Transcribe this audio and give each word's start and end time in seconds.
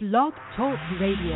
Blog 0.00 0.32
Talk 0.56 0.78
Radio. 1.00 1.34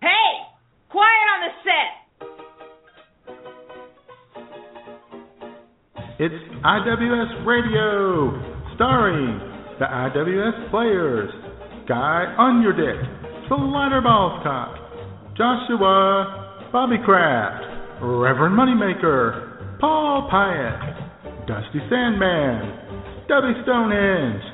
Hey! 0.00 0.46
Quiet 0.88 1.26
on 1.34 1.40
the 1.42 1.50
set! 1.64 1.90
It's 6.20 6.40
IWS 6.64 7.44
Radio, 7.44 8.30
starring 8.76 9.40
the 9.80 9.86
IWS 9.86 10.70
players 10.70 11.30
Guy 11.88 12.32
Underdick, 12.38 13.48
Slider 13.48 14.00
Ballscock, 14.00 15.36
Joshua 15.36 16.70
Bobby 16.70 16.98
Kraft, 17.04 17.64
Reverend 18.00 18.56
Moneymaker, 18.56 19.80
Paul 19.80 20.30
Pyatt, 20.32 21.48
Dusty 21.48 21.80
Sandman, 21.90 23.26
Debbie 23.26 23.60
Stonehenge, 23.64 24.53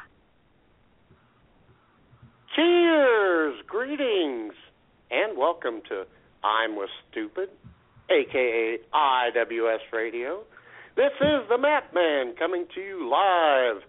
Greetings, 3.83 4.53
and 5.09 5.35
welcome 5.35 5.81
to 5.89 6.03
I'm 6.43 6.75
with 6.75 6.91
Stupid, 7.09 7.49
aka 8.11 8.77
IWS 8.93 9.79
Radio. 9.91 10.43
This 10.95 11.13
is 11.19 11.49
the 11.49 11.57
Matt 11.57 11.91
Man 11.91 12.35
coming 12.37 12.67
to 12.75 12.79
you 12.79 13.09
live 13.09 13.81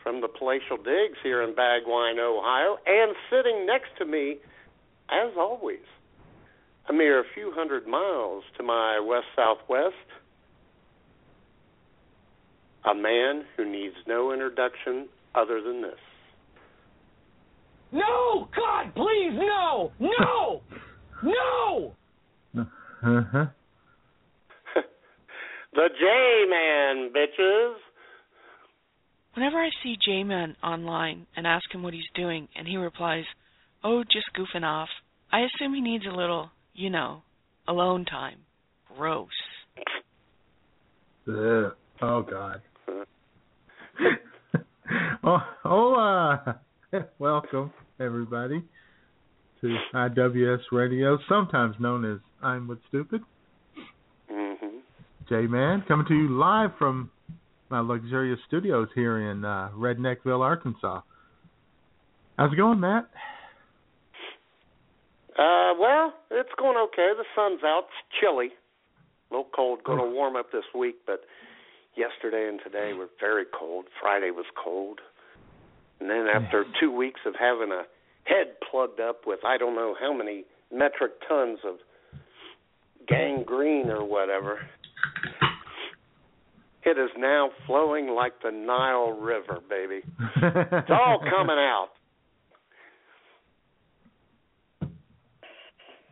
from 0.00 0.20
the 0.20 0.28
Palatial 0.28 0.76
Digs 0.76 1.18
here 1.24 1.42
in 1.42 1.56
Bagwine, 1.56 2.20
Ohio, 2.20 2.76
and 2.86 3.16
sitting 3.28 3.66
next 3.66 3.88
to 3.98 4.04
me, 4.04 4.36
as 5.10 5.32
always, 5.36 5.80
a 6.88 6.92
mere 6.92 7.24
few 7.34 7.50
hundred 7.52 7.84
miles 7.88 8.44
to 8.56 8.62
my 8.62 9.00
west 9.00 9.26
southwest, 9.34 9.96
a 12.88 12.94
man 12.94 13.44
who 13.56 13.68
needs 13.68 13.96
no 14.06 14.32
introduction 14.32 15.08
other 15.34 15.60
than 15.60 15.82
this. 15.82 15.98
No! 17.96 18.48
God, 18.54 18.94
please, 18.94 19.32
no! 19.32 19.92
No! 20.00 20.62
No! 21.22 21.94
Uh-huh. 22.58 23.46
the 25.72 25.88
J 25.98 26.44
Man, 26.50 27.10
bitches. 27.10 27.74
Whenever 29.32 29.56
I 29.56 29.70
see 29.82 29.96
J 30.04 30.24
Man 30.24 30.56
online 30.62 31.26
and 31.34 31.46
ask 31.46 31.64
him 31.72 31.82
what 31.82 31.94
he's 31.94 32.02
doing, 32.14 32.48
and 32.54 32.68
he 32.68 32.76
replies, 32.76 33.24
Oh, 33.82 34.04
just 34.04 34.26
goofing 34.38 34.64
off, 34.64 34.90
I 35.32 35.40
assume 35.40 35.72
he 35.74 35.80
needs 35.80 36.04
a 36.06 36.14
little, 36.14 36.50
you 36.74 36.90
know, 36.90 37.22
alone 37.66 38.04
time. 38.04 38.40
Gross. 38.94 39.28
Ugh. 41.28 41.74
Oh 42.02 42.22
God. 42.22 42.60
oh, 45.24 45.38
oh 45.64 45.94
uh, 45.94 46.52
welcome 47.18 47.72
everybody 47.98 48.62
to 49.60 49.76
IWS 49.94 50.60
Radio, 50.70 51.18
sometimes 51.28 51.74
known 51.80 52.04
as 52.04 52.18
I'm 52.42 52.68
with 52.68 52.78
Stupid. 52.88 53.22
Mm-hmm. 54.30 54.78
J 55.28 55.46
Man 55.48 55.82
coming 55.88 56.06
to 56.06 56.14
you 56.14 56.28
live 56.28 56.70
from 56.78 57.10
my 57.70 57.80
luxurious 57.80 58.38
studios 58.46 58.88
here 58.94 59.30
in 59.30 59.44
uh, 59.44 59.70
Redneckville, 59.76 60.40
Arkansas. 60.40 61.00
How's 62.38 62.52
it 62.52 62.56
going, 62.56 62.78
Matt? 62.78 63.10
Uh, 65.36 65.74
well, 65.80 66.14
it's 66.30 66.50
going 66.56 66.76
okay. 66.76 67.10
The 67.16 67.24
sun's 67.34 67.64
out. 67.64 67.84
It's 67.88 68.20
chilly. 68.20 68.50
A 69.30 69.34
little 69.34 69.50
cold. 69.54 69.82
Going 69.82 69.98
to 69.98 70.04
warm 70.04 70.36
up 70.36 70.52
this 70.52 70.64
week, 70.78 70.96
but 71.04 71.22
yesterday 71.96 72.48
and 72.48 72.60
today 72.62 72.92
were 72.96 73.08
very 73.18 73.44
cold. 73.58 73.86
Friday 74.00 74.30
was 74.30 74.46
cold. 74.62 75.00
And 76.00 76.10
then 76.10 76.26
after 76.32 76.64
two 76.80 76.90
weeks 76.92 77.20
of 77.26 77.34
having 77.38 77.72
a 77.72 77.82
head 78.24 78.54
plugged 78.70 79.00
up 79.00 79.20
with 79.26 79.40
I 79.44 79.56
don't 79.56 79.74
know 79.74 79.94
how 80.00 80.12
many 80.12 80.44
metric 80.72 81.12
tons 81.28 81.58
of 81.64 81.76
gangrene 83.08 83.88
or 83.88 84.04
whatever, 84.04 84.58
it 86.84 86.98
is 86.98 87.10
now 87.16 87.50
flowing 87.66 88.08
like 88.08 88.32
the 88.42 88.50
Nile 88.50 89.12
River, 89.18 89.60
baby. 89.68 90.02
It's 90.36 90.90
all 90.90 91.20
coming 91.30 91.56
out. 91.58 91.88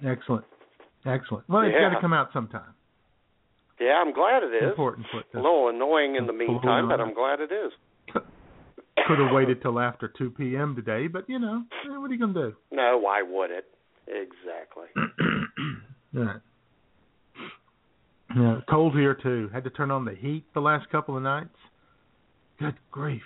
Excellent, 0.06 0.44
excellent. 1.06 1.48
Well, 1.48 1.62
it's 1.62 1.72
Yeah. 1.74 1.88
got 1.90 1.94
to 1.96 2.00
come 2.00 2.12
out 2.12 2.32
sometime. 2.32 2.74
Yeah, 3.80 4.00
I'm 4.04 4.12
glad 4.12 4.42
it 4.42 4.54
is. 4.54 4.70
Important 4.70 5.06
A 5.12 5.36
little 5.36 5.68
annoying 5.68 6.16
in 6.16 6.26
the 6.26 6.32
meantime, 6.32 6.88
but. 6.88 7.00
I'm 7.00 7.14
glad 7.14 7.40
it 7.40 7.50
is. 7.52 7.72
Could 9.06 9.18
have 9.18 9.32
waited 9.32 9.62
till 9.62 9.78
after 9.78 10.12
2 10.16 10.30
p.m. 10.30 10.74
today, 10.76 11.06
but 11.06 11.28
you 11.28 11.38
know, 11.38 11.64
eh, 11.86 11.98
what 11.98 12.10
are 12.10 12.14
you 12.14 12.20
gonna 12.20 12.32
do? 12.32 12.52
No, 12.70 12.98
why 12.98 13.22
would 13.22 13.50
it? 13.50 13.64
Exactly. 14.06 14.86
yeah. 16.12 16.34
Yeah, 18.36 18.60
cold 18.68 18.94
here 18.94 19.14
too. 19.14 19.48
Had 19.52 19.64
to 19.64 19.70
turn 19.70 19.90
on 19.90 20.04
the 20.04 20.14
heat 20.14 20.44
the 20.54 20.60
last 20.60 20.90
couple 20.90 21.16
of 21.16 21.22
nights. 21.22 21.54
Good 22.58 22.74
grief. 22.90 23.22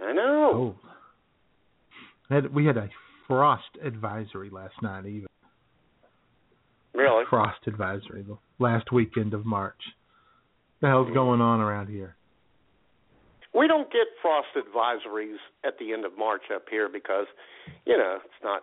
I 0.00 0.12
know. 0.12 0.50
Cold. 0.52 0.76
Had, 2.30 2.54
we 2.54 2.64
had 2.64 2.76
a 2.76 2.88
frost 3.26 3.64
advisory 3.84 4.50
last 4.50 4.74
night, 4.82 5.06
even. 5.06 5.26
Really? 6.94 7.24
Frost 7.28 7.66
advisory 7.66 8.22
the 8.22 8.38
last 8.58 8.92
weekend 8.92 9.34
of 9.34 9.44
March. 9.44 9.80
The 10.80 10.88
hell's 10.88 11.12
going 11.12 11.40
on 11.40 11.60
around 11.60 11.88
here? 11.88 12.16
We 13.54 13.68
don't 13.68 13.90
get 13.92 14.06
frost 14.22 14.48
advisories 14.56 15.36
at 15.64 15.78
the 15.78 15.92
end 15.92 16.04
of 16.04 16.16
March 16.18 16.42
up 16.54 16.64
here 16.70 16.88
because, 16.88 17.26
you 17.86 17.96
know, 17.98 18.18
it's 18.24 18.42
not 18.42 18.62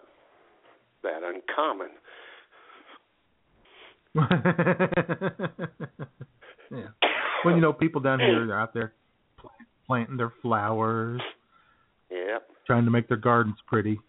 that 1.04 1.22
uncommon. 1.24 1.90
yeah. 6.72 6.88
Well, 7.46 7.56
you 7.56 7.62
know, 7.62 7.72
people 7.74 8.02
down 8.02 8.20
here 8.20 8.52
are 8.52 8.60
out 8.60 8.74
there 8.74 8.94
planting 9.86 10.18
their 10.18 10.34
flowers, 10.42 11.22
Yep. 12.10 12.50
trying 12.66 12.86
to 12.86 12.92
make 12.92 13.08
their 13.08 13.18
gardens 13.18 13.58
pretty. 13.68 14.00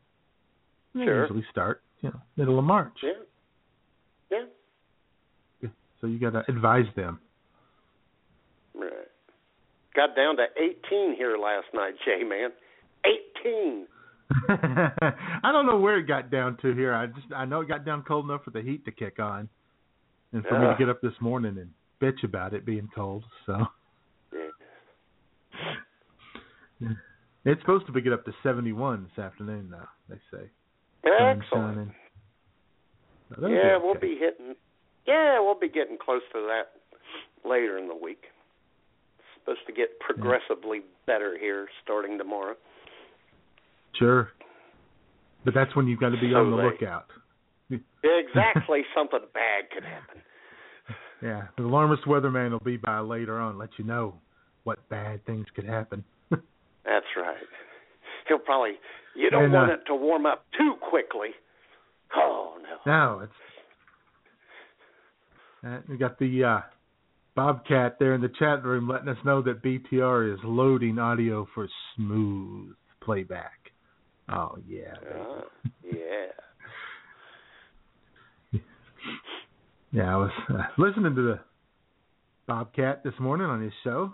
They 0.94 1.04
Sure. 1.04 1.22
usually 1.22 1.44
start, 1.50 1.82
you 2.00 2.08
know, 2.10 2.20
middle 2.36 2.58
of 2.58 2.64
March. 2.64 2.98
Yeah. 3.02 3.12
Yeah. 4.30 4.44
So 6.00 6.06
you 6.06 6.18
got 6.18 6.30
to 6.32 6.50
advise 6.50 6.86
them. 6.96 7.20
Got 9.94 10.14
down 10.16 10.36
to 10.36 10.44
18 10.56 11.14
here 11.16 11.36
last 11.36 11.66
night, 11.74 11.94
Jay 12.04 12.22
man. 12.24 12.50
18. 13.44 13.86
I 14.48 15.50
don't 15.50 15.66
know 15.66 15.78
where 15.78 15.98
it 15.98 16.06
got 16.06 16.30
down 16.30 16.56
to 16.62 16.72
here. 16.74 16.94
I 16.94 17.06
just 17.06 17.26
I 17.34 17.44
know 17.44 17.62
it 17.62 17.68
got 17.68 17.84
down 17.84 18.04
cold 18.06 18.26
enough 18.26 18.44
for 18.44 18.50
the 18.52 18.62
heat 18.62 18.84
to 18.84 18.92
kick 18.92 19.18
on, 19.18 19.48
and 20.32 20.44
for 20.44 20.58
me 20.60 20.66
to 20.68 20.76
get 20.78 20.88
up 20.88 21.00
this 21.00 21.14
morning 21.20 21.58
and 21.58 21.70
bitch 22.00 22.22
about 22.22 22.54
it 22.54 22.64
being 22.64 22.88
cold. 22.94 23.24
So 23.46 23.66
Yeah. 26.80 26.88
it's 27.44 27.60
supposed 27.60 27.86
to 27.86 27.92
be 27.92 28.00
get 28.00 28.12
up 28.12 28.24
to 28.24 28.32
71 28.44 29.08
this 29.08 29.24
afternoon, 29.24 29.68
though. 29.70 29.88
They 30.08 30.20
say. 30.30 30.44
Excellent. 31.04 31.90
So 33.34 33.48
Yeah, 33.48 33.76
okay. 33.76 33.84
we'll 33.84 33.94
be 34.00 34.16
hitting. 34.16 34.54
Yeah, 35.06 35.40
we'll 35.40 35.58
be 35.58 35.68
getting 35.68 35.98
close 35.98 36.22
to 36.32 36.40
that 36.46 37.48
later 37.48 37.78
in 37.78 37.88
the 37.88 37.96
week. 37.96 38.24
Supposed 39.44 39.66
to 39.66 39.72
get 39.72 39.98
progressively 40.00 40.80
better 41.06 41.36
here 41.38 41.66
starting 41.82 42.18
tomorrow. 42.18 42.54
Sure. 43.98 44.30
But 45.44 45.54
that's 45.54 45.74
when 45.74 45.86
you've 45.86 46.00
got 46.00 46.10
to 46.10 46.20
be 46.20 46.30
So 46.32 46.36
on 46.38 46.50
the 46.50 46.56
late. 46.56 46.80
lookout. 46.80 47.06
Exactly, 48.02 48.82
something 48.94 49.20
bad 49.34 49.70
could 49.72 49.84
happen. 49.84 50.22
Yeah, 51.22 51.42
the 51.56 51.64
alarmist 51.64 52.04
weatherman 52.04 52.50
will 52.50 52.58
be 52.60 52.76
by 52.78 52.98
later 53.00 53.38
on, 53.38 53.58
let 53.58 53.68
you 53.76 53.84
know 53.84 54.14
what 54.64 54.86
bad 54.88 55.24
things 55.26 55.46
could 55.54 55.66
happen. 55.66 56.02
That's 56.30 57.06
right. 57.16 57.36
He'll 58.26 58.38
probably. 58.38 58.72
You 59.14 59.28
don't 59.30 59.44
And, 59.44 59.52
want 59.52 59.70
uh, 59.70 59.74
it 59.74 59.80
to 59.86 59.94
warm 59.94 60.24
up 60.26 60.46
too 60.56 60.74
quickly. 60.80 61.30
Oh 62.16 62.56
no. 62.62 62.90
No, 62.90 63.20
it's 63.24 63.32
uh, 65.66 65.78
we 65.88 65.96
got 65.98 66.18
the 66.18 66.44
uh, 66.44 66.60
Bobcat 67.40 67.98
there 67.98 68.12
in 68.12 68.20
the 68.20 68.30
chat 68.38 68.62
room 68.64 68.86
letting 68.86 69.08
us 69.08 69.16
know 69.24 69.40
that 69.40 69.62
BTR 69.62 70.34
is 70.34 70.38
loading 70.44 70.98
audio 70.98 71.48
for 71.54 71.66
smooth 71.96 72.74
playback. 73.02 73.72
Oh 74.30 74.58
yeah. 74.68 74.92
Uh, 75.10 75.40
yeah. 75.82 76.26
Yeah, 79.92 80.14
I 80.14 80.16
was 80.18 80.30
uh, 80.50 80.62
listening 80.76 81.16
to 81.16 81.22
the 81.22 81.40
Bobcat 82.46 83.02
this 83.02 83.14
morning 83.18 83.46
on 83.46 83.62
his 83.62 83.72
show. 83.82 84.12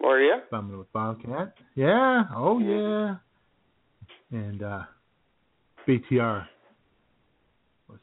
Were 0.00 0.20
you? 0.20 0.38
Bumming 0.50 0.78
with 0.78 0.90
Bobcat. 0.94 1.54
Yeah. 1.74 2.22
Oh 2.34 2.58
yeah. 2.58 3.16
And 4.32 4.62
uh 4.62 4.82
BTR 5.86 6.46
was 7.90 8.00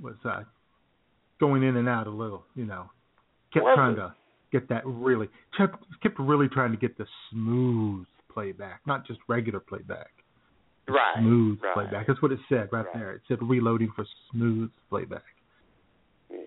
was 0.00 0.14
uh 0.24 0.44
going 1.42 1.64
in 1.64 1.76
and 1.76 1.88
out 1.88 2.06
a 2.06 2.10
little, 2.10 2.44
you 2.54 2.64
know. 2.64 2.88
Kept 3.52 3.64
Was 3.64 3.74
trying 3.76 3.96
to 3.96 4.14
get 4.52 4.68
that 4.68 4.82
really 4.86 5.28
kept 5.58 5.76
kept 6.02 6.18
really 6.20 6.48
trying 6.48 6.70
to 6.70 6.76
get 6.78 6.96
the 6.96 7.06
smooth 7.30 8.06
playback, 8.32 8.80
not 8.86 9.04
just 9.06 9.18
regular 9.28 9.58
playback. 9.60 10.10
Right. 10.88 11.16
Smooth 11.18 11.58
right. 11.62 11.74
playback. 11.74 12.06
That's 12.06 12.22
what 12.22 12.30
it 12.32 12.38
said 12.48 12.68
right, 12.72 12.84
Right. 12.86 12.94
there. 12.94 13.12
It 13.12 13.22
said 13.28 13.38
reloading 13.42 13.90
for 13.96 14.04
smooth 14.30 14.70
playback. 14.88 15.22
Yeah. 16.30 16.38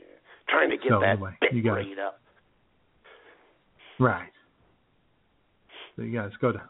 Trying 0.50 0.70
to 0.72 0.78
get 0.78 0.88
So, 0.90 1.00
that 1.02 1.10
anyway, 1.10 1.38
bit 1.42 1.54
you 1.54 1.62
got- 1.62 1.74
rate 1.76 2.00
up. 2.00 2.22
Right. 4.00 4.32
So 5.96 6.02
you 6.04 6.12
guys 6.18 6.32
go 6.42 6.52
to 6.54 6.62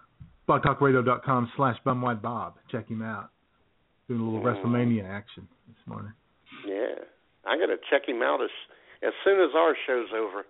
blogtalkradio.com 0.47 1.51
slash 1.55 1.77
bumwidebob. 1.85 2.53
Check 2.71 2.87
him 2.89 3.01
out. 3.01 3.29
Doing 4.07 4.21
a 4.21 4.23
little 4.23 4.41
Mm. 4.41 4.63
WrestleMania 4.63 5.05
action 5.09 5.47
this 5.67 5.87
morning. 5.87 6.13
I'm 7.45 7.59
gonna 7.59 7.77
check 7.89 8.07
him 8.07 8.21
out 8.21 8.41
as 8.41 8.49
as 9.03 9.13
soon 9.23 9.39
as 9.41 9.49
our 9.55 9.75
show's 9.85 10.09
over. 10.15 10.45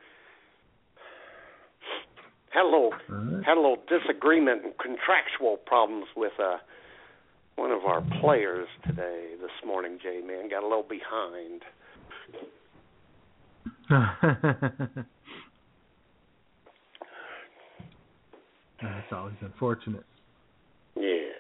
Had 2.50 2.64
a 2.64 2.66
little 2.66 2.92
right. 3.10 3.44
had 3.46 3.58
a 3.58 3.62
little 3.62 3.84
disagreement 3.90 4.64
and 4.64 4.74
contractual 4.78 5.58
problems 5.58 6.06
with 6.16 6.34
uh 6.40 6.58
one 7.56 7.72
of 7.72 7.86
our 7.86 8.02
players 8.22 8.68
today 8.86 9.32
this 9.42 9.52
morning, 9.66 10.00
J 10.02 10.22
man. 10.26 10.50
Got 10.50 10.64
a 10.64 10.68
little 10.68 10.84
behind. 10.88 11.62
That's 18.82 19.12
always 19.12 19.36
unfortunate. 19.42 20.06
Yes. 20.96 21.34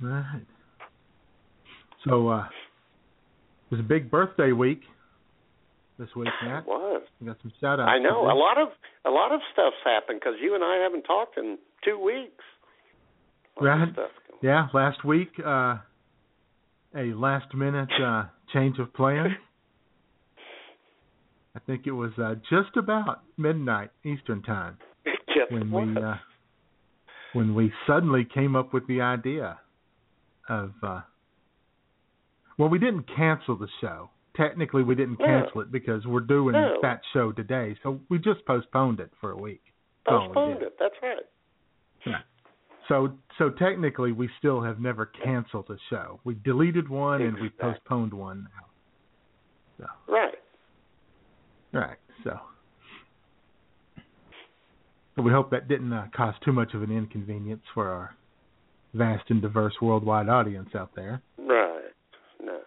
Right. 0.00 0.46
So 2.04 2.28
uh 2.28 2.48
it 3.70 3.76
was 3.76 3.80
a 3.80 3.88
big 3.88 4.10
birthday 4.10 4.52
week 4.52 4.80
this 5.98 6.08
week, 6.16 6.28
Matt. 6.44 6.62
It 6.62 6.68
was. 6.68 7.02
We 7.20 7.26
got 7.26 7.36
some 7.42 7.52
shout 7.60 7.80
outs. 7.80 7.90
I 7.92 7.98
know 7.98 8.22
a 8.22 8.32
lot 8.32 8.56
of 8.56 8.68
a 9.04 9.10
lot 9.10 9.32
of 9.32 9.40
stuff's 9.52 9.76
happened 9.84 10.20
because 10.20 10.36
you 10.40 10.54
and 10.54 10.64
I 10.64 10.76
haven't 10.82 11.02
talked 11.02 11.36
in 11.36 11.58
two 11.84 11.98
weeks. 11.98 12.44
A 13.60 13.64
lot 13.64 13.82
of 13.88 13.96
Right. 13.96 14.08
Yeah, 14.40 14.68
last 14.72 15.04
week, 15.04 15.28
uh 15.44 15.78
a 16.96 17.12
last 17.14 17.52
minute 17.54 17.90
uh 18.02 18.24
change 18.52 18.78
of 18.78 18.94
plan. 18.94 19.36
I 21.56 21.58
think 21.66 21.86
it 21.86 21.92
was 21.92 22.12
uh 22.18 22.36
just 22.48 22.76
about 22.76 23.22
midnight 23.36 23.90
Eastern 24.04 24.42
time 24.42 24.78
when 25.50 25.70
we 25.70 26.02
uh 26.02 26.14
when 27.32 27.54
we 27.54 27.72
suddenly 27.86 28.26
came 28.32 28.56
up 28.56 28.72
with 28.72 28.86
the 28.86 29.02
idea 29.02 29.58
of 30.48 30.72
uh 30.82 31.00
well 32.58 32.68
we 32.68 32.78
didn't 32.78 33.04
cancel 33.16 33.56
the 33.56 33.68
show. 33.80 34.10
Technically 34.36 34.82
we 34.82 34.94
didn't 34.94 35.18
No. 35.18 35.24
cancel 35.26 35.60
it 35.62 35.72
because 35.72 36.06
we're 36.06 36.20
doing 36.20 36.52
No. 36.52 36.78
that 36.82 37.00
show 37.12 37.32
today. 37.32 37.76
So 37.82 38.00
we 38.08 38.18
just 38.18 38.44
postponed 38.46 39.00
it 39.00 39.10
for 39.20 39.30
a 39.30 39.36
week. 39.36 39.62
That's 40.06 40.24
postponed 40.26 40.62
it. 40.62 40.76
That's 40.78 40.94
right. 41.02 41.24
So 42.88 43.12
so 43.36 43.50
technically 43.50 44.12
we 44.12 44.28
still 44.38 44.60
have 44.62 44.80
never 44.80 45.06
canceled 45.06 45.70
a 45.70 45.76
show. 45.90 46.20
We 46.24 46.34
deleted 46.34 46.88
one 46.88 47.22
and 47.22 47.38
we 47.38 47.50
postponed 47.50 48.14
one 48.14 48.48
now. 49.78 49.88
Right. 50.08 50.34
Right. 51.72 51.98
So 52.24 52.38
but 55.16 55.22
we 55.22 55.32
hope 55.32 55.50
that 55.50 55.66
didn't 55.68 55.92
uh, 55.92 56.06
cause 56.16 56.34
too 56.44 56.52
much 56.52 56.74
of 56.74 56.82
an 56.82 56.90
inconvenience 56.92 57.62
for 57.74 57.88
our 57.88 58.14
vast 58.94 59.24
and 59.30 59.42
diverse 59.42 59.74
worldwide 59.82 60.28
audience 60.28 60.70
out 60.74 60.94
there. 60.94 61.20
Right. 61.36 61.92
No. 62.40 62.60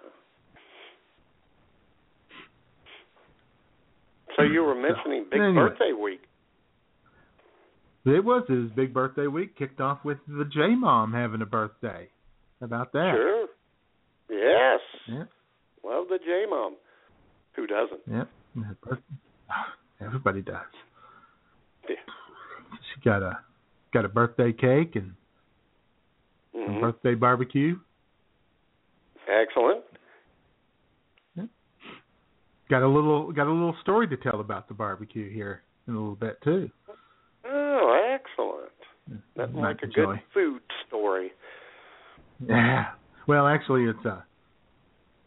So 4.38 4.44
you 4.44 4.63
were 4.63 4.75
mentioning 4.75 5.25
Big 5.30 5.39
anyway. 5.42 5.69
Birthday 5.69 5.92
Week. 5.94 6.22
It 8.06 8.24
was 8.25 8.44
his 8.48 8.72
big 8.72 8.94
birthday 8.95 9.28
week, 9.28 9.56
kicked 9.57 9.80
off 9.80 10.00
with 10.04 10.18
the 10.28 10.45
J 10.45 10.74
Mom 10.75 11.13
having 11.13 11.42
a 11.42 11.45
birthday. 11.45 12.10
How 12.60 12.66
about 12.66 12.92
that? 12.94 13.12
Sure. 13.16 13.45
Yes. 14.30 14.80
Yeah. 15.07 15.24
Love 15.88 16.07
the 16.10 16.18
J 16.18 16.45
Mom. 16.50 16.78
Who 17.56 17.68
doesn't? 17.68 18.00
Yep. 18.12 18.28
And 18.56 18.66
her 18.66 18.78
birth- 18.83 19.00
Everybody 20.01 20.42
does. 20.42 20.56
Yeah. 21.88 21.95
She 22.95 23.01
got 23.07 23.22
a 23.22 23.39
got 23.94 24.06
a 24.06 24.10
birthday 24.10 24.51
cake 24.54 24.95
and 24.95 25.13
a 26.56 26.57
Mhm. 26.57 26.81
birthday 26.81 27.13
barbecue. 27.13 27.78
Excellent. 29.28 29.81
Got 32.71 32.83
a 32.83 32.88
little 32.88 33.33
got 33.33 33.47
a 33.47 33.51
little 33.51 33.75
story 33.81 34.07
to 34.07 34.15
tell 34.15 34.39
about 34.39 34.69
the 34.69 34.73
barbecue 34.73 35.29
here 35.29 35.62
in 35.89 35.94
a 35.94 35.97
little 35.97 36.15
bit 36.15 36.38
too. 36.41 36.69
Oh, 37.45 38.15
excellent. 38.15 38.71
That's 39.35 39.53
like 39.53 39.81
a 39.83 39.88
good 39.88 40.21
food 40.33 40.62
story. 40.88 41.31
Yeah. 42.47 42.91
Well, 43.27 43.45
actually, 43.45 43.83
it's 43.83 44.06
a 44.06 44.23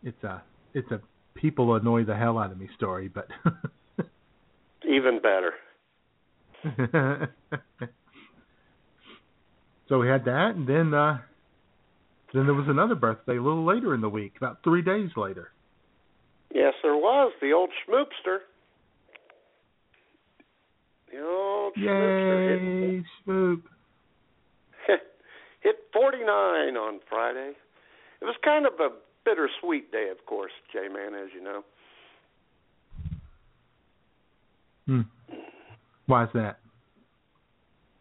it's 0.02 0.25
a 0.25 0.43
it's 0.73 0.91
a 0.91 1.02
people 1.35 1.75
annoy 1.75 2.05
the 2.05 2.17
hell 2.17 2.38
out 2.38 2.50
of 2.50 2.58
me 2.58 2.67
story, 2.76 3.08
but 3.08 3.29
Even 4.88 5.20
better. 5.20 5.52
so 9.91 9.99
we 9.99 10.08
had 10.08 10.25
that, 10.25 10.55
and 10.56 10.67
then 10.67 10.94
uh 10.94 11.19
then 12.32 12.46
there 12.46 12.55
was 12.55 12.69
another 12.69 12.94
birthday 12.94 13.37
a 13.37 13.43
little 13.43 13.67
later 13.67 13.94
in 13.94 14.00
the 14.00 14.08
week, 14.08 14.32
about 14.38 14.62
three 14.64 14.81
days 14.81 15.11
later. 15.14 15.50
Yes, 16.55 16.75
there 16.83 16.97
was 16.97 17.33
the 17.43 17.53
old 17.53 17.71
schmoopster. 17.85 18.39
The 21.12 21.21
old 21.21 21.75
schmoopster 21.75 22.93
Yay, 22.93 23.05
Spook! 23.21 23.61
hit, 24.87 25.01
hit 25.61 25.77
49 25.93 26.77
on 26.77 27.01
Friday. 27.08 27.53
It 28.23 28.25
was 28.25 28.37
kind 28.44 28.67
of 28.67 28.75
a 28.79 28.91
bittersweet 29.25 29.91
day, 29.91 30.08
of 30.11 30.25
course, 30.27 30.53
J-Man, 30.73 31.15
as 31.15 31.31
you 31.34 31.43
know. 31.43 31.65
Hmm. 34.87 35.01
is 36.23 36.29
that? 36.34 36.58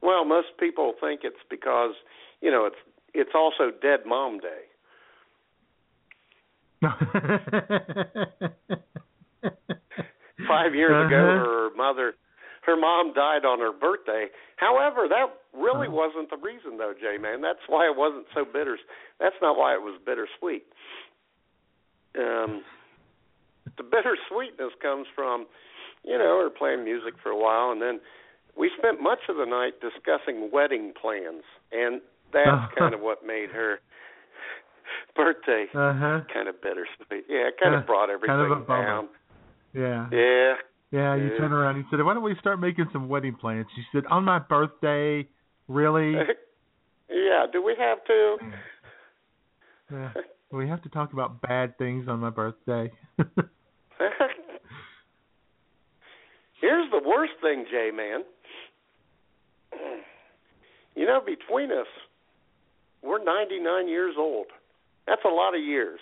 Well, 0.01 0.25
most 0.25 0.49
people 0.59 0.93
think 0.99 1.21
it's 1.23 1.35
because 1.49 1.93
you 2.41 2.51
know 2.51 2.65
it's 2.65 2.75
it's 3.13 3.31
also 3.33 3.71
Dead 3.81 4.01
Mom 4.05 4.39
Day. 4.39 4.67
Five 10.47 10.75
years 10.75 11.07
ago, 11.07 11.15
Uh-huh. 11.15 11.45
her 11.45 11.69
mother, 11.75 12.15
her 12.61 12.75
mom 12.75 13.13
died 13.13 13.45
on 13.45 13.59
her 13.59 13.71
birthday. 13.71 14.27
However, 14.57 15.07
that 15.07 15.29
really 15.53 15.87
Oh. 15.87 15.91
wasn't 15.91 16.29
the 16.29 16.37
reason, 16.37 16.77
though, 16.77 16.93
Jay. 16.93 17.17
man. 17.17 17.41
That's 17.41 17.65
why 17.67 17.85
it 17.85 17.95
wasn't 17.95 18.27
so 18.33 18.45
bitter. 18.45 18.77
That's 19.19 19.39
not 19.41 19.57
why 19.57 19.73
it 19.73 19.81
was 19.81 19.97
bittersweet. 20.05 20.65
Um, 22.15 22.63
the 23.77 23.83
bittersweetness 23.83 24.73
comes 24.81 25.07
from, 25.15 25.47
you 26.03 26.17
know, 26.17 26.41
her 26.41 26.49
playing 26.49 26.83
music 26.83 27.17
for 27.19 27.29
a 27.29 27.37
while, 27.37 27.71
and 27.71 27.81
then 27.81 28.01
we 28.55 28.69
spent 28.77 29.01
much 29.01 29.29
of 29.29 29.37
the 29.37 29.45
night 29.45 29.79
discussing 29.81 30.51
wedding 30.51 30.93
plans, 30.93 31.43
and 31.71 32.01
that's 32.31 32.73
kind 32.75 32.93
of 32.93 32.99
what 33.01 33.25
made 33.25 33.49
her 33.51 33.79
birthday 35.15 35.65
Uh 35.73 35.93
huh. 35.93 36.21
kind 36.33 36.47
of 36.47 36.61
bittersweet. 36.61 37.25
Yeah, 37.29 37.47
it 37.47 37.57
kind 37.61 37.75
Uh, 37.75 37.79
of 37.79 37.85
brought 37.85 38.09
everything 38.09 38.35
kind 38.35 38.51
of 38.51 38.57
a 38.57 38.61
bummer. 38.61 38.85
down. 38.85 39.09
Yeah. 39.73 40.07
Yeah. 40.11 40.55
Yeah, 40.91 41.15
you 41.15 41.29
Yeah. 41.31 41.37
turn 41.37 41.51
around 41.53 41.75
and 41.77 41.85
you 41.85 41.89
said, 41.89 42.03
Why 42.05 42.13
don't 42.13 42.23
we 42.23 42.35
start 42.35 42.59
making 42.59 42.89
some 42.93 43.09
wedding 43.09 43.35
plans? 43.35 43.65
She 43.75 43.83
said, 43.91 44.05
On 44.07 44.23
my 44.23 44.39
birthday? 44.39 45.27
Really? 45.67 46.13
yeah, 47.09 47.45
do 47.51 47.61
we 47.63 47.75
have 47.79 48.03
to? 48.05 48.37
yeah. 49.91 50.13
We 50.51 50.67
have 50.69 50.81
to 50.83 50.89
talk 50.89 51.13
about 51.13 51.41
bad 51.41 51.77
things 51.79 52.07
on 52.07 52.19
my 52.19 52.29
birthday. 52.29 52.91
Here's 56.61 56.89
the 56.91 57.01
worst 57.05 57.33
thing, 57.41 57.65
Jay 57.69 57.89
man. 57.93 58.23
You 60.95 61.05
know, 61.07 61.19
between 61.25 61.71
us, 61.71 61.87
we're 63.01 63.23
99 63.23 63.87
years 63.87 64.15
old. 64.17 64.45
That's 65.07 65.23
a 65.25 65.29
lot 65.33 65.55
of 65.55 65.61
years. 65.61 65.99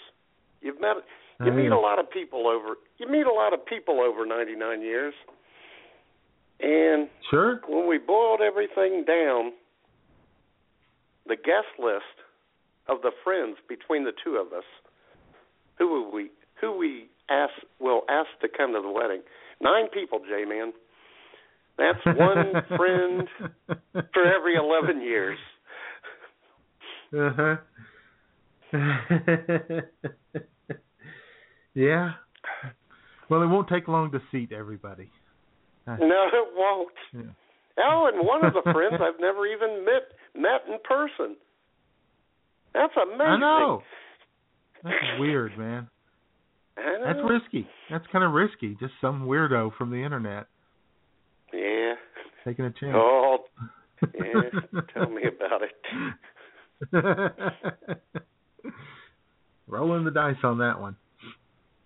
You've 0.61 0.79
met 0.79 0.97
you 1.43 1.51
meet 1.51 1.71
a 1.71 1.79
lot 1.79 1.97
of 1.97 2.09
people 2.11 2.47
over 2.47 2.75
you 2.99 3.07
meet 3.09 3.25
a 3.25 3.33
lot 3.33 3.51
of 3.53 3.65
people 3.65 3.99
over 3.99 4.25
99 4.25 4.81
years. 4.81 5.13
And 6.59 7.09
Sure. 7.31 7.59
when 7.67 7.87
we 7.87 7.97
boiled 7.97 8.41
everything 8.41 9.03
down, 9.05 9.53
the 11.25 11.35
guest 11.35 11.79
list 11.79 12.03
of 12.87 13.01
the 13.01 13.11
friends 13.23 13.57
between 13.67 14.03
the 14.03 14.11
two 14.23 14.35
of 14.37 14.53
us, 14.53 14.65
who 15.79 16.09
we 16.09 16.29
who 16.59 16.71
we 16.77 17.07
ask 17.29 17.53
will 17.79 18.03
ask 18.09 18.29
to 18.41 18.47
come 18.47 18.73
to 18.73 18.81
the 18.81 18.89
wedding? 18.91 19.21
Nine 19.61 19.87
people, 19.89 20.19
J 20.19 20.45
man. 20.45 20.73
That's 21.77 22.05
one 22.05 22.51
friend 22.77 23.27
for 24.13 24.25
every 24.25 24.55
eleven 24.55 25.01
years. 25.01 25.39
Uh 27.17 27.29
huh. 27.35 27.55
yeah. 31.73 32.11
Well, 33.29 33.41
it 33.43 33.47
won't 33.47 33.67
take 33.69 33.87
long 33.87 34.11
to 34.11 34.19
seat 34.31 34.51
everybody. 34.51 35.09
No, 35.87 35.95
it 35.97 36.47
won't. 36.55 36.93
Yeah. 37.13 37.21
Oh, 37.79 38.09
and 38.13 38.25
one 38.25 38.45
of 38.45 38.53
the 38.53 38.61
friends 38.71 38.95
I've 39.01 39.19
never 39.19 39.47
even 39.47 39.83
met 39.85 40.03
met 40.35 40.61
in 40.67 40.77
person. 40.83 41.35
That's 42.73 42.93
amazing. 43.01 43.21
I 43.21 43.37
know. 43.39 43.81
That's 44.83 44.95
weird, 45.19 45.57
man. 45.57 45.87
I 46.77 46.81
know. 46.81 47.03
That's 47.05 47.19
risky. 47.29 47.67
That's 47.89 48.05
kind 48.11 48.23
of 48.23 48.33
risky. 48.33 48.75
Just 48.79 48.93
some 49.01 49.25
weirdo 49.25 49.71
from 49.77 49.89
the 49.91 50.03
internet 50.03 50.47
Yeah. 51.53 51.93
taking 52.45 52.65
a 52.65 52.71
chance. 52.71 52.95
Oh, 52.95 53.39
yeah. 54.01 54.41
Tell 54.93 55.09
me 55.09 55.23
about 55.23 55.61
it. 55.63 55.75
Rolling 59.67 60.03
the 60.05 60.11
dice 60.11 60.35
on 60.43 60.57
that 60.59 60.79
one. 60.79 60.95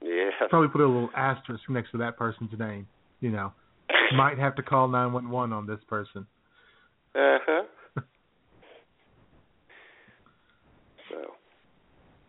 Yeah. 0.01 0.29
Probably 0.49 0.69
put 0.69 0.81
a 0.81 0.87
little 0.87 1.09
asterisk 1.15 1.63
next 1.69 1.91
to 1.91 1.97
that 1.99 2.17
person's 2.17 2.51
name. 2.57 2.87
You 3.21 3.31
know, 3.31 3.53
might 4.15 4.37
have 4.37 4.55
to 4.55 4.63
call 4.63 4.87
911 4.87 5.53
on 5.53 5.65
this 5.67 5.79
person. 5.87 6.25
Uh 7.15 7.37
huh. 7.45 7.63
so, 11.09 11.15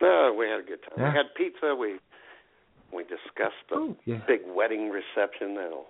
no, 0.01 0.35
we 0.37 0.45
had 0.47 0.59
a 0.59 0.63
good 0.63 0.79
time. 0.83 0.93
Yeah. 0.97 1.11
We 1.11 1.17
had 1.17 1.25
pizza. 1.35 1.75
We 1.75 1.99
we 2.93 3.03
discussed 3.03 3.59
the 3.69 3.75
Oh, 3.75 3.95
yeah. 4.05 4.19
big 4.27 4.41
wedding 4.47 4.89
reception 4.89 5.55
that'll 5.55 5.85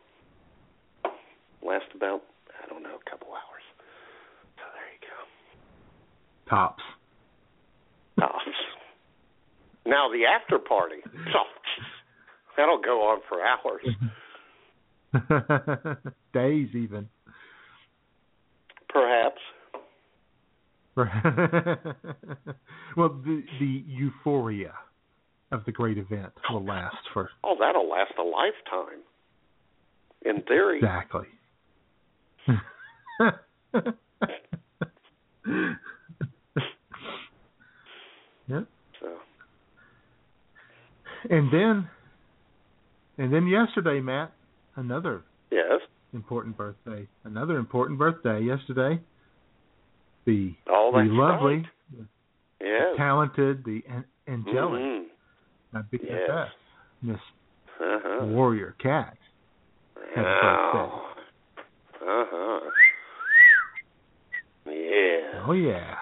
last 1.63 1.85
about 1.95 2.21
I 2.63 2.67
don't 2.69 2.81
know 2.83 2.95
a 3.05 3.09
couple 3.09 3.27
hours. 3.29 3.63
So 4.57 4.63
there 4.73 4.89
you 4.93 4.99
go. 5.07 6.49
Tops. 6.49 6.83
Tops. 8.19 8.43
Now 9.85 10.09
the 10.09 10.25
after 10.25 10.57
party. 10.59 10.97
Oh, 11.05 11.43
that'll 12.57 12.81
go 12.81 13.01
on 13.01 13.21
for 13.29 13.41
hours, 13.41 13.85
Days 16.33 16.69
even. 16.75 17.07
perhaps. 18.89 19.39
well, 22.97 23.09
the 23.23 23.43
the 23.59 23.83
euphoria 23.85 24.73
of 25.51 25.63
the 25.65 25.71
great 25.71 25.99
event 25.99 26.33
will 26.51 26.65
last 26.65 26.97
for 27.13 27.29
Oh, 27.43 27.55
that'll 27.59 27.87
last 27.87 28.13
a 28.17 28.23
lifetime. 28.23 29.03
In 30.25 30.41
theory. 30.43 30.77
exactly. 30.79 31.27
yep. 38.47 38.65
So 38.99 39.07
And 41.29 41.51
then, 41.51 41.89
and 43.17 43.33
then 43.33 43.47
yesterday, 43.47 43.99
Matt, 43.99 44.31
another 44.75 45.23
yes. 45.51 45.81
important 46.13 46.55
birthday. 46.57 47.07
Another 47.23 47.57
important 47.57 47.99
birthday 47.99 48.41
yesterday. 48.41 48.99
The 50.25 50.53
Oh, 50.69 50.91
the 50.93 51.03
lovely, 51.11 51.55
right. 51.55 52.07
Yes. 52.61 52.95
talented, 52.97 53.63
the 53.65 53.81
an- 53.87 54.05
angelic, 54.27 54.81
Mhm. 54.81 55.05
my 55.71 55.81
big 55.83 56.01
Yes. 56.03 56.51
Miss 57.01 57.19
Uh-huh. 57.79 58.25
Warrior 58.25 58.75
Cat. 58.79 59.17
Happy 60.15 60.27
Oh. 60.27 61.13
Uh-huh. 62.01 62.71
Yeah. 64.65 65.43
Oh 65.47 65.51
yeah. 65.53 65.99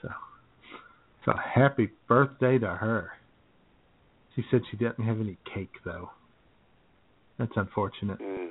So, 0.00 0.08
so 1.24 1.32
happy 1.36 1.90
birthday 2.08 2.58
to 2.58 2.68
her. 2.68 3.12
She 4.36 4.44
said 4.50 4.62
she 4.70 4.76
didn't 4.76 5.04
have 5.04 5.20
any 5.20 5.36
cake 5.54 5.72
though. 5.84 6.10
That's 7.38 7.52
unfortunate. 7.56 8.18
Mm. 8.20 8.50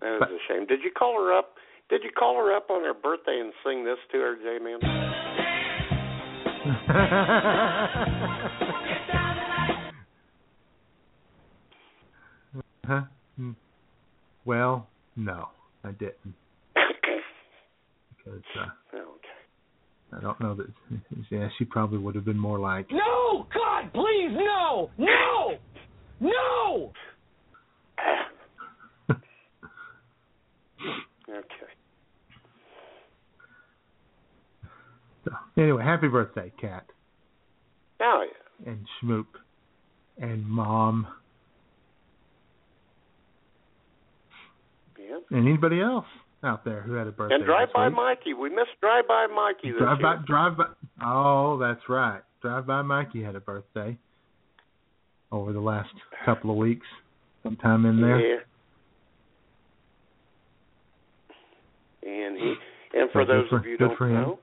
That 0.00 0.12
is 0.14 0.18
But- 0.20 0.30
a 0.30 0.38
shame. 0.48 0.66
Did 0.66 0.82
you 0.82 0.90
call 0.90 1.14
her 1.20 1.32
up? 1.32 1.54
Did 1.88 2.02
you 2.04 2.10
call 2.10 2.36
her 2.36 2.54
up 2.54 2.70
on 2.70 2.84
her 2.84 2.94
birthday 2.94 3.40
and 3.40 3.52
sing 3.64 3.84
this 3.84 3.98
to 4.12 4.18
her, 4.18 4.36
J 4.36 4.58
Man? 4.62 4.78
huh? 12.86 13.02
Mm. 13.40 13.54
Well, 14.44 14.88
no, 15.16 15.48
I 15.84 15.92
didn't 15.92 16.34
because 16.74 18.42
uh, 18.56 18.60
okay. 18.60 18.70
I 20.16 20.20
don't 20.20 20.40
know 20.40 20.54
that. 20.54 20.68
Yeah, 21.30 21.48
she 21.58 21.64
probably 21.66 21.98
would 21.98 22.14
have 22.14 22.24
been 22.24 22.38
more 22.38 22.58
like. 22.58 22.86
No! 22.90 23.46
God, 23.54 23.92
please, 23.92 24.30
no! 24.30 24.90
No! 24.98 25.58
No! 26.20 26.92
Okay. 31.28 31.44
So, 35.24 35.30
anyway, 35.62 35.84
happy 35.84 36.08
birthday, 36.08 36.50
Cat 36.58 36.86
Oh 38.00 38.24
yeah. 38.64 38.70
and 38.72 38.86
Schmoop 39.02 39.26
and 40.18 40.46
Mom 40.46 41.06
Yeah. 44.98 45.18
and 45.30 45.46
anybody 45.46 45.80
else 45.80 46.06
out 46.44 46.64
there 46.64 46.80
who 46.82 46.92
had 46.94 47.06
a 47.06 47.10
birthday. 47.12 47.34
And 47.34 47.44
Drive 47.44 47.68
By. 47.74 47.88
Mikey. 47.88 48.34
We 48.34 48.48
missed 48.50 48.78
Drive 48.80 49.08
By 49.08 49.26
Mikey 49.26 49.72
this 49.72 49.80
Drive 49.80 50.00
by, 50.00 50.12
year. 50.14 50.24
drive 50.26 50.56
by. 50.56 50.64
Oh, 51.04 51.58
that's 51.58 51.80
right. 51.88 52.20
Drive 52.42 52.66
by 52.66 52.82
Mikey 52.82 53.22
had 53.22 53.34
a 53.34 53.40
birthday 53.40 53.98
over 55.32 55.52
the 55.52 55.60
last 55.60 55.90
couple 56.24 56.50
of 56.50 56.56
weeks, 56.56 56.86
sometime 57.42 57.84
in 57.86 58.00
there. 58.00 58.20
Yeah. 58.20 58.36
And 62.06 62.36
he 62.38 62.54
and 62.94 63.10
for 63.10 63.24
So 63.26 63.32
those 63.32 63.48
for- 63.50 63.56
of 63.58 63.66
you 63.66 63.76
who 63.78 63.88
don't 63.88 64.00
know, 64.00 64.38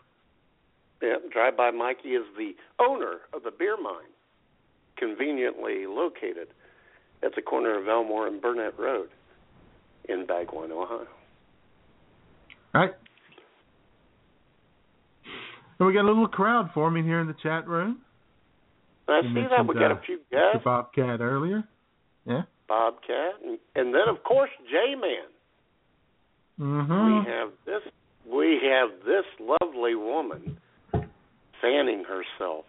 yeah, 1.01 1.15
Drive 1.31 1.57
By 1.57 1.71
Mikey 1.71 2.09
is 2.09 2.23
the 2.37 2.51
owner 2.79 3.21
of 3.33 3.43
the 3.43 3.51
beer 3.51 3.77
mine, 3.81 4.11
conveniently 4.97 5.85
located 5.87 6.49
at 7.23 7.33
the 7.35 7.41
corner 7.41 7.77
of 7.79 7.87
Elmore 7.87 8.27
and 8.27 8.41
Burnett 8.41 8.77
Road 8.77 9.09
in 10.09 10.25
Bagwine, 10.27 10.71
Ohio. 10.71 11.07
Right. 12.75 12.91
And 15.79 15.87
we 15.87 15.93
got 15.93 16.03
a 16.03 16.07
little 16.07 16.27
crowd 16.27 16.71
forming 16.73 17.05
here 17.05 17.21
in 17.21 17.27
the 17.27 17.35
chat 17.41 17.67
room. 17.69 18.01
I 19.07 19.21
You 19.23 19.33
see 19.33 19.47
that 19.49 19.65
we 19.65 19.75
got 19.75 19.91
uh, 19.91 19.95
a 19.95 20.01
few 20.05 20.19
guests, 20.29 20.63
Bobcat 20.65 21.21
earlier. 21.21 21.63
Yeah. 22.25 22.41
Bobcat, 22.67 23.35
and, 23.45 23.59
and 23.75 23.93
then 23.93 24.09
of 24.09 24.23
course 24.23 24.49
J 24.69 24.95
Man. 24.95 25.29
Mm-hmm. 26.59 27.19
We 27.19 27.31
have 27.31 27.49
this 27.65 27.93
we 28.29 28.59
have 28.69 28.89
this 29.05 29.25
lovely 29.39 29.95
woman 29.95 30.57
fanning 31.61 32.03
herself, 32.03 32.65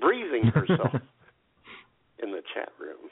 breathing 0.00 0.44
herself 0.44 0.92
in 2.22 2.30
the 2.30 2.40
chat 2.54 2.70
room. 2.80 3.10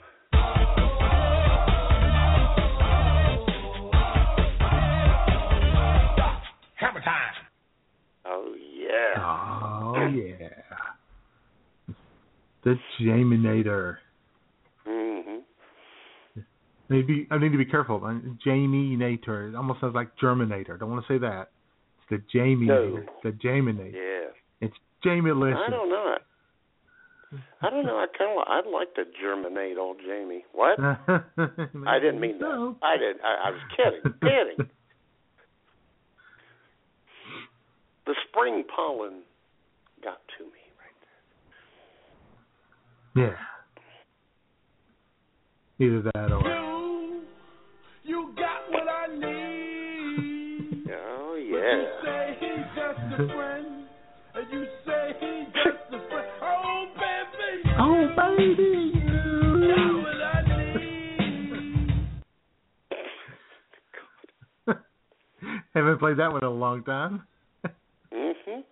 Yeah. 8.95 9.23
Oh 9.23 10.07
yeah. 10.15 10.49
The 12.65 12.75
Jaminator. 13.01 13.97
Mhm. 14.87 15.41
I 16.37 16.95
need 16.95 17.03
to 17.03 17.07
be, 17.07 17.27
I 17.31 17.39
need 17.39 17.53
to 17.53 17.59
be 17.59 17.65
careful. 17.65 18.03
Uh, 18.05 18.15
Jamie 18.45 18.97
Nator. 18.97 19.49
It 19.51 19.55
almost 19.55 19.81
sounds 19.81 19.95
like 19.95 20.09
Germinator. 20.23 20.79
Don't 20.79 20.91
want 20.91 21.05
to 21.07 21.13
say 21.13 21.19
that. 21.19 21.51
It's 21.99 22.11
the 22.11 22.23
Jamie 22.33 22.67
No. 22.67 23.03
The 23.23 23.31
Jaminator. 23.31 23.93
Yeah. 23.93 24.31
It's 24.61 24.75
Jamie 25.03 25.31
I 25.31 25.71
don't 25.71 25.91
know. 25.91 26.15
I 27.61 27.71
don't 27.71 27.85
know. 27.85 27.97
I 27.97 28.07
kind 28.17 28.31
of 28.39 28.47
I'd 28.47 28.71
like 28.71 28.95
to 28.95 29.05
germinate 29.21 29.77
old 29.77 29.99
Jamie. 30.07 30.45
What? 30.53 30.79
I 30.81 31.99
didn't 31.99 32.21
mean 32.21 32.39
that. 32.39 32.77
I 32.83 32.97
did. 32.97 33.17
I, 33.23 33.49
I 33.49 33.51
was 33.51 33.61
kidding. 33.77 34.15
kidding. 34.21 34.71
The 38.07 38.15
spring 38.29 38.65
pollen 38.75 39.23
got 40.03 40.19
to 40.39 40.45
me 40.45 40.61
right 40.79 40.99
there. 43.15 43.29
Yeah. 43.29 43.37
Either 45.87 46.03
that 46.15 46.33
or 46.33 46.41
You, 46.43 47.23
you 48.05 48.35
got 48.37 48.71
what 48.71 48.89
I 48.89 49.07
need. 49.15 49.31
Oh 50.97 51.35
yeah. 51.37 51.77
You 51.77 51.87
say 52.05 52.37
he's 52.41 52.67
just 52.77 53.01
a 53.21 53.27
friend, 53.35 53.71
and 54.35 54.47
you 54.53 54.63
say 54.87 55.03
he's 55.19 55.49
just 55.55 55.85
a 55.93 55.99
friend. 56.09 56.29
Oh 56.43 56.87
baby, 56.95 57.71
Oh 57.79 58.09
baby. 58.17 58.93
got 59.67 59.93
what 60.03 60.21
I 60.23 60.27
need. 60.77 61.91
Haven't 65.75 65.99
played 65.99 66.19
that 66.19 66.31
one 66.33 66.43
in 66.43 66.49
a 66.49 66.51
long 66.51 66.85
time. 66.85 67.23
Mhm. 68.13 68.63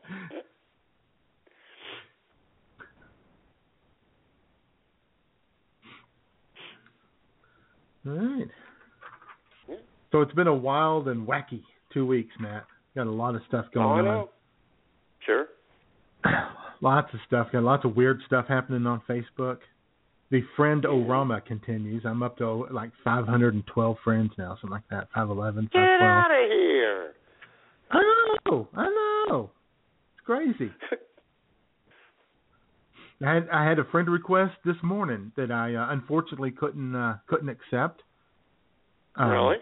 All 8.07 8.13
right. 8.13 8.49
Yeah. 9.69 9.77
So 10.23 10.27
it's 10.29 10.37
been 10.37 10.47
a 10.47 10.55
wild 10.55 11.09
and 11.09 11.27
wacky 11.27 11.65
two 11.93 12.07
weeks, 12.07 12.33
Matt. 12.39 12.65
Got 12.95 13.09
a 13.09 13.11
lot 13.11 13.35
of 13.35 13.43
stuff 13.49 13.65
Oh, 13.71 13.75
going 13.75 14.07
I 14.07 14.11
on. 14.11 14.29
Sure. 15.27 15.47
lots 16.81 17.13
of 17.13 17.19
stuff. 17.27 17.49
Got 17.51 17.65
lots 17.65 17.85
of 17.85 17.97
weird 17.97 18.21
stuff 18.25 18.45
happening 18.47 18.87
on 18.87 19.03
Facebook. 19.09 19.57
The 20.31 20.43
friend 20.55 20.85
Orama 20.85 21.45
continues. 21.45 22.05
I'm 22.07 22.23
up 22.23 22.39
to 22.39 22.69
like 22.71 22.93
512 23.03 23.97
friends 24.05 24.31
now, 24.39 24.57
something 24.61 24.71
like 24.71 24.89
that. 24.91 25.09
511, 25.13 25.71
Get 25.73 25.81
out 25.81 26.31
of 26.31 26.51
here. 26.53 27.15
I 27.91 28.01
know. 28.47 28.69
I 28.77 29.25
know. 29.29 29.51
It's 30.15 30.25
crazy. 30.25 30.71
I 33.27 33.35
had 33.35 33.49
I 33.53 33.69
had 33.69 33.81
a 33.81 33.85
friend 33.87 34.09
request 34.09 34.53
this 34.65 34.77
morning 34.85 35.33
that 35.37 35.51
I 35.51 35.75
uh, 35.75 35.89
unfortunately 35.91 36.53
couldn't 36.53 36.95
uh, 36.95 37.17
couldn't 37.27 37.49
accept. 37.49 38.03
Um, 39.17 39.31
really? 39.31 39.57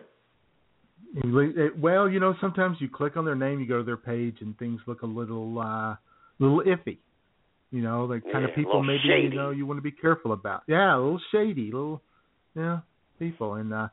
Well, 1.78 2.08
you 2.08 2.20
know, 2.20 2.34
sometimes 2.40 2.76
you 2.80 2.88
click 2.88 3.16
on 3.16 3.24
their 3.24 3.34
name, 3.34 3.60
you 3.60 3.66
go 3.66 3.78
to 3.78 3.84
their 3.84 3.96
page, 3.96 4.36
and 4.40 4.56
things 4.58 4.80
look 4.86 5.02
a 5.02 5.06
little 5.06 5.58
uh, 5.58 5.96
little 6.38 6.62
iffy. 6.62 6.98
You 7.70 7.82
know, 7.82 8.06
the 8.08 8.20
kind 8.20 8.44
Yeah, 8.44 8.50
of 8.50 8.54
people 8.54 8.82
maybe 8.82 9.00
shady. 9.08 9.28
you 9.28 9.34
know 9.34 9.50
you 9.50 9.66
want 9.66 9.78
to 9.78 9.82
be 9.82 9.92
careful 9.92 10.32
about. 10.32 10.62
Yeah, 10.66 10.94
a 10.96 10.98
little 10.98 11.20
shady, 11.32 11.66
little 11.72 12.02
yeah 12.54 12.80
people. 13.18 13.54
And 13.54 13.72
uh, 13.72 13.88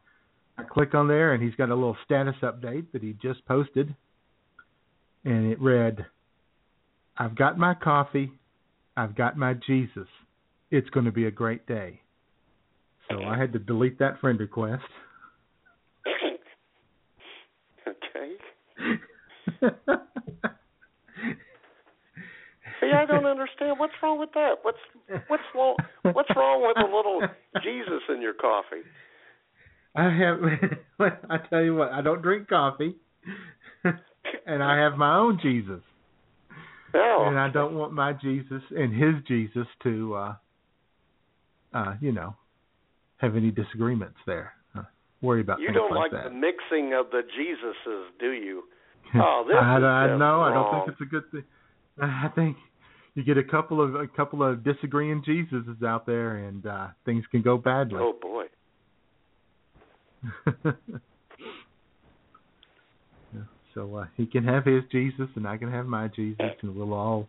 I 0.58 0.64
click 0.64 0.94
on 0.96 1.08
there, 1.08 1.34
and 1.34 1.44
he's 1.44 1.56
got 1.56 1.70
a 1.70 1.76
little 1.76 1.98
status 2.06 2.36
update 2.42 2.92
that 2.94 3.02
he 3.04 3.14
just 3.22 3.46
posted, 3.46 3.96
and 5.26 5.52
it 5.52 5.62
read, 5.62 6.06
"I've 7.18 7.36
got 7.36 7.58
my 7.58 7.74
coffee, 7.76 8.32
I've 8.96 9.16
got 9.16 9.38
my 9.38 9.54
Jesus. 9.66 10.08
It's 10.70 10.90
going 10.90 11.06
to 11.06 11.12
be 11.12 11.26
a 11.26 11.32
great 11.32 11.66
day." 11.68 12.02
So 13.10 13.24
I 13.24 13.38
had 13.38 13.54
to 13.54 13.60
delete 13.60 14.00
that 14.00 14.20
friend 14.20 14.40
request. 14.40 14.84
okay. 17.88 18.36
See, 22.80 22.92
I 22.94 23.06
don't 23.06 23.26
understand. 23.26 23.80
What's 23.80 23.94
wrong 24.04 24.20
with 24.20 24.32
that? 24.34 24.56
What's 24.62 24.78
what's 25.28 25.44
wrong? 25.56 25.76
What's 26.04 26.30
wrong 26.36 26.62
with 26.62 26.78
a 26.78 26.96
little 26.96 27.22
Jesus 27.64 28.04
in 28.10 28.22
your 28.22 28.34
coffee? 28.34 28.84
I 29.96 30.04
have. 30.04 30.40
I 31.30 31.38
tell 31.50 31.64
you 31.64 31.76
what, 31.76 31.92
I 31.92 32.02
don't 32.02 32.22
drink 32.22 32.48
coffee, 32.48 32.96
and 34.46 34.64
I 34.64 34.78
have 34.78 34.98
my 34.98 35.18
own 35.18 35.40
Jesus, 35.42 35.82
No. 36.94 37.26
and 37.28 37.40
I 37.40 37.50
don't 37.50 37.74
want 37.74 37.94
my 37.94 38.14
Jesus 38.14 38.62
and 38.72 38.94
his 38.94 39.24
Jesus 39.28 39.68
to, 39.84 40.16
uh, 40.16 40.36
uh, 41.74 41.96
you 42.00 42.12
know, 42.12 42.36
have 43.18 43.36
any 43.36 43.50
disagreements 43.50 44.18
there. 44.28 44.54
Uh, 44.78 44.84
worry 45.22 45.42
about 45.42 45.60
You 45.60 45.72
don't 45.72 45.94
like 45.94 46.12
like 46.12 46.24
the 46.24 46.30
mixing 46.30 46.94
of 46.94 47.08
the 47.12 47.22
Jesuses, 47.22 48.06
do 48.20 48.32
you? 48.32 48.64
Oh, 49.20 49.46
this 49.48 49.56
I, 49.60 49.78
is 49.78 49.84
I 49.84 50.08
just 50.08 50.20
no, 50.20 50.42
I 50.42 50.54
don't 50.54 50.86
think 50.86 50.94
it's 50.94 51.02
a 51.02 51.06
good 51.06 51.32
thing. 51.32 51.44
I 52.02 52.30
think 52.36 52.58
you 53.16 53.24
get 53.24 53.38
a 53.38 53.44
couple 53.44 53.82
of 53.82 53.96
a 53.96 54.08
couple 54.08 54.44
of 54.44 54.64
disagreeing 54.64 55.24
Jesuses 55.28 55.84
out 55.84 56.06
there, 56.06 56.38
and 56.38 56.66
uh, 56.66 56.88
things 57.06 57.24
can 57.32 57.42
go 57.42 57.58
badly. 57.58 58.00
Oh 58.00 58.14
boy. 58.22 58.46
So 63.78 63.96
uh, 63.96 64.06
he 64.16 64.26
can 64.26 64.44
have 64.44 64.66
his 64.66 64.82
Jesus, 64.92 65.28
and 65.36 65.48
I 65.48 65.56
can 65.56 65.72
have 65.72 65.86
my 65.86 66.08
Jesus, 66.08 66.48
and 66.64 66.76
we'll 66.76 66.94
all 66.94 67.28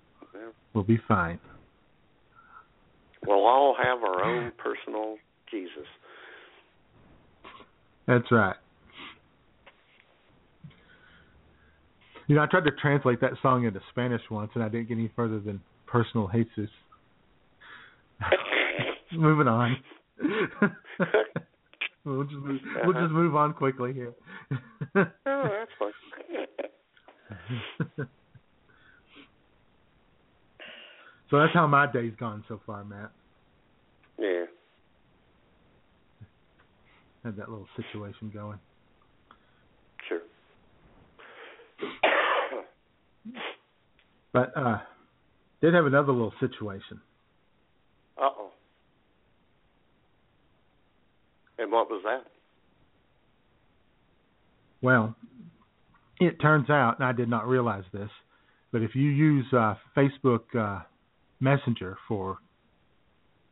we'll 0.72 0.82
be 0.82 0.98
fine. 1.06 1.38
We'll 3.26 3.44
all 3.44 3.76
have 3.76 3.98
our 4.02 4.24
own 4.24 4.52
personal 4.56 5.16
Jesus. 5.50 5.86
That's 8.06 8.24
right. 8.32 8.56
You 12.28 12.36
know, 12.36 12.42
I 12.42 12.46
tried 12.46 12.64
to 12.64 12.70
translate 12.72 13.22
that 13.22 13.32
song 13.40 13.64
into 13.64 13.80
Spanish 13.90 14.20
once, 14.30 14.50
and 14.54 14.62
I 14.62 14.68
didn't 14.68 14.88
get 14.88 14.94
any 14.98 15.10
further 15.16 15.40
than 15.40 15.62
personal 15.86 16.28
Jesus. 16.28 16.68
Moving 19.12 19.48
on. 19.48 19.76
we'll 22.04 22.24
just 22.24 22.36
move, 22.36 22.60
we'll 22.84 22.92
just 22.92 23.12
move 23.12 23.34
on 23.34 23.54
quickly 23.54 23.94
here. 23.94 24.12
Oh, 24.52 24.58
that's 25.24 25.70
fine. 25.78 25.92
so 31.30 31.38
that's 31.38 31.54
how 31.54 31.66
my 31.66 31.90
day's 31.90 32.12
gone 32.20 32.44
so 32.46 32.60
far, 32.66 32.84
Matt. 32.84 33.10
Yeah. 34.18 34.44
Had 37.24 37.36
that 37.38 37.48
little 37.48 37.68
situation 37.74 38.30
going. 38.34 38.58
Sure. 40.06 40.20
But 44.32 44.52
uh 44.56 44.78
did 45.60 45.74
have 45.74 45.86
another 45.86 46.12
little 46.12 46.34
situation. 46.40 47.00
Uh 48.16 48.28
oh. 48.38 48.50
And 51.58 51.72
what 51.72 51.88
was 51.90 52.02
that? 52.04 52.24
Well, 54.80 55.16
it 56.20 56.40
turns 56.40 56.70
out, 56.70 56.98
and 56.98 57.04
I 57.06 57.12
did 57.12 57.28
not 57.28 57.48
realize 57.48 57.82
this, 57.92 58.10
but 58.70 58.82
if 58.82 58.94
you 58.94 59.08
use 59.10 59.46
uh, 59.52 59.74
Facebook 59.96 60.42
uh, 60.56 60.82
Messenger 61.40 61.96
for 62.06 62.38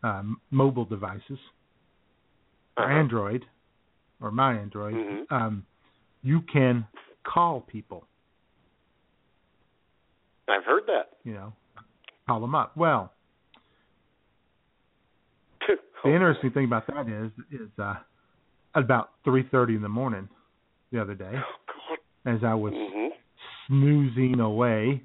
um, 0.02 0.40
mobile 0.50 0.84
devices, 0.84 1.38
or 2.76 2.84
Uh-huh. 2.84 2.92
Android, 2.92 3.44
or 4.20 4.30
my 4.30 4.54
Android, 4.54 4.94
Mhm. 4.94 5.32
um, 5.32 5.66
you 6.22 6.42
can 6.42 6.86
call 7.24 7.60
people. 7.62 8.06
I've 10.48 10.64
heard 10.64 10.84
that. 10.86 11.10
You 11.24 11.34
know, 11.34 11.52
call 12.26 12.40
them 12.40 12.54
up. 12.54 12.76
Well, 12.76 13.12
the 16.04 16.10
interesting 16.12 16.50
thing 16.52 16.64
about 16.66 16.86
that 16.88 17.08
is, 17.08 17.32
is 17.60 17.68
uh, 17.78 17.94
at 18.74 18.82
about 18.82 19.10
three 19.24 19.46
thirty 19.50 19.74
in 19.74 19.82
the 19.82 19.88
morning 19.88 20.28
the 20.92 21.00
other 21.00 21.14
day, 21.14 21.32
Oh 21.34 21.96
as 22.30 22.42
I 22.44 22.54
was 22.54 22.72
Mhm. 22.74 23.10
snoozing 23.66 24.40
away 24.40 25.02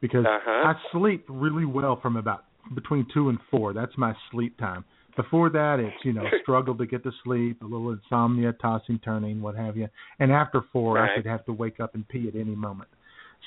because 0.00 0.24
Uh-huh. 0.26 0.74
I 0.74 0.90
sleep 0.92 1.24
really 1.28 1.64
well 1.64 1.96
from 1.96 2.16
about 2.16 2.44
between 2.74 3.06
two 3.12 3.28
and 3.30 3.40
four. 3.50 3.72
That's 3.72 3.96
my 3.96 4.14
sleep 4.30 4.56
time. 4.58 4.84
Before 5.16 5.48
that, 5.50 5.80
it's 5.80 6.04
you 6.04 6.12
know 6.12 6.28
struggle 6.42 6.74
to 6.76 6.86
get 6.86 7.02
to 7.04 7.12
sleep, 7.24 7.62
a 7.62 7.66
little 7.66 7.90
insomnia, 7.90 8.52
tossing, 8.54 8.98
turning, 9.00 9.40
what 9.40 9.56
have 9.56 9.76
you. 9.76 9.88
And 10.18 10.30
after 10.30 10.62
four, 10.72 10.98
I 10.98 11.14
could 11.14 11.26
have 11.26 11.44
to 11.46 11.52
wake 11.52 11.80
up 11.80 11.94
and 11.94 12.06
pee 12.08 12.28
at 12.28 12.34
any 12.34 12.54
moment. 12.54 12.90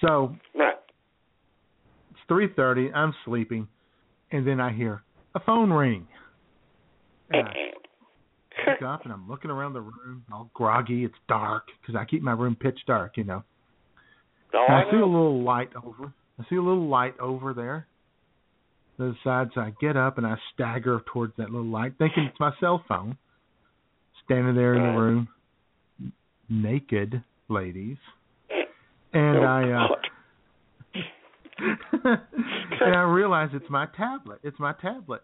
So 0.01 0.35
Right. 0.55 0.75
It's 2.21 2.27
three 2.27 2.47
thirty. 2.55 2.91
I'm 2.91 3.13
sleeping, 3.25 3.67
and 4.31 4.45
then 4.45 4.59
I 4.59 4.71
hear 4.71 5.03
a 5.35 5.39
phone 5.39 5.71
ring. 5.71 6.07
Eh, 7.33 7.37
and 7.37 7.47
I 7.47 7.51
eh. 7.51 8.73
wake 8.73 8.81
up 8.81 9.03
and 9.03 9.13
I'm 9.13 9.27
looking 9.29 9.51
around 9.51 9.73
the 9.73 9.81
room, 9.81 10.23
all 10.31 10.49
groggy. 10.53 11.05
It's 11.05 11.15
dark 11.27 11.67
because 11.81 11.95
I 11.99 12.05
keep 12.05 12.21
my 12.21 12.33
room 12.33 12.55
pitch 12.59 12.79
dark, 12.87 13.17
you 13.17 13.23
know. 13.23 13.43
Oh, 14.53 14.65
I 14.69 14.83
see 14.91 14.97
a 14.97 15.05
little 15.05 15.43
light 15.43 15.69
over. 15.75 16.13
I 16.39 16.43
see 16.49 16.55
a 16.55 16.61
little 16.61 16.87
light 16.87 17.17
over 17.19 17.53
there. 17.53 17.87
The 18.97 19.15
side, 19.23 19.49
so 19.55 19.61
I 19.61 19.73
get 19.81 19.97
up 19.97 20.17
and 20.17 20.27
I 20.27 20.35
stagger 20.53 21.01
towards 21.11 21.33
that 21.37 21.49
little 21.49 21.65
light, 21.65 21.93
thinking 21.97 22.25
it's 22.25 22.39
my 22.39 22.51
cell 22.59 22.83
phone. 22.87 23.17
Standing 24.25 24.55
there 24.55 24.75
in 24.75 24.83
the 24.83 25.01
room, 25.01 25.27
naked 26.49 27.23
ladies, 27.49 27.97
eh. 28.51 28.63
and 29.13 29.39
Oh, 29.39 29.43
I 29.43 29.71
uh. 29.71 29.87
and 32.03 32.95
I 32.95 33.01
realize 33.01 33.49
it's 33.53 33.69
my 33.69 33.87
tablet. 33.97 34.39
It's 34.43 34.59
my 34.59 34.73
tablet, 34.81 35.21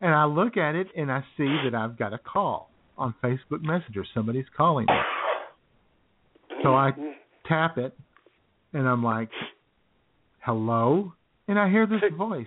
and 0.00 0.14
I 0.14 0.24
look 0.24 0.56
at 0.56 0.74
it 0.74 0.88
and 0.96 1.10
I 1.10 1.20
see 1.36 1.56
that 1.64 1.74
I've 1.74 1.98
got 1.98 2.12
a 2.12 2.18
call 2.18 2.70
on 2.96 3.14
Facebook 3.22 3.62
Messenger. 3.62 4.04
Somebody's 4.14 4.46
calling 4.56 4.86
me. 4.86 4.94
So 6.62 6.74
I 6.74 6.92
tap 7.46 7.78
it, 7.78 7.96
and 8.72 8.88
I'm 8.88 9.02
like, 9.02 9.30
"Hello," 10.40 11.12
and 11.48 11.58
I 11.58 11.68
hear 11.68 11.86
this 11.86 12.02
voice 12.16 12.46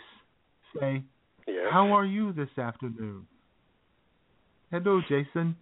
say, 0.79 1.03
Yes. 1.47 1.67
"How 1.71 1.93
are 1.93 2.05
you 2.05 2.33
this 2.33 2.49
afternoon?" 2.57 3.27
hello, 4.71 5.01
Jason. 5.07 5.55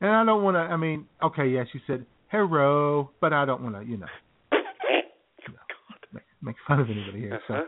And 0.00 0.10
I 0.10 0.24
don't 0.24 0.42
want 0.42 0.56
to. 0.56 0.60
I 0.60 0.76
mean, 0.76 1.06
okay, 1.22 1.46
yeah, 1.46 1.64
she 1.72 1.80
said 1.86 2.04
hello, 2.30 3.10
but 3.20 3.32
I 3.32 3.44
don't 3.44 3.62
want 3.62 3.76
to, 3.76 3.82
you 3.82 3.96
know, 3.96 4.06
make, 6.46 6.56
fun 6.66 6.80
of 6.80 6.88
anybody 6.88 7.20
here. 7.20 7.40
So, 7.46 7.54
Uh-huh. 7.54 7.64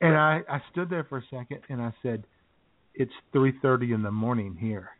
and 0.00 0.16
I 0.16 0.42
I 0.48 0.62
stood 0.70 0.88
there 0.88 1.04
for 1.04 1.18
a 1.18 1.22
second 1.30 1.60
and 1.68 1.82
I 1.82 1.92
said, 2.02 2.24
it's 2.94 3.12
three 3.32 3.52
thirty 3.60 3.92
in 3.92 4.02
the 4.02 4.10
morning 4.10 4.56
here. 4.58 4.90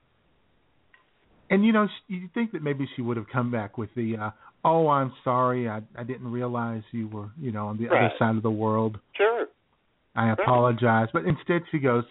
And 1.51 1.65
you 1.65 1.73
know, 1.73 1.87
you 2.09 2.29
think 2.35 2.53
that 2.53 2.63
maybe 2.63 2.89
she 2.97 3.03
would 3.03 3.17
have 3.17 3.29
come 3.29 3.51
back 3.51 3.77
with 3.77 3.91
the, 3.95 4.17
uh, 4.17 4.31
oh, 4.65 4.89
I'm 4.89 5.13
sorry, 5.25 5.69
I 5.69 5.83
I 5.97 6.03
didn't 6.05 6.31
realize 6.31 6.83
you 6.93 7.09
were, 7.09 7.31
you 7.39 7.53
know, 7.53 7.67
on 7.69 7.77
the 7.79 7.87
other 7.89 8.11
side 8.19 8.37
of 8.37 8.43
the 8.43 8.51
world. 8.51 8.99
Sure. 9.17 9.47
I 10.15 10.31
apologize, 10.33 11.09
but 11.13 11.25
instead 11.25 11.63
she 11.71 11.79
goes, 11.79 12.05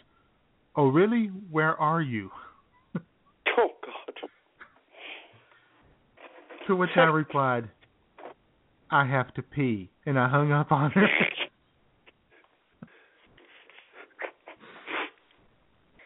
"Oh, 0.75 0.87
really? 0.87 1.27
Where 1.51 1.75
are 1.79 2.01
you?" 2.01 2.31
Oh 3.57 3.69
God. 3.85 4.29
To 6.67 6.75
which 6.75 6.91
I 6.95 7.01
replied, 7.01 7.69
"I 8.89 9.05
have 9.05 9.33
to 9.35 9.41
pee," 9.41 9.90
and 10.05 10.19
I 10.19 10.27
hung 10.27 10.51
up 10.51 10.71
on 10.71 10.91
her. 10.91 11.07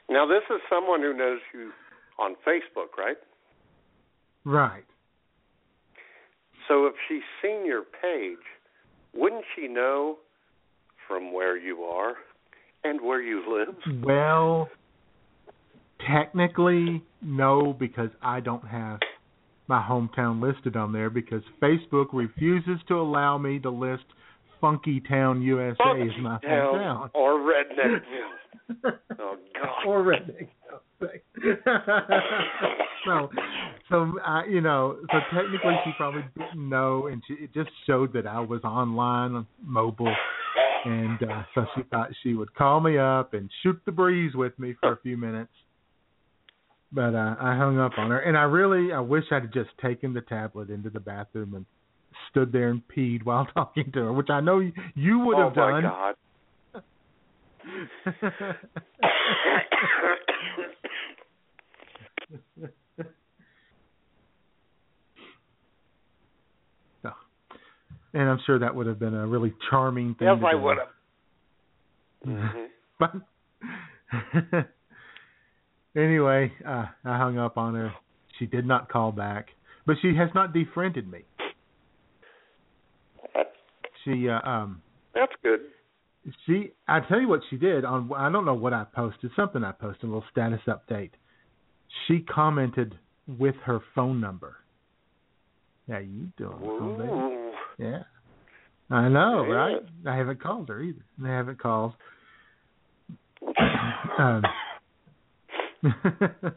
Now 0.08 0.26
this 0.26 0.44
is 0.50 0.62
someone 0.70 1.02
who 1.02 1.14
knows 1.14 1.40
you 1.54 1.72
on 2.18 2.36
Facebook, 2.48 2.98
right? 2.98 3.18
right. 4.46 4.86
So 6.68 6.86
if 6.86 6.94
she's 7.08 7.24
seen 7.42 7.66
your 7.66 7.82
page, 7.82 8.38
wouldn't 9.14 9.44
she 9.56 9.68
know 9.68 10.18
from 11.08 11.34
where 11.34 11.58
you 11.58 11.84
are 11.84 12.14
and 12.84 13.02
where 13.02 13.22
you 13.22 13.44
live? 13.48 13.76
Well, 14.04 14.70
technically, 16.08 17.04
no, 17.22 17.76
because 17.78 18.10
I 18.22 18.40
don't 18.40 18.66
have 18.66 19.00
my 19.68 19.82
hometown 19.82 20.42
listed 20.42 20.76
on 20.76 20.92
there 20.94 21.10
because 21.10 21.42
Facebook 21.62 22.08
refuses 22.14 22.80
to 22.88 23.00
allow 23.00 23.38
me 23.38 23.60
to 23.60 23.70
list 23.70 24.04
Funky 24.62 25.00
Town 25.02 25.42
USA 25.42 26.02
as 26.02 26.10
my 26.22 26.40
Town 26.40 26.76
hometown. 26.76 27.10
or 27.14 27.40
Redneckville. 27.40 28.32
Oh 29.20 29.36
God. 29.54 29.88
or 29.88 30.04
redneck. 30.04 30.48
so, 33.06 33.30
so 33.90 34.14
I, 34.26 34.46
you 34.50 34.62
know, 34.62 34.98
so 35.12 35.18
technically 35.34 35.76
she 35.84 35.92
probably 35.98 36.24
didn't 36.38 36.70
know, 36.70 37.08
and 37.08 37.22
she, 37.28 37.34
it 37.36 37.54
just 37.54 37.70
showed 37.86 38.14
that 38.14 38.26
I 38.26 38.40
was 38.40 38.62
online, 38.64 39.36
on 39.36 39.48
mobile, 39.64 40.14
and 40.86 41.22
uh, 41.24 41.44
so 41.54 41.66
she 41.76 41.84
thought 41.84 42.10
she 42.24 42.34
would 42.34 42.54
call 42.56 42.80
me 42.80 42.98
up 42.98 43.34
and 43.34 43.50
shoot 43.62 43.80
the 43.86 43.92
breeze 43.92 44.34
with 44.36 44.58
me 44.58 44.76
for 44.80 44.94
a 44.94 44.98
few 45.02 45.18
minutes. 45.18 45.52
But 46.92 47.14
uh, 47.16 47.36
I 47.40 47.58
hung 47.58 47.78
up 47.80 47.94
on 47.98 48.10
her, 48.12 48.20
and 48.20 48.38
I 48.38 48.44
really, 48.44 48.94
I 48.94 49.00
wish 49.00 49.26
I'd 49.32 49.52
just 49.54 49.70
taken 49.82 50.14
the 50.14 50.22
tablet 50.22 50.70
into 50.70 50.90
the 50.90 51.00
bathroom 51.00 51.54
and 51.56 51.66
stood 52.30 52.52
there 52.52 52.70
and 52.70 52.82
peed 52.96 53.24
while 53.26 53.46
talking 53.54 53.92
to 53.94 54.00
her, 54.00 54.14
which 54.14 54.30
I 54.30 54.40
know 54.40 54.60
you, 54.60 54.72
you 54.96 55.20
would 55.20 55.36
oh 55.38 55.50
have 55.50 55.56
my 55.56 55.72
done. 55.82 55.84
God. 55.84 56.16
So, 67.02 67.10
and 68.14 68.30
I'm 68.30 68.40
sure 68.46 68.60
that 68.60 68.74
would 68.76 68.88
have 68.88 69.00
been 69.00 69.14
a 69.14 69.28
really 69.28 69.54
charming 69.70 70.16
thing. 70.16 70.28
yes, 70.28 70.40
to 70.40 70.46
I 70.46 70.52
do. 70.54 70.60
would 70.60 70.78
have. 70.78 70.88
Mhm. 72.26 72.68
But 72.98 73.12
anyway, 75.96 76.52
uh, 76.68 76.86
I 77.04 77.18
hung 77.18 77.38
up 77.38 77.58
on 77.58 77.76
her. 77.76 77.94
She 78.40 78.46
did 78.46 78.66
not 78.66 78.90
call 78.90 79.12
back, 79.12 79.48
but 79.86 79.96
she 80.02 80.14
has 80.16 80.30
not 80.36 80.54
defriended 80.54 81.10
me. 81.10 81.20
She, 84.04 84.30
uh, 84.30 84.48
um, 84.48 84.82
That's 85.14 85.32
good. 85.42 85.62
she. 86.46 86.72
I 86.88 87.00
tell 87.00 87.20
you 87.20 87.28
what 87.28 87.42
she 87.50 87.58
did 87.58 87.86
on. 87.86 88.12
I 88.16 88.32
don't 88.32 88.46
know 88.46 88.54
what 88.54 88.74
I 88.74 88.86
posted. 88.94 89.32
Something 89.36 89.64
I 89.64 89.72
posted, 89.72 90.04
a 90.04 90.08
little 90.08 90.24
status 90.32 90.62
update. 90.68 91.12
She 92.08 92.20
commented 92.20 92.96
with 93.28 93.56
her 93.64 93.80
phone 93.96 94.22
number. 94.22 94.58
How 95.90 96.00
you 96.00 96.28
doing, 96.38 96.58
phone 96.60 96.98
baby? 96.98 97.90
Yeah. 97.90 98.04
I 98.96 99.08
know, 99.10 99.46
Yeah. 99.48 99.54
right? 99.54 99.76
I 100.08 100.16
haven't 100.16 100.42
called 100.42 100.70
her 100.70 100.82
either. 100.82 101.04
I 101.24 101.28
haven't 101.30 101.60
called. 101.60 101.94
um, 104.20 104.44
God. 105.84 106.56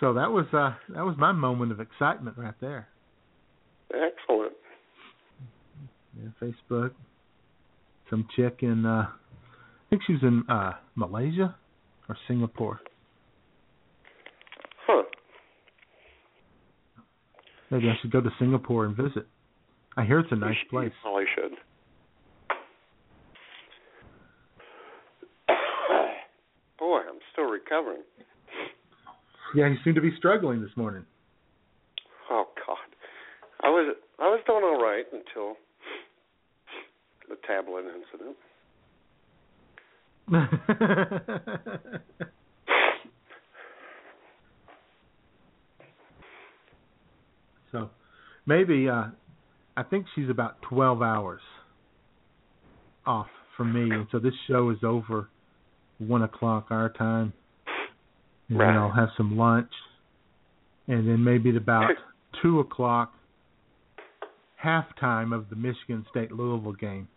so 0.00 0.14
that 0.14 0.30
was 0.30 0.46
uh 0.52 0.74
that 0.94 1.04
was 1.04 1.14
my 1.18 1.32
moment 1.32 1.72
of 1.72 1.80
excitement 1.80 2.36
right 2.36 2.54
there. 2.60 2.88
Excellent. 3.90 4.52
Yeah, 6.18 6.28
Facebook. 6.40 6.90
Some 8.10 8.26
chick 8.36 8.58
in 8.60 8.84
uh 8.86 9.06
I 9.08 9.90
think 9.90 10.02
she 10.06 10.14
was 10.14 10.22
in 10.22 10.44
uh 10.48 10.72
Malaysia 10.94 11.54
or 12.08 12.16
Singapore. 12.28 12.80
Huh. 14.86 15.02
Maybe 17.70 17.88
I 17.88 17.94
should 18.02 18.12
go 18.12 18.20
to 18.20 18.30
Singapore 18.38 18.84
and 18.84 18.96
visit. 18.96 19.26
I 19.96 20.04
hear 20.04 20.20
it's 20.20 20.32
a 20.32 20.36
nice 20.36 20.56
place. 20.70 20.86
You 20.86 21.02
probably 21.02 21.24
should. 21.34 21.52
Boy, 26.78 27.00
I'm 27.08 27.18
still 27.32 27.44
recovering. 27.82 28.02
Yeah, 29.54 29.68
you 29.68 29.76
seem 29.84 29.94
to 29.94 30.00
be 30.00 30.12
struggling 30.16 30.62
this 30.62 30.70
morning. 30.76 31.04
Oh 32.30 32.46
God, 32.66 32.76
I 33.60 33.68
was 33.68 33.94
I 34.18 34.24
was 34.24 34.40
doing 34.46 34.64
all 34.64 34.80
right 34.82 35.04
until 35.12 35.56
the 37.28 37.36
tablet 37.46 37.84
incident. 37.84 38.36
so 47.72 47.90
maybe 48.46 48.88
uh 48.88 49.06
I 49.76 49.82
think 49.82 50.06
she's 50.14 50.30
about 50.30 50.62
twelve 50.62 51.02
hours 51.02 51.42
off 53.04 53.26
from 53.56 53.74
me 53.74 53.94
and 53.94 54.06
so 54.12 54.18
this 54.18 54.32
show 54.48 54.70
is 54.70 54.78
over 54.82 55.28
one 55.98 56.22
o'clock 56.22 56.68
our 56.70 56.88
time. 56.88 57.32
And 58.48 58.58
Right. 58.58 58.66
then 58.68 58.76
I'll 58.76 58.90
have 58.90 59.10
some 59.16 59.36
lunch 59.36 59.70
and 60.88 61.08
then 61.08 61.22
maybe 61.22 61.50
at 61.50 61.56
about 61.56 61.90
two 62.42 62.60
o'clock 62.60 63.14
halftime 64.62 65.34
of 65.34 65.48
the 65.48 65.56
Michigan 65.56 66.04
State 66.10 66.32
Louisville 66.32 66.72
game. 66.72 67.08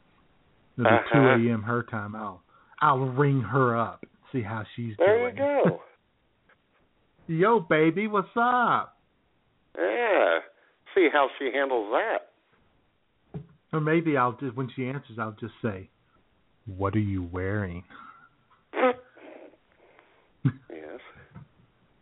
It'll 0.78 0.90
be 0.90 0.98
two 1.12 1.20
Uh-huh. 1.20 1.38
AM 1.40 1.64
her 1.64 1.84
time. 1.84 2.16
I'll 2.16 2.42
I'll 2.82 3.00
ring 3.00 3.42
her 3.42 3.76
up, 3.78 4.06
see 4.32 4.42
how 4.42 4.64
she's 4.76 4.96
There 4.98 5.20
doing. 5.20 5.36
There 5.36 5.58
you 5.64 5.70
go. 5.70 5.82
Yo, 7.28 7.60
baby, 7.60 8.08
what's 8.08 8.28
up? 8.36 8.98
Yeah. 9.78 10.40
See 10.94 11.10
how 11.12 11.30
she 11.40 11.52
handles 11.52 11.92
that. 11.92 13.42
Or 13.74 13.82
maybe 13.82 14.16
I'll 14.18 14.34
just 14.34 14.56
when 14.56 14.70
she 14.76 14.88
answers, 14.88 15.18
I'll 15.20 15.36
just 15.40 15.54
say, 15.62 15.90
"What 16.66 16.96
are 16.96 17.00
you 17.00 17.24
wearing?" 17.24 17.84
yes. 18.74 18.96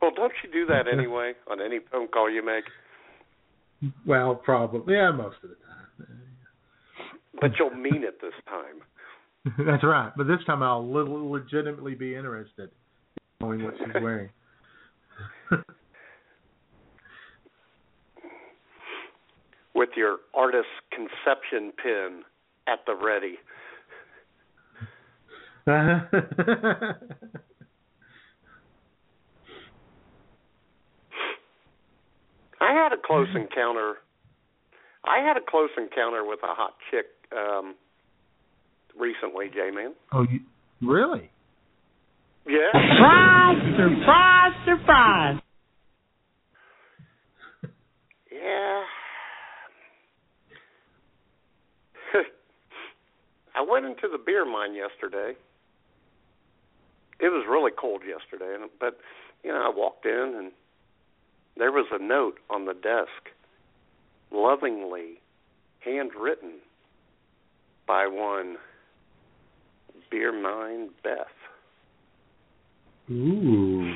Well, 0.01 0.02
don't 0.15 0.33
you 0.43 0.51
do 0.51 0.65
that 0.67 0.87
anyway 0.91 1.33
on 1.49 1.61
any 1.61 1.79
phone 1.91 2.07
call 2.07 2.29
you 2.29 2.45
make? 2.45 2.65
Well, 4.05 4.35
probably, 4.35 4.95
yeah, 4.95 5.11
most 5.11 5.37
of 5.43 5.49
the 5.49 5.55
time. 5.55 5.87
But 7.41 7.51
you'll 7.59 7.71
mean 7.71 8.03
it 8.03 8.21
this 8.21 8.33
time. 8.47 8.81
That's 9.65 9.83
right. 9.83 10.11
But 10.15 10.27
this 10.27 10.39
time, 10.45 10.63
I'll 10.63 10.89
le- 10.89 11.03
legitimately 11.03 11.95
be 11.95 12.15
interested 12.15 12.69
in 12.69 13.47
knowing 13.47 13.63
what 13.63 13.73
she's 13.77 13.93
wearing. 14.01 14.29
With 19.75 19.89
your 19.97 20.17
artist's 20.33 20.69
conception 20.91 21.73
pin 21.81 22.21
at 22.67 22.85
the 22.85 22.95
ready. 22.95 23.39
Uh-huh. 25.65 26.93
I 32.63 32.73
had 32.73 32.93
a 32.93 32.97
close 33.03 33.27
encounter. 33.35 33.95
I 35.03 35.19
had 35.19 35.35
a 35.37 35.41
close 35.47 35.69
encounter 35.77 36.23
with 36.25 36.39
a 36.43 36.53
hot 36.53 36.73
chick 36.89 37.05
um 37.35 37.75
recently, 38.97 39.47
J 39.53 39.71
Man. 39.71 39.93
oh, 40.11 40.23
you 40.23 40.39
really? 40.81 41.29
Yeah. 42.45 42.71
Surprise, 42.71 43.57
surprise, 43.77 44.53
surprise. 44.65 45.39
Yeah. 48.31 48.83
I 53.55 53.61
went 53.69 53.85
into 53.85 54.07
the 54.11 54.17
beer 54.23 54.45
mine 54.45 54.73
yesterday 54.75 55.33
it 57.23 57.29
was 57.29 57.45
really 57.47 57.71
cold 57.71 58.01
yesterday, 58.03 58.53
and 58.53 58.69
but 58.79 58.99
you 59.43 59.51
know 59.51 59.63
I 59.63 59.71
walked 59.73 60.05
in 60.05 60.35
and 60.37 60.51
there 61.57 61.71
was 61.71 61.85
a 61.91 62.01
note 62.01 62.39
on 62.49 62.65
the 62.65 62.73
desk, 62.73 63.29
lovingly 64.31 65.21
handwritten 65.79 66.59
by 67.87 68.07
one 68.07 68.55
Beer 70.09 70.31
Mine 70.31 70.89
Beth. 71.03 71.27
Ooh. 73.11 73.95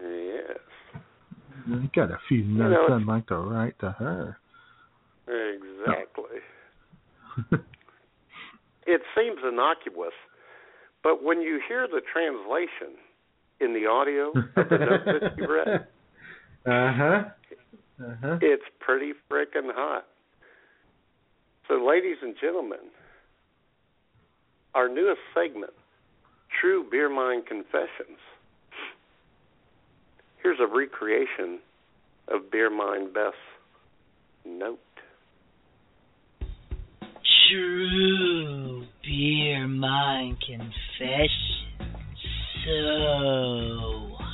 Yes, 0.00 0.58
I 1.70 1.90
got 1.94 2.10
a 2.10 2.18
few 2.28 2.44
notes 2.44 2.88
know, 2.88 2.96
I'd 2.96 3.06
like 3.06 3.26
to 3.28 3.36
write 3.36 3.78
to 3.80 3.90
her. 3.92 4.38
exactly. 5.26 6.38
it 8.86 9.02
seems 9.16 9.38
innocuous, 9.46 10.12
but 11.02 11.22
when 11.22 11.40
you 11.40 11.60
hear 11.68 11.86
the 11.86 12.00
translation 12.12 12.98
in 13.60 13.74
the 13.74 13.86
audio 13.86 14.28
of 14.28 14.68
the 14.68 14.78
note 14.78 15.04
that 15.04 15.36
you 15.36 15.46
read, 15.46 15.86
Uh 16.68 16.92
huh. 16.92 17.24
Uh 18.04 18.14
huh. 18.22 18.38
it's 18.42 18.62
pretty 18.78 19.12
frickin' 19.30 19.72
hot. 19.74 20.04
So, 21.66 21.74
ladies 21.74 22.18
and 22.22 22.34
gentlemen, 22.40 22.90
our 24.74 24.88
newest 24.88 25.20
segment, 25.34 25.72
True 26.60 26.84
Beer 26.90 27.08
Mine 27.08 27.42
Confessions. 27.42 28.18
Here's 30.42 30.58
a 30.60 30.66
recreation 30.66 31.58
of 32.28 32.50
Beer 32.50 32.70
Mine 32.70 33.12
Beth's 33.12 33.36
note. 34.44 34.78
True 37.50 38.84
beer 39.02 39.66
Mine 39.66 40.36
Confessions. 40.46 41.58
So 42.66 44.27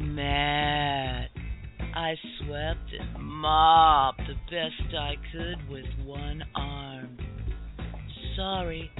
hot. 0.00 0.08
Matt, 0.08 1.30
I 1.94 2.14
swept 2.38 2.92
and 2.98 3.22
mopped 3.22 4.20
the 4.26 4.34
best 4.50 4.94
I 4.94 5.14
could 5.32 5.68
with 5.70 5.86
one 6.04 6.42
arm. 6.54 7.16
Sorry, 8.36 8.90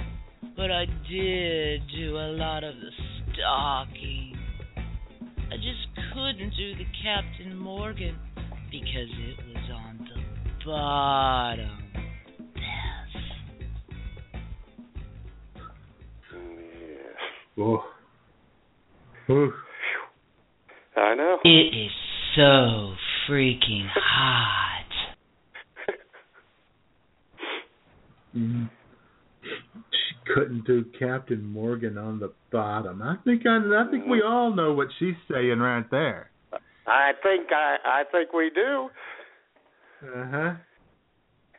but 0.55 0.71
I 0.71 0.85
did 1.09 1.81
do 1.95 2.17
a 2.17 2.29
lot 2.37 2.63
of 2.63 2.75
the 2.75 2.91
stalking. 3.33 4.37
I 5.51 5.55
just 5.55 5.87
couldn't 6.13 6.53
do 6.55 6.75
the 6.75 6.85
Captain 7.03 7.57
Morgan 7.57 8.17
because 8.71 9.09
it 9.09 9.37
was 9.47 9.69
on 9.73 9.97
the 10.07 10.65
bottom. 10.65 11.77
Yeah. 12.55 13.05
Oh. 17.57 17.83
Ooh. 19.29 19.53
I 20.95 21.15
know. 21.15 21.37
It 21.43 21.75
is 21.75 21.91
so 22.35 22.93
freaking 23.29 23.87
hot. 23.93 24.85
Mm. 28.35 28.69
She 29.43 30.33
couldn't 30.33 30.65
do 30.65 30.85
Captain 30.97 31.43
Morgan 31.45 31.97
on 31.97 32.19
the 32.19 32.31
bottom. 32.51 33.01
I 33.01 33.15
think 33.25 33.43
I, 33.45 33.57
I 33.57 33.91
think 33.91 34.05
we 34.07 34.21
all 34.21 34.55
know 34.55 34.73
what 34.73 34.87
she's 34.99 35.15
saying 35.29 35.59
right 35.59 35.89
there. 35.91 36.29
I 36.87 37.11
think 37.23 37.47
I 37.51 37.77
I 37.83 38.03
think 38.11 38.33
we 38.33 38.49
do. 38.53 38.89
Uh 40.03 40.27
huh. 40.29 40.53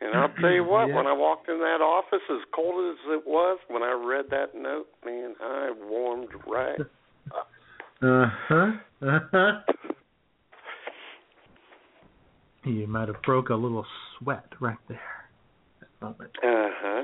And 0.01 0.15
I'll 0.15 0.33
tell 0.41 0.51
you 0.51 0.65
what, 0.65 0.87
Yeah. 0.89 0.95
when 0.95 1.07
I 1.07 1.13
walked 1.13 1.47
in 1.47 1.59
that 1.59 1.79
office, 1.81 2.19
as 2.29 2.41
cold 2.53 2.91
as 2.91 2.97
it 3.07 3.23
was, 3.25 3.57
when 3.69 3.83
I 3.83 3.93
read 3.93 4.25
that 4.31 4.53
note, 4.53 4.87
man, 5.05 5.33
I 5.41 5.71
warmed 5.87 6.27
right 6.45 6.79
up. 6.79 6.87
Uh 8.03 8.25
huh. 8.49 8.71
Uh 9.01 9.19
huh. 9.31 9.51
You 12.65 12.85
might 12.85 13.07
have 13.07 13.21
broke 13.21 13.47
a 13.47 13.55
little 13.55 13.85
sweat 14.19 14.45
right 14.59 14.77
there. 14.89 14.99
Uh 16.01 16.13
huh. 16.43 17.03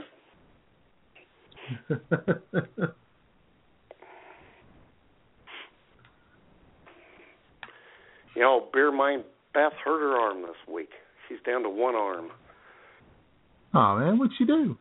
You 8.36 8.42
know, 8.42 8.68
beer 8.74 8.92
mine 8.92 9.24
Beth 9.54 9.72
hurt 9.84 10.02
her 10.02 10.18
arm 10.18 10.42
this 10.42 10.74
week. 10.74 10.90
She's 11.28 11.40
down 11.46 11.64
to 11.64 11.70
one 11.70 11.96
arm. 11.96 12.30
oh 13.74 14.00
man, 14.00 14.18
what'd 14.18 14.34
she 14.38 14.46
do? 14.46 14.78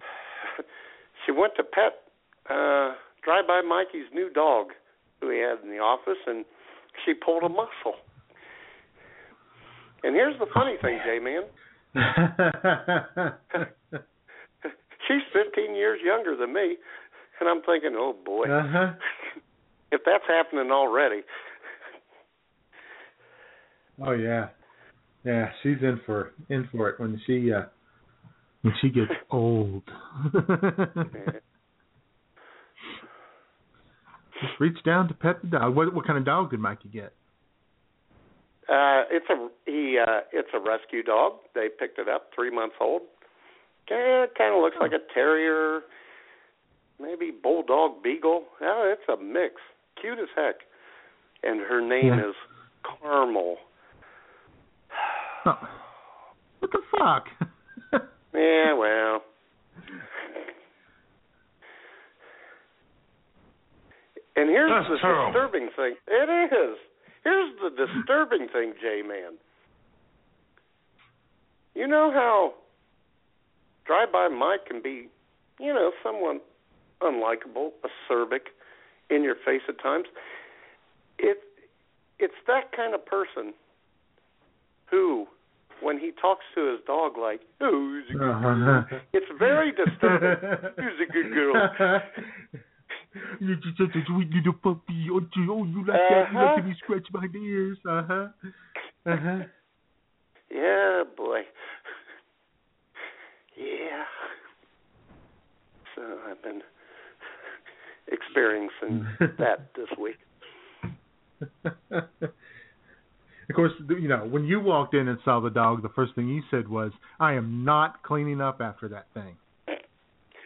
she 1.26 1.30
went 1.30 1.52
to 1.56 1.62
pet 1.62 2.02
uh 2.50 2.94
drive 3.22 3.46
by 3.46 3.60
Mikey's 3.60 4.06
new 4.12 4.28
dog 4.30 4.68
he 5.20 5.40
had 5.40 5.62
in 5.62 5.70
the 5.70 5.78
office 5.78 6.18
and 6.26 6.44
she 7.04 7.14
pulled 7.14 7.42
a 7.42 7.48
muscle. 7.48 7.98
And 10.04 10.14
here's 10.14 10.38
the 10.38 10.46
funny 10.54 10.76
thing, 10.80 10.98
J 11.04 11.18
man. 11.18 11.42
She's 15.08 15.22
15 15.32 15.74
years 15.74 16.00
younger 16.04 16.36
than 16.36 16.52
me, 16.52 16.76
and 17.40 17.48
I'm 17.48 17.62
thinking, 17.62 17.96
oh 17.96 18.14
boy, 18.24 18.44
uh 18.44 18.62
huh. 18.66 18.92
if 19.92 20.02
that's 20.04 20.24
happening 20.28 20.70
already, 20.70 21.22
Oh 24.04 24.12
yeah, 24.12 24.48
yeah. 25.24 25.50
She's 25.62 25.78
in 25.82 26.00
for 26.06 26.32
in 26.48 26.68
for 26.70 26.90
it 26.90 27.00
when 27.00 27.20
she 27.26 27.52
uh 27.52 27.62
when 28.62 28.74
she 28.80 28.90
gets 28.90 29.10
old. 29.30 29.82
Just 34.40 34.60
reach 34.60 34.82
down 34.84 35.08
to 35.08 35.14
pet 35.14 35.40
the 35.42 35.48
dog. 35.48 35.74
What 35.74 35.92
what 35.94 36.06
kind 36.06 36.18
of 36.18 36.24
dog 36.24 36.50
did 36.50 36.60
Mikey 36.60 36.88
get? 36.88 37.12
uh, 38.68 39.02
it's 39.10 39.26
a 39.30 39.48
he 39.66 39.98
uh, 39.98 40.20
it's 40.32 40.48
a 40.54 40.58
rescue 40.60 41.02
dog. 41.02 41.34
They 41.54 41.68
picked 41.68 41.98
it 41.98 42.08
up, 42.08 42.30
three 42.34 42.50
months 42.50 42.76
old. 42.80 43.02
Yeah, 43.90 44.24
it 44.24 44.34
kind 44.36 44.54
of 44.54 44.60
looks 44.60 44.76
like 44.80 44.92
a 44.92 45.00
terrier, 45.14 45.80
maybe 47.00 47.30
bulldog 47.30 48.02
beagle. 48.02 48.44
Oh, 48.60 48.92
it's 48.94 49.08
a 49.08 49.22
mix. 49.22 49.54
Cute 50.00 50.18
as 50.18 50.28
heck. 50.36 50.56
And 51.42 51.60
her 51.60 51.80
name 51.80 52.06
Yeah. 52.18 52.28
is 52.28 52.34
Caramel. 52.84 53.56
Oh, 55.46 55.58
what 56.58 56.70
the 56.72 56.80
fuck? 56.90 57.26
Yeah, 58.34 58.74
well. 58.74 59.22
And 64.38 64.48
here's 64.50 64.70
That's 64.70 64.88
the 64.88 64.98
terrible. 65.02 65.32
disturbing 65.32 65.68
thing. 65.74 65.94
It 66.06 66.28
is. 66.54 66.78
Here's 67.24 67.50
the 67.58 67.70
disturbing 67.74 68.46
thing, 68.52 68.72
J 68.80 69.02
Man. 69.02 69.34
You 71.74 71.86
know 71.88 72.10
how 72.12 72.54
Drive 73.84 74.12
By 74.12 74.28
Mike 74.28 74.66
can 74.66 74.80
be, 74.82 75.08
you 75.58 75.72
know, 75.74 75.90
somewhat 76.02 76.44
unlikable, 77.00 77.70
acerbic, 77.82 78.54
in 79.10 79.22
your 79.22 79.34
face 79.44 79.62
at 79.68 79.80
times. 79.82 80.06
It 81.18 81.38
it's 82.20 82.34
that 82.46 82.70
kind 82.76 82.94
of 82.94 83.04
person 83.06 83.54
who, 84.90 85.26
when 85.82 85.98
he 85.98 86.10
talks 86.20 86.44
to 86.54 86.70
his 86.70 86.80
dog 86.86 87.16
like, 87.18 87.40
oh, 87.60 88.00
he's 88.06 88.14
a 88.14 88.18
good 88.18 88.40
girl, 88.40 88.78
Uh-huh. 88.78 88.98
it's 89.12 89.26
very 89.38 89.70
disturbing. 89.72 90.70
He's 90.78 91.08
a 91.08 91.12
good 91.12 91.32
girl. 91.32 91.70
You're 93.40 93.56
just 93.56 93.78
such 93.78 93.94
a 93.96 94.04
sweet 94.06 94.28
little 94.30 94.52
puppy. 94.52 95.08
Oh, 95.10 95.20
you, 95.36 95.52
oh, 95.52 95.64
you 95.64 95.78
like 95.86 96.00
that? 96.10 96.26
You 96.30 96.38
like 96.38 96.50
Uh-huh. 96.50 96.56
to 96.56 96.62
be 96.62 96.74
scratch 96.82 97.06
my 97.12 97.26
ears? 97.34 97.78
Uh 97.88 98.02
huh. 98.06 98.28
Uh 99.06 99.16
huh. 99.16 99.38
Yeah, 100.50 101.02
boy. 101.16 101.40
Yeah. 103.56 104.04
So 105.94 106.02
I've 106.30 106.42
been 106.42 106.62
experiencing 108.12 109.06
that 109.38 109.70
this 109.74 109.88
week. 109.98 110.16
of 111.64 113.54
course, 113.54 113.72
you 113.88 114.08
know 114.08 114.26
when 114.30 114.44
you 114.44 114.60
walked 114.60 114.94
in 114.94 115.08
and 115.08 115.18
saw 115.24 115.40
the 115.40 115.50
dog, 115.50 115.82
the 115.82 115.88
first 115.90 116.14
thing 116.14 116.28
you 116.28 116.42
said 116.50 116.68
was, 116.68 116.92
"I 117.18 117.32
am 117.34 117.64
not 117.64 118.02
cleaning 118.02 118.40
up 118.40 118.60
after 118.60 118.88
that 118.88 119.06
thing." 119.14 119.36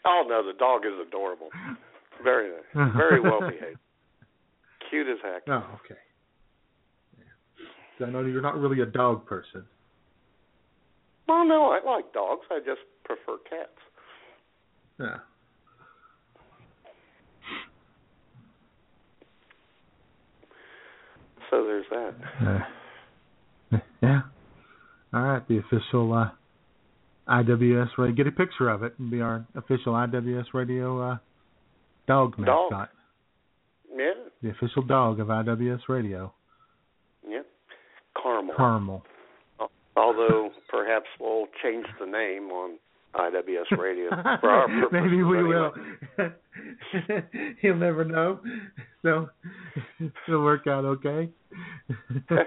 Oh 0.04 0.24
no, 0.28 0.42
the 0.44 0.56
dog 0.58 0.82
is 0.84 0.92
adorable. 1.06 1.50
Very 2.22 2.50
nice. 2.50 2.92
Very 2.96 3.20
well 3.20 3.40
behaved. 3.40 3.78
Cute 4.90 5.06
as 5.08 5.18
heck. 5.22 5.42
Oh, 5.48 5.78
okay. 5.84 6.00
Yeah. 7.18 8.06
I 8.06 8.10
know 8.10 8.20
you're 8.20 8.42
not 8.42 8.56
really 8.56 8.80
a 8.80 8.86
dog 8.86 9.26
person. 9.26 9.64
Well, 11.28 11.46
no, 11.46 11.70
I 11.70 11.80
like 11.84 12.12
dogs. 12.12 12.42
I 12.50 12.58
just 12.58 12.80
prefer 13.04 13.38
cats. 13.48 13.70
Yeah. 15.00 15.16
So 21.50 21.64
there's 21.64 21.84
that. 21.90 22.14
Uh, 23.72 23.78
yeah. 24.02 24.20
All 25.14 25.22
right, 25.22 25.46
the 25.48 25.58
official 25.58 26.12
uh, 26.14 26.30
IWS 27.28 27.88
radio. 27.98 28.14
Get 28.14 28.26
a 28.26 28.32
picture 28.32 28.68
of 28.68 28.82
it 28.82 28.94
and 28.98 29.10
be 29.10 29.20
our 29.20 29.46
official 29.54 29.92
IWS 29.92 30.46
radio 30.54 31.12
uh, 31.12 31.16
dog 32.06 32.36
Dog. 32.44 32.70
mascot, 32.70 32.90
Yeah, 33.96 34.12
the 34.42 34.50
official 34.50 34.82
dog 34.82 35.20
of 35.20 35.28
IWS 35.28 35.80
Radio, 35.88 36.32
yeah. 37.28 37.42
Caramel. 38.22 38.54
Caramel. 38.56 39.02
Although 39.96 40.50
perhaps 40.70 41.06
we'll 41.20 41.46
change 41.62 41.84
the 42.00 42.06
name 42.06 42.50
on 42.50 42.78
IWS 43.14 43.78
Radio 43.78 44.08
for 44.40 44.48
our 44.50 44.66
purposes. 44.68 44.88
Maybe 44.90 45.22
we 45.22 45.38
anyway. 45.38 45.68
will. 46.18 46.30
He'll 47.60 47.76
never 47.76 48.04
know. 48.04 48.40
So 49.02 49.28
it'll 50.28 50.42
work 50.42 50.66
out 50.66 50.84
okay. 50.86 51.28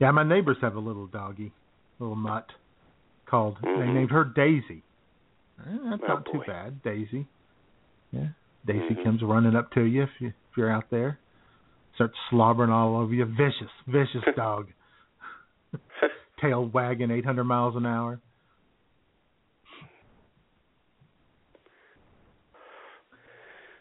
yeah, 0.00 0.10
my 0.10 0.24
neighbors 0.24 0.56
have 0.60 0.74
a 0.74 0.80
little 0.80 1.06
doggy, 1.06 1.52
little 1.98 2.16
mutt, 2.16 2.46
called. 3.32 3.56
They 3.62 3.68
Mhm. 3.70 3.94
named 3.94 4.10
her 4.10 4.24
Daisy. 4.24 4.82
Eh, 5.58 5.78
that's 5.90 6.02
Oh, 6.02 6.06
not 6.06 6.26
too 6.26 6.42
bad, 6.46 6.82
Daisy. 6.82 7.26
Yeah, 8.12 8.28
Daisy 8.66 8.94
Mhm. 8.94 9.04
comes 9.04 9.22
running 9.22 9.56
up 9.56 9.70
to 9.72 9.82
you 9.82 10.02
if 10.02 10.10
you 10.20 10.28
if 10.28 10.56
you're 10.58 10.70
out 10.70 10.90
there, 10.90 11.18
starts 11.94 12.14
slobbering 12.28 12.70
all 12.70 12.96
over 12.96 13.14
you. 13.14 13.24
Vicious, 13.24 13.70
vicious 13.86 14.22
dog. 14.36 14.68
Tail 16.40 16.66
wagging 16.66 17.10
800 17.10 17.44
miles 17.44 17.74
an 17.74 17.86
hour. 17.86 18.20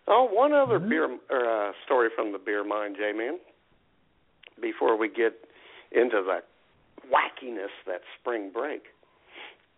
Oh, 0.08 0.24
one 0.32 0.54
other 0.54 0.80
Mhm. 0.80 0.90
beer 0.90 1.18
or 1.30 1.70
uh, 1.70 1.74
story 1.86 2.10
from 2.16 2.32
the 2.32 2.40
beer 2.40 2.64
mine, 2.64 2.96
J 2.96 3.12
man. 3.14 3.40
Before 4.62 4.96
we 4.98 5.10
get 5.10 5.34
into 5.92 6.22
the 6.24 6.40
wackiness 7.08 7.72
that's 7.86 8.04
spring 8.20 8.52
break, 8.54 8.84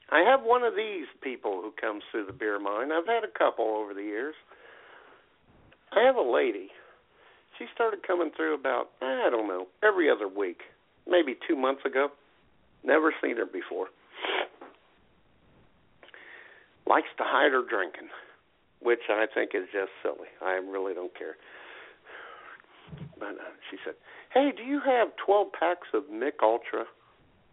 I 0.10 0.20
have 0.22 0.42
one 0.44 0.63
of 0.63 0.76
these 0.76 1.08
people 1.22 1.62
who 1.62 1.72
comes 1.80 2.04
through 2.12 2.26
the 2.26 2.34
beer 2.34 2.60
mine. 2.60 2.92
I've 2.92 3.08
had 3.08 3.24
a 3.24 3.38
couple 3.38 3.66
over 3.66 3.94
the 3.94 4.04
years. 4.04 4.36
I 5.92 6.02
have 6.02 6.16
a 6.16 6.22
lady. 6.22 6.70
She 7.58 7.66
started 7.74 8.06
coming 8.06 8.32
through 8.36 8.56
about 8.56 8.89
I 9.02 9.30
don't 9.30 9.48
know 9.48 9.68
every 9.84 10.10
other 10.10 10.28
week, 10.28 10.62
maybe 11.08 11.36
two 11.48 11.56
months 11.56 11.86
ago. 11.86 12.10
Never 12.84 13.13
seen 13.22 13.38
her 13.38 13.46
before. 13.46 13.88
Likes 16.86 17.08
to 17.18 17.24
hide 17.24 17.52
her 17.52 17.63
drinking 17.68 18.10
which 18.84 19.08
I 19.10 19.26
think 19.34 19.52
is 19.56 19.63
just 19.72 19.92
silly. 20.04 20.28
I 20.42 20.60
really 20.60 20.94
don't 20.94 21.18
care. 21.18 21.36
But 23.18 23.39
uh, 23.39 23.56
she 23.72 23.78
said, 23.84 23.96
"Hey, 24.34 24.52
do 24.56 24.63
you 24.63 24.80
have 24.86 25.10
12 25.26 25.48
packs 25.58 25.88
of 25.94 26.10
Mich 26.12 26.36
Ultra 26.44 26.86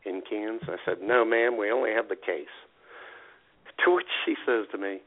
in 0.04 0.20
cans?" 0.28 0.62
I 0.68 0.76
said, 0.84 1.00
"No, 1.02 1.24
ma'am. 1.24 1.56
We 1.56 1.70
only 1.70 1.92
have 1.92 2.08
the 2.08 2.16
case." 2.16 2.48
To 3.84 3.94
which 3.94 4.08
she 4.26 4.34
says 4.44 4.66
to 4.72 4.78
me, 4.78 5.00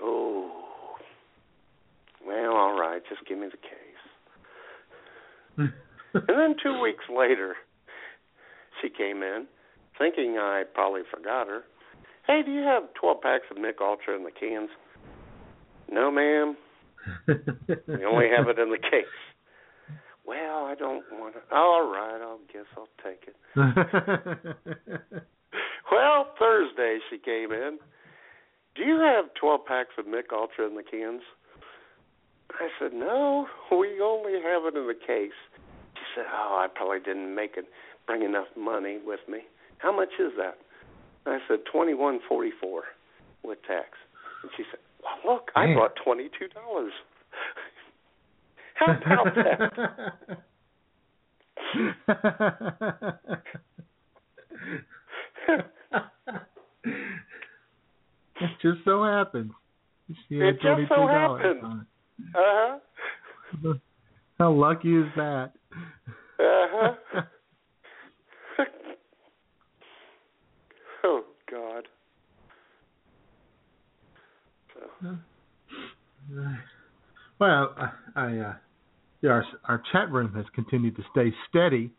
"Oh, 0.00 0.50
well, 2.26 2.56
all 2.56 2.72
right. 2.76 3.02
Just 3.08 3.24
give 3.26 3.38
me 3.38 3.46
the 3.46 3.56
case." 3.56 3.70
And 6.14 6.38
then 6.38 6.56
two 6.62 6.80
weeks 6.80 7.04
later, 7.14 7.56
she 8.80 8.88
came 8.88 9.22
in, 9.22 9.46
thinking 9.98 10.38
I 10.38 10.64
probably 10.72 11.02
forgot 11.12 11.46
her. 11.46 11.62
Hey, 12.26 12.42
do 12.44 12.50
you 12.50 12.62
have 12.62 12.84
12 12.94 13.20
packs 13.20 13.44
of 13.50 13.58
Mich 13.58 13.76
Ultra 13.80 14.16
in 14.16 14.24
the 14.24 14.30
cans? 14.30 14.70
No, 15.90 16.10
ma'am. 16.10 16.56
We 17.28 18.04
only 18.04 18.28
have 18.34 18.48
it 18.48 18.58
in 18.58 18.70
the 18.70 18.78
case. 18.78 19.04
Well, 20.26 20.64
I 20.66 20.74
don't 20.74 21.04
want 21.12 21.34
to. 21.34 21.54
All 21.54 21.86
right, 21.90 22.20
I 22.20 22.36
guess 22.52 22.66
I'll 22.76 22.88
take 23.04 23.28
it. 23.28 24.56
Well, 25.92 26.26
Thursday 26.38 26.98
she 27.08 27.18
came 27.18 27.52
in. 27.52 27.78
Do 28.74 28.82
you 28.82 28.98
have 28.98 29.26
12 29.40 29.64
packs 29.64 29.90
of 29.98 30.06
Mich 30.06 30.26
Ultra 30.32 30.66
in 30.66 30.74
the 30.74 30.82
cans? 30.82 31.22
I 32.50 32.68
said, 32.78 32.92
No, 32.92 33.46
we 33.70 34.00
only 34.02 34.32
have 34.34 34.64
it 34.66 34.76
in 34.76 34.86
the 34.88 34.94
case. 35.06 35.36
She 35.94 36.02
said, 36.14 36.24
Oh, 36.32 36.58
I 36.60 36.66
probably 36.74 36.98
didn't 36.98 37.34
make 37.34 37.52
it, 37.56 37.66
bring 38.06 38.22
enough 38.22 38.48
money 38.56 38.98
with 39.04 39.20
me. 39.28 39.40
How 39.78 39.94
much 39.94 40.10
is 40.18 40.32
that? 40.38 40.58
I 41.24 41.38
said, 41.48 41.60
twenty 41.72 41.94
one 41.94 42.18
forty 42.28 42.50
four 42.60 42.82
with 43.44 43.58
tax. 43.66 43.90
And 44.42 44.50
she 44.56 44.64
said, 44.70 44.80
Well, 45.02 45.34
look, 45.36 45.50
I 45.54 45.72
brought 45.72 45.94
twenty 46.02 46.28
two 46.38 46.48
dollars. 46.48 46.92
How 48.78 48.92
about 48.92 49.34
that? 49.34 49.72
it 58.40 58.50
just 58.62 58.78
so 58.84 59.02
happens. 59.04 59.52
She 60.28 60.38
had 60.38 60.48
It 60.48 60.52
just 60.54 60.88
so 60.88 60.94
$22 60.94 61.40
happens. 61.40 61.86
Uh 62.34 62.78
huh. 63.62 63.74
How 64.38 64.52
lucky 64.52 64.94
is 64.96 65.06
that? 65.16 65.52
Uh 66.38 66.66
huh. 66.70 66.92
oh 71.04 71.24
God. 71.50 71.88
So, 74.74 75.16
Well, 77.38 77.74
I, 77.76 77.90
I 78.16 78.38
uh, 78.38 78.54
yeah, 79.26 79.32
our 79.32 79.44
our 79.68 79.82
chat 79.92 80.10
room 80.10 80.32
has 80.34 80.44
continued 80.54 80.96
to 80.96 81.02
stay 81.12 81.32
steady. 81.48 81.90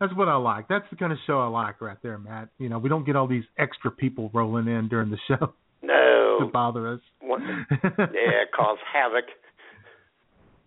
That's 0.00 0.14
what 0.16 0.28
I 0.28 0.36
like. 0.36 0.66
That's 0.68 0.86
the 0.90 0.96
kind 0.96 1.12
of 1.12 1.18
show 1.26 1.40
I 1.40 1.46
like 1.48 1.80
right 1.80 1.98
there, 2.02 2.16
Matt. 2.18 2.48
You 2.58 2.68
know, 2.70 2.78
we 2.78 2.88
don't 2.88 3.04
get 3.04 3.16
all 3.16 3.26
these 3.28 3.44
extra 3.58 3.90
people 3.90 4.30
rolling 4.32 4.66
in 4.66 4.88
during 4.88 5.10
the 5.10 5.18
show 5.28 5.52
No. 5.82 6.38
to 6.40 6.46
bother 6.52 6.88
us. 6.94 7.00
What- 7.20 7.42
yeah, 7.84 8.44
cause 8.56 8.78
havoc. 8.92 9.24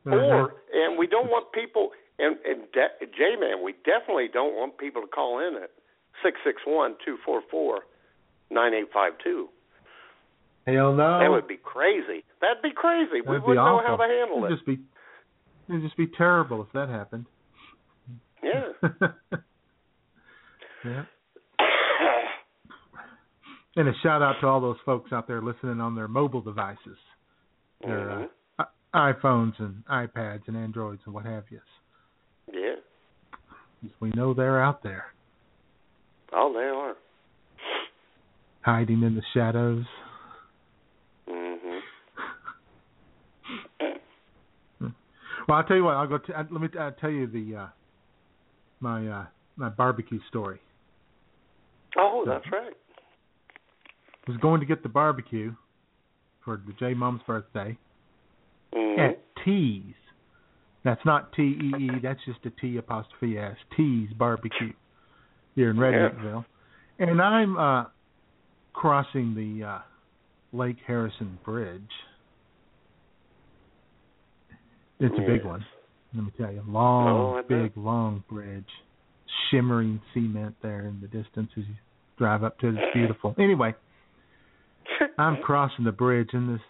Uh-huh. 0.06 0.16
Or 0.16 0.54
and 0.74 0.98
we 1.00 1.08
don't 1.08 1.28
want 1.30 1.52
people 1.54 1.90
and 2.20 2.36
and 2.46 2.64
de- 2.74 3.06
J 3.18 3.36
man, 3.40 3.64
we 3.64 3.74
definitely 3.86 4.28
don't 4.32 4.54
want 4.54 4.78
people 4.78 5.02
to 5.02 5.08
call 5.08 5.40
in 5.40 5.56
at 5.64 5.72
six 6.24 6.38
six 6.46 6.62
one 6.68 6.96
two 7.06 7.18
four 7.26 7.42
four 7.50 7.80
nine 8.52 8.74
eight 8.74 8.90
five 8.94 9.14
two. 9.24 9.48
Hell 10.68 10.94
no. 10.94 11.20
That 11.20 11.30
would 11.32 11.48
be 11.48 11.58
crazy. 11.58 12.24
That'd 12.40 12.62
be 12.62 12.72
crazy. 12.76 13.20
we 13.20 13.22
That'd 13.26 13.42
be 13.42 13.48
wouldn't 13.48 13.66
know 13.66 13.82
how 13.86 13.96
to 13.98 14.04
handle 14.04 14.46
It'd 14.46 14.52
it. 14.52 14.56
just 14.56 14.68
be 14.68 14.80
it'd 15.70 15.82
just 15.82 15.98
be 15.98 16.08
terrible 16.08 16.62
if 16.62 16.68
that 16.74 16.90
happened. 16.90 17.26
Yeah. 18.44 18.72
yeah. 20.86 21.04
And 23.76 23.88
a 23.88 23.94
shout 24.04 24.22
out 24.22 24.36
to 24.42 24.48
all 24.48 24.62
those 24.62 24.78
folks 24.86 25.12
out 25.12 25.28
there 25.28 25.42
listening 25.42 25.82
on 25.82 25.96
their 25.96 26.08
mobile 26.08 26.42
devices, 26.42 26.98
their 27.82 27.98
Mhm. 28.08 28.30
uh, 28.60 28.66
iPhones 28.94 29.58
and 29.60 29.84
iPads 29.88 30.48
and 30.48 30.56
Androids 30.56 31.02
and 31.06 31.14
what 31.16 31.26
have 31.26 31.46
you. 31.50 31.60
Yeah. 32.52 32.76
We 34.00 34.12
know 34.12 34.36
they're 34.36 34.62
out 34.62 34.84
there, 34.84 35.12
Oh, 36.32 36.54
they 36.54 36.68
are. 36.70 36.96
hiding 38.62 39.02
in 39.02 39.16
the 39.16 39.24
shadows. 39.34 39.86
Mhm. 41.28 41.82
Well, 45.48 45.58
I'll 45.58 45.64
tell 45.64 45.78
you 45.78 45.84
what. 45.84 45.96
I'll 45.96 46.08
go. 46.08 46.18
T- 46.18 46.34
uh, 46.34 46.44
let 46.52 46.62
me 46.62 46.68
uh, 46.80 46.92
tell 46.92 47.10
you 47.10 47.28
the 47.28 47.56
uh, 47.56 47.68
my 48.80 49.08
uh, 49.08 49.26
my 49.56 49.70
barbecue 49.70 50.20
story. 50.30 50.60
Oh, 51.98 52.24
that's 52.26 52.46
right. 52.52 52.74
I 54.28 54.32
was 54.32 54.40
going 54.40 54.62
to 54.62 54.66
get 54.66 54.84
the 54.84 54.90
barbecue 54.90 55.54
for 56.46 56.62
the 56.66 56.74
J 56.74 56.94
Mom's 56.94 57.22
birthday 57.28 57.78
Mhm. 58.74 58.98
at 59.10 59.20
T's. 59.44 59.94
That's 60.84 61.04
not 61.06 61.32
T 61.34 61.42
E 61.42 61.84
E. 61.84 61.90
That's 62.02 62.20
just 62.26 62.40
a 62.46 62.50
T 62.62 62.78
apostrophe 62.78 63.38
S. 63.38 63.56
T's 63.76 64.10
Barbecue 64.14 64.74
here 65.56 65.70
in 65.70 65.78
Redneckville, 65.78 66.46
and 67.00 67.22
I'm 67.22 67.58
uh, 67.58 67.86
crossing 68.74 69.36
the 69.36 69.66
uh, 69.66 69.80
Lake 70.52 70.78
Harrison 70.86 71.38
Bridge. 71.46 71.82
It's 75.04 75.16
a 75.18 75.22
big 75.22 75.44
one. 75.46 75.66
Let 76.16 76.24
me 76.26 76.32
tell 76.38 76.52
you, 76.52 76.64
long, 76.68 77.38
Oh, 77.38 77.44
big, 77.48 77.76
long 77.76 78.24
bridge, 78.30 78.68
shimmering 79.50 80.00
cement 80.14 80.56
there 80.62 80.82
in 80.88 81.00
the 81.02 81.08
distance 81.08 81.50
as 81.58 81.64
you 81.68 81.76
drive 82.18 82.44
up 82.44 82.58
to 82.60 82.68
it. 82.70 82.76
It's 82.76 82.94
beautiful. 82.94 83.36
Anyway, 83.40 83.74
I'm 85.18 85.38
crossing 85.42 85.86
the 85.86 85.92
bridge, 85.92 86.30
and 86.34 86.54
this 86.56 86.62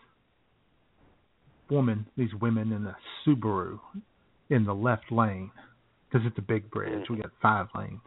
woman, 1.70 2.06
these 2.18 2.34
women 2.42 2.72
in 2.72 2.86
a 2.86 2.96
Subaru 3.26 3.80
in 4.50 4.66
the 4.66 4.74
left 4.74 5.12
lane, 5.12 5.52
because 6.10 6.26
it's 6.26 6.38
a 6.38 6.42
big 6.44 6.70
bridge. 6.72 7.10
We 7.10 7.18
got 7.18 7.32
five 7.42 7.68
lanes. 7.76 8.02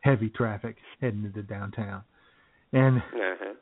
Heavy 0.00 0.28
traffic 0.30 0.76
heading 1.00 1.24
into 1.24 1.42
downtown. 1.42 2.02
And 2.72 2.98
Uh-huh. 2.98 3.54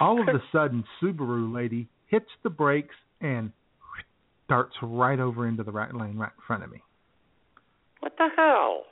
all 0.00 0.20
of 0.20 0.28
a 0.34 0.42
sudden, 0.52 0.84
Subaru 1.00 1.52
lady 1.54 1.88
hits 2.08 2.28
the 2.42 2.50
brakes 2.50 2.94
and 3.20 3.52
darts 4.48 4.74
right 4.82 5.18
over 5.18 5.46
into 5.48 5.62
the 5.62 5.72
right 5.72 5.94
lane 5.94 6.16
right 6.16 6.32
in 6.36 6.42
front 6.46 6.64
of 6.64 6.70
me. 6.70 6.82
What 8.00 8.12
the 8.18 8.28
hell? 8.36 8.84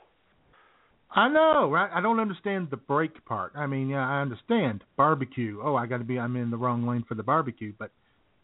I 1.15 1.29
know, 1.29 1.69
right? 1.69 1.91
I 1.93 2.01
don't 2.01 2.19
understand 2.19 2.69
the 2.71 2.77
brake 2.77 3.23
part. 3.25 3.53
I 3.55 3.67
mean, 3.67 3.89
yeah, 3.89 4.07
I 4.07 4.21
understand 4.21 4.83
barbecue. 4.97 5.59
Oh, 5.63 5.75
I 5.75 5.85
got 5.85 5.99
to 5.99 6.03
be. 6.03 6.17
I'm 6.17 6.35
in 6.35 6.49
the 6.49 6.57
wrong 6.57 6.87
lane 6.87 7.05
for 7.07 7.13
the 7.13 7.21
barbecue, 7.21 7.73
but 7.77 7.91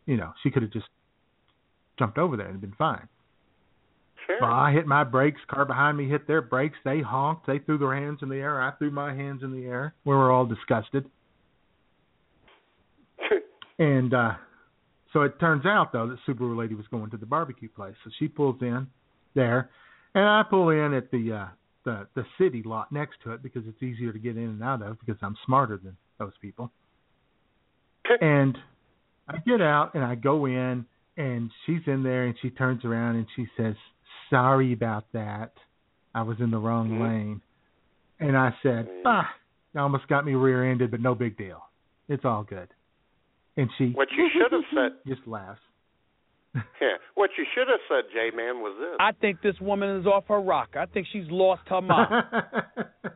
you 0.05 0.17
know, 0.17 0.33
she 0.43 0.51
could 0.51 0.61
have 0.61 0.71
just 0.71 0.85
jumped 1.97 2.17
over 2.17 2.37
there 2.37 2.47
and 2.47 2.61
been 2.61 2.75
fine. 2.77 3.07
Sure. 4.27 4.37
Well, 4.41 4.51
I 4.51 4.71
hit 4.71 4.85
my 4.85 5.03
brakes. 5.03 5.41
Car 5.49 5.65
behind 5.65 5.97
me 5.97 6.07
hit 6.07 6.27
their 6.27 6.41
brakes. 6.41 6.77
They 6.85 7.01
honked. 7.01 7.47
They 7.47 7.57
threw 7.59 7.79
their 7.79 7.95
hands 7.95 8.19
in 8.21 8.29
the 8.29 8.35
air. 8.35 8.61
I 8.61 8.71
threw 8.77 8.91
my 8.91 9.13
hands 9.15 9.41
in 9.43 9.51
the 9.51 9.65
air. 9.65 9.95
We 10.05 10.13
were 10.13 10.31
all 10.31 10.45
disgusted. 10.45 11.05
And 13.79 14.13
uh 14.13 14.33
so 15.13 15.21
it 15.21 15.39
turns 15.39 15.65
out 15.65 15.91
though 15.91 16.07
that 16.07 16.17
Subaru 16.27 16.57
lady 16.57 16.75
was 16.75 16.87
going 16.87 17.09
to 17.11 17.17
the 17.17 17.25
barbecue 17.25 17.69
place. 17.69 17.95
So 18.03 18.11
she 18.19 18.27
pulls 18.27 18.61
in 18.61 18.87
there 19.35 19.69
and 20.15 20.25
I 20.25 20.43
pull 20.49 20.69
in 20.69 20.93
at 20.93 21.11
the 21.11 21.33
uh 21.33 21.47
the 21.85 22.07
the 22.15 22.25
city 22.37 22.61
lot 22.63 22.91
next 22.91 23.17
to 23.23 23.31
it 23.31 23.41
because 23.41 23.63
it's 23.67 23.81
easier 23.81 24.11
to 24.11 24.19
get 24.19 24.37
in 24.37 24.43
and 24.43 24.63
out 24.63 24.81
of 24.81 24.99
because 24.99 25.17
I'm 25.21 25.35
smarter 25.45 25.77
than 25.77 25.95
those 26.17 26.33
people. 26.41 26.71
And 28.21 28.57
I 29.27 29.37
get 29.45 29.61
out 29.61 29.93
and 29.93 30.03
I 30.03 30.15
go 30.15 30.45
in 30.45 30.85
and 31.17 31.51
she's 31.65 31.81
in 31.85 32.03
there 32.03 32.25
and 32.25 32.35
she 32.41 32.49
turns 32.49 32.83
around 32.85 33.17
and 33.17 33.27
she 33.35 33.47
says, 33.55 33.75
"Sorry 34.29 34.73
about 34.73 35.11
that. 35.13 35.53
I 36.15 36.23
was 36.23 36.39
in 36.39 36.49
the 36.49 36.57
wrong 36.57 36.89
Mhm. 36.89 37.01
lane." 37.01 37.41
And 38.19 38.35
I 38.35 38.55
said, 38.63 38.87
Mhm. 38.87 39.01
"Ah, 39.05 39.33
you 39.73 39.79
almost 39.79 40.07
got 40.07 40.25
me 40.25 40.33
rear-ended, 40.33 40.91
but 40.91 41.01
no 41.01 41.13
big 41.13 41.37
deal. 41.37 41.63
It's 42.07 42.25
all 42.25 42.43
good." 42.43 42.69
And 43.59 43.69
she 43.77 43.87
What 43.91 44.07
you 44.17 44.29
should 44.31 44.53
have 44.53 44.61
said, 44.73 44.91
just 45.07 45.27
laughs. 45.27 45.59
yeah, 46.55 46.95
what 47.15 47.29
you 47.37 47.45
should 47.53 47.67
have 47.67 47.81
said, 47.89 48.09
J 48.13 48.35
Man, 48.35 48.61
was 48.61 48.73
this. 48.79 48.95
I 48.99 49.11
think 49.19 49.41
this 49.41 49.59
woman 49.59 49.99
is 49.99 50.05
off 50.05 50.23
her 50.29 50.39
rock. 50.39 50.69
I 50.79 50.85
think 50.85 51.07
she's 51.11 51.29
lost 51.29 51.63
her 51.67 51.81
mind. 51.81 52.11
uh 53.05 53.11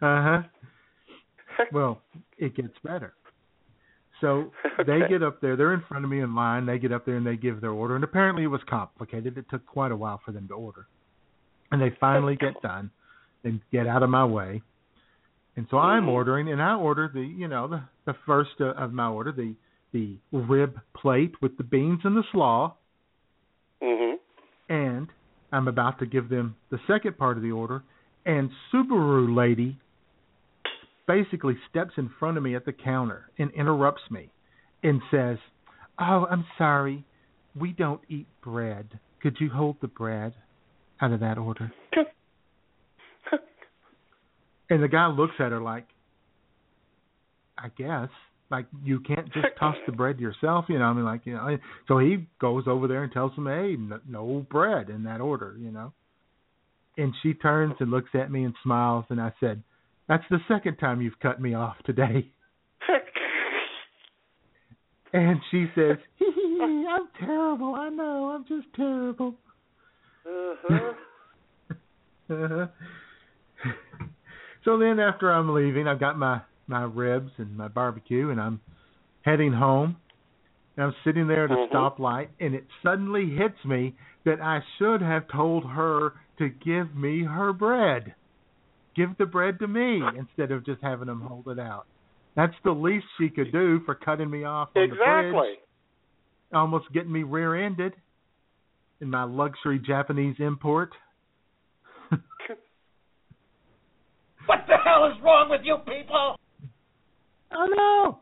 huh. 0.00 0.42
Well, 1.72 2.00
it 2.38 2.56
gets 2.56 2.72
better. 2.82 3.12
So 4.22 4.50
they 4.86 5.00
get 5.10 5.22
up 5.22 5.42
there. 5.42 5.56
They're 5.56 5.74
in 5.74 5.82
front 5.86 6.06
of 6.06 6.10
me 6.10 6.20
in 6.20 6.34
line. 6.34 6.64
They 6.64 6.78
get 6.78 6.90
up 6.90 7.04
there 7.04 7.16
and 7.16 7.26
they 7.26 7.36
give 7.36 7.60
their 7.60 7.70
order. 7.70 7.96
And 7.96 8.04
apparently 8.04 8.44
it 8.44 8.46
was 8.46 8.62
complicated. 8.68 9.36
It 9.36 9.44
took 9.50 9.66
quite 9.66 9.92
a 9.92 9.96
while 9.96 10.20
for 10.24 10.32
them 10.32 10.48
to 10.48 10.54
order. 10.54 10.86
And 11.70 11.82
they 11.82 11.94
finally 12.00 12.36
get 12.36 12.60
done. 12.62 12.90
They 13.44 13.60
get 13.72 13.86
out 13.86 14.02
of 14.02 14.08
my 14.08 14.24
way. 14.24 14.62
And 15.56 15.66
so 15.70 15.78
I'm 15.78 16.06
Mhm. 16.06 16.12
ordering, 16.12 16.48
and 16.48 16.62
I 16.62 16.74
order 16.74 17.08
the, 17.08 17.22
you 17.22 17.48
know, 17.48 17.66
the 17.66 17.82
the 18.06 18.14
first 18.26 18.60
uh, 18.60 18.70
of 18.70 18.92
my 18.92 19.08
order, 19.08 19.32
the 19.32 19.54
the 19.92 20.18
rib 20.32 20.80
plate 20.94 21.40
with 21.42 21.56
the 21.56 21.64
beans 21.64 22.04
and 22.04 22.16
the 22.16 22.22
slaw. 22.30 22.76
mhm. 23.82 24.18
And 24.68 25.12
I'm 25.52 25.66
about 25.66 25.98
to 25.98 26.06
give 26.06 26.28
them 26.28 26.54
the 26.70 26.78
second 26.86 27.18
part 27.18 27.36
of 27.36 27.42
the 27.42 27.50
order, 27.50 27.82
and 28.24 28.50
Subaru 28.70 29.34
lady 29.34 29.78
basically 31.06 31.58
steps 31.68 31.98
in 31.98 32.08
front 32.08 32.36
of 32.36 32.42
me 32.44 32.54
at 32.54 32.64
the 32.64 32.72
counter 32.72 33.30
and 33.38 33.50
interrupts 33.50 34.08
me 34.10 34.30
and 34.84 35.02
says, 35.10 35.38
"Oh, 35.98 36.26
I'm 36.30 36.44
sorry. 36.56 37.04
We 37.56 37.72
don't 37.72 38.00
eat 38.08 38.28
bread. 38.42 39.00
Could 39.20 39.40
you 39.40 39.50
hold 39.50 39.80
the 39.80 39.88
bread 39.88 40.34
out 41.00 41.10
of 41.10 41.18
that 41.20 41.36
order?" 41.36 41.72
And 44.70 44.82
the 44.82 44.88
guy 44.88 45.08
looks 45.08 45.34
at 45.38 45.52
her 45.52 45.60
like, 45.60 45.86
"I 47.58 47.68
guess." 47.76 48.08
Like 48.50 48.66
you 48.82 49.00
can't 49.00 49.32
just 49.32 49.46
toss 49.58 49.76
the 49.86 49.92
bread 49.92 50.18
yourself, 50.18 50.64
you 50.68 50.78
know. 50.78 50.86
I 50.86 50.92
mean, 50.92 51.04
like 51.04 51.26
you 51.26 51.34
know. 51.34 51.58
So 51.88 51.98
he 51.98 52.26
goes 52.40 52.64
over 52.66 52.88
there 52.88 53.02
and 53.02 53.12
tells 53.12 53.34
them, 53.34 53.46
"Hey, 53.46 53.76
no, 54.08 54.46
bread 54.50 54.88
in 54.88 55.04
that 55.04 55.20
order," 55.20 55.56
you 55.58 55.70
know. 55.70 55.92
And 56.96 57.14
she 57.22 57.34
turns 57.34 57.74
and 57.80 57.90
looks 57.90 58.10
at 58.14 58.30
me 58.30 58.44
and 58.44 58.54
smiles, 58.62 59.04
and 59.10 59.20
I 59.20 59.32
said, 59.40 59.62
"That's 60.08 60.24
the 60.30 60.38
second 60.48 60.76
time 60.76 61.00
you've 61.02 61.18
cut 61.20 61.40
me 61.40 61.54
off 61.54 61.76
today." 61.84 62.30
And 65.12 65.40
she 65.50 65.66
says, 65.74 65.96
"Hee 66.18 66.30
hee 66.32 66.56
hee, 66.56 66.86
I'm 66.88 67.08
terrible. 67.18 67.74
I 67.74 67.88
know. 67.88 68.30
I'm 68.32 68.44
just 68.44 68.72
terrible." 68.74 69.34
uh-huh. 70.24 70.92
Uh-huh. 72.30 72.66
So 74.64 74.78
then 74.78 74.98
after 74.98 75.30
I'm 75.32 75.54
leaving, 75.54 75.86
I've 75.88 76.00
got 76.00 76.18
my 76.18 76.42
my 76.66 76.84
ribs 76.84 77.32
and 77.38 77.56
my 77.56 77.68
barbecue 77.68 78.30
and 78.30 78.40
I'm 78.40 78.60
heading 79.22 79.52
home. 79.52 79.96
And 80.76 80.86
I'm 80.86 80.94
sitting 81.04 81.26
there 81.26 81.44
at 81.46 81.50
a 81.50 81.56
Mhm. 81.56 81.70
stoplight 81.70 82.28
and 82.38 82.54
it 82.54 82.64
suddenly 82.82 83.28
hits 83.30 83.64
me 83.64 83.96
that 84.24 84.40
I 84.40 84.60
should 84.78 85.02
have 85.02 85.26
told 85.28 85.64
her 85.64 86.14
to 86.38 86.48
give 86.48 86.94
me 86.94 87.24
her 87.24 87.52
bread. 87.52 88.14
Give 88.94 89.16
the 89.18 89.26
bread 89.26 89.58
to 89.58 89.66
me 89.66 90.02
instead 90.16 90.52
of 90.52 90.64
just 90.64 90.80
having 90.82 91.06
them 91.06 91.22
hold 91.22 91.48
it 91.48 91.58
out. 91.58 91.86
That's 92.36 92.54
the 92.62 92.72
least 92.72 93.06
she 93.18 93.28
could 93.30 93.50
do 93.52 93.80
for 93.80 93.94
cutting 93.94 94.30
me 94.30 94.44
off 94.44 94.70
on 94.76 94.88
the 94.88 94.94
Exactly. 94.94 95.40
bridge, 95.40 95.58
almost 96.52 96.92
getting 96.92 97.12
me 97.12 97.24
rear-ended 97.24 97.94
in 99.00 99.10
my 99.10 99.24
luxury 99.24 99.78
Japanese 99.78 100.36
import. 100.38 100.94
What 104.46 104.60
the 104.68 104.76
hell 104.84 105.06
is 105.06 105.20
wrong 105.22 105.48
with 105.50 105.60
you 105.64 105.76
people? 105.78 106.36
I 107.50 107.66
know. 107.66 108.18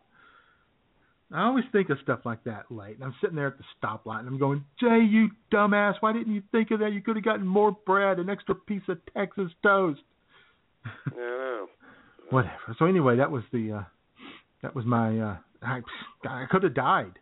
I 1.31 1.45
always 1.45 1.65
think 1.73 1.91
of 1.91 1.99
stuff 2.03 2.21
like 2.25 2.43
that 2.45 2.65
late. 2.71 2.95
And 2.97 3.05
I'm 3.05 3.15
sitting 3.21 3.37
there 3.37 3.49
at 3.49 3.59
the 3.59 3.65
stoplight 3.83 4.21
and 4.21 4.29
I'm 4.29 4.39
going, 4.39 4.65
Jay, 4.81 5.01
you 5.07 5.29
dumbass, 5.53 5.95
why 6.01 6.13
didn't 6.15 6.35
you 6.35 6.43
think 6.53 6.71
of 6.71 6.81
that? 6.81 6.93
You 6.93 7.03
could 7.03 7.17
have 7.17 7.25
gotten 7.25 7.47
more 7.47 7.73
bread, 7.85 8.19
an 8.19 8.31
extra 8.31 8.55
piece 8.55 8.83
of 8.89 8.99
Texas 9.15 9.51
toast. 9.63 10.01
I 10.85 10.91
know. 11.17 11.67
Whatever. 12.31 12.75
So 12.79 12.87
anyway, 12.87 13.17
that 13.17 13.31
was 13.31 13.43
the 13.53 13.73
uh 13.81 13.85
that 14.63 14.75
was 14.75 14.85
my 14.87 15.19
uh 15.19 15.37
I 15.63 15.81
I 16.27 16.45
could 16.51 16.63
have 16.63 16.75
died. 16.75 17.19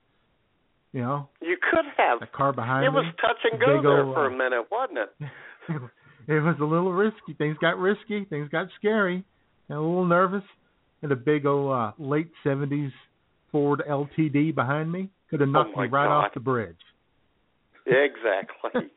You 0.93 1.03
know, 1.03 1.29
You 1.43 1.57
could 1.71 1.85
have. 1.97 2.21
that 2.21 2.33
car 2.33 2.53
behind 2.53 2.87
It 2.87 2.91
me. 2.91 2.97
was 2.97 3.07
touch 3.21 3.37
and 3.51 3.61
go 3.61 3.83
there 3.83 4.05
ol', 4.05 4.15
for 4.15 4.27
uh, 4.27 4.29
a 4.29 4.37
minute, 4.37 4.67
wasn't 4.71 4.99
it? 4.99 5.11
it 6.29 6.41
was 6.41 6.57
a 6.61 6.65
little 6.65 6.93
risky. 6.93 7.35
Things 7.37 7.57
got 7.61 7.79
risky. 7.79 8.25
Things 8.25 8.49
got 8.51 8.69
scary. 8.79 9.25
And 9.69 9.79
a 9.79 9.81
little 9.81 10.05
nervous. 10.07 10.45
And 11.03 11.13
a 11.13 11.17
big 11.17 11.47
old 11.47 11.73
uh, 11.73 11.93
late 11.99 12.31
seventies 12.43 12.93
Ford 13.53 13.83
LTD 13.89 14.55
behind 14.55 14.91
me 14.91 15.11
could 15.31 15.41
have 15.41 15.49
knocked 15.49 15.71
Oh, 15.77 15.83
me 15.83 15.89
right 15.89 16.07
God. 16.07 16.27
off 16.27 16.35
the 16.35 16.41
bridge. 16.41 16.77
Exactly. 17.87 18.83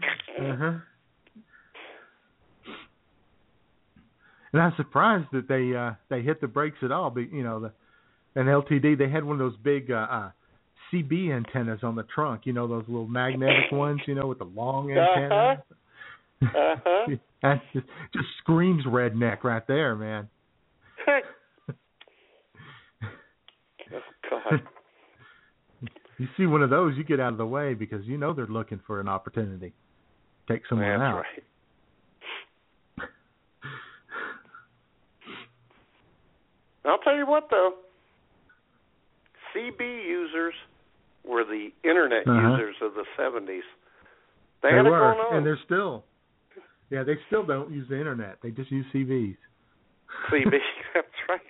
Uh-huh. 0.40 0.72
And 4.52 4.62
I'm 4.62 4.72
surprised 4.76 5.26
that 5.32 5.48
they 5.48 5.76
uh 5.76 5.92
they 6.08 6.22
hit 6.22 6.40
the 6.40 6.46
brakes 6.46 6.78
at 6.82 6.92
all. 6.92 7.10
But 7.10 7.32
you 7.32 7.42
know, 7.42 7.60
the 7.60 7.72
an 8.40 8.46
LTD 8.46 8.96
they 8.98 9.08
had 9.08 9.24
one 9.24 9.34
of 9.34 9.38
those 9.40 9.58
big 9.62 9.90
uh, 9.90 10.06
uh 10.10 10.30
CB 10.92 11.30
antennas 11.34 11.80
on 11.82 11.96
the 11.96 12.04
trunk. 12.14 12.42
You 12.44 12.52
know 12.52 12.66
those 12.68 12.84
little 12.88 13.06
magnetic 13.08 13.70
ones. 13.72 14.00
You 14.06 14.14
know 14.14 14.26
with 14.26 14.38
the 14.38 14.44
long 14.44 14.90
antenna. 14.90 15.34
Uh-huh. 15.34 15.74
That 17.42 17.60
just, 17.74 17.86
just 18.14 18.26
screams 18.38 18.86
redneck 18.86 19.44
right 19.44 19.66
there, 19.66 19.94
man. 19.94 20.28
oh, 23.92 24.00
God. 24.30 24.62
You 26.16 26.28
see 26.36 26.46
one 26.46 26.62
of 26.62 26.70
those, 26.70 26.96
you 26.96 27.02
get 27.02 27.18
out 27.18 27.32
of 27.32 27.38
the 27.38 27.46
way 27.46 27.74
because 27.74 28.06
you 28.06 28.16
know 28.16 28.32
they're 28.32 28.46
looking 28.46 28.78
for 28.86 29.00
an 29.00 29.08
opportunity. 29.08 29.72
Take 30.48 30.62
someone 30.68 30.88
That's 30.88 31.02
out. 31.02 31.16
right. 31.16 31.42
I'll 36.84 36.98
tell 36.98 37.16
you 37.16 37.26
what, 37.26 37.48
though. 37.50 37.72
CB 39.54 39.80
users 40.06 40.54
were 41.24 41.44
the 41.44 41.70
internet 41.82 42.26
Uh-huh. 42.28 42.50
users 42.52 42.76
of 42.82 42.94
the 42.94 43.04
70s. 43.18 43.62
They, 44.62 44.70
They 44.70 44.76
had 44.76 44.86
it 44.86 44.90
were, 44.90 45.36
and 45.36 45.44
they're 45.44 45.58
still. 45.64 46.04
Yeah, 46.90 47.02
they 47.02 47.14
still 47.26 47.44
don't 47.44 47.72
use 47.72 47.88
the 47.88 47.98
internet. 47.98 48.38
They 48.42 48.50
just 48.50 48.70
use 48.70 48.86
CBs. 48.94 49.36
CB, 50.30 50.50
that's 50.94 51.06
right. 51.28 51.40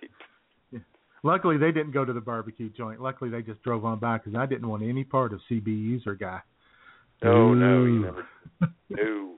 Luckily, 1.22 1.56
they 1.56 1.72
didn't 1.72 1.92
go 1.92 2.04
to 2.04 2.12
the 2.12 2.20
barbecue 2.20 2.68
joint. 2.68 3.00
Luckily, 3.00 3.30
they 3.30 3.40
just 3.40 3.62
drove 3.62 3.84
on 3.84 3.98
by 3.98 4.18
because 4.18 4.34
I 4.38 4.44
didn't 4.44 4.68
want 4.68 4.82
any 4.82 5.04
part 5.04 5.32
of 5.32 5.40
CB 5.50 5.66
user 5.66 6.14
guy. 6.14 6.40
Oh, 7.24 7.54
no, 7.54 7.86
he 7.86 7.92
never. 7.92 8.26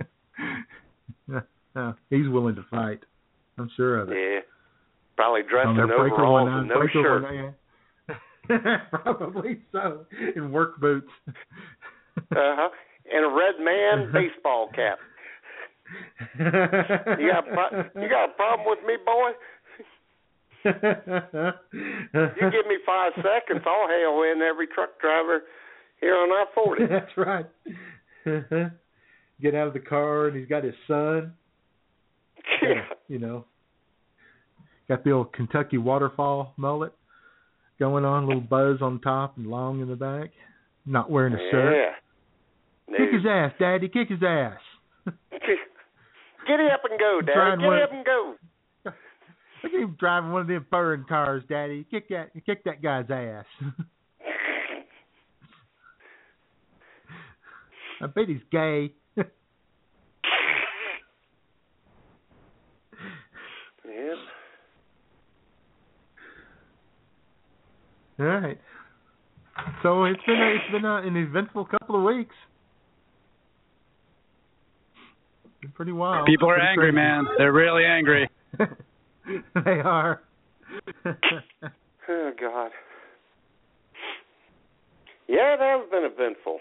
No. 1.28 1.42
no, 1.74 1.94
he's 2.10 2.28
willing 2.28 2.56
to 2.56 2.64
fight. 2.70 3.00
I'm 3.58 3.70
sure 3.76 4.00
of 4.00 4.10
it. 4.10 4.16
Yeah. 4.16 4.40
Probably 5.16 5.42
dressed 5.48 5.68
in 5.70 5.78
overalls 5.90 6.48
and 6.52 6.68
no 6.68 6.86
shirt. 6.92 7.22
one. 7.22 7.54
Probably 8.90 9.60
so. 9.72 10.04
In 10.34 10.52
work 10.52 10.78
boots. 10.78 11.08
Uh-huh. 12.18 12.68
And 13.12 13.24
a 13.24 13.28
red 13.28 13.64
man 13.64 14.12
baseball 14.12 14.68
cap. 14.74 14.98
You 16.38 17.30
got 17.30 17.48
a 17.48 17.52
pro- 17.52 18.02
you 18.02 18.08
got 18.08 18.30
a 18.30 18.32
problem 18.34 18.66
with 18.66 18.78
me, 18.86 18.96
boy? 19.04 19.32
You 22.12 22.50
give 22.50 22.66
me 22.66 22.78
five 22.84 23.12
seconds, 23.16 23.64
I'll 23.66 23.88
hail 23.88 24.22
in 24.22 24.42
every 24.42 24.66
truck 24.66 25.00
driver 25.00 25.42
here 26.00 26.16
on 26.16 26.30
I 26.30 26.44
forty. 26.54 26.86
That's 26.90 27.16
right. 27.16 27.46
Get 29.40 29.54
out 29.54 29.68
of 29.68 29.74
the 29.74 29.80
car 29.80 30.28
and 30.28 30.36
he's 30.36 30.48
got 30.48 30.64
his 30.64 30.74
son. 30.88 31.34
Yeah. 32.62 32.84
You 33.08 33.18
know, 33.18 33.44
got 34.88 35.04
the 35.04 35.12
old 35.12 35.32
Kentucky 35.32 35.78
waterfall 35.78 36.54
mullet 36.56 36.92
going 37.78 38.04
on, 38.04 38.26
little 38.26 38.40
buzz 38.40 38.78
on 38.80 39.00
top 39.00 39.36
and 39.36 39.46
long 39.46 39.80
in 39.80 39.88
the 39.88 39.96
back. 39.96 40.30
Not 40.86 41.10
wearing 41.10 41.34
a 41.34 41.50
shirt. 41.50 41.76
Yeah. 41.76 42.96
Kick 42.96 43.12
his 43.12 43.26
ass, 43.28 43.52
Daddy. 43.58 43.88
Kick 43.88 44.08
his 44.08 44.22
ass. 44.22 44.60
Giddy 46.46 46.68
up 46.72 46.82
and 46.88 46.98
go, 46.98 47.20
Daddy. 47.20 47.62
Giddy 47.62 47.82
up 47.82 47.92
and 47.92 48.04
go. 48.04 48.34
Look 48.84 48.94
at 49.64 49.80
him 49.80 49.96
driving 49.98 50.30
one 50.32 50.42
of 50.42 50.48
them 50.48 50.66
foreign 50.70 51.04
cars, 51.08 51.42
Daddy. 51.48 51.84
Kick 51.90 52.08
that, 52.10 52.30
kick 52.44 52.64
that 52.64 52.82
guy's 52.82 53.10
ass. 53.10 53.46
I 58.00 58.06
bet 58.06 58.28
he's 58.28 58.42
gay. 58.52 58.92
Yep. 59.16 59.32
All 68.18 68.26
right. 68.26 68.58
So 69.82 70.04
it's 70.04 70.20
been 70.26 70.36
a, 70.36 70.54
it's 70.54 70.72
been 70.72 70.84
a, 70.84 70.96
an 70.96 71.16
eventful 71.16 71.66
couple 71.66 71.96
of 71.96 72.02
weeks. 72.04 72.34
Been 75.66 75.72
pretty 75.72 75.92
wild. 75.92 76.26
People 76.26 76.48
are 76.48 76.54
Pretty 76.54 76.68
angry, 76.68 76.92
crazy. 76.92 76.94
man. 76.94 77.26
They're 77.38 77.52
really 77.52 77.84
angry. 77.84 78.30
they 79.64 79.80
are. 79.80 80.22
Oh 82.08 82.30
God. 82.40 82.70
Yeah, 85.28 85.56
that 85.58 85.80
has 85.80 85.90
been 85.90 86.04
eventful. 86.04 86.58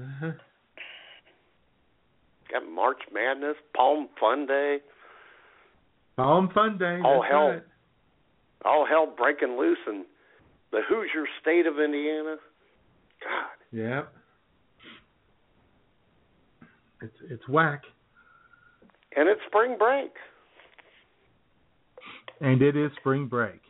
Uh-huh. 0.00 0.30
Got 2.52 2.70
March 2.72 3.00
Madness, 3.12 3.56
Palm 3.76 4.08
Fun 4.20 4.46
Day, 4.46 4.78
Palm 6.16 6.50
Fun 6.54 6.78
Day. 6.78 7.00
All 7.04 7.20
hell. 7.28 7.48
right. 7.48 7.62
all 8.64 8.86
hell 8.88 9.12
breaking 9.16 9.56
loose 9.58 9.78
in 9.88 10.04
the 10.70 10.82
Hoosier 10.88 11.26
state 11.42 11.66
of 11.66 11.80
Indiana. 11.80 12.36
God. 13.20 13.76
Yep. 13.76 14.12
It's 17.04 17.16
it's 17.30 17.48
whack, 17.48 17.82
And 19.16 19.28
it's 19.28 19.40
spring 19.46 19.76
break. 19.78 20.10
and 22.40 22.62
it 22.62 22.76
is 22.76 22.90
spring 23.00 23.26
break. 23.26 23.60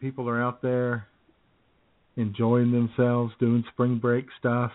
People 0.00 0.28
are 0.28 0.42
out 0.42 0.60
there 0.62 1.06
enjoying 2.16 2.70
themselves, 2.72 3.32
doing 3.40 3.64
spring 3.72 3.98
break 3.98 4.26
stuff. 4.38 4.72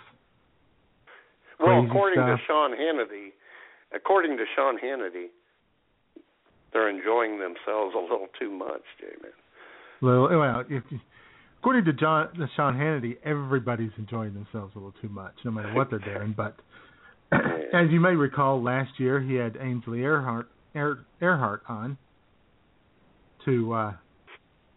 Well, 1.59 1.85
according 1.85 2.17
stuff. 2.23 2.39
to 2.39 2.45
Sean 2.47 2.71
Hannity, 2.71 3.29
according 3.95 4.37
to 4.37 4.45
Sean 4.55 4.77
Hannity, 4.83 5.27
they're 6.73 6.89
enjoying 6.89 7.39
themselves 7.39 7.93
a 7.95 7.99
little 7.99 8.27
too 8.39 8.49
much, 8.49 8.81
J-Man. 8.99 9.31
Well, 10.01 10.27
well, 10.37 10.63
if 10.67 10.83
according 11.63 11.85
to 11.85 11.93
John, 11.93 12.27
to 12.33 12.45
Sean 12.57 12.73
Hannity, 12.73 13.15
everybody's 13.23 13.91
enjoying 13.97 14.33
themselves 14.33 14.73
a 14.75 14.79
little 14.79 14.93
too 15.01 15.07
much, 15.07 15.33
no 15.45 15.51
matter 15.51 15.73
what 15.73 15.89
they're 15.89 15.99
doing. 15.99 16.33
But 16.35 16.57
as 17.31 17.89
you 17.89 18.01
may 18.01 18.15
recall, 18.15 18.61
last 18.61 18.91
year 18.99 19.21
he 19.21 19.35
had 19.35 19.55
Ainsley 19.61 19.99
Earhardt 19.99 20.47
Ear, 20.75 21.05
Earhardt 21.21 21.61
on 21.69 21.97
to 23.45 23.73
uh, 23.73 23.93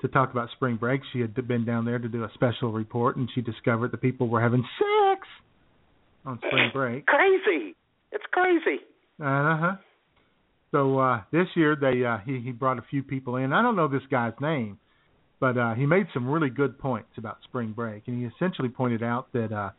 to 0.01 0.09
talk 0.09 0.31
about 0.31 0.49
spring 0.53 0.77
break. 0.77 1.01
She 1.13 1.19
had 1.19 1.35
been 1.49 1.65
down 1.65 1.85
there 1.87 1.99
to 1.99 2.07
do 2.09 2.23
a 2.23 2.31
special 2.35 2.71
report, 2.71 3.17
and 3.17 3.29
she 3.35 3.41
discovered 3.41 3.91
that 3.91 4.01
people 4.01 4.29
were 4.29 4.41
having 4.41 4.63
sex 4.79 5.27
on 6.25 6.39
spring 6.47 6.71
break. 6.73 7.05
Crazy. 7.07 7.75
It's 8.13 8.25
crazy. 8.31 8.79
Uh 9.21 9.57
huh. 9.59 9.73
So 10.71 11.01
uh 11.01 11.23
this 11.33 11.49
year 11.57 11.75
they 11.75 12.05
uh 12.05 12.19
he 12.25 12.39
he 12.39 12.53
brought 12.53 12.79
a 12.79 12.85
few 12.91 13.03
people 13.03 13.35
in. 13.35 13.53
I 13.53 13.61
don't 13.61 13.75
know 13.75 13.89
this 13.89 14.07
guy's 14.09 14.35
name, 14.41 14.79
but 15.41 15.57
uh 15.59 15.75
he 15.75 15.87
made 15.87 16.07
some 16.15 16.29
really 16.29 16.51
good 16.51 16.79
points 16.79 17.11
about 17.17 17.39
spring 17.45 17.73
break 17.73 18.03
and 18.07 18.19
he 18.21 18.27
essentially 18.37 18.69
pointed 18.69 19.03
out 19.03 19.33
that 19.33 19.53
uh 19.53 19.71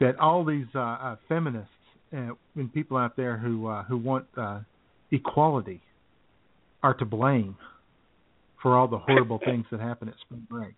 that 0.00 0.18
all 0.18 0.44
these 0.44 0.66
uh, 0.74 0.78
uh 0.80 1.16
feminists 1.28 1.68
uh, 2.12 2.30
and 2.56 2.72
people 2.72 2.96
out 2.96 3.16
there 3.16 3.36
who 3.38 3.66
uh 3.66 3.84
who 3.84 3.96
want 3.96 4.26
uh 4.36 4.60
equality 5.10 5.80
are 6.82 6.94
to 6.94 7.04
blame 7.04 7.56
for 8.62 8.76
all 8.76 8.88
the 8.88 8.98
horrible 8.98 9.38
things 9.44 9.64
that 9.70 9.80
happen 9.80 10.08
at 10.08 10.14
spring 10.20 10.46
break. 10.50 10.74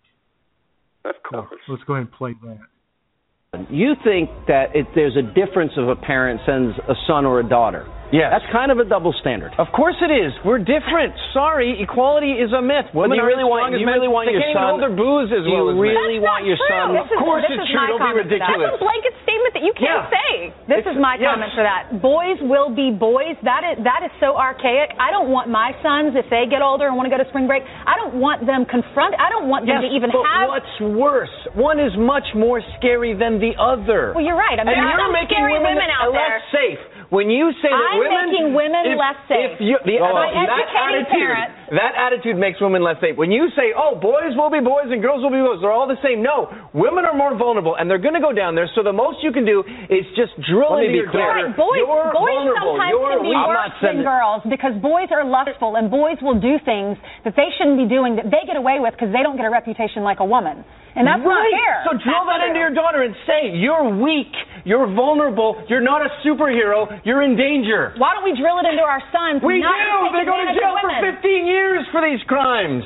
Of 1.05 1.15
So 1.31 1.41
course. 1.41 1.61
let's 1.69 1.83
go 1.83 1.93
ahead 1.93 2.07
and 2.07 2.11
play 2.13 2.33
that. 2.43 3.67
You 3.71 3.93
think 4.03 4.29
that 4.47 4.75
if 4.75 4.87
there's 4.93 5.15
a 5.15 5.21
difference 5.21 5.71
if 5.77 5.87
a 5.87 5.99
parent 6.01 6.41
sends 6.45 6.77
a 6.89 6.93
son 7.07 7.25
or 7.25 7.39
a 7.39 7.47
daughter. 7.47 7.85
Yes. 8.11 8.31
That's 8.31 8.47
kind 8.55 8.71
of 8.71 8.79
a 8.79 8.85
double 8.87 9.11
standard. 9.19 9.51
Of 9.59 9.67
course 9.75 9.95
it 9.99 10.07
is. 10.07 10.31
We're 10.47 10.63
different. 10.63 11.11
Sorry, 11.35 11.75
equality 11.83 12.39
is 12.39 12.53
a 12.55 12.61
myth. 12.63 12.87
Well, 12.95 13.03
Women 13.11 13.19
do 13.19 13.23
you 13.23 13.27
really 13.27 13.43
want- 13.43 13.67
strong 13.67 13.73
as 13.75 13.79
you 13.81 13.85
men. 13.85 13.95
really 13.99 14.07
want 14.07 14.25
they 14.27 14.33
your 14.33 14.41
can't 14.47 14.55
even 14.55 14.63
son- 14.63 14.69
hold 14.71 14.81
their 14.81 14.95
booze 14.95 15.29
as 15.35 15.43
you 15.43 15.51
well 15.51 15.67
as 15.69 15.75
men. 15.75 15.91
really 15.91 16.19
want 16.23 16.45
your 16.47 16.55
son- 16.71 16.95
Of 16.95 17.09
course 17.19 17.43
this 17.43 17.59
it's 17.59 17.67
is 17.67 17.69
true. 17.69 17.81
my 17.83 17.87
Don't 17.91 17.99
be 17.99 18.07
comment 18.07 18.29
to 18.31 18.37
that. 18.39 18.47
That's 18.47 18.75
a 18.75 18.83
blanket 18.83 19.13
statement 19.27 19.51
that 19.59 19.63
you 19.67 19.73
can't 19.75 20.07
Yeah. 20.07 20.15
say. 20.23 20.31
This 20.71 20.79
It's- 20.87 20.95
is 20.95 20.97
my 21.01 21.15
yes. 21.19 21.33
comment 21.35 21.51
for 21.53 21.63
that. 21.63 22.01
Boys 22.01 22.39
will 22.41 22.69
be 22.69 22.91
boys. 22.91 23.35
That 23.43 23.63
is 23.63 23.83
that 23.83 24.03
is 24.03 24.11
so 24.23 24.37
archaic. 24.37 24.95
I 24.99 25.11
don't 25.11 25.27
want 25.29 25.47
my 25.49 25.75
sons 25.83 26.15
if 26.15 26.29
they 26.29 26.45
get 26.47 26.61
older 26.61 26.87
and 26.87 26.95
want 26.95 27.11
to 27.11 27.13
go 27.15 27.21
to 27.21 27.27
spring 27.29 27.47
break. 27.47 27.63
I 27.85 27.95
don't 27.99 28.15
want 28.15 28.45
them 28.45 28.65
confront. 28.65 29.19
I 29.19 29.29
don't 29.29 29.47
want 29.49 29.65
them 29.65 29.81
Yes, 29.83 29.91
to 29.91 29.95
even 29.95 30.11
but 30.11 30.23
have. 30.25 30.47
what's 30.49 30.79
worse? 30.79 31.33
One 31.53 31.79
is 31.79 31.95
much 31.97 32.33
more 32.35 32.61
scary 32.77 33.13
than 33.13 33.39
the 33.39 33.55
other. 33.59 34.13
Well, 34.15 34.23
you're 34.23 34.35
right. 34.39 34.59
I 34.59 34.63
mean, 34.63 34.73
and 34.73 34.87
there 34.87 34.95
are 34.95 34.99
you're 35.01 35.11
making 35.11 35.43
women, 35.43 35.75
women 35.75 35.89
out 35.99 36.11
less 36.13 36.41
there. 36.51 36.61
safe. 36.61 36.79
When 37.07 37.31
you 37.31 37.55
say 37.63 37.71
that 37.71 37.87
I'm 37.95 38.03
women, 38.03 38.25
making 38.27 38.47
women 38.51 38.83
if, 38.83 38.99
less 38.99 39.15
safe. 39.31 39.55
If 39.55 39.63
you, 39.63 39.79
the, 39.87 39.95
By 40.03 40.11
that 40.11 40.43
educating 40.43 41.07
attitude, 41.07 41.23
parents. 41.23 41.55
that 41.71 41.93
attitude 41.95 42.35
makes 42.35 42.59
women 42.59 42.83
less 42.83 42.99
safe. 42.99 43.15
When 43.15 43.31
you 43.31 43.47
say, 43.55 43.71
"Oh, 43.71 43.95
boys 43.95 44.35
will 44.35 44.51
be 44.51 44.59
boys 44.59 44.91
and 44.91 44.99
girls 44.99 45.23
will 45.23 45.31
be 45.31 45.39
girls," 45.39 45.63
they're 45.63 45.71
all 45.71 45.87
the 45.87 45.95
same. 46.03 46.19
No, 46.19 46.51
women 46.75 47.07
are 47.07 47.15
more 47.15 47.31
vulnerable, 47.39 47.79
and 47.79 47.87
they're 47.87 48.03
going 48.03 48.19
to 48.19 48.19
go 48.19 48.35
down 48.35 48.59
there. 48.59 48.67
So 48.75 48.83
the 48.83 48.91
most 48.91 49.23
you 49.23 49.31
can 49.31 49.47
do 49.47 49.63
is 49.87 50.03
just 50.19 50.35
drill 50.51 50.75
Let 50.75 50.83
me 50.83 50.91
into 50.91 50.99
be 50.99 51.03
your 51.07 51.11
clear. 51.15 51.31
daughter. 51.31 51.47
Right, 51.47 51.55
boys, 51.55 51.79
You're 51.79 52.11
boys 52.11 52.27
vulnerable. 52.43 52.75
sometimes 52.75 52.91
You're 52.91 53.11
can 53.15 53.23
be 53.23 53.31
weak. 53.31 53.47
Worse 53.47 53.55
than 53.55 53.87
sending- 53.87 54.03
girls 54.03 54.41
because 54.51 54.73
boys 54.83 55.07
are 55.15 55.23
lustful 55.23 55.79
and 55.79 55.87
boys 55.87 56.19
will 56.19 56.39
do 56.43 56.59
things 56.67 56.99
that 57.23 57.39
they 57.39 57.47
shouldn't 57.55 57.79
be 57.79 57.87
doing 57.87 58.19
that 58.19 58.27
they 58.27 58.43
get 58.43 58.59
away 58.59 58.83
with 58.83 58.91
because 58.99 59.15
they 59.15 59.23
don't 59.23 59.39
get 59.39 59.47
a 59.47 59.53
reputation 59.53 60.03
like 60.03 60.19
a 60.19 60.27
woman. 60.27 60.67
And 60.97 61.05
that's 61.05 61.21
not 61.21 61.29
right. 61.29 61.53
fair. 61.53 61.77
So 61.85 61.91
drill 62.01 62.25
That's 62.25 62.41
that 62.41 62.47
into 62.49 62.57
your 62.57 62.73
daughter 62.73 63.05
and 63.05 63.13
say, 63.29 63.53
"You're 63.53 63.85
weak. 64.01 64.33
You're 64.65 64.89
vulnerable. 64.89 65.61
You're 65.69 65.85
not 65.85 66.01
a 66.01 66.09
superhero. 66.25 66.89
You're 67.05 67.21
in 67.21 67.37
danger." 67.37 67.93
Why 68.01 68.17
don't 68.17 68.25
we 68.25 68.33
drill 68.33 68.57
it 68.57 68.65
into 68.65 68.81
our 68.81 69.01
sons? 69.13 69.45
We 69.45 69.61
not 69.61 69.77
do. 69.77 70.09
Take 70.09 70.25
They 70.25 70.25
go 70.25 70.41
to 70.41 70.49
jail 70.57 70.73
for 70.81 70.89
15 71.21 71.45
years 71.45 71.85
for 71.93 72.01
these 72.01 72.23
crimes. 72.25 72.83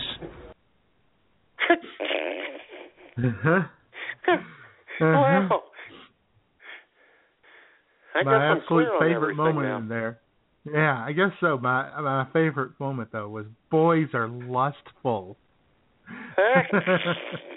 Uh-huh. 3.18 3.62
Wow. 5.02 5.64
I 8.14 8.24
my 8.24 8.56
absolute 8.56 8.88
favorite 9.00 9.36
moment 9.36 9.68
now. 9.68 9.78
in 9.78 9.88
there. 9.88 10.20
Yeah, 10.72 11.04
I 11.04 11.12
guess 11.12 11.32
so. 11.40 11.58
My 11.58 11.90
my 12.02 12.28
favorite 12.32 12.80
moment 12.80 13.10
though 13.12 13.28
was 13.30 13.48
boys 13.72 14.10
are 14.14 14.28
lustful. 14.28 15.38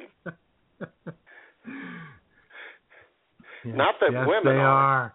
Yes, 3.65 3.75
Not 3.77 3.95
that 4.01 4.13
yes, 4.13 4.27
women 4.29 4.45
they 4.57 4.61
are. 4.61 4.63
are. 4.63 5.15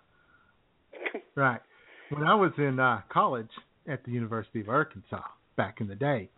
right. 1.36 1.62
When 2.10 2.24
I 2.24 2.34
was 2.34 2.51
in 2.57 2.80
uh, 2.80 3.01
college 3.12 3.49
at 3.88 4.03
the 4.05 4.12
University 4.12 4.60
of 4.62 4.70
Arkansas 4.70 5.22
back 5.55 5.82
in 5.82 5.88
the 5.88 5.95
day, 5.95 6.30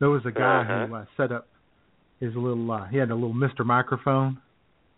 there 0.00 0.08
was 0.08 0.22
a 0.24 0.30
guy 0.30 0.64
who 0.64 0.72
Uh-huh. 0.94 0.94
uh, 0.96 1.04
set 1.16 1.30
up 1.30 1.48
his 2.20 2.34
little. 2.34 2.70
Uh, 2.70 2.86
he 2.86 2.96
had 2.96 3.10
a 3.10 3.14
little 3.14 3.34
Mister 3.34 3.64
Microphone 3.64 4.40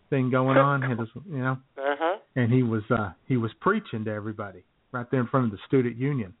thing 0.09 0.29
going 0.29 0.57
on. 0.57 0.81
He 0.81 0.87
had 0.87 0.97
this, 0.99 1.09
you 1.29 1.37
know, 1.39 1.57
Uh 1.77 1.95
huh. 1.99 2.17
and 2.37 2.53
he 2.53 2.63
was 2.63 2.83
uh 2.89 3.11
he 3.27 3.35
was 3.37 3.51
preaching 3.59 4.05
to 4.05 4.11
everybody 4.11 4.63
right 4.93 5.09
there 5.11 5.19
in 5.19 5.27
front 5.27 5.45
of 5.47 5.51
the 5.51 5.57
student 5.67 5.97
union 5.97 6.33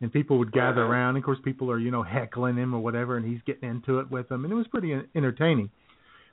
and 0.00 0.10
people 0.12 0.38
would 0.38 0.52
gather 0.52 0.82
Uh-huh. 0.84 0.92
around 0.92 1.16
of 1.16 1.24
course 1.24 1.38
people 1.44 1.70
are 1.70 1.78
you 1.78 1.90
know 1.90 2.02
heckling 2.04 2.56
him 2.56 2.72
or 2.74 2.78
whatever 2.80 3.16
and 3.18 3.26
he's 3.26 3.42
getting 3.44 3.68
into 3.68 3.98
it 3.98 4.08
with 4.10 4.28
them 4.30 4.44
and 4.44 4.52
it 4.52 4.56
was 4.56 4.66
pretty 4.68 4.92
en- 4.92 5.08
entertaining 5.16 5.68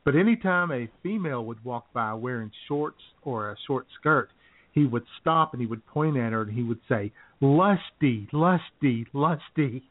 but 0.06 0.16
anytime 0.16 0.72
a 0.72 0.88
female 1.03 1.43
would 1.43 1.64
walk 1.66 1.91
by 1.93 2.14
wearing 2.14 2.51
shorts 2.68 3.01
or 3.24 3.49
a 3.49 3.58
short 3.68 3.88
skirt 3.99 4.30
he 4.72 4.86
would 4.86 5.03
stop 5.20 5.53
and 5.53 5.62
he 5.62 5.68
would 5.68 5.86
point 5.88 6.16
at 6.16 6.32
her 6.32 6.43
and 6.43 6.53
he 6.53 6.64
would 6.64 6.80
say 6.88 7.12
lusty 7.41 8.30
lusty 8.32 9.06
lusty 9.14 9.84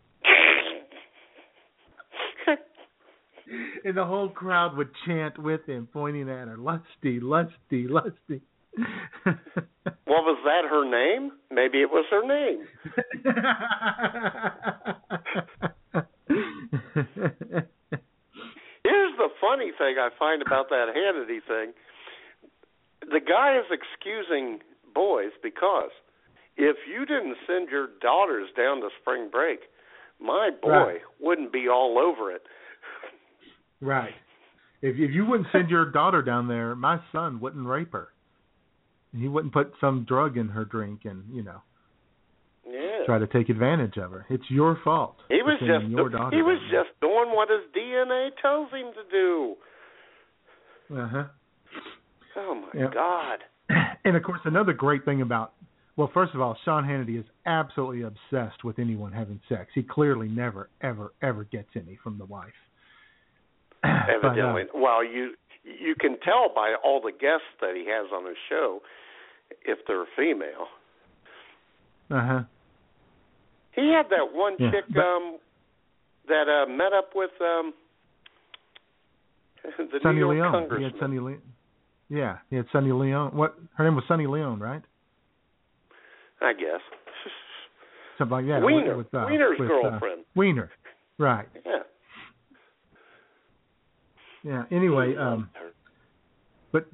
and 3.85 3.97
the 3.97 4.05
whole 4.05 4.31
crowd 4.31 4.77
would 4.77 4.91
chant 5.07 5.39
with 5.39 5.67
him 5.67 5.87
pointing 5.93 6.31
at 6.31 6.49
her 6.49 6.57
lusty 6.57 7.21
lusty 7.21 7.87
lusty 7.89 8.41
Well, 10.07 10.23
was 10.23 10.39
that 10.45 10.65
her 10.69 10.85
name? 10.85 11.33
Maybe 11.51 11.81
it 11.81 11.91
was 11.91 12.05
her 12.11 12.25
name. 12.27 12.67
Here's 18.85 19.17
the 19.17 19.29
funny 19.41 19.73
thing 19.77 19.97
I 19.99 20.11
find 20.19 20.43
about 20.43 20.69
that 20.69 20.87
Hannity 20.95 21.41
thing. 21.47 21.73
The 23.11 23.21
guy 23.21 23.57
is 23.59 23.65
excusing 23.71 24.61
boys 24.95 25.33
because 25.43 25.91
if 26.57 26.77
you 26.89 27.05
didn't 27.05 27.37
send 27.47 27.69
your 27.71 27.89
daughters 28.01 28.49
down 28.57 28.81
to 28.81 28.89
spring 29.01 29.29
break, 29.31 29.61
my 30.21 30.51
boy 30.63 30.69
Right. 30.71 31.01
wouldn't 31.21 31.53
be 31.53 31.69
all 31.69 31.99
over 31.99 32.31
it. 32.31 32.43
Right. 33.81 34.15
If 34.81 34.97
if 34.99 35.11
you 35.11 35.25
wouldn't 35.27 35.49
send 35.51 35.71
your 35.71 35.87
daughter 35.91 36.23
down 36.23 36.47
there, 36.49 36.75
my 36.77 37.01
son 37.13 37.41
wouldn't 37.41 37.67
rape 37.67 37.93
her. 37.93 38.09
He 39.17 39.29
wouldn't 39.29 39.53
put 39.53 39.73
some 39.81 40.05
drug 40.05 40.37
in 40.37 40.49
her 40.49 40.65
drink 40.65 41.05
and 41.05 41.25
you 41.33 41.43
know 41.43 41.63
Yeah. 42.67 43.05
try 43.07 43.19
to 43.19 43.27
take 43.27 43.49
advantage 43.49 43.97
of 43.99 44.13
her. 44.13 44.27
It's 44.31 44.51
your 44.51 44.77
fault. 44.77 45.23
He 45.29 45.43
was 45.43 45.59
just 45.61 45.87
your 45.87 46.09
daughter 46.09 46.37
he 46.37 46.43
was 46.43 46.59
just 46.71 46.94
doing 47.15 47.35
what 47.37 47.49
his 47.51 47.61
DNA 47.77 48.31
tells 48.41 48.71
him 48.71 48.93
to 48.95 49.11
do. 49.11 49.55
Uh-huh. 50.93 51.25
Oh 52.37 52.55
my 52.55 52.81
Yeah. 52.81 52.91
God. 52.93 53.39
And 54.07 54.17
of 54.17 54.23
course, 54.23 54.41
another 54.45 54.75
great 54.75 55.05
thing 55.07 55.23
about 55.23 55.53
well, 55.97 56.11
first 56.13 56.35
of 56.35 56.41
all, 56.41 56.57
Sean 56.65 56.83
Hannity 56.85 57.19
is 57.21 57.25
absolutely 57.47 58.03
obsessed 58.03 58.65
with 58.65 58.81
anyone 58.81 59.13
having 59.13 59.41
sex. 59.49 59.71
He 59.77 59.83
clearly 59.85 60.27
never, 60.29 60.69
ever, 60.83 61.13
ever 61.23 61.45
gets 61.45 61.69
any 61.77 61.97
from 62.03 62.19
the 62.19 62.25
wife. 62.25 62.53
But, 63.83 63.89
uh, 63.89 64.29
Evidently, 64.29 64.63
well, 64.75 65.05
you 65.05 65.35
you 65.63 65.95
can 65.99 66.19
tell 66.21 66.51
by 66.55 66.75
all 66.85 67.01
the 67.01 67.13
guests 67.13 67.47
that 67.61 67.75
he 67.77 67.87
has 67.89 68.11
on 68.13 68.27
his 68.27 68.37
show 68.51 68.81
if 69.65 69.79
they're 69.87 70.05
female. 70.17 70.67
uh 72.11 72.27
huh. 72.27 72.41
He 73.73 73.91
had 73.97 74.11
that 74.11 74.33
one 74.35 74.57
Yeah, 74.59 74.71
chick 74.73 74.85
but- 74.93 75.01
um 75.01 75.39
that 76.29 76.49
uh 76.49 76.71
met 76.71 76.93
up 76.93 77.11
with 77.15 77.31
um 77.41 77.73
the 79.79 79.99
Sunny 80.03 80.17
New 80.17 80.33
York 80.33 80.53
Leone. 80.53 80.53
He 80.53 80.59
congressman. 80.59 80.91
had 80.91 81.01
Sunny. 81.01 81.37
Yeah, 82.11 82.39
he 82.51 82.57
had 82.57 82.67
Sunny 82.73 82.93
Leone. 82.93 83.31
What 83.35 83.55
her 83.77 83.85
name 83.85 83.95
was 83.95 84.05
Sunny 84.09 84.27
Leone, 84.27 84.61
right? 84.61 84.83
I 86.41 86.53
guess. 86.53 86.81
Something 88.19 88.33
like 88.33 88.47
that. 88.47 88.63
Wiener. 88.63 88.97
With, 88.97 89.13
uh, 89.15 89.27
Wiener's 89.29 89.59
with, 89.59 89.71
uh, 89.71 89.89
girlfriend. 89.91 90.25
Wiener. 90.37 90.71
Right. 91.19 91.47
Yeah. 91.65 91.73
Yeah. 94.45 94.65
Anyway, 94.71 95.17
um, 95.17 95.49
but 96.73 96.87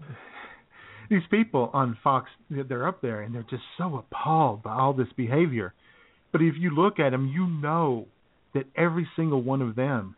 these 1.10 1.22
people 1.30 1.70
on 1.72 1.98
Fox, 2.02 2.30
they're 2.48 2.86
up 2.86 3.02
there 3.02 3.22
and 3.22 3.34
they're 3.34 3.46
just 3.50 3.62
so 3.76 3.96
appalled 3.96 4.62
by 4.62 4.72
all 4.72 4.92
this 4.92 5.08
behavior. 5.16 5.74
But 6.32 6.42
if 6.42 6.54
you 6.56 6.70
look 6.70 7.00
at 7.00 7.10
them, 7.10 7.26
you 7.26 7.46
know 7.46 8.06
that 8.54 8.64
every 8.76 9.08
single 9.16 9.42
one 9.42 9.62
of 9.62 9.74
them 9.76 10.16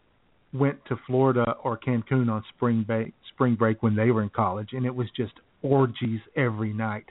went 0.52 0.84
to 0.86 0.96
Florida 1.06 1.56
or 1.62 1.78
Cancun 1.78 2.30
on 2.30 2.44
spring 2.54 2.82
break, 2.82 3.14
spring 3.34 3.54
break 3.54 3.82
when 3.82 3.94
they 3.96 4.10
were 4.10 4.22
in 4.22 4.28
college, 4.30 4.70
and 4.72 4.84
it 4.84 4.94
was 4.94 5.08
just 5.16 5.32
orgies 5.62 6.20
every 6.36 6.72
night. 6.72 7.04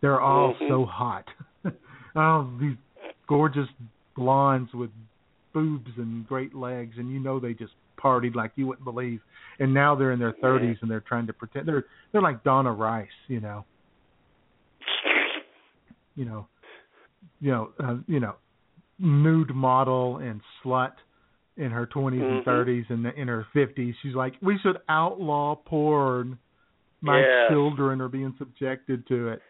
They're 0.00 0.20
all 0.20 0.54
Mhm. 0.54 0.68
so 0.68 0.84
hot. 0.84 1.28
oh, 2.16 2.50
these 2.58 2.76
gorgeous 3.26 3.68
blondes 4.16 4.72
with 4.74 4.90
boobs 5.52 5.90
and 5.96 6.26
great 6.26 6.54
legs, 6.54 6.98
and 6.98 7.10
you 7.10 7.20
know 7.20 7.38
they 7.38 7.54
just 7.54 7.74
partied 7.96 8.34
like 8.34 8.52
you 8.56 8.66
wouldn't 8.66 8.84
believe. 8.84 9.20
And 9.58 9.74
now 9.74 9.94
they're 9.94 10.12
in 10.12 10.18
their 10.20 10.32
thirties 10.40 10.78
and 10.82 10.90
they're 10.90 11.00
trying 11.00 11.26
to 11.26 11.32
pretend 11.32 11.66
they're 11.66 11.84
they're 12.12 12.22
like 12.22 12.42
Donna 12.44 12.72
Rice, 12.72 13.08
you 13.28 13.40
know. 13.40 13.64
You 16.16 16.24
know, 16.24 16.48
you 17.40 17.52
know, 17.52 17.70
uh, 17.78 17.96
you 18.08 18.18
know, 18.18 18.34
nude 18.98 19.54
model 19.54 20.18
and 20.18 20.40
slut 20.62 20.92
in 21.56 21.70
her 21.70 21.86
20s 21.86 22.22
and 22.22 22.40
Mhm. 22.40 22.44
30s 22.44 22.90
and 22.90 23.06
in 23.06 23.28
her 23.28 23.44
50s. 23.52 23.94
She's 24.02 24.14
like, 24.14 24.34
we 24.40 24.58
should 24.58 24.80
outlaw 24.88 25.54
porn. 25.56 26.38
My 27.00 27.20
Yes. 27.20 27.50
children 27.50 28.00
are 28.00 28.08
being 28.08 28.34
subjected 28.38 29.06
to 29.06 29.28
it. 29.28 29.42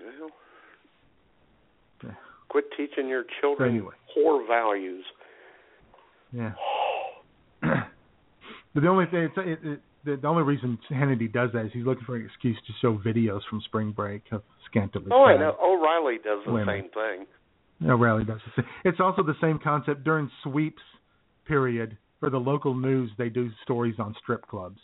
Well, 0.00 0.30
Yeah. 2.02 2.14
quit 2.48 2.70
teaching 2.72 3.08
your 3.08 3.24
children 3.40 3.70
anyway. 3.70 3.94
whore 4.14 4.46
values. 4.46 5.04
Yeah. 6.32 6.54
but 7.60 8.82
the 8.82 8.88
only 8.88 9.06
thing, 9.06 9.24
it's, 9.24 9.38
it, 9.38 9.64
it, 9.64 9.80
the, 10.04 10.16
the 10.16 10.28
only 10.28 10.42
reason 10.42 10.78
Hannity 10.90 11.32
does 11.32 11.50
that 11.52 11.66
is 11.66 11.72
he's 11.72 11.84
looking 11.84 12.04
for 12.04 12.16
an 12.16 12.24
excuse 12.24 12.56
to 12.66 12.72
show 12.80 12.98
videos 12.98 13.40
from 13.48 13.60
spring 13.64 13.92
break 13.92 14.22
of 14.32 14.42
scantily 14.70 15.06
clad 15.06 15.18
Oh, 15.18 15.24
I 15.24 15.36
know. 15.36 15.56
O'Reilly 15.62 16.16
does 16.22 16.40
the 16.46 16.52
women. 16.52 16.82
same 16.82 16.90
thing. 16.90 17.26
No, 17.80 17.96
rarely 17.96 18.24
does 18.24 18.40
the 18.46 18.62
same. 18.62 18.70
It's 18.84 19.00
also 19.00 19.22
the 19.22 19.34
same 19.40 19.58
concept 19.62 20.04
during 20.04 20.30
sweeps 20.42 20.82
period 21.46 21.96
for 22.20 22.30
the 22.30 22.38
local 22.38 22.74
news. 22.74 23.10
They 23.18 23.28
do 23.28 23.50
stories 23.62 23.96
on 23.98 24.14
strip 24.22 24.46
clubs. 24.46 24.78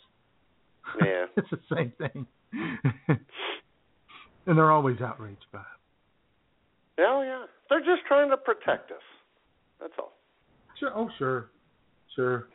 Yeah. 1.01 1.25
it's 1.37 1.47
the 1.49 1.59
same 1.75 1.93
thing, 1.97 2.27
and 4.45 4.57
they're 4.57 4.71
always 4.71 4.99
outraged 5.01 5.45
by 5.53 5.59
it. 5.59 7.01
Hell 7.01 7.23
yeah. 7.23 7.45
They're 7.69 7.79
just 7.79 8.05
trying 8.07 8.29
to 8.29 8.37
protect 8.37 8.91
us. 8.91 8.97
That's 9.79 9.93
all. 9.97 10.13
Sure. 10.79 10.91
Oh, 10.93 11.09
sure, 11.17 11.49
sure. 12.15 12.47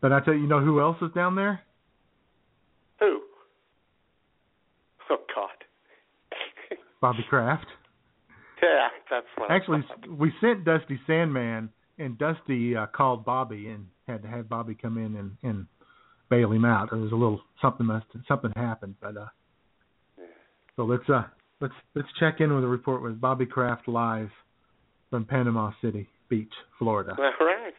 But 0.00 0.12
I 0.12 0.20
tell 0.20 0.34
you, 0.34 0.42
you 0.42 0.46
know 0.46 0.60
who 0.60 0.80
else 0.80 0.96
is 1.02 1.10
down 1.14 1.36
there? 1.36 1.60
Who? 3.00 3.20
Oh 5.10 5.16
God. 5.34 6.78
Bobby 7.00 7.24
Kraft. 7.28 7.66
Yeah, 8.62 8.88
that's 9.10 9.26
what. 9.36 9.50
Actually, 9.50 9.84
we 10.08 10.32
sent 10.40 10.64
Dusty 10.64 10.98
Sandman, 11.06 11.70
and 11.98 12.18
Dusty 12.18 12.76
uh, 12.76 12.86
called 12.86 13.24
Bobby 13.24 13.68
and 13.68 13.86
had 14.06 14.22
to 14.22 14.28
have 14.28 14.48
Bobby 14.48 14.74
come 14.74 14.98
in 14.98 15.16
and, 15.16 15.36
and 15.42 15.66
bail 16.30 16.52
him 16.52 16.64
out. 16.64 16.90
There 16.90 16.98
was 16.98 17.12
a 17.12 17.16
little 17.16 17.40
something 17.60 17.86
must 17.86 18.06
something 18.28 18.52
happened, 18.56 18.96
but 19.00 19.16
uh, 19.16 19.26
so 20.76 20.84
let's 20.84 21.08
uh 21.08 21.24
let's 21.60 21.74
let's 21.94 22.08
check 22.18 22.40
in 22.40 22.54
with 22.54 22.64
a 22.64 22.68
report 22.68 23.02
with 23.02 23.20
Bobby 23.20 23.46
Kraft 23.46 23.88
live 23.88 24.30
from 25.10 25.24
Panama 25.24 25.72
City 25.82 26.08
Beach, 26.28 26.52
Florida. 26.78 27.14
All 27.18 27.46
right. 27.46 27.74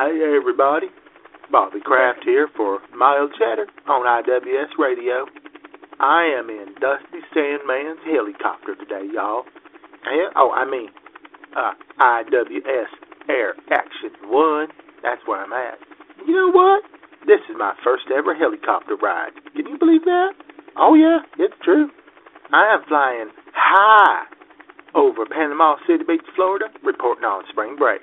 Hey 0.00 0.16
everybody, 0.34 0.86
Bobby 1.52 1.76
Kraft 1.84 2.20
here 2.24 2.48
for 2.56 2.80
Mild 2.96 3.34
Chatter 3.36 3.66
on 3.86 4.08
IWS 4.08 4.72
Radio. 4.78 5.26
I 6.00 6.24
am 6.40 6.48
in 6.48 6.72
Dusty 6.80 7.20
Sandman's 7.36 8.00
helicopter 8.08 8.80
today, 8.80 9.12
y'all. 9.12 9.44
And, 10.06 10.32
oh, 10.36 10.52
I 10.56 10.64
mean, 10.64 10.88
uh, 11.54 11.72
IWS 12.00 12.88
Air 13.28 13.52
Action 13.70 14.16
One. 14.24 14.68
That's 15.02 15.20
where 15.26 15.44
I'm 15.44 15.52
at. 15.52 15.76
You 16.26 16.32
know 16.32 16.50
what? 16.50 16.82
This 17.26 17.44
is 17.50 17.56
my 17.58 17.74
first 17.84 18.04
ever 18.08 18.34
helicopter 18.34 18.96
ride. 18.96 19.36
Can 19.54 19.66
you 19.66 19.76
believe 19.76 20.06
that? 20.06 20.32
Oh 20.78 20.94
yeah, 20.94 21.18
it's 21.38 21.60
true. 21.62 21.90
I 22.54 22.72
am 22.72 22.88
flying 22.88 23.28
high 23.52 24.24
over 24.94 25.26
Panama 25.26 25.76
City 25.86 26.04
Beach, 26.08 26.24
Florida, 26.34 26.72
reporting 26.82 27.24
on 27.24 27.44
spring 27.50 27.76
break. 27.76 28.00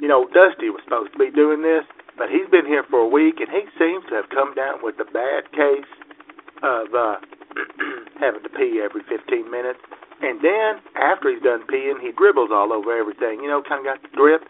You 0.00 0.08
know, 0.08 0.28
Dusty 0.28 0.68
was 0.68 0.84
supposed 0.84 1.12
to 1.12 1.18
be 1.18 1.30
doing 1.32 1.62
this, 1.62 1.84
but 2.16 2.28
he's 2.28 2.48
been 2.52 2.66
here 2.66 2.84
for 2.88 3.00
a 3.00 3.08
week, 3.08 3.40
and 3.40 3.48
he 3.48 3.64
seems 3.80 4.04
to 4.08 4.14
have 4.16 4.28
come 4.28 4.52
down 4.54 4.84
with 4.84 4.96
a 5.00 5.08
bad 5.08 5.48
case 5.52 5.92
of 6.62 6.92
uh, 6.92 7.16
having 8.20 8.44
to 8.44 8.52
pee 8.52 8.80
every 8.84 9.04
15 9.08 9.48
minutes. 9.48 9.80
And 10.20 10.40
then, 10.40 10.80
after 10.96 11.28
he's 11.28 11.44
done 11.44 11.64
peeing, 11.68 12.00
he 12.00 12.12
dribbles 12.16 12.48
all 12.52 12.72
over 12.72 12.92
everything. 12.92 13.40
You 13.44 13.48
know, 13.48 13.60
kind 13.60 13.84
of 13.84 13.88
got 13.88 14.00
the 14.00 14.12
drip. 14.16 14.48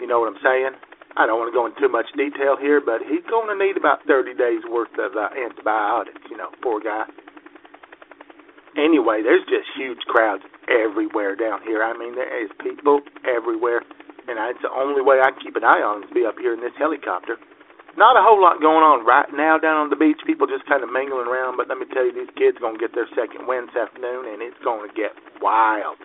You 0.00 0.06
know 0.06 0.20
what 0.20 0.32
I'm 0.32 0.42
saying? 0.44 0.76
I 1.16 1.26
don't 1.26 1.40
want 1.40 1.50
to 1.50 1.56
go 1.56 1.64
into 1.66 1.80
too 1.80 1.88
much 1.88 2.06
detail 2.14 2.56
here, 2.60 2.80
but 2.84 3.00
he's 3.00 3.24
going 3.26 3.48
to 3.48 3.56
need 3.56 3.76
about 3.76 4.04
30 4.06 4.36
days 4.36 4.60
worth 4.68 4.92
of 5.00 5.16
uh, 5.16 5.32
antibiotics. 5.32 6.20
You 6.30 6.36
know, 6.36 6.52
poor 6.62 6.80
guy. 6.80 7.08
Anyway, 8.76 9.24
there's 9.24 9.42
just 9.48 9.66
huge 9.74 9.98
crowds 10.06 10.44
everywhere 10.68 11.34
down 11.34 11.64
here. 11.64 11.82
I 11.82 11.96
mean, 11.96 12.14
there 12.14 12.30
is 12.30 12.50
people 12.62 13.00
everywhere, 13.26 13.82
and 14.28 14.36
it's 14.52 14.62
the 14.62 14.72
only 14.72 15.00
way 15.00 15.18
I 15.18 15.32
keep 15.40 15.56
an 15.56 15.64
eye 15.64 15.80
on 15.80 16.04
is 16.04 16.10
be 16.12 16.28
up 16.28 16.36
here 16.38 16.52
in 16.52 16.60
this 16.60 16.76
helicopter. 16.76 17.40
Not 17.98 18.14
a 18.14 18.22
whole 18.22 18.38
lot 18.38 18.62
going 18.62 18.86
on 18.86 19.02
right 19.02 19.26
now 19.34 19.58
down 19.58 19.88
on 19.88 19.90
the 19.90 19.98
beach. 19.98 20.22
People 20.22 20.46
just 20.46 20.62
kind 20.70 20.86
of 20.86 20.92
mingling 20.92 21.26
around, 21.26 21.58
but 21.58 21.66
let 21.66 21.82
me 21.82 21.86
tell 21.90 22.06
you, 22.06 22.14
these 22.14 22.30
kids 22.38 22.62
to 22.62 22.70
get 22.78 22.94
their 22.94 23.10
second 23.16 23.50
wind 23.50 23.74
this 23.74 23.80
afternoon, 23.80 24.30
and 24.30 24.38
it's 24.38 24.60
to 24.62 24.92
get 24.94 25.16
wild. 25.42 25.98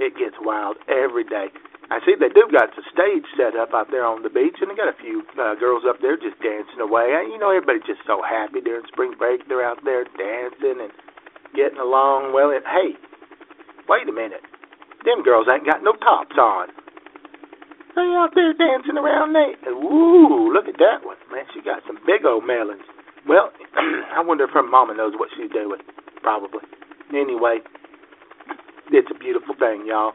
It 0.00 0.16
gets 0.16 0.40
wild 0.40 0.80
every 0.88 1.28
day. 1.28 1.52
I 1.92 2.00
see 2.04 2.16
they 2.16 2.32
do 2.32 2.48
got 2.52 2.72
the 2.76 2.84
stage 2.92 3.24
set 3.36 3.56
up 3.56 3.72
out 3.72 3.92
there 3.92 4.04
on 4.04 4.24
the 4.24 4.32
beach, 4.32 4.60
and 4.60 4.72
they 4.72 4.76
got 4.76 4.92
a 4.92 4.96
few 5.00 5.24
uh, 5.40 5.56
girls 5.56 5.84
up 5.88 6.00
there 6.00 6.16
just 6.16 6.36
dancing 6.40 6.80
away. 6.80 7.16
And, 7.16 7.32
you 7.32 7.40
know, 7.40 7.52
everybody's 7.52 7.84
just 7.88 8.04
so 8.04 8.20
happy 8.20 8.60
during 8.60 8.84
spring 8.88 9.16
break. 9.16 9.48
They're 9.48 9.64
out 9.64 9.80
there 9.84 10.04
dancing 10.16 10.84
and 10.84 10.92
getting 11.56 11.80
along 11.80 12.36
well. 12.36 12.52
And 12.52 12.64
hey, 12.64 12.96
wait 13.88 14.08
a 14.08 14.12
minute, 14.12 14.44
them 15.04 15.24
girls 15.24 15.48
ain't 15.48 15.64
got 15.64 15.84
no 15.84 15.92
tops 15.92 16.36
on. 16.36 16.68
They 17.98 18.14
out 18.14 18.30
there 18.30 18.54
dancing 18.54 18.94
around 18.94 19.34
naked. 19.34 19.74
Ooh, 19.74 20.54
look 20.54 20.70
at 20.70 20.78
that 20.78 21.02
one, 21.02 21.18
man. 21.34 21.50
She 21.50 21.58
got 21.58 21.82
some 21.82 21.98
big 22.06 22.22
old 22.22 22.46
melons. 22.46 22.86
Well, 23.26 23.50
I 24.14 24.22
wonder 24.22 24.44
if 24.46 24.54
her 24.54 24.62
mama 24.62 24.94
knows 24.94 25.18
what 25.18 25.34
she's 25.34 25.50
doing. 25.50 25.82
Probably. 26.22 26.62
Anyway, 27.10 27.58
it's 28.94 29.10
a 29.10 29.18
beautiful 29.18 29.58
thing, 29.58 29.82
y'all. 29.82 30.14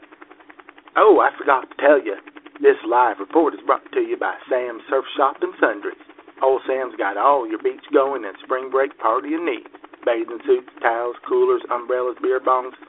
Oh, 0.95 1.19
I 1.19 1.35
forgot 1.35 1.67
to 1.67 1.75
tell 1.75 1.99
you. 1.99 2.15
This 2.63 2.79
live 2.87 3.19
report 3.19 3.53
is 3.53 3.59
brought 3.67 3.83
to 3.91 3.99
you 3.99 4.15
by 4.15 4.39
Sam's 4.47 4.87
Surf 4.87 5.03
Shop 5.19 5.35
and 5.43 5.51
Sundries. 5.59 5.99
Old 6.39 6.61
Sam's 6.63 6.95
got 6.95 7.17
all 7.19 7.43
your 7.43 7.59
beach 7.59 7.83
going 7.91 8.23
and 8.23 8.37
spring 8.47 8.71
break 8.71 8.95
party 8.97 9.35
you 9.35 9.43
need. 9.43 9.67
Bathing 10.07 10.39
suits, 10.47 10.71
towels, 10.79 11.19
coolers, 11.27 11.67
umbrellas, 11.67 12.15
beer 12.23 12.39
bongs, 12.39 12.79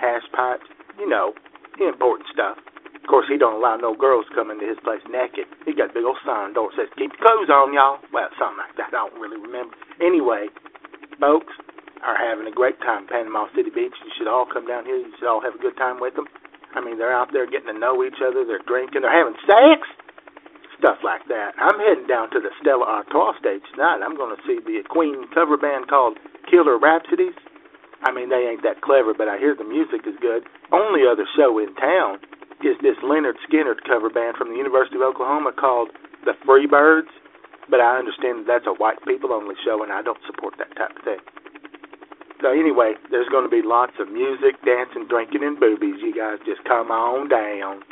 hash 0.00 0.26
pipes, 0.34 0.66
you 0.98 1.08
know, 1.08 1.34
the 1.78 1.86
important 1.86 2.26
stuff. 2.34 2.58
Course, 3.10 3.26
he 3.26 3.42
don't 3.42 3.58
allow 3.58 3.74
no 3.74 3.90
girls 3.90 4.22
come 4.38 4.54
into 4.54 4.70
his 4.70 4.78
place 4.86 5.02
naked. 5.10 5.50
He 5.66 5.74
got 5.74 5.90
a 5.90 5.94
big 5.98 6.06
old 6.06 6.22
sign 6.22 6.54
door 6.54 6.70
that 6.70 6.86
says, 6.86 6.94
keep 6.94 7.10
your 7.10 7.26
clothes 7.26 7.50
on, 7.50 7.74
y'all. 7.74 7.98
Well, 8.14 8.30
something 8.38 8.62
like 8.62 8.78
that. 8.78 8.94
I 8.94 9.02
don't 9.02 9.18
really 9.18 9.34
remember. 9.34 9.74
Anyway, 9.98 10.46
folks 11.18 11.50
are 12.06 12.14
having 12.14 12.46
a 12.46 12.54
great 12.54 12.78
time 12.86 13.10
Panama 13.10 13.50
City 13.50 13.74
Beach. 13.74 13.98
You 14.06 14.14
should 14.14 14.30
all 14.30 14.46
come 14.46 14.62
down 14.62 14.86
here. 14.86 14.94
You 14.94 15.10
should 15.18 15.26
all 15.26 15.42
have 15.42 15.58
a 15.58 15.62
good 15.62 15.74
time 15.74 15.98
with 15.98 16.14
them. 16.14 16.30
I 16.70 16.78
mean, 16.78 17.02
they're 17.02 17.10
out 17.10 17.34
there 17.34 17.50
getting 17.50 17.74
to 17.74 17.74
know 17.74 17.98
each 18.06 18.22
other. 18.22 18.46
They're 18.46 18.62
drinking. 18.62 19.02
They're 19.02 19.10
having 19.10 19.34
sex. 19.42 19.90
Stuff 20.78 21.02
like 21.02 21.26
that. 21.26 21.58
I'm 21.58 21.82
heading 21.82 22.06
down 22.06 22.30
to 22.30 22.38
the 22.38 22.54
Stella 22.62 22.86
Artois 22.86 23.34
stage 23.42 23.66
tonight. 23.74 24.06
I'm 24.06 24.14
going 24.14 24.30
to 24.38 24.40
see 24.46 24.62
the 24.62 24.86
Queen 24.86 25.26
cover 25.34 25.58
band 25.58 25.90
called 25.90 26.14
Killer 26.46 26.78
Rhapsodies. 26.78 27.34
I 28.06 28.14
mean, 28.14 28.30
they 28.30 28.46
ain't 28.46 28.62
that 28.62 28.86
clever, 28.86 29.18
but 29.18 29.26
I 29.26 29.36
hear 29.36 29.58
the 29.58 29.66
music 29.66 30.06
is 30.06 30.14
good. 30.22 30.46
Only 30.70 31.02
other 31.10 31.26
show 31.34 31.58
in 31.58 31.74
town 31.74 32.22
is 32.64 32.76
this 32.82 32.96
Lynyrd 33.02 33.40
Skynyrd 33.48 33.82
cover 33.86 34.10
band 34.10 34.36
from 34.36 34.50
the 34.50 34.56
University 34.56 34.96
of 34.96 35.02
Oklahoma 35.02 35.52
called 35.52 35.90
the 36.24 36.32
Freebirds. 36.46 37.10
But 37.68 37.80
I 37.80 37.98
understand 37.98 38.44
that 38.44 38.46
that's 38.46 38.66
a 38.66 38.74
white 38.74 38.98
people 39.06 39.32
only 39.32 39.54
show, 39.64 39.82
and 39.82 39.92
I 39.92 40.02
don't 40.02 40.18
support 40.26 40.54
that 40.58 40.74
type 40.76 40.96
of 40.96 41.04
thing. 41.04 41.22
So 42.42 42.50
anyway, 42.50 42.94
there's 43.10 43.28
going 43.28 43.44
to 43.44 43.50
be 43.50 43.62
lots 43.62 43.92
of 44.00 44.10
music, 44.10 44.56
dancing, 44.64 45.06
drinking, 45.08 45.44
and 45.44 45.60
boobies. 45.60 46.00
You 46.00 46.14
guys 46.14 46.38
just 46.46 46.64
come 46.64 46.90
on 46.90 47.28
down. 47.28 47.82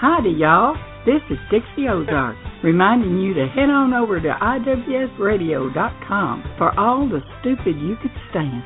Howdy, 0.00 0.30
y'all. 0.30 0.76
This 1.04 1.22
is 1.30 1.38
Dixie 1.50 1.88
Ozark, 1.88 2.36
reminding 2.62 3.18
you 3.20 3.32
to 3.34 3.46
head 3.48 3.70
on 3.70 3.92
over 3.94 4.20
to 4.20 4.28
iwsradio.com 4.28 6.54
for 6.58 6.78
all 6.78 7.08
the 7.08 7.20
stupid 7.40 7.76
you 7.80 7.96
could 8.02 8.12
stand. 8.30 8.62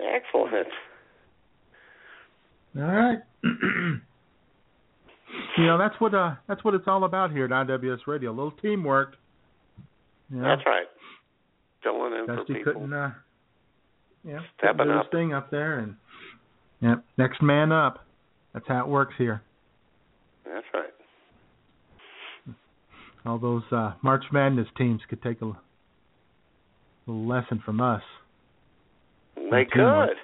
Excellent. 0.00 0.66
All 2.76 2.82
right. 2.82 3.18
you 3.44 4.00
know 5.66 5.78
that's 5.78 5.94
what 6.00 6.14
uh 6.14 6.34
that's 6.48 6.64
what 6.64 6.74
it's 6.74 6.86
all 6.88 7.04
about 7.04 7.30
here 7.30 7.44
at 7.44 7.50
IWS 7.50 8.06
Radio. 8.06 8.30
A 8.30 8.32
little 8.32 8.50
teamwork. 8.62 9.16
You 10.30 10.38
know, 10.38 10.48
That's 10.48 10.62
right. 10.66 10.86
Filling 11.82 12.14
in 12.14 12.26
for 12.26 12.36
Dusty 12.36 12.54
people. 12.54 12.72
couldn't 12.72 12.92
uh 12.92 13.10
yeah 14.24 14.38
Stepping 14.58 14.78
couldn't 14.78 14.94
do 14.94 14.98
up. 14.98 15.04
his 15.06 15.10
thing 15.12 15.34
up 15.34 15.50
there 15.50 15.78
and 15.80 15.96
yeah 16.82 16.96
next 17.16 17.40
man 17.42 17.72
up. 17.72 18.04
That's 18.52 18.66
how 18.68 18.80
it 18.80 18.88
works 18.88 19.14
here. 19.16 19.42
That's 20.44 20.66
right. 20.74 20.92
All 23.24 23.38
those 23.38 23.62
uh 23.72 23.94
March 24.02 24.24
Madness 24.32 24.68
teams 24.76 25.00
could 25.08 25.22
take 25.22 25.40
a 25.40 25.46
little 27.06 27.26
lesson 27.26 27.62
from 27.64 27.80
us. 27.80 28.02
They 29.36 29.64
could. 29.64 30.16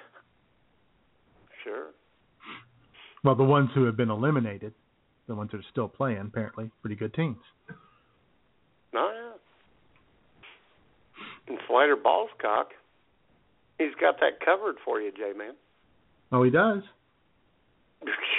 Sure. 1.63 1.87
Well, 3.23 3.35
the 3.35 3.43
ones 3.43 3.69
who 3.75 3.85
have 3.85 3.97
been 3.97 4.09
eliminated, 4.09 4.73
the 5.27 5.35
ones 5.35 5.51
that 5.51 5.57
are 5.57 5.65
still 5.71 5.87
playing, 5.87 6.21
apparently 6.21 6.71
pretty 6.81 6.95
good 6.95 7.13
teams. 7.13 7.37
Oh, 8.95 9.11
yeah. 9.13 9.31
And 11.47 11.59
Slider 11.67 11.97
Ballscock, 11.97 12.65
he's 13.77 13.93
got 13.99 14.19
that 14.21 14.39
covered 14.43 14.75
for 14.85 15.01
you, 15.01 15.11
J-Man. 15.11 15.53
Oh, 16.31 16.43
he 16.43 16.51
does. 16.51 16.83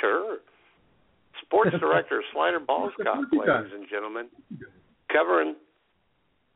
Sure. 0.01 0.38
Sports 1.43 1.70
director 1.80 2.22
Slider 2.32 2.61
Ballscock, 2.61 3.24
ladies 3.32 3.72
and 3.74 3.86
gentlemen, 3.91 4.28
covering 5.12 5.57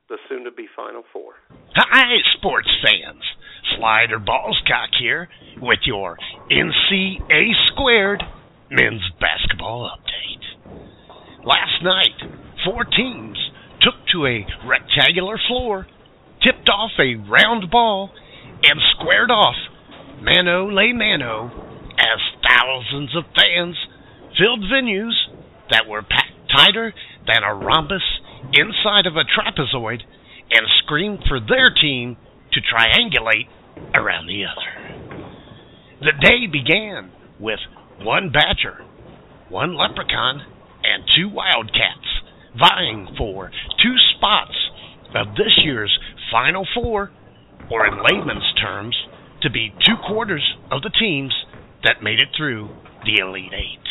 the 0.09 0.17
soon-to-be 0.29 0.67
Final 0.77 1.03
Four. 1.13 1.33
Hi, 1.75 2.17
sports 2.37 2.69
fans. 2.85 3.23
Slider 3.77 4.19
Ballscock 4.19 4.89
here 5.01 5.29
with 5.61 5.81
your 5.85 6.17
NCA 6.51 7.51
squared 7.73 8.23
men's 8.71 9.03
basketball 9.21 9.91
update. 9.91 11.45
Last 11.45 11.83
night, 11.83 12.31
four 12.65 12.85
teams 12.85 13.39
took 13.81 13.95
to 14.13 14.27
a 14.27 14.47
rectangular 14.67 15.39
floor, 15.49 15.87
tipped 16.43 16.69
off 16.69 16.91
a 16.99 17.17
round 17.29 17.71
ball, 17.71 18.11
and 18.63 18.81
squared 18.97 19.31
off 19.31 19.57
mano 20.25 20.67
le 20.67 20.93
mano 20.95 21.53
as 22.01 22.21
thousands 22.43 23.15
of 23.15 23.25
fans 23.37 23.77
filled 24.39 24.65
venues 24.73 25.13
that 25.71 25.87
were 25.87 26.03
packed 26.03 26.33
tighter 26.51 26.95
than 27.27 27.43
a 27.43 27.55
rhombus 27.55 28.03
inside 28.53 29.07
of 29.07 29.17
a 29.17 29.25
trapezoid 29.25 30.01
and 30.51 30.67
screamed 30.83 31.21
for 31.29 31.41
their 31.41 31.71
team 31.71 32.17
to 32.53 32.61
triangulate 32.61 33.49
around 33.95 34.27
the 34.27 34.45
other. 34.45 35.21
The 36.01 36.13
day 36.21 36.47
began 36.51 37.11
with 37.39 37.61
one 38.01 38.31
badger, 38.31 38.85
one 39.49 39.77
leprechaun, 39.77 40.43
and 40.83 41.05
two 41.17 41.29
wildcats 41.29 42.09
vying 42.59 43.15
for 43.19 43.51
two 43.83 43.95
spots 44.17 44.55
of 45.15 45.35
this 45.37 45.61
year's 45.65 45.97
Final 46.31 46.67
Four, 46.75 47.11
or 47.71 47.87
in 47.87 47.95
layman's 48.03 48.53
terms, 48.61 48.97
to 49.45 49.51
be 49.51 49.73
two 49.85 49.97
quarters 50.09 50.43
of 50.73 50.83
the 50.83 50.91
teams 50.99 51.33
that 51.85 52.03
made 52.03 52.19
it 52.19 52.33
through 52.37 52.69
the 53.05 53.21
Elite 53.21 53.53
Eight. 53.53 53.87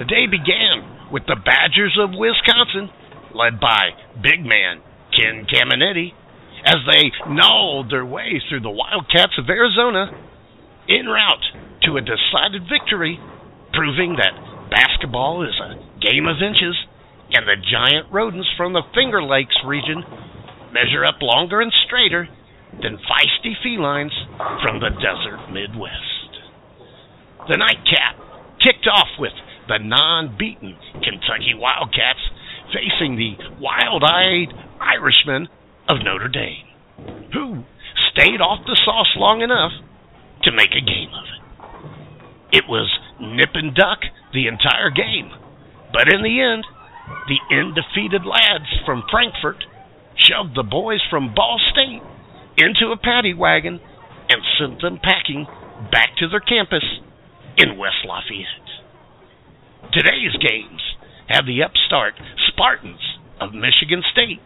The 0.00 0.08
day 0.08 0.24
began 0.24 1.12
with 1.12 1.28
the 1.28 1.36
Badgers 1.36 1.96
of 2.00 2.16
Wisconsin, 2.16 2.88
led 3.36 3.60
by 3.60 3.92
big 4.24 4.40
man 4.40 4.80
Ken 5.12 5.44
Caminetti, 5.44 6.16
as 6.64 6.80
they 6.88 7.12
gnawed 7.28 7.90
their 7.90 8.06
way 8.06 8.40
through 8.48 8.64
the 8.64 8.72
Wildcats 8.72 9.36
of 9.36 9.48
Arizona 9.48 10.08
en 10.88 11.06
route 11.06 11.46
to 11.84 11.96
a 11.96 12.00
decided 12.00 12.64
victory, 12.64 13.20
proving 13.76 14.16
that 14.16 14.32
basketball 14.72 15.44
is 15.44 15.54
a 15.60 15.76
game 16.00 16.24
of 16.26 16.40
inches 16.40 16.76
and 17.32 17.44
the 17.44 17.60
giant 17.60 18.08
rodents 18.12 18.48
from 18.56 18.72
the 18.72 18.82
Finger 18.94 19.22
Lakes 19.22 19.56
region 19.66 20.02
measure 20.72 21.04
up 21.04 21.20
longer 21.20 21.60
and 21.60 21.72
straighter 21.86 22.28
than 22.80 22.96
feisty 22.96 23.52
felines 23.62 24.14
from 24.62 24.80
the 24.80 24.90
desert 24.90 25.52
Midwest. 25.52 26.40
The 27.48 27.56
nightcap 27.56 28.16
kicked 28.62 28.86
off 28.86 29.08
with 29.18 29.32
the 29.68 29.78
non 29.78 30.36
beaten 30.38 30.76
Kentucky 30.92 31.54
Wildcats 31.54 32.22
facing 32.72 33.16
the 33.16 33.36
wild 33.60 34.02
eyed 34.04 34.54
Irishmen 34.80 35.48
of 35.88 35.98
Notre 36.02 36.28
Dame, 36.28 36.66
who 37.32 37.64
stayed 38.12 38.40
off 38.40 38.64
the 38.66 38.78
sauce 38.84 39.12
long 39.16 39.42
enough 39.42 39.72
to 40.44 40.52
make 40.52 40.70
a 40.70 40.84
game 40.84 41.10
of 41.12 41.24
it. 41.28 42.58
It 42.58 42.64
was 42.68 42.88
nip 43.20 43.50
and 43.54 43.74
duck 43.74 44.00
the 44.32 44.46
entire 44.46 44.90
game, 44.90 45.30
but 45.92 46.12
in 46.12 46.22
the 46.22 46.40
end, 46.40 46.64
the 47.28 47.56
undefeated 47.56 48.24
lads 48.24 48.68
from 48.86 49.04
Frankfurt 49.10 49.64
shoved 50.16 50.54
the 50.54 50.62
boys 50.62 51.00
from 51.10 51.34
Ball 51.34 51.60
State 51.72 52.02
into 52.56 52.92
a 52.92 52.96
paddy 52.96 53.34
wagon 53.34 53.80
and 54.28 54.42
sent 54.58 54.80
them 54.80 54.98
packing 55.02 55.46
back 55.90 56.16
to 56.18 56.28
their 56.28 56.40
campus 56.40 56.84
in 57.56 57.78
West 57.78 58.04
Lafayette. 58.06 58.70
Today's 59.92 60.36
games 60.40 60.80
have 61.28 61.46
the 61.46 61.62
upstart 61.62 62.14
Spartans 62.48 63.00
of 63.40 63.52
Michigan 63.52 64.02
State 64.12 64.40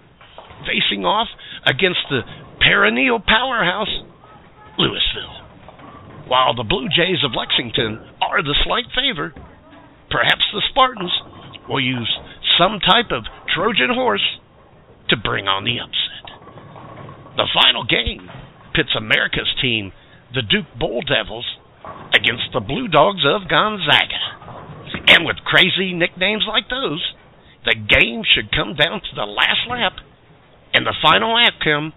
facing 0.65 1.05
off 1.05 1.29
against 1.67 2.01
the 2.11 2.23
perennial 2.61 3.21
powerhouse 3.21 4.03
Louisville. 4.79 5.47
While 6.27 6.55
the 6.55 6.65
Blue 6.65 6.89
Jays 6.89 7.23
of 7.25 7.37
Lexington 7.37 8.01
are 8.21 8.43
the 8.43 8.57
slight 8.65 8.87
favor, 8.95 9.33
perhaps 10.11 10.43
the 10.53 10.63
Spartans 10.71 11.13
will 11.69 11.81
use 11.81 12.11
some 12.59 12.81
type 12.81 13.13
of 13.13 13.25
Trojan 13.55 13.95
horse 13.95 14.39
to 15.11 15.17
bring 15.17 15.47
on 15.47 15.65
the 15.65 15.79
upset. 15.79 16.36
The 17.37 17.49
final 17.53 17.85
game 17.85 18.29
pits 18.75 18.95
America's 18.97 19.53
team, 19.61 19.93
the 20.35 20.43
Duke 20.43 20.67
Bull 20.79 21.01
Devils, 21.03 21.47
against 22.15 22.53
the 22.53 22.61
Blue 22.61 22.89
Dogs 22.89 23.25
of 23.25 23.49
Gonzaga. 23.49 24.37
And 25.09 25.25
with 25.25 25.37
crazy 25.45 25.93
nicknames 25.93 26.45
like 26.49 26.69
those, 26.69 27.03
the 27.65 27.75
game 27.75 28.23
should 28.25 28.53
come 28.53 28.75
down 28.75 29.01
to 29.01 29.13
the 29.15 29.27
last 29.27 29.69
lap 29.69 29.95
and 30.73 30.87
the 30.87 30.95
final 31.03 31.37
outcome 31.37 31.93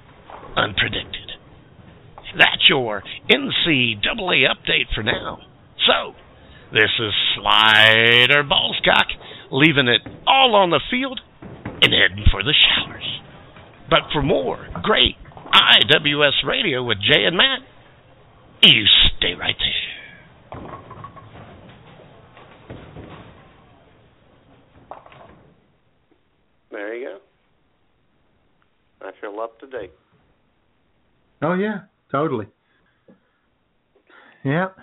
unpredicted. 0.57 1.29
That's 2.37 2.67
your 2.69 3.03
NCAA 3.29 4.45
update 4.49 4.93
for 4.93 5.03
now. 5.03 5.39
So, 5.87 6.13
this 6.71 6.91
is 6.99 7.13
Slider 7.35 8.43
Ballscock, 8.43 9.07
leaving 9.51 9.87
it 9.87 10.01
all 10.27 10.55
on 10.55 10.69
the 10.69 10.81
field 10.91 11.19
and 11.41 11.93
heading 11.93 12.25
for 12.31 12.43
the 12.43 12.53
showers. 12.53 13.21
But 13.89 14.11
for 14.13 14.21
more 14.21 14.67
great 14.83 15.15
IWS 15.53 16.45
Radio 16.45 16.83
with 16.83 16.97
Jay 16.99 17.25
and 17.25 17.37
Matt. 17.37 17.59
You 18.61 18.83
stay 19.17 19.33
right 19.39 19.55
there. 19.59 20.59
There 26.71 26.95
you 26.95 27.07
go. 27.07 27.17
I 29.07 29.11
feel 29.21 29.39
up 29.39 29.59
to 29.59 29.67
date. 29.67 29.91
Oh 31.41 31.53
yeah, 31.53 31.81
totally. 32.11 32.47
Yep. 34.43 34.75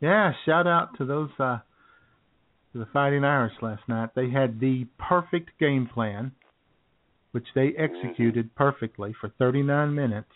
Yeah, 0.00 0.32
shout 0.44 0.66
out 0.66 0.96
to 0.98 1.04
those 1.04 1.30
uh 1.38 1.58
to 2.72 2.78
the 2.78 2.86
Fighting 2.92 3.24
Irish 3.24 3.52
last 3.60 3.82
night. 3.88 4.10
They 4.14 4.30
had 4.30 4.58
the 4.58 4.86
perfect 4.98 5.50
game 5.60 5.88
plan 5.92 6.32
which 7.32 7.46
they 7.54 7.72
executed 7.78 8.54
perfectly 8.54 9.14
for 9.20 9.30
39 9.38 9.94
minutes. 9.94 10.30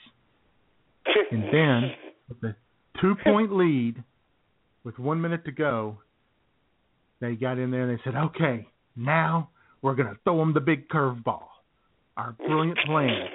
And 1.30 1.44
then 1.44 1.92
with 2.28 2.42
a 2.42 2.56
2-point 3.02 3.52
lead 3.56 4.02
with 4.84 4.98
1 4.98 5.20
minute 5.20 5.44
to 5.44 5.52
go, 5.52 5.98
they 7.20 7.34
got 7.34 7.58
in 7.58 7.70
there 7.70 7.88
and 7.88 7.98
they 7.98 8.02
said, 8.04 8.14
"Okay, 8.14 8.68
now 8.94 9.50
we're 9.82 9.94
going 9.94 10.08
to 10.08 10.18
throw 10.24 10.38
them 10.38 10.52
the 10.52 10.60
big 10.60 10.88
curveball. 10.88 11.44
Our 12.16 12.32
brilliant 12.32 12.78
plan. 12.86 13.26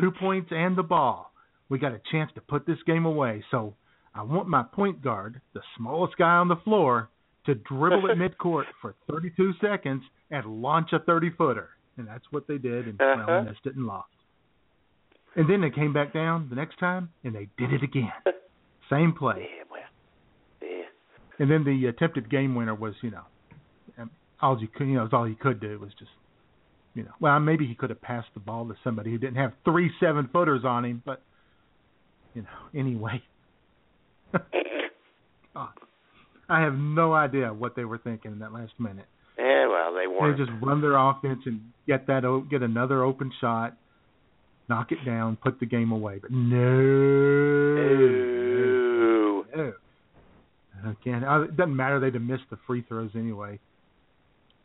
Two 0.00 0.10
points 0.10 0.48
and 0.50 0.76
the 0.76 0.82
ball. 0.82 1.32
We 1.68 1.78
got 1.78 1.92
a 1.92 2.00
chance 2.12 2.30
to 2.36 2.40
put 2.40 2.66
this 2.66 2.78
game 2.86 3.06
away. 3.06 3.44
So 3.50 3.74
I 4.14 4.22
want 4.22 4.48
my 4.48 4.62
point 4.62 5.02
guard, 5.02 5.40
the 5.52 5.62
smallest 5.76 6.16
guy 6.16 6.36
on 6.36 6.48
the 6.48 6.56
floor, 6.56 7.10
to 7.46 7.54
dribble 7.54 8.10
at 8.10 8.16
midcourt 8.18 8.64
for 8.80 8.94
32 9.10 9.54
seconds 9.60 10.02
and 10.30 10.62
launch 10.62 10.92
a 10.92 11.00
30 11.00 11.30
footer. 11.36 11.70
And 11.98 12.06
that's 12.06 12.24
what 12.30 12.46
they 12.46 12.58
did, 12.58 12.86
and 12.86 13.00
Uh-huh. 13.00 13.24
well, 13.26 13.42
missed 13.44 13.64
it 13.64 13.74
and 13.76 13.86
lost. 13.86 14.08
And 15.34 15.48
then 15.48 15.60
they 15.60 15.70
came 15.70 15.92
back 15.92 16.12
down 16.12 16.48
the 16.48 16.56
next 16.56 16.78
time, 16.78 17.10
and 17.24 17.34
they 17.34 17.48
did 17.58 17.72
it 17.72 17.82
again. 17.82 18.12
Same 18.90 19.12
play. 19.12 19.48
Yeah, 19.56 19.64
well, 19.70 19.80
yeah. 20.62 20.84
And 21.38 21.50
then 21.50 21.64
the 21.64 21.86
attempted 21.86 22.30
game 22.30 22.54
winner 22.54 22.74
was, 22.74 22.94
you 23.02 23.10
know, 23.10 23.22
um, 23.98 24.10
all 24.40 24.58
you 24.60 24.68
could, 24.68 24.86
you 24.86 24.94
know, 24.94 25.02
was 25.02 25.12
all 25.12 25.24
he 25.24 25.34
could 25.34 25.60
do 25.60 25.78
was 25.78 25.90
just, 25.98 26.10
you 26.94 27.02
know, 27.02 27.10
well, 27.20 27.38
maybe 27.40 27.66
he 27.66 27.74
could 27.74 27.90
have 27.90 28.00
passed 28.00 28.28
the 28.34 28.40
ball 28.40 28.66
to 28.68 28.74
somebody 28.84 29.10
who 29.10 29.18
didn't 29.18 29.36
have 29.36 29.52
three 29.64 29.90
seven 30.00 30.28
footers 30.32 30.64
on 30.64 30.84
him, 30.84 31.02
but, 31.04 31.20
you 32.34 32.42
know, 32.42 32.48
anyway. 32.78 33.22
Oh, 34.34 34.40
I 36.48 36.60
have 36.60 36.74
no 36.74 37.12
idea 37.12 37.52
what 37.52 37.74
they 37.76 37.84
were 37.84 37.98
thinking 37.98 38.32
in 38.32 38.38
that 38.38 38.52
last 38.52 38.72
minute. 38.78 39.06
Well, 39.76 39.92
they 39.94 40.00
They 40.02 40.06
weren't. 40.06 40.38
just 40.38 40.50
run 40.62 40.80
their 40.80 40.96
offense 40.96 41.40
and 41.46 41.60
get 41.86 42.06
that, 42.06 42.22
get 42.50 42.62
another 42.62 43.02
open 43.04 43.30
shot, 43.40 43.76
knock 44.68 44.90
it 44.92 45.04
down, 45.04 45.36
put 45.36 45.60
the 45.60 45.66
game 45.66 45.92
away. 45.92 46.18
But 46.20 46.30
no, 46.30 46.56
no. 49.54 49.72
Again, 50.84 51.22
it 51.24 51.56
doesn't 51.56 51.74
matter. 51.76 51.98
They'd 52.00 52.14
have 52.14 52.22
missed 52.22 52.44
the 52.50 52.56
free 52.66 52.82
throws 52.88 53.10
anyway. 53.14 53.58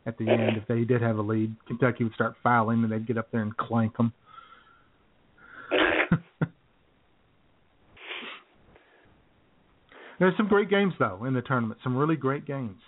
At 0.06 0.16
the 0.18 0.28
end, 0.28 0.56
if 0.56 0.66
they 0.66 0.84
did 0.84 1.00
have 1.02 1.18
a 1.18 1.22
lead, 1.22 1.54
Kentucky 1.66 2.04
would 2.04 2.14
start 2.14 2.34
fouling, 2.42 2.82
and 2.82 2.90
they'd 2.92 3.06
get 3.06 3.18
up 3.18 3.30
there 3.30 3.42
and 3.42 3.56
clank 3.56 3.96
them. 3.96 4.12
There's 10.18 10.36
some 10.36 10.48
great 10.48 10.68
games 10.70 10.94
though 10.98 11.24
in 11.24 11.34
the 11.34 11.42
tournament. 11.42 11.80
Some 11.82 11.96
really 11.96 12.16
great 12.16 12.46
games, 12.46 12.80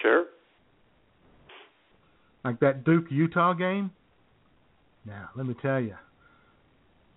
Sure. 0.00 0.24
Like 2.44 2.60
that 2.60 2.84
Duke 2.84 3.06
Utah 3.10 3.52
game. 3.54 3.90
Now, 5.04 5.30
let 5.36 5.46
me 5.46 5.54
tell 5.60 5.80
you, 5.80 5.94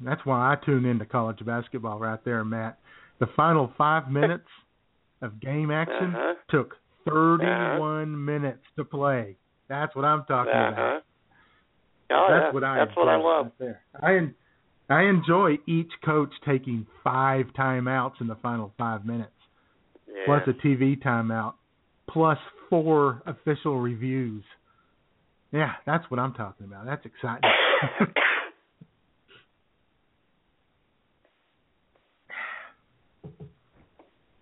that's 0.02 0.26
why 0.26 0.52
I 0.54 0.56
tune 0.66 0.86
into 0.86 1.06
college 1.06 1.46
basketball 1.46 2.00
right 2.00 2.20
there, 2.26 2.44
Matt. 2.44 2.80
The 3.20 3.28
final 3.36 3.72
five 3.78 4.10
minutes 4.12 4.48
of 5.22 5.40
game 5.40 5.72
action 5.72 6.14
Uh-huh. 6.16 6.34
took 6.50 6.76
31 7.06 8.26
minutes 8.26 8.64
to 8.78 8.84
play. 8.84 9.38
That's 9.70 9.96
what 9.96 10.06
I'm 10.06 10.26
talking 10.26 10.52
Uh-huh. 10.54 10.72
about. 10.74 11.02
Oh, 12.12 12.28
That's 12.30 12.44
yeah. 12.46 12.52
what 12.52 12.64
I. 12.64 12.78
That's 12.86 12.96
what 12.98 13.08
I 13.08 13.16
love. 13.16 13.46
right 13.46 13.54
there. 13.60 13.82
I 14.02 14.16
en- 14.18 14.36
I 14.90 15.02
enjoy 15.04 15.58
each 15.66 15.92
coach 16.04 16.30
taking 16.46 16.86
five 17.04 17.48
timeouts 17.58 18.22
in 18.22 18.28
the 18.28 18.36
final 18.36 18.72
five 18.78 19.04
minutes, 19.06 19.32
Yeah. 20.08 20.26
plus 20.26 20.48
a 20.48 20.54
TV 20.54 20.96
timeout, 21.02 21.56
plus 22.08 22.38
four 22.70 23.24
official 23.26 23.80
reviews. 23.80 24.44
Yeah, 25.56 25.72
that's 25.86 26.04
what 26.12 26.20
I'm 26.20 26.34
talking 26.34 26.66
about. 26.66 26.86
That's 26.86 27.06
exciting. 27.06 27.50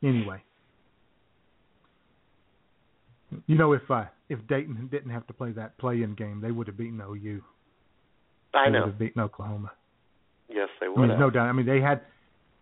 anyway, 0.03 0.41
you 3.45 3.55
know, 3.55 3.73
if 3.73 3.83
uh, 3.91 4.05
if 4.27 4.39
Dayton 4.47 4.89
didn't 4.91 5.11
have 5.11 5.27
to 5.27 5.33
play 5.33 5.51
that 5.51 5.77
play-in 5.77 6.15
game, 6.15 6.41
they 6.41 6.49
would 6.49 6.65
have 6.65 6.77
beaten 6.77 6.99
OU. 6.99 7.43
I 8.55 8.65
they 8.65 8.71
know. 8.71 8.79
would 8.79 8.87
have 8.87 8.97
beaten 8.97 9.21
Oklahoma. 9.21 9.71
Yes, 10.49 10.69
they 10.81 10.87
would. 10.87 10.97
I 10.97 11.01
mean, 11.01 11.09
there's 11.09 11.19
no 11.19 11.29
doubt. 11.29 11.47
I 11.47 11.51
mean, 11.51 11.67
they 11.67 11.79
had 11.79 12.01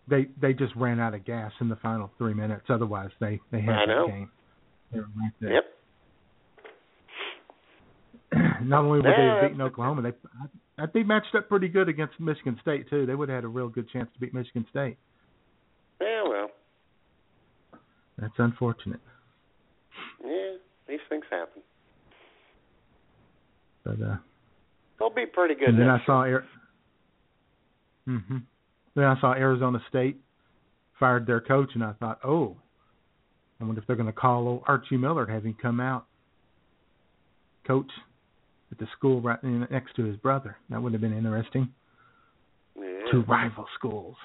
they 0.10 0.28
they 0.42 0.54
just 0.54 0.76
ran 0.76 1.00
out 1.00 1.14
of 1.14 1.24
gas 1.24 1.54
in 1.62 1.70
the 1.70 1.78
final 1.78 2.12
three 2.18 2.34
minutes. 2.34 2.66
Otherwise, 2.68 3.12
they 3.22 3.40
they 3.50 3.62
had 3.62 3.76
I 3.76 3.86
that 3.86 3.88
know. 3.88 4.08
game. 4.08 4.30
They 4.92 5.00
were 5.00 5.08
right 5.16 5.32
there. 5.40 5.54
Yep. 5.54 5.64
Not 8.68 8.84
only 8.86 9.00
would 9.00 9.06
they 9.06 9.10
Yeah, 9.10 9.34
have 9.42 9.50
beaten 9.50 9.62
Oklahoma, 9.62 10.02
they 10.02 10.14
I, 10.80 10.84
I 10.84 10.88
think 10.88 11.08
matched 11.08 11.36
up 11.36 11.48
pretty 11.50 11.68
good 11.68 11.90
against 11.90 12.20
Michigan 12.20 12.58
State 12.62 12.90
too. 12.90 13.06
They 13.06 13.16
would 13.16 13.30
have 13.30 13.38
had 13.38 13.44
a 13.44 13.48
real 13.50 13.70
good 13.70 13.90
chance 13.90 14.10
to 14.14 14.20
beat 14.20 14.34
Michigan 14.34 14.66
State. 14.70 14.98
Yeah, 16.02 16.24
well, 16.28 16.50
That's 18.18 18.34
unfortunate. 18.38 19.00
yeah, 20.24 20.54
these 20.88 21.00
things 21.10 21.24
happen. 21.30 21.62
But 23.84 24.02
uh 24.02 24.18
They'll 25.00 25.10
be 25.10 25.26
pretty 25.26 25.56
good. 25.56 25.70
and 25.70 25.80
then 25.80 25.90
I 25.90 26.00
saw 26.06 26.24
Air 26.24 26.46
hmm 28.06 28.38
Then 28.96 29.06
I 29.06 29.20
saw 29.20 29.34
Arizona 29.34 29.80
State 29.90 30.18
fired 31.00 31.26
their 31.26 31.42
coach 31.42 31.70
and 31.74 31.84
I 31.84 31.94
thought, 31.94 32.20
Oh, 32.24 32.58
I 33.60 33.64
wonder 33.64 33.82
if 33.82 33.88
they're 33.88 33.96
gonna 33.96 34.12
call 34.14 34.48
old 34.48 34.64
Archie 34.68 34.98
Miller 34.98 35.24
and 35.24 35.32
have 35.34 35.44
him 35.46 35.56
come 35.60 35.80
out 35.80 36.06
coach 37.66 37.92
at 38.72 38.78
the 38.78 38.88
school 38.98 39.22
right 39.22 39.44
next 39.44 39.96
to 39.96 40.04
his 40.04 40.16
brother. 40.18 40.58
That 40.70 40.82
would 40.82 40.94
have 40.94 41.02
been 41.02 41.16
interesting. 41.16 41.70
Yeah. 42.78 43.12
Two 43.12 43.24
rival 43.24 43.66
schools. 43.78 44.16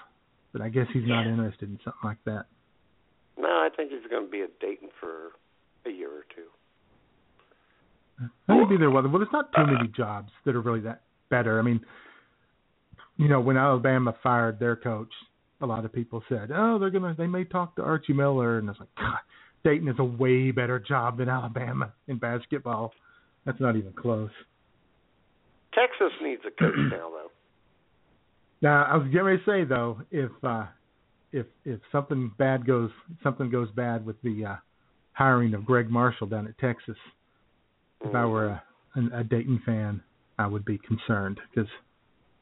But 0.53 0.62
I 0.62 0.68
guess 0.68 0.86
he's 0.92 1.07
not 1.07 1.26
interested 1.26 1.68
in 1.68 1.78
something 1.84 2.01
like 2.05 2.22
that. 2.24 2.47
No, 3.38 3.49
I 3.49 3.68
think 3.76 3.90
he's 3.90 4.09
going 4.11 4.24
to 4.24 4.30
be 4.30 4.42
at 4.42 4.59
Dayton 4.61 4.88
for 4.99 5.32
a 5.84 5.90
year 5.90 6.09
or 6.09 6.24
two. 6.34 6.47
That 8.49 8.55
would 8.55 8.70
be 8.70 8.78
their 8.78 8.90
weather. 8.90 9.09
Well, 9.09 9.18
there's 9.18 9.32
not 9.32 9.53
too 9.53 9.66
many 9.66 9.88
jobs 9.94 10.30
that 10.47 10.55
are 10.55 10.62
really 10.62 10.80
that 10.80 11.03
better. 11.28 11.59
I 11.59 11.62
mean, 11.62 11.80
you 13.18 13.28
know, 13.28 13.40
when 13.40 13.59
Alabama 13.59 14.14
fired 14.22 14.59
their 14.59 14.76
coach, 14.76 15.12
a 15.61 15.66
lot 15.66 15.84
of 15.84 15.92
people 15.92 16.22
said, 16.28 16.51
"Oh, 16.55 16.78
they're 16.78 16.90
gonna, 16.90 17.14
they 17.16 17.26
may 17.26 17.44
talk 17.44 17.76
to 17.76 17.82
Archie 17.82 18.14
Miller," 18.14 18.59
and 18.59 18.68
I 18.68 18.72
was 18.72 18.80
like, 18.80 18.94
God, 18.97 19.18
Dayton 19.64 19.88
is 19.88 19.97
a 19.99 20.05
way 20.05 20.51
better 20.51 20.78
job 20.78 21.18
than 21.18 21.28
Alabama 21.28 21.92
in 22.09 22.18
basketball. 22.18 22.92
That's 23.47 23.61
not 23.61 23.76
even 23.76 23.92
close. 23.92 24.30
Texas 25.72 26.12
needs 26.22 26.42
a 26.47 26.51
coach 26.51 26.74
now, 26.90 27.11
though. 27.11 27.30
Now, 28.61 28.84
I 28.84 28.97
was 28.97 29.07
getting 29.07 29.22
ready 29.22 29.38
to 29.38 29.44
say 29.44 29.64
though, 29.64 30.01
if 30.11 30.30
uh, 30.42 30.66
if 31.32 31.47
if 31.64 31.80
something 31.92 32.32
bad 32.38 32.66
goes, 32.66 32.90
something 33.22 33.51
goes 33.51 33.70
bad 33.72 34.05
with 34.05 34.20
the 34.22 34.44
uh, 34.44 34.57
hiring 35.12 35.55
of 35.55 35.64
Gregg 35.64 35.90
Marshall 35.90 36.26
down 36.26 36.47
at 36.47 36.59
Texas, 36.59 36.97
if 38.03 38.14
I 38.14 38.24
were 38.24 38.47
a, 38.49 38.62
a 39.14 39.24
Dayton 39.24 39.61
fan, 39.66 40.03
I 40.38 40.47
would 40.47 40.64
be 40.64 40.78
concerned 40.78 41.38
because 41.51 41.70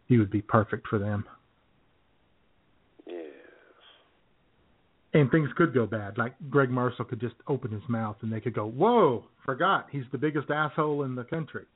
he 0.07 0.19
would 0.19 0.31
be 0.31 0.43
perfect 0.43 0.87
for 0.89 0.99
them. 0.99 1.25
Yes. 3.07 3.17
And 5.15 5.31
things 5.31 5.49
could 5.57 5.73
go 5.73 5.87
bad. 5.87 6.19
Like 6.19 6.35
Gregg 6.51 6.71
Marshall 6.71 7.05
could 7.05 7.21
just 7.21 7.37
open 7.47 7.71
his 7.71 7.89
mouth 7.89 8.17
and 8.23 8.33
they 8.33 8.41
could 8.41 8.53
go, 8.53 8.67
"Whoa, 8.67 9.25
forgot 9.47 9.87
he's 9.91 10.05
the 10.11 10.19
biggest 10.19 10.51
asshole 10.51 11.05
in 11.05 11.15
the 11.15 11.23
country." 11.23 11.67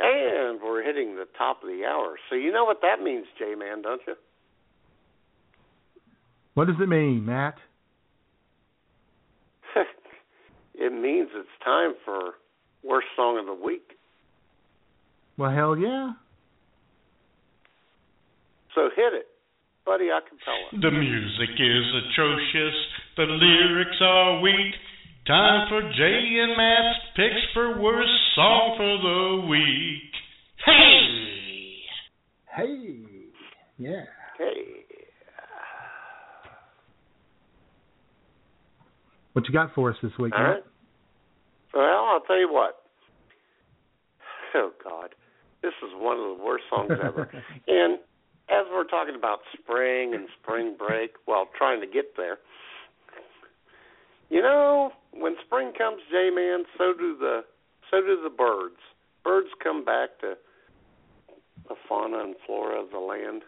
And 0.00 0.60
we're 0.60 0.82
hitting 0.82 1.14
the 1.14 1.28
top 1.38 1.62
of 1.62 1.68
the 1.68 1.84
hour. 1.84 2.16
So 2.28 2.34
you 2.34 2.52
know 2.52 2.64
what 2.64 2.80
that 2.82 3.00
means, 3.00 3.26
J 3.38 3.54
Man, 3.54 3.80
don't 3.80 4.02
you? 4.08 4.16
What 6.54 6.66
does 6.66 6.76
it 6.80 6.88
mean, 6.88 7.24
Matt? 7.24 7.54
it 10.74 10.92
means 10.92 11.28
it's 11.32 11.48
time 11.64 11.94
for 12.04 12.34
worst 12.82 13.06
song 13.16 13.38
of 13.38 13.46
the 13.46 13.54
week. 13.54 13.92
Well, 15.36 15.50
hell 15.50 15.76
yeah. 15.76 16.12
So 18.74 18.88
hit 18.94 19.12
it, 19.14 19.26
Buddy 19.84 20.06
Acapella. 20.06 20.80
The 20.80 20.90
music 20.90 21.50
is 21.58 21.84
atrocious, 22.10 22.74
the 23.16 23.24
lyrics 23.24 23.96
are 24.00 24.40
weak. 24.40 24.74
Time 25.26 25.68
for 25.68 25.80
Jay 25.96 26.38
and 26.42 26.56
Matt's 26.56 26.98
picks 27.16 27.52
for 27.54 27.80
worst 27.80 28.10
song 28.34 28.74
for 28.76 28.98
the 29.42 29.46
week. 29.48 30.12
Hey! 30.66 31.78
Hey. 32.56 33.00
Yeah. 33.78 34.04
Hey. 34.38 34.84
What 39.32 39.48
you 39.48 39.52
got 39.54 39.74
for 39.74 39.90
us 39.90 39.96
this 40.02 40.12
week, 40.18 40.32
All 40.36 40.42
Matt? 40.42 40.50
right. 40.50 40.62
Well, 41.74 42.04
I'll 42.12 42.20
tell 42.20 42.38
you 42.38 42.52
what. 42.52 42.76
Oh 44.54 44.70
God, 44.84 45.08
this 45.64 45.72
is 45.80 45.96
one 45.96 46.18
of 46.18 46.36
the 46.36 46.44
worst 46.44 46.64
songs 46.68 46.92
ever. 46.92 47.30
and 47.68 47.98
as 48.50 48.66
we're 48.70 48.84
talking 48.84 49.14
about 49.14 49.40
spring 49.58 50.12
and 50.14 50.28
spring 50.42 50.76
break, 50.76 51.12
well, 51.26 51.48
trying 51.56 51.80
to 51.80 51.86
get 51.86 52.16
there. 52.16 52.38
You 54.28 54.42
know, 54.42 54.92
when 55.12 55.36
spring 55.46 55.72
comes, 55.76 56.02
J 56.10 56.28
man, 56.30 56.64
so 56.76 56.92
do 56.92 57.16
the 57.18 57.44
so 57.90 58.00
do 58.00 58.20
the 58.22 58.30
birds. 58.30 58.80
Birds 59.22 59.48
come 59.62 59.84
back 59.84 60.18
to 60.20 60.34
the 61.68 61.74
fauna 61.88 62.18
and 62.18 62.34
flora 62.44 62.82
of 62.82 62.90
the 62.90 62.98
land. 62.98 63.42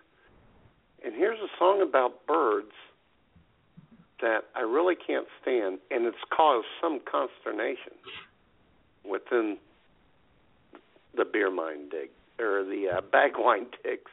And 1.05 1.15
here's 1.15 1.39
a 1.39 1.49
song 1.59 1.83
about 1.87 2.27
birds 2.27 2.73
that 4.23 4.45
I 4.55 4.61
really 4.61 4.95
can't 4.95 5.27
stand, 5.43 5.79
and 5.91 6.07
it's 6.07 6.17
caused 6.35 6.67
some 6.81 7.01
consternation 7.11 7.93
within 9.05 9.59
the 11.17 11.25
beer 11.25 11.51
Mine 11.51 11.89
dig 11.91 12.11
or 12.39 12.65
the 12.65 12.99
uh, 12.99 13.01
bag 13.01 13.33
wine 13.37 13.67
digs. 13.83 14.11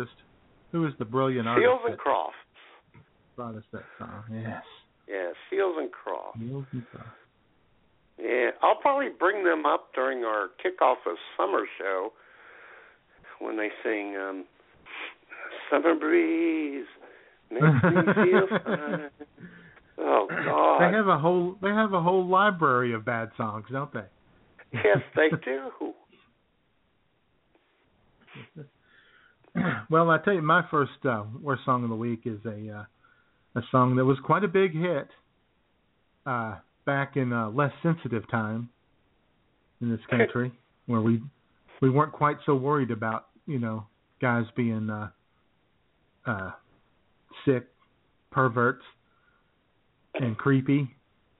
artist? 0.00 0.16
Who 0.72 0.86
is 0.86 0.92
the 0.98 1.04
brilliant 1.04 1.46
artist 1.48 1.64
Seals 1.66 1.80
and 1.88 1.98
Croft. 1.98 2.34
brought 3.36 3.54
us 3.54 3.62
that 3.72 3.84
song? 3.98 4.24
Yes. 4.32 4.62
Yeah, 5.08 5.30
Seals 5.50 5.76
and 5.78 5.90
Croft. 5.92 6.38
Seals 6.38 6.64
and 6.72 6.82
Croft. 6.90 7.08
Yeah, 8.18 8.50
I'll 8.62 8.76
probably 8.80 9.08
bring 9.18 9.44
them 9.44 9.66
up 9.66 9.90
during 9.94 10.24
our 10.24 10.48
kickoff 10.64 10.96
of 11.06 11.16
summer 11.36 11.64
show 11.78 12.12
when 13.40 13.56
they 13.56 13.68
sing 13.82 14.16
um 14.16 14.44
Summer 15.70 15.94
Breeze 15.94 16.86
makes 17.50 17.64
me 17.84 18.14
feel 18.14 18.46
fine. 18.64 19.10
Oh 19.98 20.26
God. 20.28 20.80
They 20.80 20.96
have 20.96 21.08
a 21.08 21.18
whole 21.18 21.56
they 21.62 21.70
have 21.70 21.92
a 21.92 22.00
whole 22.00 22.26
library 22.26 22.94
of 22.94 23.04
bad 23.04 23.30
songs, 23.36 23.66
don't 23.70 23.92
they? 23.92 24.04
Yes, 24.72 24.98
they 25.16 25.28
do. 25.44 25.92
well, 29.90 30.10
I 30.10 30.18
tell 30.18 30.34
you, 30.34 30.42
my 30.42 30.64
first 30.70 30.92
uh, 31.08 31.24
worst 31.40 31.62
song 31.64 31.84
of 31.84 31.90
the 31.90 31.96
week 31.96 32.22
is 32.24 32.38
a 32.44 32.78
uh, 32.78 32.84
a 33.56 33.62
song 33.70 33.96
that 33.96 34.04
was 34.04 34.18
quite 34.24 34.44
a 34.44 34.48
big 34.48 34.72
hit 34.72 35.08
uh, 36.26 36.56
back 36.86 37.16
in 37.16 37.32
a 37.32 37.48
less 37.50 37.72
sensitive 37.82 38.28
time 38.30 38.68
in 39.80 39.90
this 39.90 40.00
country, 40.10 40.52
where 40.86 41.00
we 41.00 41.22
we 41.80 41.90
weren't 41.90 42.12
quite 42.12 42.36
so 42.46 42.54
worried 42.54 42.90
about 42.90 43.26
you 43.46 43.58
know 43.58 43.86
guys 44.20 44.44
being 44.56 44.90
uh, 44.90 45.08
uh, 46.26 46.50
sick, 47.44 47.68
perverts, 48.30 48.82
and 50.14 50.36
creepy. 50.36 50.88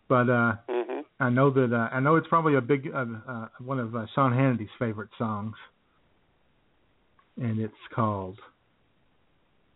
But 0.08 0.28
uh, 0.28 0.52
hmm 0.68 1.00
I 1.20 1.30
know 1.30 1.50
that 1.50 1.72
uh, 1.72 1.94
I 1.94 2.00
know 2.00 2.16
it's 2.16 2.26
probably 2.26 2.56
a 2.56 2.60
big 2.60 2.90
uh, 2.92 3.04
uh, 3.28 3.48
one 3.60 3.78
of 3.78 3.94
uh, 3.94 4.06
Sean 4.14 4.32
Hannity's 4.32 4.68
favorite 4.78 5.10
songs, 5.16 5.54
and 7.37 7.59
it's 7.61 7.74
called 7.95 8.39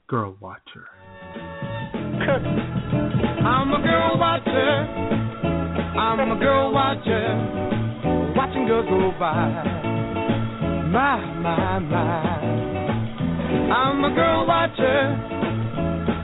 "Girl 0.08 0.36
Watcher." 0.40 0.88
I'm 3.44 3.72
a 3.72 3.82
girl 3.82 4.18
watcher. 4.18 4.86
I'm 5.98 6.20
a 6.30 6.38
girl 6.38 6.72
watcher. 6.72 8.34
Watching 8.36 8.66
girls 8.66 8.86
go 8.88 9.12
by. 9.18 9.64
My, 10.92 11.20
my, 11.42 11.78
my. 11.78 12.38
I'm 13.72 14.04
a 14.04 14.14
girl 14.14 14.46
watcher. 14.46 15.16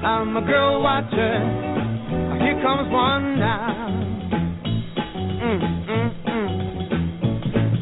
I'm 0.05 0.37
a 0.37 0.43
girl 0.43 0.82
watcher. 0.82 1.39
Here 2.43 2.61
comes 2.62 2.93
one 2.93 3.39
now. 3.39 3.89
Mm, 5.43 5.61
mm, 5.89 6.11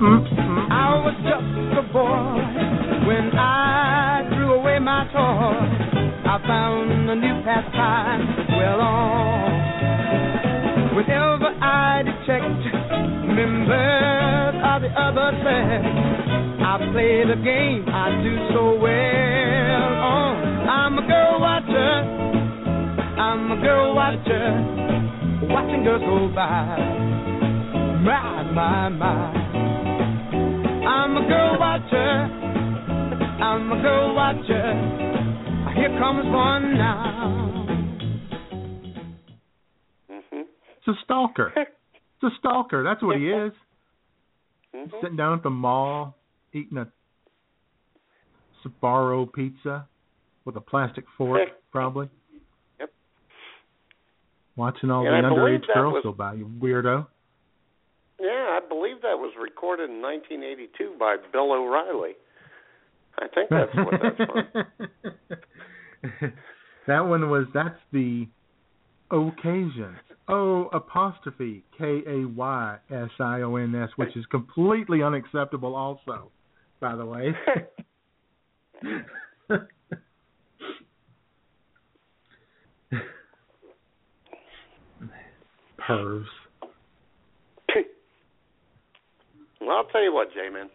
mm. 0.00 0.70
I 0.70 0.94
was 1.04 1.14
just 1.22 1.78
a 1.78 1.92
boy 1.92 2.51
when 3.06 3.30
I 3.34 4.28
threw 4.34 4.52
away 4.54 4.78
my 4.78 5.04
toy. 5.12 5.92
I 6.24 6.38
found 6.46 7.10
a 7.10 7.14
new 7.14 7.42
pastime 7.42 8.22
well 8.56 8.80
on. 8.80 9.52
Whenever 10.96 11.50
I 11.60 12.02
detect 12.02 12.62
members 13.26 14.54
of 14.64 14.82
the 14.82 14.88
other 14.96 15.32
sex, 15.42 15.84
I 16.62 16.78
play 16.92 17.24
the 17.26 17.36
game 17.42 17.88
I 17.88 18.22
do 18.22 18.48
so 18.54 18.78
well 18.78 19.94
on. 19.98 20.68
I'm 20.68 20.98
a 20.98 21.06
girl 21.06 21.40
watcher. 21.40 21.94
I'm 23.18 23.52
a 23.52 23.56
girl 23.60 23.94
watcher. 23.94 24.56
Watching 25.52 25.84
girls 25.84 26.02
go 26.02 26.28
by. 26.34 26.78
My, 28.04 28.42
my, 28.52 28.88
my. 28.88 29.32
I'm 30.86 31.16
a 31.16 31.28
girl 31.28 31.58
watcher. 31.58 32.41
I'm 33.52 33.70
a 33.70 33.82
girl 33.82 34.14
watcher. 34.14 34.72
Here 35.76 35.98
comes 35.98 36.24
one 36.24 36.74
now. 36.78 37.66
It's 40.08 40.88
a 40.88 40.92
stalker. 41.04 41.52
It's 42.24 42.32
a 42.34 42.38
stalker. 42.38 42.84
That's 42.84 43.02
what 43.02 43.16
he 43.16 43.26
is. 43.28 43.52
hmm 44.72 44.84
Sitting 45.02 45.16
down 45.16 45.36
at 45.38 45.42
the 45.42 45.50
mall, 45.50 46.16
eating 46.52 46.78
a 46.78 46.86
Sbarro 48.64 49.30
pizza 49.32 49.88
with 50.44 50.54
a 50.56 50.60
plastic 50.60 51.04
fork, 51.18 51.48
probably. 51.72 52.08
Yep. 52.78 52.90
Watching 54.54 54.90
all 54.92 55.04
And 55.04 55.24
the 55.24 55.28
I 55.28 55.32
underage 55.32 55.66
girls 55.74 55.94
was- 55.94 56.02
go 56.04 56.12
by. 56.12 56.34
You 56.34 56.46
weirdo. 56.60 57.08
Yeah, 58.20 58.28
I 58.56 58.60
believe 58.68 59.02
that 59.02 59.18
was 59.18 59.32
recorded 59.42 59.90
in 59.90 60.00
1982 60.00 60.94
by 61.00 61.16
Bill 61.32 61.50
O'Reilly. 61.52 62.12
I 63.18 63.26
think 63.34 63.50
that's 63.50 63.74
what 63.74 63.94
that's 64.02 64.16
from. 66.16 66.32
that 66.86 67.00
one 67.00 67.30
was. 67.30 67.46
That's 67.54 67.78
the 67.92 68.26
occasion. 69.10 69.96
O 70.28 70.68
apostrophe 70.72 71.64
K 71.78 72.02
A 72.06 72.26
Y 72.26 72.78
S 72.90 73.10
I 73.20 73.42
O 73.42 73.56
N 73.56 73.74
S, 73.74 73.90
which 73.96 74.16
is 74.16 74.24
completely 74.26 75.02
unacceptable, 75.02 75.74
also, 75.74 76.30
by 76.80 76.94
the 76.96 77.04
way. 77.04 77.34
Pervs. 85.88 86.24
Well, 89.60 89.76
I'll 89.76 89.84
tell 89.84 90.02
you 90.02 90.12
what, 90.12 90.28
J-Man. 90.34 90.68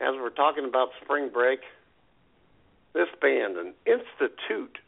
As 0.00 0.14
we're 0.18 0.30
talking 0.30 0.64
about 0.64 0.88
spring 1.04 1.28
break, 1.30 1.60
this 2.94 3.08
band, 3.20 3.58
an 3.58 3.74
Institute 3.86 4.78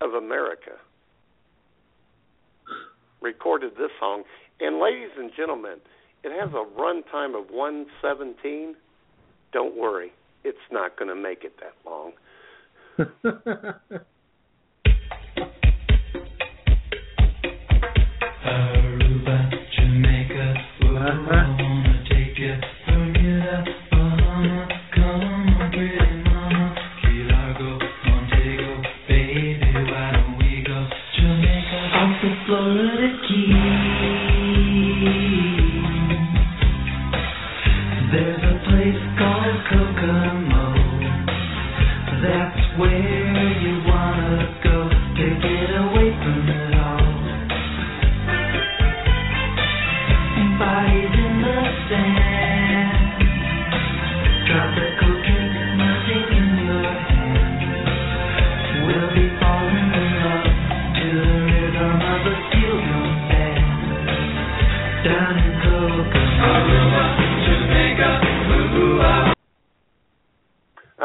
of 0.00 0.14
America, 0.14 0.72
recorded 3.20 3.72
this 3.72 3.90
song. 4.00 4.22
And 4.58 4.80
ladies 4.80 5.10
and 5.18 5.30
gentlemen, 5.36 5.76
it 6.24 6.32
has 6.32 6.48
a 6.54 6.64
runtime 6.80 7.38
of 7.38 7.50
117. 7.50 8.74
Don't 9.52 9.76
worry, 9.76 10.12
it's 10.42 10.56
not 10.72 10.98
going 10.98 11.08
to 11.08 11.14
make 11.14 11.44
it 11.44 11.52
that 11.60 11.74
long. 11.84 12.12
Aruba, 18.46 19.50
Jamaica, 19.76 20.54
ooh, 20.84 21.55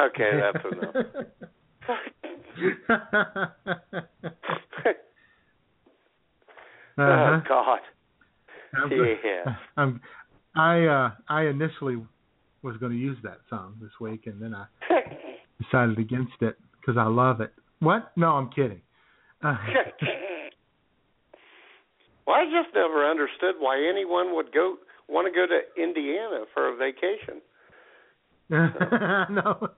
Okay, 0.02 0.42
that's 0.42 0.66
enough. 0.66 0.96
Uh-huh. 6.98 7.40
Oh 7.40 7.42
God. 7.48 7.80
I'm, 8.76 8.92
Yeah. 8.92 9.56
I'm, 9.78 10.02
I 10.56 10.86
uh, 10.86 11.12
I 11.30 11.44
initially 11.44 12.04
was 12.62 12.76
going 12.78 12.92
to 12.92 12.98
use 12.98 13.18
that 13.24 13.40
song 13.50 13.76
this 13.82 13.92
week, 14.00 14.28
and 14.28 14.40
then 14.42 14.54
I 14.54 14.66
decided 15.64 15.98
against 15.98 16.34
it 16.42 16.58
because 16.80 16.98
I 16.98 17.06
love 17.06 17.42
it. 17.42 17.54
What? 17.80 18.12
No, 18.16 18.34
I'm 18.34 18.50
kidding. 18.50 18.82
Uh, 19.44 19.58
well, 22.28 22.36
I 22.36 22.46
just 22.46 22.76
never 22.76 23.10
understood 23.10 23.56
why 23.60 23.84
anyone 23.90 24.36
would 24.36 24.54
go 24.54 24.76
want 25.10 25.26
to 25.28 25.32
go 25.32 25.48
to 25.48 25.62
Indiana 25.82 26.46
for 26.54 26.72
a 26.72 26.76
vacation. 26.76 27.42
no. 29.30 29.70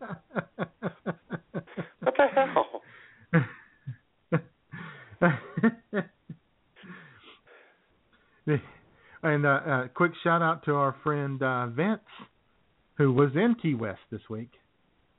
What 1.99 2.15
the 2.17 2.25
hell? 2.35 2.81
and 9.23 9.45
uh, 9.45 9.49
uh, 9.49 9.87
quick 9.95 10.11
shout 10.23 10.41
out 10.41 10.65
to 10.65 10.73
our 10.73 10.95
friend 11.03 11.41
uh, 11.41 11.67
Vince, 11.67 12.01
who 12.97 13.13
was 13.13 13.29
in 13.35 13.55
Key 13.61 13.75
West 13.75 14.01
this 14.11 14.21
week. 14.29 14.49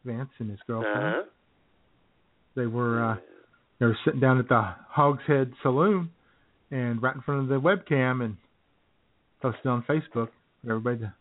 Vince 0.04 0.28
and 0.38 0.50
his 0.50 0.58
girlfriend. 0.66 0.98
Uh-huh. 0.98 1.22
They 2.56 2.66
were 2.66 3.12
uh, 3.12 3.16
they 3.80 3.86
were 3.86 3.96
sitting 4.04 4.20
down 4.20 4.38
at 4.38 4.48
the 4.48 4.62
Hogshead 4.88 5.52
Saloon, 5.62 6.10
and 6.70 7.02
right 7.02 7.14
in 7.14 7.22
front 7.22 7.42
of 7.42 7.48
the 7.48 7.60
webcam, 7.60 8.22
and 8.22 8.36
posted 9.40 9.66
on 9.66 9.82
Facebook 9.88 10.28
for 10.62 10.70
everybody 10.70 10.98
to 10.98 11.14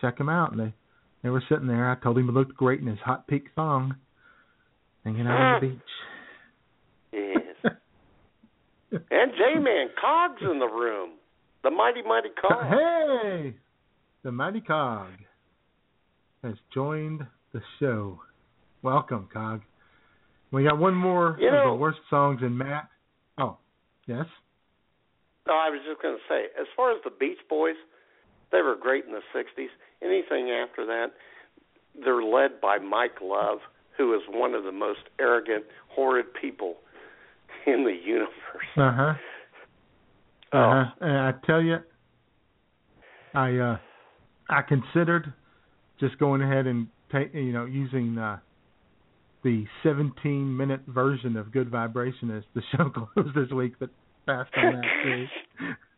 check 0.00 0.18
them 0.18 0.28
out. 0.28 0.52
And 0.52 0.60
they 0.60 0.74
they 1.22 1.30
were 1.30 1.42
sitting 1.48 1.66
there. 1.66 1.90
I 1.90 1.96
told 2.02 2.18
him 2.18 2.26
he 2.26 2.32
looked 2.32 2.54
great 2.54 2.80
in 2.80 2.86
his 2.86 2.98
hot 3.04 3.26
pink 3.26 3.44
thong, 3.54 3.96
hanging 5.04 5.26
out 5.26 5.40
on 5.40 5.60
the 5.60 5.66
mm. 5.66 5.70
beach. 5.72 5.80
Yes. 7.12 7.72
and 9.10 9.32
J 9.32 9.58
Man 9.60 9.88
Cog's 10.00 10.42
in 10.42 10.58
the 10.58 10.66
room. 10.66 11.10
The 11.64 11.70
mighty 11.70 12.02
mighty 12.02 12.28
Cog. 12.40 12.64
Hey, 12.70 13.54
the 14.22 14.30
mighty 14.30 14.60
Cog 14.60 15.08
has 16.44 16.54
joined 16.72 17.26
the 17.52 17.60
show. 17.80 18.20
Welcome, 18.82 19.28
Cog. 19.32 19.62
We 20.52 20.64
got 20.64 20.78
one 20.78 20.94
more 20.94 21.36
You 21.40 21.48
of 21.48 21.72
the 21.72 21.74
worst 21.74 21.98
songs 22.08 22.40
in 22.42 22.56
Matt. 22.56 22.88
Oh, 23.36 23.58
yes. 24.06 24.24
No, 25.46 25.54
I 25.54 25.68
was 25.68 25.80
just 25.86 26.00
going 26.00 26.16
to 26.16 26.22
say, 26.28 26.46
as 26.58 26.66
far 26.76 26.92
as 26.92 26.98
the 27.04 27.10
Beach 27.10 27.38
Boys, 27.48 27.76
they 28.52 28.62
were 28.62 28.76
great 28.80 29.04
in 29.04 29.12
the 29.12 29.20
'60s. 29.34 29.68
Anything 30.02 30.50
after 30.50 30.86
that, 30.86 31.06
they're 32.04 32.22
led 32.22 32.60
by 32.60 32.78
Mike 32.78 33.20
Love, 33.22 33.58
who 33.96 34.14
is 34.14 34.20
one 34.30 34.54
of 34.54 34.64
the 34.64 34.72
most 34.72 35.00
arrogant, 35.20 35.64
horrid 35.88 36.26
people 36.40 36.76
in 37.66 37.84
the 37.84 37.96
universe. 38.04 38.30
Uh 38.76 38.92
huh. 38.92 39.14
Oh. 40.52 40.58
Uh 40.58 40.84
huh. 40.84 40.90
And 41.00 41.18
I 41.18 41.32
tell 41.46 41.62
you, 41.62 41.76
I 43.34 43.56
uh, 43.56 43.78
I 44.48 44.62
considered 44.62 45.32
just 46.00 46.18
going 46.18 46.42
ahead 46.42 46.66
and 46.66 46.88
take 47.12 47.34
you 47.34 47.52
know 47.52 47.64
using 47.64 48.16
uh, 48.18 48.38
the 49.42 49.64
17 49.82 50.56
minute 50.56 50.80
version 50.86 51.36
of 51.36 51.52
Good 51.52 51.70
Vibration 51.70 52.30
as 52.36 52.44
the 52.54 52.62
show 52.76 52.90
closed 52.90 53.34
this 53.34 53.50
week, 53.50 53.74
but 53.78 53.90
passed 54.26 54.50
on 54.56 54.82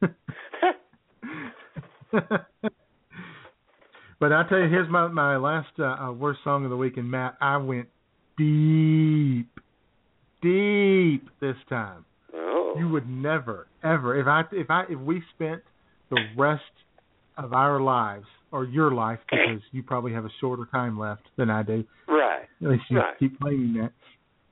that 0.01 0.09
too. 2.12 2.68
but 4.20 4.32
I 4.32 4.47
tell 4.48 4.59
you, 4.59 4.68
here's 4.68 4.88
my 4.88 5.09
my 5.09 5.36
last 5.36 5.68
uh, 5.78 5.84
uh, 5.84 6.12
worst 6.12 6.40
song 6.44 6.64
of 6.64 6.70
the 6.70 6.76
week, 6.76 6.97
and 6.97 7.10
Matt, 7.10 7.36
I 7.40 7.56
went 7.56 7.88
deep, 8.36 9.48
deep 10.42 11.28
this 11.40 11.56
time. 11.68 12.05
Oh. 12.34 12.74
You 12.78 12.88
would 12.90 13.09
never, 13.09 13.66
ever, 13.82 14.18
if 14.20 14.26
I 14.26 14.42
if 14.52 14.70
I 14.70 14.84
if 14.88 14.98
we 14.98 15.22
spent 15.34 15.62
the 16.10 16.18
rest 16.36 16.62
of 17.36 17.52
our 17.52 17.80
lives 17.80 18.26
or 18.52 18.64
your 18.64 18.92
life, 18.92 19.18
because 19.30 19.62
you 19.72 19.82
probably 19.82 20.12
have 20.12 20.24
a 20.24 20.30
shorter 20.40 20.66
time 20.70 20.98
left 20.98 21.22
than 21.36 21.51
I 21.51 21.62
do. 21.62 21.84
Right. 22.09 22.44
At 22.62 22.68
least 22.68 22.84
you 22.90 22.98
Right. 22.98 23.18
keep 23.18 23.40
claiming 23.40 23.74
that. 23.74 23.92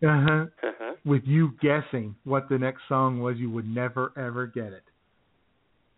Uh-huh. 0.09 0.47
Uh-huh. 0.63 0.95
With 1.05 1.23
you 1.25 1.53
guessing 1.61 2.15
what 2.25 2.49
the 2.49 2.59
next 2.59 2.83
song 2.89 3.21
was, 3.21 3.37
you 3.37 3.51
would 3.51 3.67
never 3.67 4.13
ever 4.17 4.47
get 4.47 4.73
it. 4.73 4.85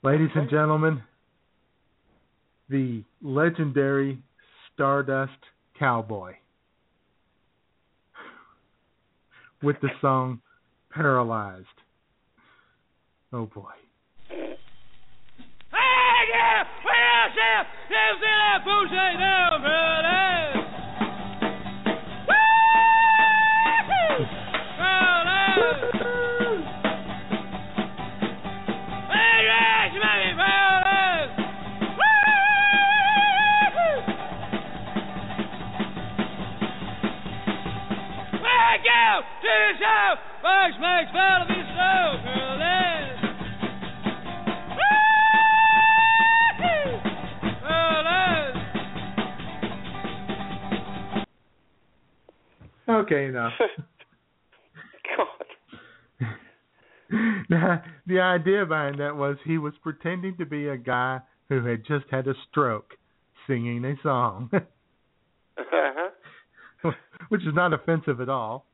Ladies 0.02 0.30
and 0.34 0.48
gentlemen, 0.48 1.02
the 2.70 3.02
legendary 3.20 4.18
Stardust 4.72 5.32
Cowboy 5.78 6.34
with 9.62 9.76
the 9.82 9.88
song 10.00 10.40
Paralyzed. 10.90 11.66
Oh 13.32 13.46
boy. 13.46 13.70
Hey, 14.28 14.46
yeah, 16.32 16.64
where 16.82 17.22
else, 17.22 17.34
yeah, 17.36 17.62
yeah, 17.90 18.64
see 18.88 19.18
that 19.18 19.49
makes 40.80 41.10
fun 41.12 41.42
of 41.42 41.48
this 41.48 41.66
show, 41.76 42.16
eh? 42.60 43.00
brother. 47.60 48.52
Okay, 52.88 53.26
enough. 53.26 53.52
God. 55.16 56.28
now, 57.50 57.82
the 58.06 58.20
idea 58.20 58.66
behind 58.66 59.00
that 59.00 59.16
was 59.16 59.36
he 59.44 59.58
was 59.58 59.74
pretending 59.82 60.36
to 60.38 60.46
be 60.46 60.68
a 60.68 60.76
guy 60.76 61.20
who 61.48 61.64
had 61.64 61.84
just 61.86 62.06
had 62.10 62.26
a 62.26 62.34
stroke 62.50 62.94
singing 63.46 63.84
a 63.84 63.94
song, 64.02 64.50
uh-huh. 65.58 66.90
which 67.28 67.42
is 67.42 67.54
not 67.54 67.72
offensive 67.72 68.20
at 68.20 68.28
all. 68.28 68.66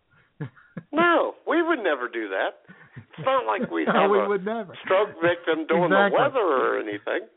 No, 0.93 1.35
we 1.47 1.63
would 1.63 1.79
never 1.83 2.09
do 2.09 2.29
that. 2.29 2.51
It's 2.97 3.25
not 3.27 3.47
like 3.47 3.71
we 3.71 3.85
No, 3.87 3.93
have 3.93 4.11
we 4.11 4.19
a 4.19 4.29
would 4.29 4.45
never. 4.45 4.75
stroke 4.85 5.11
victim 5.23 5.67
doing 5.67 5.85
Exactly. 5.93 6.17
the 6.17 6.23
weather 6.23 6.39
or 6.41 6.79
anything. 6.81 7.29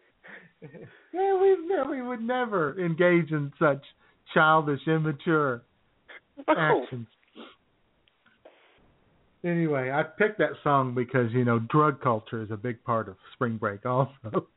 Yeah, 1.13 1.39
we 1.39 1.57
no, 1.67 1.85
we 1.89 2.01
would 2.01 2.21
never 2.21 2.79
engage 2.79 3.31
in 3.31 3.51
such 3.57 3.81
childish, 4.33 4.81
immature 4.87 5.63
No. 6.47 6.83
actions. 6.83 7.07
Anyway, 9.43 9.89
I 9.89 10.03
picked 10.03 10.37
that 10.39 10.51
song 10.63 10.93
because 10.93 11.31
you 11.31 11.45
know 11.45 11.59
drug 11.59 12.01
culture 12.01 12.41
is 12.41 12.51
a 12.51 12.57
big 12.57 12.83
part 12.83 13.07
of 13.07 13.15
spring 13.33 13.55
break, 13.57 13.85
also. 13.85 14.47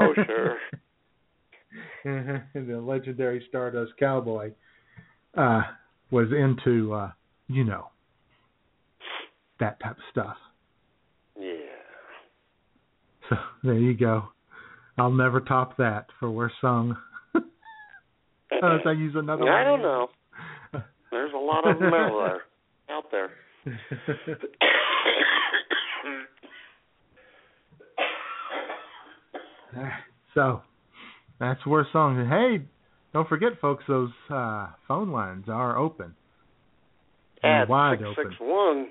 Oh, 0.00 0.14
sure. 0.26 0.56
the 2.54 2.80
legendary 2.82 3.44
Stardust 3.50 3.92
Cowboy 3.98 4.52
uh, 5.36 5.60
was 6.10 6.28
into, 6.32 6.94
uh, 6.94 7.10
you 7.50 7.64
know, 7.64 7.88
that 9.58 9.80
type 9.80 9.96
of 9.96 10.02
stuff. 10.10 10.36
Yeah. 11.38 11.54
So 13.28 13.36
there 13.64 13.78
you 13.78 13.94
go. 13.94 14.28
I'll 14.98 15.10
never 15.10 15.40
top 15.40 15.76
that 15.78 16.06
for 16.18 16.30
worst 16.30 16.56
song. 16.60 16.96
Unless 18.52 18.86
I 18.86 18.92
use 18.92 19.14
another 19.16 19.44
one. 19.44 19.52
I 19.52 19.64
don't 19.64 19.82
know. 19.82 20.08
There's 21.10 21.32
a 21.34 21.38
lot 21.38 21.68
of 21.68 21.78
them 21.78 21.92
out 21.94 22.26
there. 22.26 22.42
Out 22.90 23.04
there. 23.12 23.30
so 30.34 30.62
that's 31.38 31.64
worst 31.64 31.92
song. 31.92 32.26
Hey, 32.28 32.64
don't 33.12 33.28
forget, 33.28 33.60
folks, 33.60 33.84
those 33.86 34.10
uh, 34.28 34.70
phone 34.88 35.12
lines 35.12 35.44
are 35.48 35.78
open. 35.78 36.16
At 37.42 37.68
six 37.68 38.02
six 38.16 38.34
one 38.40 38.90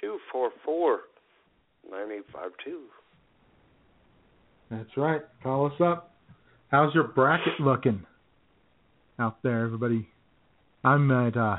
two 0.00 0.18
four 0.30 0.50
four 0.64 1.00
nine 1.90 2.10
eight 2.12 2.24
five 2.32 2.50
two. 2.64 2.82
That's 4.70 4.96
right. 4.96 5.20
Call 5.42 5.66
us 5.66 5.80
up. 5.82 6.14
How's 6.70 6.94
your 6.94 7.04
bracket 7.04 7.60
looking 7.60 8.06
out 9.18 9.42
there, 9.42 9.64
everybody? 9.64 10.08
I'm 10.82 11.10
at 11.10 11.36
uh, 11.36 11.56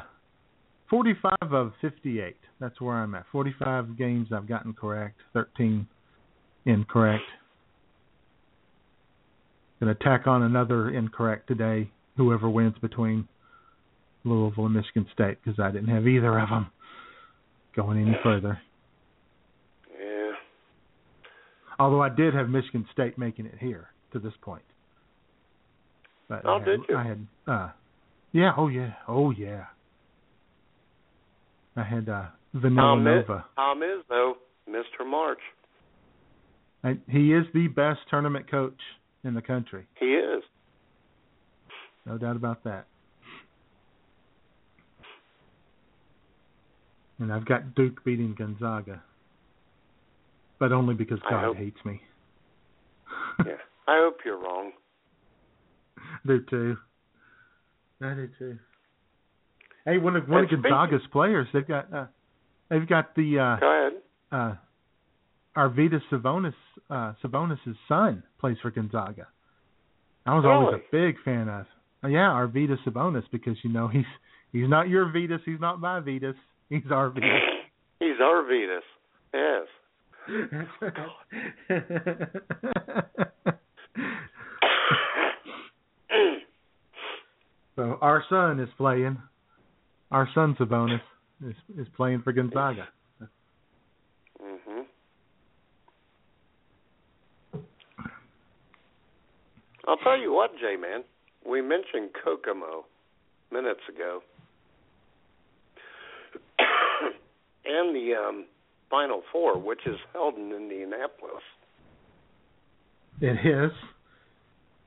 45 0.89 1.33
of 1.51 1.73
58. 1.81 2.35
That's 2.59 2.81
where 2.81 2.95
I'm 2.95 3.13
at. 3.13 3.25
45 3.31 3.97
games 3.97 4.29
I've 4.33 4.47
gotten 4.47 4.73
correct, 4.73 5.19
13 5.33 5.87
incorrect. 6.65 7.23
Gonna 9.79 9.95
tack 9.95 10.27
on 10.27 10.43
another 10.43 10.89
incorrect 10.89 11.47
today. 11.47 11.91
Whoever 12.17 12.49
wins 12.49 12.75
between 12.81 13.27
Louisville 14.23 14.65
and 14.65 14.75
Michigan 14.75 15.05
State, 15.13 15.37
because 15.43 15.59
I 15.59 15.71
didn't 15.71 15.89
have 15.89 16.07
either 16.07 16.39
of 16.39 16.49
them 16.49 16.67
going 17.75 18.01
any 18.01 18.17
further. 18.23 18.59
Yeah. 19.99 20.31
Although 21.79 22.01
I 22.01 22.09
did 22.09 22.33
have 22.33 22.49
Michigan 22.49 22.85
State 22.93 23.17
making 23.17 23.45
it 23.45 23.55
here 23.59 23.89
to 24.13 24.19
this 24.19 24.33
point. 24.41 24.63
But 26.29 26.45
Oh, 26.45 26.55
I 26.55 26.59
had, 26.59 26.65
did 26.65 26.79
you? 26.89 26.97
I 26.97 27.03
had 27.03 27.27
uh 27.47 27.69
yeah, 28.31 28.51
oh 28.57 28.67
yeah, 28.67 28.93
oh 29.07 29.31
yeah. 29.31 29.65
I 31.75 31.83
had 31.83 32.07
uh 32.09 32.25
Vanilla 32.53 32.81
Tom, 32.81 33.07
is, 33.07 33.25
Nova. 33.27 33.45
Tom 33.55 33.81
Izzo 33.81 34.01
though 34.09 34.33
Mr. 34.69 35.05
March. 35.05 35.39
I, 36.83 36.97
he 37.09 37.33
is 37.33 37.45
the 37.53 37.67
best 37.67 37.99
tournament 38.09 38.49
coach 38.49 38.79
in 39.23 39.33
the 39.33 39.41
country. 39.41 39.85
He 39.99 40.05
is. 40.07 40.43
No 42.05 42.17
doubt 42.17 42.35
about 42.35 42.63
that. 42.65 42.87
And 47.23 47.31
I've 47.31 47.45
got 47.45 47.73
Duke 47.73 48.03
beating 48.03 48.35
Gonzaga. 48.37 49.01
But 50.59 50.73
only 50.73 50.93
because 50.93 51.19
God 51.29 51.45
hope- 51.45 51.57
hates 51.57 51.77
me. 51.85 52.01
Yeah. 53.45 53.53
I 53.87 53.97
hope 54.03 54.17
you're 54.25 54.37
wrong. 54.37 54.71
do 56.27 56.41
too. 56.49 56.77
I 58.01 58.13
do 58.13 58.29
too. 58.37 58.59
Hey, 59.85 59.97
one 59.97 60.15
of 60.17 60.27
one 60.27 60.41
of 60.43 60.47
speaking- 60.49 60.63
Gonzaga's 60.63 61.01
players, 61.11 61.47
they've 61.53 61.67
got 61.67 61.91
uh, 61.93 62.05
they've 62.69 62.87
got 62.87 63.15
the 63.15 63.39
uh, 63.39 63.59
Go 63.59 63.89
ahead. 63.89 64.01
uh, 64.31 64.55
Arvydas 65.59 66.01
Sabonis 66.11 66.53
uh, 66.89 67.13
Sabonis' 67.23 67.57
son 67.87 68.23
plays 68.39 68.57
for 68.61 68.69
Gonzaga. 68.71 69.27
I 70.25 70.35
was 70.35 70.45
always 70.45 70.75
a 70.81 70.91
big 70.91 71.15
fan 71.25 71.47
of. 71.49 71.65
Yeah, 72.03 72.29
Arvydas 72.29 72.77
Sabonis 72.85 73.23
because 73.31 73.57
you 73.63 73.71
know 73.71 73.87
he's 73.91 74.05
he's 74.51 74.69
not 74.69 74.89
your 74.89 75.09
Vetus, 75.11 75.41
he's 75.45 75.59
not 75.59 75.79
my 75.79 75.99
Vetus, 76.01 76.35
he's 76.73 76.91
our 76.91 77.09
Vetus. 77.09 77.29
He's 77.99 78.19
our 78.21 78.43
Vetus. 78.43 78.83
Yes. 79.33 79.67
so 87.75 87.97
our 88.01 88.23
son 88.29 88.59
is 88.59 88.69
playing. 88.77 89.17
Our 90.11 90.27
son 90.35 90.55
Sabonis 90.59 91.01
is 91.47 91.55
is 91.77 91.87
playing 91.95 92.21
for 92.23 92.33
Gonzaga. 92.33 92.87
Mhm. 94.41 94.85
I'll 99.87 99.97
tell 99.97 100.17
you 100.19 100.33
what, 100.33 100.51
J 100.59 100.75
man. 100.75 101.03
We 101.49 101.61
mentioned 101.61 102.09
Kokomo 102.23 102.85
minutes 103.51 103.81
ago. 103.87 104.21
And 107.65 107.95
the 107.95 108.13
um 108.15 108.45
Final 108.89 109.23
Four, 109.31 109.57
which 109.57 109.85
is 109.85 109.97
held 110.13 110.35
in 110.35 110.51
Indianapolis. 110.51 111.43
It 113.21 113.45
is. 113.45 113.71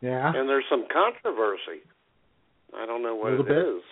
Yeah. 0.01 0.33
And 0.35 0.49
there's 0.49 0.65
some 0.71 0.87
controversy. 0.93 1.83
I 2.77 2.85
don't 2.87 3.03
know 3.03 3.15
what 3.15 3.33
it 3.33 3.47
bit. 3.47 3.57
is. 3.57 3.83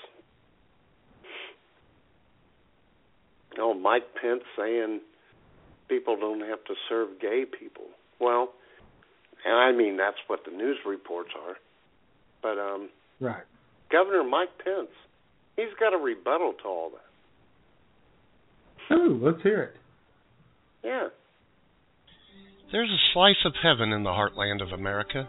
Oh, 3.59 3.75
Mike 3.75 4.15
Pence 4.21 4.43
saying 4.59 5.01
people 5.89 6.17
don't 6.17 6.41
have 6.41 6.63
to 6.65 6.75
serve 6.89 7.21
gay 7.21 7.45
people. 7.45 7.85
Well, 8.21 8.51
and 9.45 9.55
I 9.55 9.73
mean 9.73 9.97
that's 9.97 10.17
what 10.27 10.41
the 10.45 10.51
news 10.57 10.79
reports 10.87 11.31
are. 11.47 11.57
But 12.43 12.61
um 12.61 12.89
Right. 13.21 13.45
Governor 13.91 14.25
Mike 14.25 14.59
Pence, 14.63 14.91
he's 15.57 15.73
got 15.79 15.95
a 15.95 15.97
rebuttal 15.97 16.55
to 16.63 16.69
all 16.69 16.91
that. 16.91 17.05
Ooh, 18.93 19.21
let's 19.23 19.43
hear 19.43 19.63
it. 19.63 19.77
Yeah. 20.85 21.09
There's 22.73 22.91
a 22.91 23.13
slice 23.13 23.45
of 23.45 23.55
heaven 23.63 23.93
in 23.93 24.03
the 24.03 24.11
heartland 24.11 24.63
of 24.63 24.73
America 24.73 25.29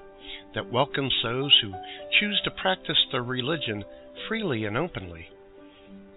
that 0.53 0.71
welcomes 0.71 1.13
those 1.23 1.53
who 1.61 1.73
choose 2.19 2.41
to 2.43 2.51
practice 2.51 2.97
their 3.11 3.23
religion 3.23 3.83
freely 4.27 4.65
and 4.65 4.77
openly. 4.77 5.27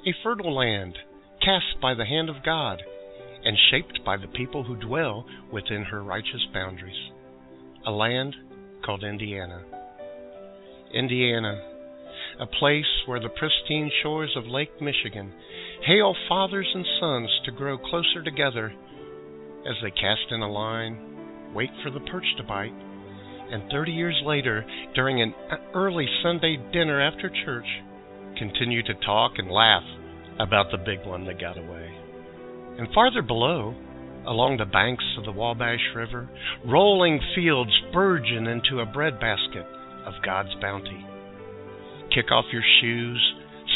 A 0.06 0.14
fertile 0.22 0.54
land 0.54 0.96
cast 1.40 1.80
by 1.82 1.94
the 1.94 2.06
hand 2.06 2.28
of 2.30 2.44
God 2.44 2.82
and 3.44 3.56
shaped 3.70 4.00
by 4.04 4.16
the 4.16 4.28
people 4.28 4.64
who 4.64 4.76
dwell 4.76 5.24
within 5.52 5.84
her 5.84 6.02
righteous 6.02 6.46
boundaries. 6.52 7.10
A 7.86 7.90
land 7.90 8.34
called 8.84 9.04
Indiana. 9.04 9.62
Indiana, 10.94 11.60
a 12.40 12.46
place 12.46 12.86
where 13.06 13.20
the 13.20 13.28
pristine 13.28 13.90
shores 14.02 14.34
of 14.36 14.46
Lake 14.46 14.80
Michigan 14.80 15.32
hail 15.86 16.14
fathers 16.28 16.68
and 16.74 16.84
sons 17.00 17.28
to 17.44 17.52
grow 17.52 17.78
closer 17.78 18.22
together 18.22 18.72
as 19.68 19.74
they 19.82 19.90
cast 19.90 20.30
in 20.30 20.42
a 20.42 20.50
line, 20.50 21.52
wait 21.54 21.70
for 21.82 21.90
the 21.90 22.00
perch 22.00 22.26
to 22.36 22.42
bite, 22.44 22.74
and 23.50 23.70
30 23.70 23.92
years 23.92 24.20
later, 24.24 24.64
during 24.94 25.22
an 25.22 25.34
early 25.74 26.06
Sunday 26.22 26.56
dinner 26.72 27.00
after 27.00 27.30
church, 27.44 27.66
continue 28.38 28.82
to 28.82 28.94
talk 29.06 29.32
and 29.38 29.50
laugh 29.50 29.82
about 30.38 30.66
the 30.70 30.78
big 30.78 31.04
one 31.06 31.24
that 31.26 31.40
got 31.40 31.58
away. 31.58 31.90
And 32.78 32.88
farther 32.94 33.22
below, 33.22 33.74
along 34.26 34.58
the 34.58 34.66
banks 34.66 35.04
of 35.18 35.24
the 35.24 35.32
Wabash 35.32 35.80
River, 35.96 36.28
rolling 36.66 37.20
fields 37.34 37.72
burgeon 37.92 38.46
into 38.46 38.80
a 38.80 38.86
breadbasket 38.86 39.66
of 40.06 40.14
God's 40.24 40.54
bounty. 40.60 41.04
Kick 42.14 42.30
off 42.30 42.44
your 42.52 42.62
shoes, 42.80 43.34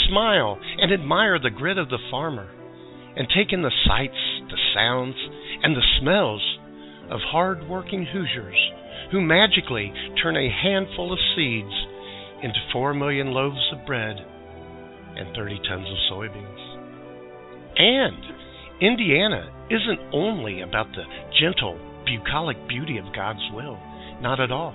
smile, 0.09 0.59
and 0.79 0.93
admire 0.93 1.39
the 1.39 1.51
grit 1.51 1.79
of 1.79 1.89
the 1.89 1.99
farmer, 2.11 2.51
and 3.17 3.29
take 3.29 3.53
in 3.53 3.63
the 3.63 3.73
sights, 3.87 4.43
the 4.51 4.59
sounds, 4.75 5.17
and 5.63 5.77
the 5.77 5.87
smells 6.01 6.59
of 7.11 7.21
hard 7.21 7.69
working 7.69 8.07
Hoosiers 8.07 8.73
who 9.13 9.21
magically 9.21 9.93
turn 10.23 10.37
a 10.37 10.49
handful 10.49 11.13
of 11.13 11.19
seeds 11.37 11.73
into 12.43 12.59
four 12.73 12.95
million 12.95 13.29
loaves 13.29 13.61
of 13.73 13.87
bread 13.87 14.17
and 15.17 15.37
30 15.37 15.61
tons 15.69 15.87
of 15.87 15.97
soybeans. 16.11 16.63
And 17.77 18.17
Indiana 18.81 19.53
isn't 19.71 20.01
only 20.15 20.63
about 20.63 20.87
the 20.93 21.05
gentle, 21.39 21.79
bucolic 22.07 22.57
beauty 22.69 22.99
of 22.99 23.15
God's 23.15 23.45
will. 23.53 23.79
Not 24.21 24.41
at 24.41 24.51
all. 24.51 24.75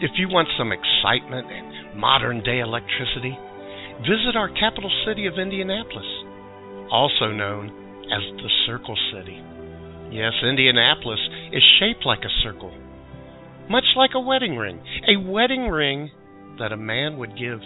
If 0.00 0.10
you 0.16 0.28
want 0.28 0.48
some 0.58 0.72
excitement 0.72 1.46
and 1.50 1.98
modern 1.98 2.42
day 2.42 2.60
electricity, 2.60 3.36
visit 4.00 4.36
our 4.36 4.48
capital 4.48 4.90
city 5.06 5.26
of 5.26 5.38
Indianapolis, 5.38 6.06
also 6.90 7.30
known 7.32 7.68
as 8.12 8.22
the 8.36 8.48
Circle 8.66 8.96
City. 9.12 9.42
Yes, 10.10 10.32
Indianapolis 10.42 11.20
is 11.52 11.62
shaped 11.78 12.06
like 12.06 12.20
a 12.24 12.32
circle, 12.42 12.72
much 13.68 13.84
like 13.96 14.10
a 14.14 14.20
wedding 14.20 14.56
ring. 14.56 14.80
A 15.08 15.20
wedding 15.20 15.68
ring 15.68 16.10
that 16.58 16.72
a 16.72 16.76
man 16.76 17.18
would 17.18 17.36
give 17.38 17.60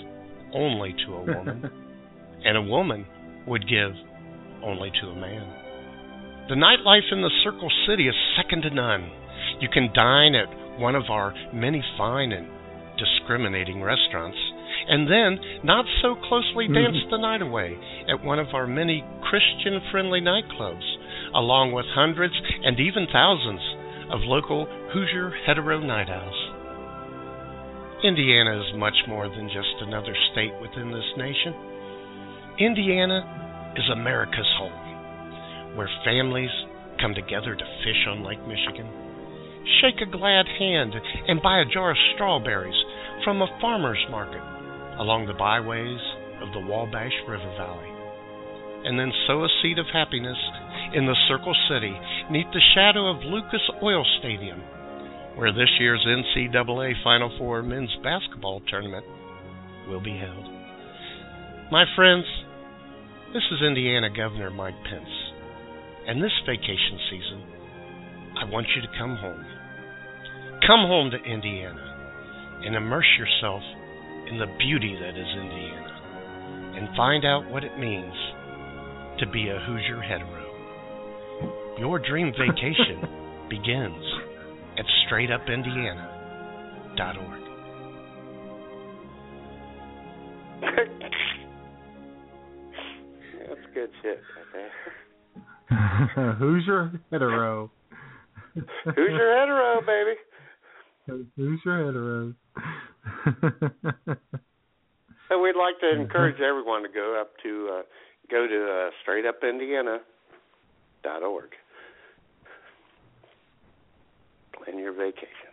only 0.54 0.94
to 1.06 1.14
a 1.14 1.24
woman, 1.24 1.70
and 2.44 2.56
a 2.56 2.62
woman 2.62 3.06
would 3.46 3.68
give 3.68 3.92
only 4.62 4.90
to 5.00 5.08
a 5.08 5.14
man. 5.14 5.62
The 6.48 6.56
nightlife 6.56 7.12
in 7.12 7.22
the 7.22 7.30
Circle 7.44 7.70
City 7.86 8.08
is 8.08 8.14
second 8.36 8.62
to 8.62 8.70
none. 8.70 9.10
You 9.60 9.68
can 9.72 9.92
dine 9.94 10.34
at 10.34 10.48
one 10.78 10.96
of 10.96 11.04
our 11.08 11.32
many 11.54 11.82
fine 11.96 12.32
and 12.32 12.48
discriminating 12.98 13.82
restaurants, 13.82 14.38
and 14.92 15.08
then 15.08 15.40
not 15.64 15.86
so 16.02 16.14
closely 16.28 16.68
mm-hmm. 16.68 16.74
dance 16.74 17.00
the 17.10 17.16
night 17.16 17.40
away 17.40 17.80
at 18.12 18.22
one 18.22 18.38
of 18.38 18.52
our 18.52 18.66
many 18.66 19.02
Christian 19.24 19.80
friendly 19.90 20.20
nightclubs, 20.20 20.84
along 21.34 21.72
with 21.72 21.86
hundreds 21.96 22.34
and 22.36 22.78
even 22.78 23.08
thousands 23.10 23.64
of 24.12 24.20
local 24.28 24.68
Hoosier 24.92 25.32
hetero 25.46 25.80
night 25.80 26.12
owls. 26.12 26.36
Indiana 28.04 28.60
is 28.60 28.76
much 28.76 29.08
more 29.08 29.30
than 29.30 29.48
just 29.48 29.80
another 29.80 30.12
state 30.32 30.52
within 30.60 30.92
this 30.92 31.08
nation. 31.16 31.56
Indiana 32.60 33.72
is 33.80 33.88
America's 33.96 34.52
home, 34.60 35.74
where 35.74 35.88
families 36.04 36.52
come 37.00 37.14
together 37.14 37.56
to 37.56 37.64
fish 37.80 38.04
on 38.12 38.28
Lake 38.28 38.44
Michigan, 38.44 38.92
shake 39.80 40.04
a 40.04 40.10
glad 40.10 40.44
hand, 40.58 40.92
and 41.28 41.40
buy 41.40 41.60
a 41.60 41.72
jar 41.72 41.92
of 41.92 41.96
strawberries 42.14 42.76
from 43.24 43.40
a 43.40 43.48
farmer's 43.58 44.04
market 44.10 44.51
along 44.98 45.26
the 45.26 45.38
byways 45.38 46.00
of 46.42 46.52
the 46.52 46.66
Wabash 46.66 47.14
River 47.28 47.52
Valley, 47.56 47.92
and 48.84 48.98
then 48.98 49.12
sow 49.26 49.44
a 49.44 49.48
seed 49.62 49.78
of 49.78 49.86
happiness 49.92 50.38
in 50.94 51.06
the 51.06 51.16
Circle 51.28 51.54
City 51.70 51.94
neath 52.30 52.50
the 52.52 52.68
shadow 52.74 53.08
of 53.08 53.24
Lucas 53.24 53.62
Oil 53.82 54.04
Stadium, 54.18 54.60
where 55.36 55.52
this 55.52 55.70
year's 55.78 56.04
NCAA 56.04 56.92
Final 57.02 57.32
Four 57.38 57.62
men's 57.62 57.94
basketball 58.02 58.60
tournament 58.68 59.06
will 59.88 60.02
be 60.02 60.18
held. 60.18 60.44
My 61.70 61.84
friends, 61.96 62.26
this 63.32 63.42
is 63.50 63.62
Indiana 63.64 64.10
Governor 64.10 64.50
Mike 64.50 64.76
Pence, 64.90 65.14
and 66.06 66.22
this 66.22 66.36
vacation 66.44 66.98
season, 67.08 67.42
I 68.36 68.44
want 68.50 68.66
you 68.76 68.82
to 68.82 68.98
come 68.98 69.16
home. 69.16 69.44
Come 70.66 70.86
home 70.86 71.10
to 71.10 71.18
Indiana 71.18 72.60
and 72.64 72.76
immerse 72.76 73.08
yourself 73.18 73.62
in 74.30 74.38
the 74.38 74.46
beauty 74.58 74.96
that 75.00 75.10
is 75.10 75.26
Indiana 75.40 76.74
and 76.76 76.88
find 76.96 77.24
out 77.24 77.48
what 77.50 77.64
it 77.64 77.78
means 77.78 78.14
to 79.18 79.26
be 79.26 79.48
a 79.48 79.58
Hoosier 79.66 80.00
hetero. 80.00 80.46
Your 81.78 81.98
dream 81.98 82.32
vacation 82.32 83.00
begins 83.50 84.04
at 84.78 84.84
straightupindiana.org. 85.06 87.42
That's 93.40 93.60
good 93.74 93.90
shit 94.02 94.20
right 94.36 94.46
there. 96.16 96.32
Hoosier 96.34 97.00
hetero. 97.10 97.70
Hoosier 98.54 99.40
hetero, 99.40 99.80
baby. 99.86 100.14
Hoosier 101.36 101.86
hetero. 101.86 102.34
And 105.32 105.40
we'd 105.40 105.56
like 105.56 105.80
to 105.80 105.90
encourage 105.98 106.42
everyone 106.42 106.82
to 106.82 106.90
go 106.90 107.18
up 107.18 107.30
to 107.42 107.78
uh, 107.78 107.82
go 108.30 108.46
to 108.46 108.68
uh, 108.68 108.90
straightupindiana.org. 109.02 111.50
Plan 114.52 114.78
your 114.78 114.92
vacation. 114.92 115.48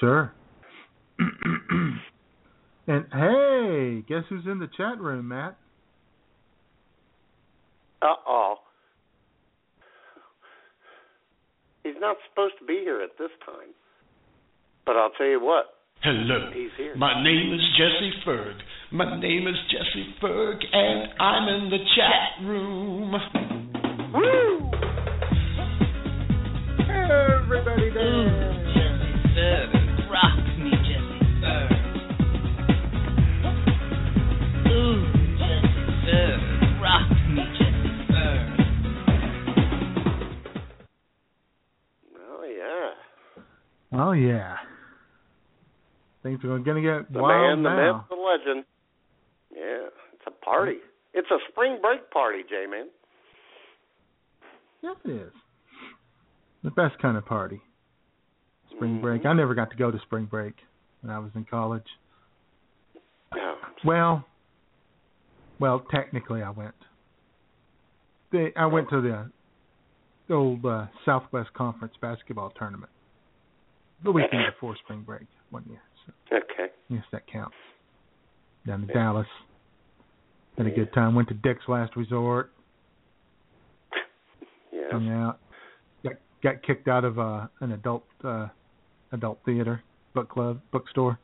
Sure. 0.00 0.32
and 2.88 3.04
hey, 3.12 4.02
guess 4.08 4.24
who's 4.30 4.46
in 4.46 4.58
the 4.58 4.70
chat 4.78 4.98
room, 4.98 5.28
Matt? 5.28 5.58
Uh 8.00 8.14
oh. 8.26 8.60
He's 11.84 12.00
not 12.00 12.16
supposed 12.30 12.54
to 12.60 12.64
be 12.64 12.80
here 12.82 13.02
at 13.02 13.18
this 13.18 13.28
time. 13.44 13.74
But 14.86 14.96
I'll 14.96 15.10
tell 15.10 15.26
you 15.26 15.44
what. 15.44 15.81
Hello. 16.02 16.50
He's 16.52 16.70
here. 16.76 16.96
My 16.96 17.22
name 17.22 17.54
is 17.54 17.60
Jesse 17.78 18.12
Ferg. 18.26 18.54
My 18.90 19.20
name 19.20 19.46
is 19.46 19.54
Jesse 19.70 20.14
Ferg, 20.20 20.56
and 20.72 21.12
I'm 21.20 21.48
in 21.48 21.70
the 21.70 21.78
chat 21.94 22.44
room. 22.44 23.12
Woo! 24.12 24.70
Everybody 26.90 27.90
Jesse 28.74 29.14
Ferg, 29.36 29.70
rock 30.10 30.38
me, 30.58 30.70
Jesse 30.82 31.22
Ferg. 31.40 31.70
Ooh, 34.72 35.06
Jesse 35.38 35.86
Ferg, 36.04 36.82
rock 36.82 37.10
me, 37.30 37.42
Jesse 37.56 37.92
Ferg. 38.10 38.44
Oh 42.18 42.42
yeah. 42.42 42.90
Oh 44.00 44.12
yeah. 44.12 44.56
Things 46.22 46.38
are 46.44 46.58
going 46.58 46.82
to 46.82 46.82
get 46.82 47.12
The 47.12 47.20
wild 47.20 47.58
man, 47.58 47.62
the 47.62 47.68
now. 47.70 47.92
myth, 47.98 48.04
the 48.10 48.14
legend. 48.16 48.64
Yeah, 49.54 49.88
it's 50.14 50.22
a 50.26 50.44
party. 50.44 50.76
It's 51.14 51.28
a 51.30 51.38
spring 51.50 51.78
break 51.82 52.10
party, 52.10 52.42
J 52.48 52.66
man. 52.70 52.86
Yes, 54.82 54.96
it 55.04 55.10
is. 55.10 55.32
The 56.64 56.70
best 56.70 56.98
kind 57.00 57.16
of 57.16 57.24
party. 57.26 57.60
Spring 58.74 58.92
Mm-hmm. 58.94 59.02
break. 59.02 59.26
I 59.26 59.32
never 59.32 59.54
got 59.54 59.70
to 59.70 59.76
go 59.76 59.90
to 59.90 59.98
spring 60.00 60.24
break 60.26 60.54
when 61.02 61.12
I 61.14 61.18
was 61.18 61.30
in 61.34 61.44
college. 61.44 61.84
Well, 63.84 64.24
well, 65.58 65.84
technically 65.90 66.42
I 66.42 66.50
went. 66.50 66.74
They, 68.30 68.52
I 68.56 68.66
went 68.66 68.88
to 68.90 69.00
the, 69.00 69.30
the 70.28 70.34
old 70.34 70.64
uh, 70.64 70.86
Southwest 71.04 71.52
Conference 71.52 71.94
basketball 72.00 72.50
tournament 72.58 72.90
the 74.04 74.10
weekend 74.12 74.44
before 74.54 74.76
spring 74.84 75.02
break 75.02 75.26
one 75.50 75.64
year. 75.68 75.80
Okay. 76.32 76.72
yes, 76.88 77.02
that 77.12 77.26
counts. 77.30 77.54
Down 78.66 78.86
to 78.86 78.92
Dallas. 78.92 79.26
Had 80.56 80.66
a 80.66 80.70
good 80.70 80.92
time. 80.92 81.14
Went 81.14 81.28
to 81.28 81.34
Dick's 81.34 81.64
Last 81.68 81.96
Resort. 81.96 82.52
Yeah. 84.72 84.88
hung 84.90 85.08
out. 85.10 85.38
Got 86.02 86.14
got 86.42 86.62
kicked 86.62 86.88
out 86.88 87.04
of 87.04 87.18
uh, 87.18 87.46
an 87.60 87.72
adult 87.72 88.04
uh, 88.24 88.48
adult 89.12 89.38
theater, 89.44 89.82
book 90.14 90.30
club, 90.30 90.60
bookstore. 90.72 91.18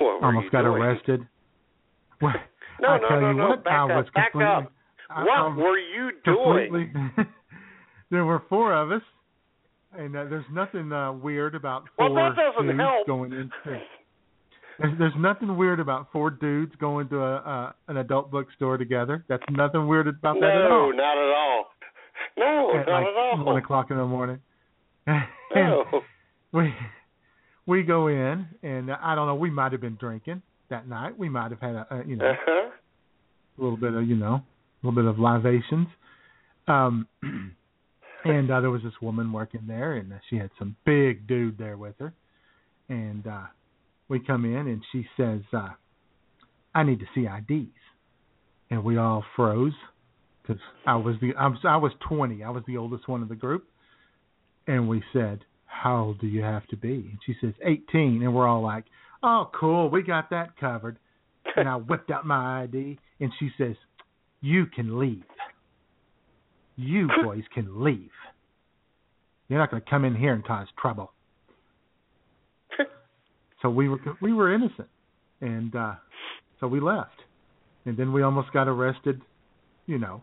What 0.00 0.22
Almost 0.24 0.50
got 0.50 0.62
doing? 0.62 0.82
arrested. 0.82 1.20
Well, 2.20 2.32
No, 2.80 2.88
I 2.88 2.98
no, 2.98 3.08
tell 3.08 3.20
no, 3.20 3.30
you 3.30 3.36
no. 3.36 3.48
what, 3.48 3.64
Back 3.64 3.72
I 3.72 3.82
up, 3.82 3.88
was 3.90 4.06
back 4.14 4.34
up. 4.36 4.72
What 5.08 5.30
I 5.30 5.56
were 5.56 5.78
you 5.78 6.10
doing? 6.24 6.92
there 8.12 8.24
were 8.24 8.42
four 8.48 8.72
of 8.74 8.92
us, 8.92 9.02
and 9.96 10.16
uh, 10.16 10.24
there's 10.24 10.44
nothing 10.52 10.92
uh, 10.92 11.12
weird 11.12 11.54
about 11.54 11.84
Well, 11.98 12.08
four 12.08 12.30
doesn't 12.34 12.66
dudes 12.66 12.78
help. 12.80 13.06
going 13.06 13.32
into. 13.32 13.80
There's, 14.78 14.98
there's 14.98 15.12
nothing 15.18 15.56
weird 15.56 15.80
about 15.80 16.08
four 16.12 16.30
dudes 16.30 16.72
going 16.80 17.08
to 17.10 17.18
a 17.20 17.36
uh, 17.36 17.72
an 17.88 17.98
adult 17.98 18.30
bookstore 18.30 18.78
together. 18.78 19.24
That's 19.28 19.42
nothing 19.50 19.86
weird 19.86 20.08
about 20.08 20.36
that 20.40 20.50
at 20.50 20.70
all. 20.70 20.90
No, 20.92 20.96
not 20.96 21.18
at 21.18 21.34
all. 21.34 21.64
No, 22.38 22.70
at 22.80 22.86
not 22.86 22.92
like 23.00 23.06
at 23.06 23.16
all. 23.16 23.44
one 23.44 23.56
o'clock 23.56 23.90
in 23.90 23.96
the 23.98 24.04
morning. 24.06 24.38
No. 25.54 25.84
we 26.52 26.72
we 27.66 27.82
go 27.82 28.08
in, 28.08 28.46
and 28.62 28.90
I 28.92 29.14
don't 29.14 29.26
know. 29.26 29.34
We 29.34 29.50
might 29.50 29.72
have 29.72 29.80
been 29.80 29.96
drinking 29.96 30.42
that 30.70 30.88
night. 30.88 31.18
We 31.18 31.28
might 31.28 31.50
have 31.50 31.60
had 31.60 31.74
a, 31.74 31.86
a 31.90 32.04
you 32.06 32.16
know 32.16 32.30
Uh-huh. 32.30 32.70
a 33.58 33.62
little 33.62 33.76
bit 33.76 33.92
of 33.94 34.08
you 34.08 34.16
know 34.16 34.34
a 34.36 34.86
little 34.86 35.00
bit 35.02 35.08
of 35.08 35.18
libations. 35.18 35.88
Um, 36.66 37.06
and 38.24 38.50
uh, 38.50 38.60
there 38.60 38.70
was 38.70 38.82
this 38.82 38.92
woman 39.00 39.32
working 39.32 39.62
there, 39.66 39.94
and 39.94 40.12
she 40.30 40.36
had 40.36 40.50
some 40.58 40.76
big 40.84 41.26
dude 41.26 41.58
there 41.58 41.76
with 41.76 41.94
her, 41.98 42.12
and 42.88 43.26
uh, 43.26 43.46
we 44.08 44.20
come 44.20 44.44
in, 44.44 44.68
and 44.68 44.82
she 44.92 45.06
says, 45.16 45.40
uh, 45.52 45.70
"I 46.74 46.82
need 46.82 47.00
to 47.00 47.06
see 47.14 47.26
IDs," 47.26 47.72
and 48.70 48.84
we 48.84 48.96
all 48.96 49.24
froze 49.36 49.72
because 50.42 50.60
I 50.86 50.96
was 50.96 51.16
the 51.20 51.34
I 51.38 51.48
was 51.48 51.58
I 51.64 51.76
was 51.76 51.92
20. 52.08 52.42
I 52.42 52.50
was 52.50 52.62
the 52.66 52.76
oldest 52.76 53.08
one 53.08 53.22
of 53.22 53.28
the 53.28 53.34
group, 53.34 53.68
and 54.66 54.88
we 54.88 55.02
said, 55.12 55.44
"How 55.66 56.04
old 56.04 56.20
do 56.20 56.26
you 56.26 56.42
have 56.42 56.66
to 56.68 56.76
be?" 56.76 56.94
And 57.10 57.18
she 57.24 57.34
says, 57.40 57.54
"18," 57.64 58.22
and 58.22 58.34
we're 58.34 58.46
all 58.46 58.62
like, 58.62 58.84
"Oh, 59.22 59.50
cool, 59.58 59.90
we 59.90 60.02
got 60.02 60.30
that 60.30 60.56
covered." 60.58 60.98
And 61.56 61.68
I 61.68 61.76
whipped 61.76 62.10
out 62.10 62.24
my 62.24 62.62
ID, 62.62 62.98
and 63.20 63.32
she 63.38 63.50
says, 63.58 63.76
"You 64.40 64.66
can 64.66 64.98
leave." 64.98 65.24
You 66.76 67.08
boys 67.24 67.42
can 67.54 67.82
leave. 67.84 68.10
You're 69.48 69.58
not 69.58 69.70
going 69.70 69.82
to 69.82 69.90
come 69.90 70.04
in 70.04 70.14
here 70.14 70.32
and 70.32 70.44
cause 70.44 70.66
trouble. 70.80 71.12
so 73.62 73.68
we 73.70 73.88
were 73.88 73.98
we 74.20 74.32
were 74.32 74.54
innocent, 74.54 74.88
and 75.40 75.74
uh, 75.76 75.94
so 76.60 76.66
we 76.66 76.80
left, 76.80 77.20
and 77.84 77.96
then 77.96 78.12
we 78.12 78.22
almost 78.22 78.52
got 78.52 78.68
arrested, 78.68 79.20
you 79.86 79.98
know, 79.98 80.22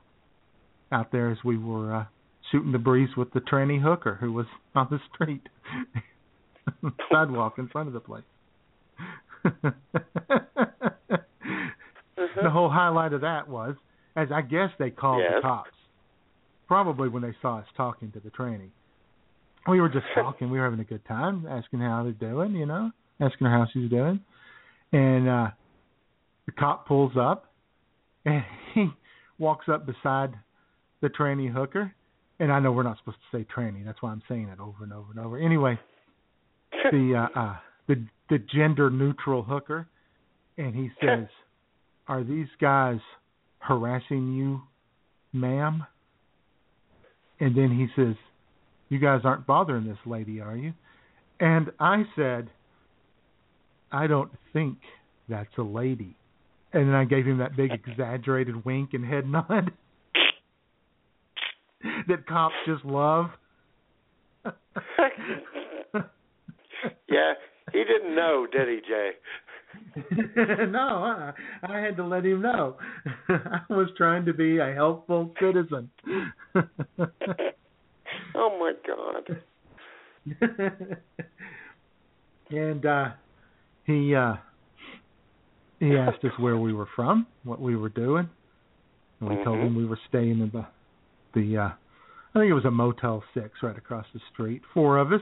out 0.92 1.12
there 1.12 1.30
as 1.32 1.38
we 1.44 1.58
were 1.58 1.94
uh, 1.96 2.06
shooting 2.52 2.72
the 2.72 2.80
breeze 2.80 3.10
with 3.16 3.32
the 3.34 3.42
tranny 3.42 3.82
hooker 3.82 4.18
who 4.20 4.32
was 4.34 4.48
on 4.76 4.88
the 4.90 5.00
street 5.14 5.48
sidewalk 7.12 7.56
in 7.60 7.68
front 7.68 7.88
of 7.88 7.94
the 7.94 8.00
place. 8.00 8.24
The 12.42 12.50
whole 12.50 12.70
highlight 12.70 13.14
of 13.14 13.22
that 13.22 13.48
was, 13.48 13.76
as 14.16 14.30
I 14.34 14.42
guess 14.42 14.70
they 14.78 14.90
called 14.90 15.22
Yes. 15.24 15.34
the 15.38 15.42
cops, 15.42 15.72
probably 16.70 17.10
when 17.10 17.24
they 17.24 17.36
saw 17.42 17.58
us 17.58 17.66
talking 17.76 18.12
to 18.12 18.20
the 18.20 18.30
tranny. 18.30 18.70
We 19.68 19.82
were 19.82 19.90
just 19.90 20.06
talking. 20.16 20.50
We 20.50 20.60
were 20.60 20.64
having 20.64 20.80
a 20.80 20.86
good 20.86 21.04
time, 21.06 21.46
asking 21.50 21.80
how 21.80 22.04
they're 22.04 22.14
doing, 22.14 22.56
you 22.56 22.68
know, 22.68 22.92
asking 23.20 23.48
her 23.48 23.52
how 23.52 23.66
she's 23.74 23.90
doing. 23.90 24.22
And 24.94 25.28
uh 25.28 25.48
the 26.46 26.54
cop 26.54 26.88
pulls 26.88 27.14
up, 27.20 27.52
and 28.26 28.44
he 28.74 28.88
walks 29.38 29.66
up 29.68 29.86
beside 29.86 30.34
the 31.02 31.10
tranny 31.10 31.52
hooker. 31.52 31.94
And 32.40 32.54
I 32.54 32.60
know 32.60 32.72
we're 32.72 32.84
not 32.84 32.98
supposed 33.00 33.18
to 33.32 33.38
say 33.38 33.46
tranny. 33.54 33.84
That's 33.84 34.02
why 34.02 34.12
I'm 34.12 34.24
saying 34.30 34.48
it 34.48 34.62
over 34.62 34.84
and 34.84 34.94
over 34.94 35.12
and 35.12 35.20
over. 35.20 35.38
Anyway, 35.38 35.78
the 36.92 37.28
uh, 37.36 37.40
uh 37.40 37.56
the 37.88 38.06
the 38.30 38.38
gender 38.56 38.90
neutral 38.92 39.42
hooker, 39.42 39.88
and 40.58 40.76
he 40.76 40.92
says, 41.02 41.28
"Are 42.08 42.24
these 42.24 42.48
guys 42.62 43.00
harassing 43.58 44.34
you, 44.36 44.62
ma'am?" 45.34 45.84
And 47.40 47.56
then 47.56 47.72
he 47.72 47.88
says, 47.96 48.16
"You 48.90 49.00
guys 49.00 49.22
aren't 49.24 49.46
bothering 49.46 49.88
this 49.88 49.98
lady, 50.06 50.42
are 50.42 50.56
you?" 50.56 50.74
And 51.40 51.72
I 51.80 52.04
said, 52.16 52.50
"I 53.92 54.08
don't 54.08 54.32
think 54.54 54.78
that's 55.28 55.58
a 55.58 55.64
lady." 55.64 56.16
And 56.74 56.88
then 56.88 56.96
I 56.96 57.06
gave 57.06 57.26
him 57.26 57.38
that 57.40 57.56
big 57.56 57.72
exaggerated 57.72 58.66
wink 58.66 58.94
and 58.94 59.06
head 59.06 59.28
nod 59.28 59.72
that 62.08 62.28
cops 62.28 62.56
just 62.66 62.86
love. 62.86 63.28
yeah, 67.10 67.34
he 67.72 67.84
didn't 67.84 68.16
know, 68.16 68.48
did 68.52 68.68
he, 68.68 68.82
Jay? 68.88 69.12
no, 70.70 70.80
I, 70.80 71.34
I 71.64 71.80
had 71.80 71.98
to 71.98 72.06
let 72.06 72.26
him 72.26 72.42
know. 72.42 72.78
I 73.30 73.62
was 73.70 73.90
trying 73.98 74.26
to 74.26 74.34
be 74.34 74.58
a 74.58 74.74
helpful 74.74 75.34
citizen. 75.40 75.90
Oh 78.36 78.58
my 78.60 78.74
God. 78.88 79.42
and 82.50 82.86
uh 82.86 83.10
he 83.86 84.16
uh 84.16 84.36
he 85.80 85.96
asked 85.96 86.24
us 86.24 86.32
where 86.40 86.58
we 86.58 86.74
were 86.74 86.88
from, 86.96 87.26
what 87.44 87.62
we 87.62 87.76
were 87.76 87.90
doing. 87.90 88.30
And 89.20 89.30
we 89.30 89.44
told 89.44 89.60
him 89.60 89.76
we 89.76 89.86
were 89.86 90.00
staying 90.08 90.40
in 90.40 90.52
the 90.54 90.66
the 91.34 91.58
uh 91.58 91.70
I 92.36 92.40
think 92.40 92.50
it 92.50 92.54
was 92.54 92.66
a 92.66 92.72
Motel 92.72 93.24
Six 93.34 93.52
right 93.64 93.78
across 93.78 94.06
the 94.14 94.20
street. 94.32 94.62
Four 94.74 94.98
of 94.98 95.12
us 95.12 95.22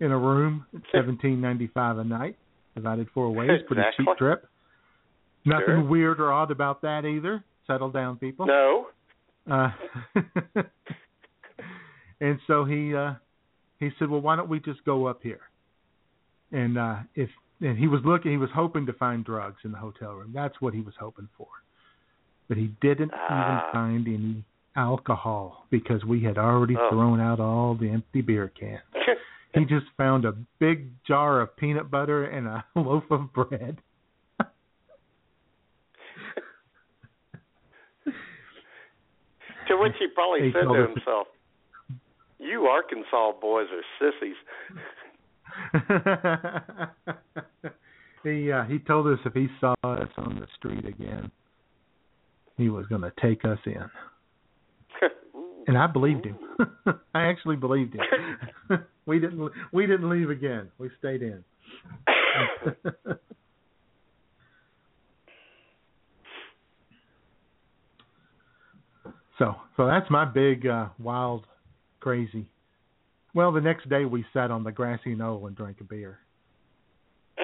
in 0.00 0.10
a 0.12 0.18
room 0.18 0.66
at 0.74 0.82
seventeen 0.92 1.40
ninety 1.40 1.68
five 1.72 1.98
a 1.98 2.04
night, 2.04 2.36
divided 2.74 3.08
four 3.14 3.30
ways, 3.34 3.60
pretty 3.66 3.82
Exactly. 3.82 4.04
cheap 4.06 4.18
trip. 4.18 4.48
Nothing 5.44 5.66
Sure. 5.66 5.82
weird 5.84 6.20
or 6.20 6.32
odd 6.32 6.50
about 6.50 6.80
that 6.82 7.04
either. 7.04 7.44
Settle 7.66 7.90
down 7.90 8.16
people. 8.16 8.46
No. 8.46 8.86
Uh, 9.50 9.70
and 12.20 12.38
so 12.46 12.64
he 12.64 12.94
uh 12.94 13.14
he 13.80 13.90
said, 13.98 14.08
"Well, 14.08 14.20
why 14.20 14.36
don't 14.36 14.48
we 14.48 14.60
just 14.60 14.84
go 14.84 15.06
up 15.06 15.20
here?" 15.22 15.40
And 16.52 16.78
uh 16.78 16.96
if 17.14 17.28
and 17.60 17.78
he 17.78 17.88
was 17.88 18.00
looking, 18.04 18.30
he 18.30 18.36
was 18.36 18.50
hoping 18.54 18.86
to 18.86 18.92
find 18.94 19.24
drugs 19.24 19.58
in 19.64 19.72
the 19.72 19.78
hotel 19.78 20.12
room. 20.14 20.30
That's 20.34 20.54
what 20.60 20.74
he 20.74 20.80
was 20.80 20.94
hoping 20.98 21.28
for. 21.36 21.46
But 22.48 22.56
he 22.56 22.70
didn't 22.80 23.12
Ah. 23.14 23.58
even 23.58 23.72
find 23.72 24.06
any 24.08 24.44
alcohol 24.76 25.66
because 25.70 26.04
we 26.04 26.20
had 26.22 26.36
already 26.38 26.76
Oh. 26.76 26.88
thrown 26.90 27.20
out 27.20 27.40
all 27.40 27.74
the 27.74 27.88
empty 27.90 28.20
beer 28.22 28.48
cans. 28.58 28.82
He 29.54 29.64
just 29.64 29.86
found 29.96 30.24
a 30.24 30.32
big 30.58 30.90
jar 31.06 31.40
of 31.40 31.56
peanut 31.56 31.90
butter 31.90 32.24
and 32.24 32.48
a 32.48 32.64
loaf 32.76 33.04
of 33.10 33.32
bread. 33.32 33.78
To 39.68 39.78
which 39.78 39.92
he 39.98 40.08
probably 40.14 40.52
said 40.52 40.64
to 40.64 40.88
himself, 40.88 41.26
"You 42.38 42.66
Arkansas 42.66 43.32
boys 43.40 43.66
are 43.72 43.82
sissies." 43.98 44.36
he 48.24 48.52
uh, 48.52 48.64
he 48.64 48.78
told 48.80 49.06
us 49.06 49.18
if 49.24 49.32
he 49.32 49.48
saw 49.60 49.74
us 49.82 50.10
on 50.18 50.38
the 50.38 50.46
street 50.58 50.84
again, 50.84 51.30
he 52.58 52.68
was 52.68 52.84
going 52.88 53.00
to 53.00 53.12
take 53.22 53.46
us 53.46 53.58
in, 53.64 53.88
and 55.66 55.78
I 55.78 55.86
believed 55.86 56.26
him. 56.26 56.36
I 57.14 57.22
actually 57.22 57.56
believed 57.56 57.94
him. 57.94 58.02
We 59.06 59.18
didn't 59.18 59.50
we 59.72 59.86
didn't 59.86 60.08
leave 60.10 60.30
again. 60.30 60.70
We 60.78 60.90
stayed 60.98 61.22
in. 61.22 61.44
so 69.38 69.54
so 69.76 69.86
that's 69.86 70.08
my 70.10 70.24
big 70.24 70.66
uh, 70.66 70.86
wild 70.98 71.46
crazy. 72.00 72.46
Well, 73.34 73.50
the 73.52 73.60
next 73.60 73.88
day 73.88 74.04
we 74.04 74.24
sat 74.32 74.50
on 74.50 74.62
the 74.62 74.70
grassy 74.72 75.14
knoll 75.14 75.46
and 75.46 75.56
drank 75.56 75.80
a 75.80 75.84
beer 75.84 76.18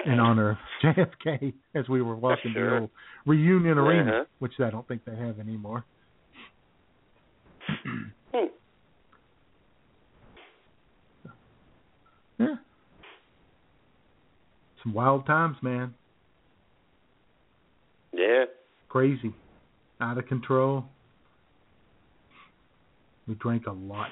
in 0.05 0.19
honor 0.19 0.51
of 0.51 0.57
JFK 0.95 1.53
as 1.75 1.87
we 1.89 2.01
were 2.01 2.15
walking 2.15 2.53
Sure. 2.53 2.69
the 2.75 2.79
old 2.81 2.89
reunion 3.25 3.77
arena, 3.77 4.11
Uh-huh. 4.11 4.25
which 4.39 4.53
I 4.59 4.69
don't 4.69 4.87
think 4.87 5.03
they 5.05 5.15
have 5.15 5.39
anymore. 5.39 5.83
Hmm. 8.33 8.45
Yeah. 12.39 12.55
Some 14.83 14.93
wild 14.93 15.25
times, 15.25 15.57
man. 15.61 15.93
Yeah. 18.13 18.45
Crazy. 18.89 19.33
Out 19.99 20.17
of 20.17 20.27
control. 20.27 20.85
We 23.27 23.35
drank 23.35 23.67
a 23.67 23.71
lot 23.71 24.11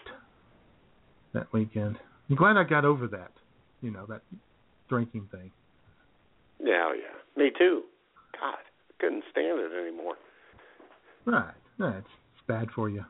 that 1.33 1.51
weekend. 1.51 1.97
I'm 2.29 2.35
glad 2.35 2.57
I 2.57 2.63
got 2.63 2.85
over 2.85 3.07
that. 3.07 3.31
You 3.81 3.91
know, 3.91 4.05
that 4.07 4.21
drinking 4.87 5.27
thing. 5.31 5.51
Yeah, 6.63 6.89
oh, 6.89 6.93
yeah. 6.93 7.41
Me 7.41 7.51
too. 7.57 7.83
God, 8.39 8.57
couldn't 8.99 9.23
stand 9.31 9.59
it 9.59 9.71
anymore. 9.81 10.15
Right. 11.25 11.53
Yeah, 11.79 11.97
it's, 11.97 12.07
it's 12.07 12.47
bad 12.47 12.67
for 12.75 12.89
you. 12.89 13.03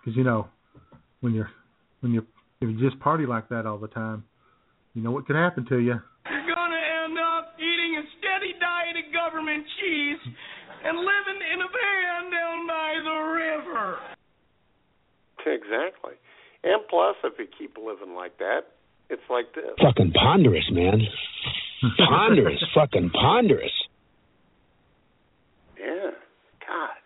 Because 0.00 0.16
you 0.16 0.24
know, 0.24 0.48
when 1.20 1.32
you're 1.32 1.50
when 2.00 2.12
you're 2.12 2.26
if 2.62 2.70
you 2.70 2.78
just 2.78 3.00
party 3.00 3.26
like 3.26 3.48
that 3.48 3.66
all 3.66 3.78
the 3.78 3.88
time, 3.88 4.24
you 4.94 5.02
know 5.02 5.10
what 5.10 5.26
could 5.26 5.36
happen 5.36 5.66
to 5.66 5.78
you. 5.78 5.98
You're 6.30 6.54
gonna 6.54 6.82
end 7.04 7.18
up 7.18 7.58
eating 7.58 7.98
a 7.98 8.04
steady 8.18 8.54
diet 8.60 9.02
of 9.02 9.12
government 9.12 9.66
cheese 9.80 10.22
and 10.84 10.96
living 10.96 11.40
in 11.42 11.58
a 11.58 11.68
van 11.68 12.30
down 12.30 12.66
by 12.66 12.90
the 13.02 13.18
river. 13.34 13.98
Exactly. 15.44 16.14
And 16.62 16.82
plus, 16.88 17.16
if 17.24 17.34
you 17.38 17.46
keep 17.58 17.76
living 17.76 18.14
like 18.14 18.38
that, 18.38 18.60
it's 19.10 19.22
like 19.28 19.52
this. 19.54 19.74
Fucking 19.82 20.12
ponderous, 20.12 20.70
man. 20.70 21.00
ponderous, 21.98 22.62
fucking 22.74 23.10
ponderous. 23.10 23.72
Yeah. 25.76 26.10
God. 26.60 27.02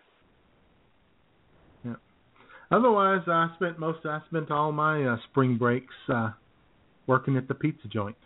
Otherwise, 2.71 3.23
I 3.29 3.49
spent 3.57 3.79
most 3.79 4.05
I 4.05 4.21
spent 4.29 4.51
all 4.51 4.73
my 4.73 5.05
uh, 5.05 5.17
spring 5.31 5.57
breaks 5.57 5.95
uh 6.09 6.31
working 7.07 7.37
at 7.37 7.47
the 7.47 7.55
pizza 7.55 7.87
joint, 7.89 8.17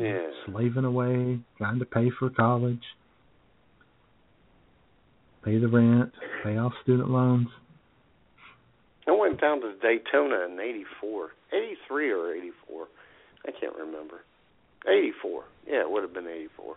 Yeah. 0.00 0.30
slaving 0.46 0.84
away, 0.86 1.38
trying 1.58 1.78
to 1.78 1.84
pay 1.84 2.08
for 2.18 2.30
college, 2.30 2.82
pay 5.44 5.58
the 5.58 5.68
rent, 5.68 6.12
pay 6.42 6.56
off 6.56 6.72
student 6.82 7.10
loans. 7.10 7.48
I 9.06 9.10
went 9.12 9.38
down 9.38 9.60
to 9.60 9.74
Daytona 9.82 10.46
in 10.50 10.58
'84, 10.58 11.28
'83 11.52 12.10
or 12.12 12.32
'84. 12.34 12.86
I 13.46 13.50
can't 13.60 13.76
remember. 13.76 14.22
'84. 14.88 15.44
Yeah, 15.66 15.80
it 15.82 15.90
would 15.90 16.02
have 16.02 16.14
been 16.14 16.26
'84. 16.26 16.76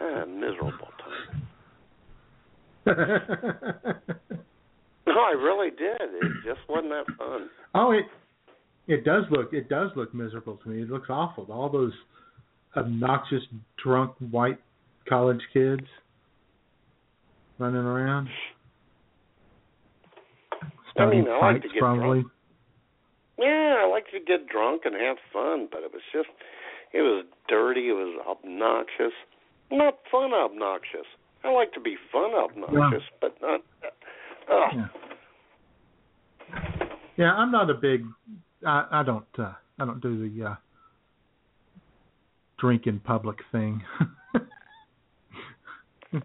Ah, 0.00 0.24
miserable 0.24 0.88
time. 1.04 1.42
No, 5.08 5.14
I 5.20 5.32
really 5.32 5.70
did. 5.70 6.00
It 6.00 6.32
just 6.44 6.60
wasn't 6.68 6.90
that 6.90 7.06
fun. 7.16 7.48
oh, 7.74 7.92
it 7.92 8.04
it 8.86 9.04
does 9.04 9.24
look 9.30 9.52
it 9.52 9.68
does 9.68 9.90
look 9.96 10.14
miserable 10.14 10.58
to 10.62 10.68
me. 10.68 10.82
It 10.82 10.90
looks 10.90 11.08
awful. 11.08 11.46
All 11.50 11.70
those 11.70 11.92
obnoxious 12.76 13.42
drunk 13.82 14.12
white 14.30 14.58
college 15.08 15.40
kids. 15.52 15.86
running 17.58 17.80
around. 17.80 18.28
I 20.98 21.06
mean, 21.06 21.26
I 21.28 21.32
like 21.32 21.40
fights, 21.40 21.62
to 21.62 21.68
get 21.68 21.78
probably. 21.78 22.20
drunk. 22.22 22.32
Yeah, 23.38 23.76
I 23.84 23.88
like 23.88 24.06
to 24.10 24.18
get 24.18 24.48
drunk 24.48 24.82
and 24.84 24.94
have 24.94 25.16
fun, 25.32 25.68
but 25.70 25.82
it 25.82 25.92
was 25.92 26.02
just, 26.12 26.28
it 26.92 27.02
was 27.02 27.24
dirty. 27.48 27.88
It 27.88 27.92
was 27.92 28.18
obnoxious. 28.26 29.14
Not 29.70 29.94
fun 30.10 30.32
obnoxious. 30.34 31.06
I 31.44 31.52
like 31.52 31.72
to 31.74 31.80
be 31.80 31.96
fun 32.10 32.32
obnoxious, 32.34 33.04
but 33.20 33.36
not. 33.40 33.60
Uh, 34.50 34.68
Yeah. 34.74 34.88
Yeah, 37.16 37.32
I'm 37.34 37.50
not 37.50 37.68
a 37.68 37.74
big. 37.74 38.04
I 38.64 38.86
I 38.90 39.02
don't. 39.02 39.26
uh 39.38 39.52
I 39.78 39.84
don't 39.84 40.00
do 40.00 40.28
the 40.28 40.44
uh 40.46 40.54
drink 42.58 42.86
in 42.86 43.00
public 43.00 43.38
thing. 43.52 43.82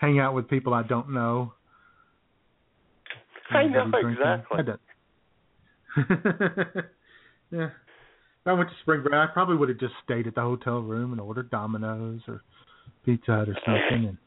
Hang 0.00 0.18
out 0.18 0.34
with 0.34 0.48
people 0.48 0.74
I 0.74 0.82
don't 0.82 1.10
know. 1.10 1.54
I 3.50 3.66
know 3.66 3.90
exactly. 3.94 4.58
I 4.58 4.62
don't. 4.62 4.80
yeah. 7.50 7.66
If 7.66 8.46
I 8.46 8.52
went 8.52 8.68
to 8.68 8.74
spring 8.82 9.02
break, 9.02 9.14
I 9.14 9.26
probably 9.32 9.56
would 9.56 9.68
have 9.68 9.78
just 9.78 9.94
stayed 10.04 10.26
at 10.26 10.34
the 10.34 10.40
hotel 10.42 10.80
room 10.80 11.12
and 11.12 11.20
ordered 11.20 11.50
Domino's 11.50 12.20
or 12.28 12.42
Pizza 13.04 13.32
Hut 13.32 13.48
or 13.48 13.56
something. 13.64 14.08
And 14.08 14.18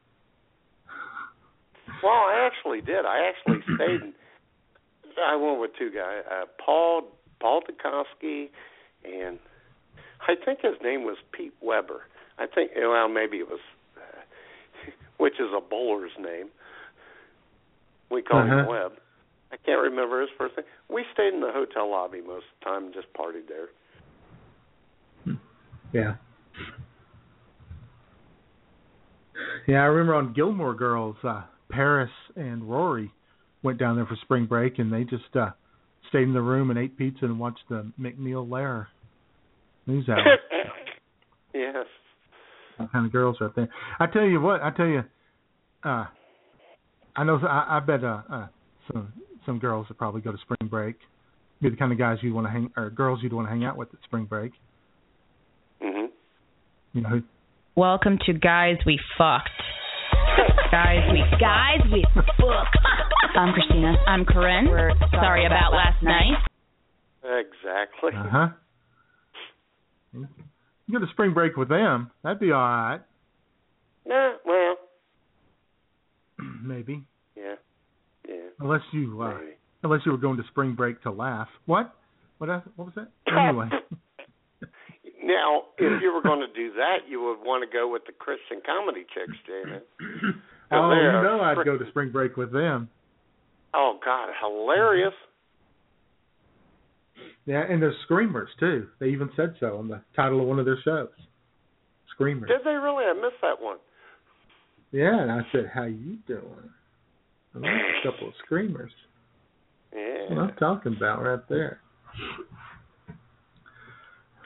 Well, 2.03 2.13
I 2.13 2.47
actually 2.51 2.81
did. 2.81 3.05
I 3.05 3.29
actually 3.29 3.61
stayed. 3.75 4.01
In, 4.01 4.13
I 5.25 5.35
went 5.35 5.59
with 5.59 5.71
two 5.77 5.89
guys, 5.91 6.23
uh, 6.29 6.45
Paul 6.63 7.03
Paul 7.39 7.61
Dukoski, 7.61 8.49
and 9.03 9.39
I 10.27 10.35
think 10.43 10.59
his 10.61 10.75
name 10.83 11.03
was 11.03 11.17
Pete 11.31 11.53
Weber. 11.61 12.01
I 12.37 12.45
think 12.45 12.71
well 12.77 13.09
maybe 13.09 13.37
it 13.37 13.47
was, 13.49 13.59
uh, 13.97 14.91
which 15.17 15.33
is 15.39 15.49
a 15.55 15.61
bowler's 15.61 16.11
name. 16.19 16.49
We 18.11 18.21
call 18.21 18.43
him 18.43 18.51
Uh-huh. 18.51 18.69
Webb. 18.69 18.91
I 19.51 19.55
can't 19.57 19.81
remember 19.81 20.21
his 20.21 20.29
first 20.37 20.55
name. 20.57 20.65
We 20.89 21.03
stayed 21.13 21.33
in 21.33 21.39
the 21.41 21.51
hotel 21.51 21.89
lobby 21.89 22.21
most 22.21 22.45
of 22.45 22.59
the 22.59 22.65
time 22.65 22.83
and 22.85 22.93
just 22.93 23.07
partied 23.13 23.47
there. 23.47 23.69
Yeah. 25.93 26.15
Yeah, 29.67 29.81
I 29.81 29.85
remember 29.85 30.15
on 30.15 30.33
Gilmore 30.33 30.73
Girls, 30.73 31.15
uh 31.23 31.43
Paris 31.69 32.11
and 32.35 32.63
Rory 32.63 33.11
went 33.63 33.77
down 33.79 33.95
there 33.95 34.05
for 34.05 34.15
spring 34.21 34.45
break 34.45 34.79
and 34.79 34.91
they 34.91 35.03
just 35.03 35.35
uh 35.35 35.51
stayed 36.09 36.23
in 36.23 36.33
the 36.33 36.41
room 36.41 36.69
and 36.69 36.79
ate 36.79 36.97
pizza 36.97 37.25
and 37.25 37.39
watched 37.39 37.63
the 37.69 37.91
MacNeil 37.99 38.47
Lehrer 38.47 38.87
news 39.85 40.07
hour. 40.09 40.23
yes. 41.53 41.85
What 42.77 42.91
kind 42.91 43.05
of 43.05 43.11
girls 43.11 43.37
right 43.41 43.51
there. 43.55 43.69
I 43.99 44.05
tell 44.07 44.23
you 44.23 44.39
what, 44.39 44.61
I 44.61 44.71
tell 44.71 44.85
you, 44.87 45.03
uh 45.83 46.05
I 47.15 47.23
know 47.23 47.37
I, 47.43 47.77
I 47.77 47.79
bet 47.85 48.03
uh, 48.03 48.21
uh 48.31 48.47
some 48.91 49.11
some 49.45 49.59
girls 49.59 49.87
would 49.89 49.97
probably 49.97 50.21
go 50.21 50.31
to 50.31 50.37
spring 50.39 50.69
break 50.69 50.95
be 51.61 51.69
the 51.69 51.75
kind 51.75 51.91
of 51.91 51.97
guys 51.97 52.17
you'd 52.21 52.33
want 52.33 52.45
to 52.45 52.51
hang 52.51 52.69
or 52.77 52.89
girls 52.91 53.19
you'd 53.23 53.33
want 53.33 53.47
to 53.47 53.49
hang 53.49 53.65
out 53.65 53.75
with 53.77 53.89
at 53.93 53.99
spring 54.03 54.25
break. 54.25 54.51
Mhm. 55.81 56.09
You 56.93 57.01
know, 57.01 57.09
who- 57.09 57.23
Welcome 57.75 58.17
to 58.25 58.33
Guys 58.33 58.77
We 58.85 58.99
Fucked. 59.17 59.49
Guys 60.71 60.99
We 61.11 61.23
Guys 61.39 61.79
We 61.91 62.05
Fucked. 62.13 62.77
I'm 63.35 63.53
Krystyna. 63.53 63.95
I'm 64.07 64.25
Corinne. 64.25 64.67
We're 64.69 64.91
sorry 65.11 65.45
about 65.45 65.71
last 65.71 66.01
night. 66.03 66.37
Exactly. 67.23 68.11
Uh 68.15 68.29
huh. 68.29 68.47
You 70.13 70.99
go 70.99 70.99
to 71.05 71.11
spring 71.11 71.33
break 71.33 71.55
with 71.55 71.69
them. 71.69 72.11
That'd 72.23 72.39
be 72.39 72.51
all 72.51 72.59
right. 72.61 73.01
Nah, 74.05 74.33
well, 74.45 74.75
Maybe. 76.63 77.03
yeah, 77.35 77.55
yeah. 78.27 78.35
Unless 78.59 78.81
you 78.93 79.21
uh, 79.21 79.37
unless 79.83 80.01
you 80.05 80.11
were 80.11 80.17
going 80.17 80.37
to 80.37 80.43
spring 80.49 80.75
break 80.75 81.01
to 81.03 81.11
laugh. 81.11 81.49
What? 81.65 81.93
What? 82.39 82.49
What 82.75 82.85
was 82.85 82.93
that? 82.95 83.09
Anyway. 83.31 83.69
Now, 85.23 85.63
if 85.77 86.01
you 86.01 86.13
were 86.13 86.21
going 86.21 86.39
to 86.39 86.47
do 86.55 86.71
that, 86.75 86.99
you 87.09 87.19
would 87.19 87.45
want 87.45 87.69
to 87.69 87.77
go 87.77 87.91
with 87.91 88.03
the 88.05 88.13
Christian 88.13 88.61
comedy 88.65 89.05
chicks, 89.13 89.37
Janet. 89.45 89.85
oh, 90.71 90.91
you 90.91 91.11
know 91.23 91.39
I'd 91.41 91.63
go 91.65 91.77
to 91.77 91.87
spring 91.89 92.11
break 92.11 92.37
with 92.37 92.51
them. 92.51 92.89
Oh 93.73 93.99
God, 94.03 94.29
hilarious! 94.41 95.13
Mm-hmm. 95.13 95.27
Yeah, 97.47 97.63
and 97.69 97.81
they're 97.81 97.95
screamers 98.03 98.49
too. 98.59 98.87
They 98.99 99.07
even 99.07 99.29
said 99.35 99.55
so 99.59 99.77
on 99.77 99.87
the 99.87 100.01
title 100.15 100.41
of 100.41 100.47
one 100.47 100.59
of 100.59 100.65
their 100.65 100.79
shows. 100.83 101.07
Screamers. 102.13 102.49
Did 102.49 102.61
they 102.65 102.75
really? 102.75 103.05
I 103.05 103.13
missed 103.13 103.41
that 103.41 103.61
one. 103.61 103.77
Yeah, 104.91 105.21
and 105.21 105.31
I 105.31 105.41
said, 105.51 105.71
"How 105.73 105.83
you 105.83 106.17
doing?" 106.27 106.71
And 107.53 107.63
that's 107.63 107.73
a 108.03 108.11
couple 108.11 108.27
of 108.27 108.33
screamers. 108.45 108.91
Yeah. 109.93 110.29
What 110.29 110.39
I'm 110.39 110.55
talking 110.57 110.95
about 110.95 111.23
right 111.23 111.47
there. 111.49 111.79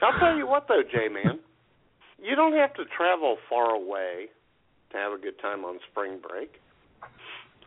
I'll 0.02 0.18
tell 0.18 0.36
you 0.36 0.46
what, 0.46 0.66
though, 0.68 0.82
J 0.90 1.08
Man, 1.08 1.38
you 2.22 2.34
don't 2.36 2.54
have 2.54 2.74
to 2.74 2.84
travel 2.96 3.36
far 3.48 3.70
away 3.74 4.28
to 4.92 4.98
have 4.98 5.12
a 5.12 5.18
good 5.18 5.38
time 5.40 5.64
on 5.64 5.78
spring 5.90 6.18
break. 6.26 6.60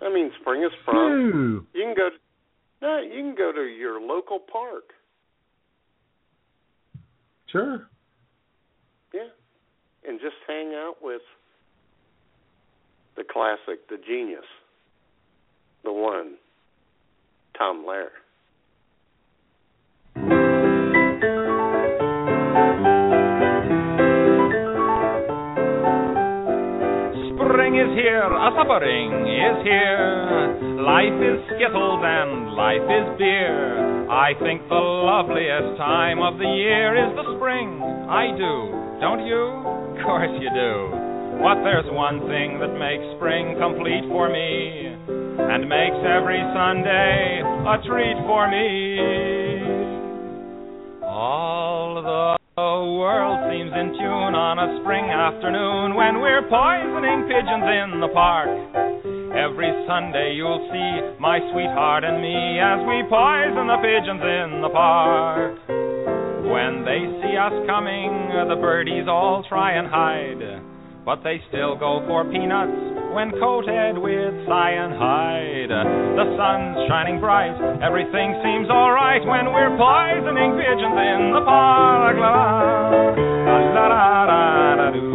I 0.02 0.14
mean, 0.14 0.32
spring 0.42 0.64
is 0.64 0.72
sprung. 0.82 1.12
Ooh. 1.12 1.66
You 1.74 1.84
can 1.84 1.96
go. 1.96 2.10
To, 2.10 2.16
no, 2.82 3.00
you 3.02 3.22
can 3.22 3.36
go 3.36 3.52
to 3.52 3.64
your 3.64 4.02
local 4.02 4.40
park. 4.40 4.94
Sure. 7.52 7.88
Yeah, 9.14 9.30
and 10.08 10.20
just 10.20 10.36
hang 10.48 10.74
out 10.74 10.96
with 11.02 11.22
the 13.16 13.24
classic, 13.24 13.88
the 13.90 13.98
genius, 14.06 14.44
the 15.86 15.94
one, 15.94 16.34
Tom 17.58 17.86
Lehrer. 17.88 18.10
Is 27.86 27.94
here, 27.94 28.26
a 28.26 28.50
suppering 28.58 29.14
is 29.30 29.58
here. 29.62 30.82
Life 30.82 31.18
is 31.22 31.38
skittles 31.54 32.02
and 32.02 32.58
life 32.58 32.82
is 32.82 33.06
beer. 33.18 34.10
I 34.10 34.34
think 34.42 34.66
the 34.70 34.82
loveliest 34.82 35.78
time 35.78 36.18
of 36.22 36.38
the 36.38 36.50
year 36.50 36.98
is 36.98 37.14
the 37.14 37.38
spring. 37.38 37.82
I 38.10 38.34
do, 38.34 38.74
don't 39.02 39.26
you? 39.26 39.44
Of 39.70 40.02
course 40.02 40.34
you 40.42 40.50
do. 40.50 40.74
But 41.46 41.62
there's 41.62 41.86
one 41.94 42.26
thing 42.26 42.58
that 42.58 42.74
makes 42.74 43.06
spring 43.18 43.54
complete 43.62 44.06
for 44.10 44.30
me, 44.34 44.90
and 45.46 45.70
makes 45.70 46.02
every 46.02 46.42
Sunday 46.58 47.44
a 47.46 47.76
treat 47.86 48.18
for 48.26 48.50
me. 48.50 48.98
All 51.06 52.02
the 52.02 52.45
world 52.64 53.52
seems 53.52 53.76
in 53.76 53.92
tune 54.00 54.32
on 54.32 54.56
a 54.56 54.80
spring 54.80 55.12
afternoon 55.12 55.92
when 55.92 56.24
we're 56.24 56.48
poisoning 56.48 57.28
pigeons 57.28 57.68
in 57.68 58.00
the 58.00 58.08
park. 58.16 58.48
Every 59.36 59.68
Sunday 59.84 60.40
you'll 60.40 60.64
see 60.72 61.20
my 61.20 61.44
sweetheart 61.52 62.08
and 62.08 62.24
me 62.24 62.56
as 62.56 62.80
we 62.88 63.04
poison 63.12 63.68
the 63.68 63.80
pigeons 63.84 64.24
in 64.24 64.64
the 64.64 64.72
park. 64.72 65.60
When 66.48 66.88
they 66.88 67.04
see 67.20 67.36
us 67.36 67.52
coming, 67.68 68.32
the 68.48 68.56
birdies 68.56 69.04
all 69.12 69.44
try 69.50 69.76
and 69.76 69.92
hide, 69.92 70.64
but 71.04 71.28
they 71.28 71.44
still 71.52 71.76
go 71.76 72.08
for 72.08 72.24
peanuts 72.24 72.95
when 73.16 73.32
coated 73.40 73.98
with 73.98 74.36
cyanide. 74.46 75.72
The 75.72 76.28
sun's 76.36 76.76
shining 76.92 77.22
bright, 77.22 77.56
everything 77.82 78.36
seems 78.44 78.68
alright 78.70 79.24
when 79.26 79.56
we're 79.56 79.72
poisoning 79.80 80.52
pigeons 80.60 81.00
in 81.00 81.32
the 81.32 81.42
park. 81.48 82.18
La 82.20 82.36
la 83.72 83.88
la 83.88 84.24
la 84.28 84.92
la 84.92 85.15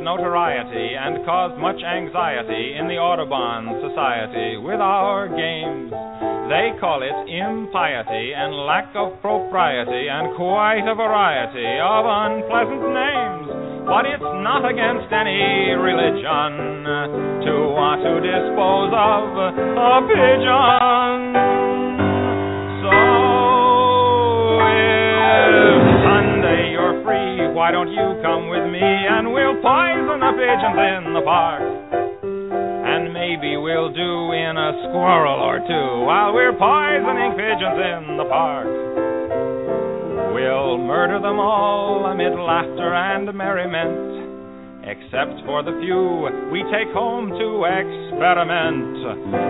notoriety 0.00 0.94
and 0.94 1.24
caused 1.24 1.58
much 1.60 1.82
anxiety 1.82 2.74
in 2.78 2.88
the 2.88 2.96
Audubon 2.96 3.80
Society 3.82 4.56
with 4.58 4.80
our 4.80 5.28
games. 5.28 5.92
They 6.48 6.72
call 6.80 7.04
it 7.04 7.12
impiety 7.28 8.32
and 8.32 8.54
lack 8.64 8.88
of 8.96 9.20
propriety 9.20 10.08
and 10.08 10.32
quite 10.36 10.86
a 10.86 10.94
variety 10.96 11.76
of 11.82 12.02
unpleasant 12.08 12.84
names. 12.88 13.48
But 13.84 14.04
it's 14.04 14.30
not 14.44 14.64
against 14.64 15.12
any 15.12 15.76
religion 15.76 16.84
to 17.44 17.54
want 17.72 18.00
to 18.04 18.20
dispose 18.20 18.92
of 18.92 19.32
a 19.36 19.96
pigeon. 20.08 21.18
So 22.84 23.17
free, 27.08 27.48
why 27.56 27.72
don't 27.72 27.88
you 27.88 28.20
come 28.20 28.52
with 28.52 28.68
me 28.68 28.84
and 28.84 29.32
we'll 29.32 29.56
poison 29.64 30.20
the 30.20 30.32
pigeons 30.36 30.76
in 30.76 31.16
the 31.16 31.24
park? 31.24 31.64
And 32.84 33.16
maybe 33.16 33.56
we'll 33.56 33.88
do 33.88 34.12
in 34.36 34.52
a 34.60 34.70
squirrel 34.84 35.40
or 35.40 35.56
two 35.64 35.88
while 36.04 36.36
we're 36.36 36.52
poisoning 36.52 37.32
pigeons 37.32 37.80
in 37.80 38.20
the 38.20 38.28
park. 38.28 38.68
We'll 40.36 40.76
murder 40.76 41.16
them 41.16 41.40
all 41.40 42.04
amid 42.12 42.36
laughter 42.36 42.92
and 42.92 43.32
merriment. 43.32 44.27
Except 44.88 45.44
for 45.44 45.60
the 45.62 45.76
few 45.84 46.24
we 46.48 46.64
take 46.72 46.88
home 46.96 47.28
to 47.28 47.48
experiment. 47.68 48.96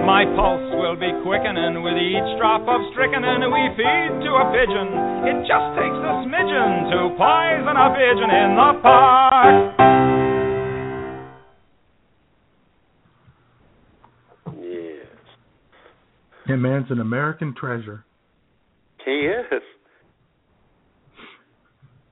My 0.02 0.26
pulse 0.34 0.66
will 0.82 0.98
be 0.98 1.14
quickening 1.22 1.78
with 1.86 1.94
each 1.94 2.26
drop 2.42 2.66
of 2.66 2.80
strychnine 2.90 3.46
we 3.46 3.64
feed 3.78 4.12
to 4.26 4.30
a 4.34 4.44
pigeon. 4.50 4.88
It 5.30 5.38
just 5.46 5.68
takes 5.78 6.00
a 6.02 6.12
smidgen 6.26 6.90
to 6.90 6.98
poison 7.14 7.76
a 7.78 7.88
pigeon 7.94 8.30
in 8.34 8.50
the 8.58 8.70
park. 8.82 9.54
Yes. 14.60 15.06
That 16.48 16.56
man's 16.56 16.90
an 16.90 17.00
American 17.00 17.54
treasure. 17.54 18.04
He 19.04 19.12
is. 19.12 19.62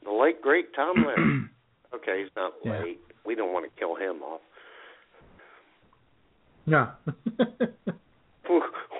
The 0.04 0.12
late 0.12 0.40
great 0.40 0.66
Tom 0.74 0.96
Lehrer. 0.98 1.48
okay, 1.96 2.20
he's 2.22 2.30
not 2.36 2.52
Yeah. 2.64 2.82
late. 2.82 3.00
We 3.26 3.34
don't 3.34 3.52
want 3.52 3.66
to 3.66 3.78
kill 3.78 3.96
him 3.96 4.22
off. 4.22 4.40
Yeah. 6.66 6.92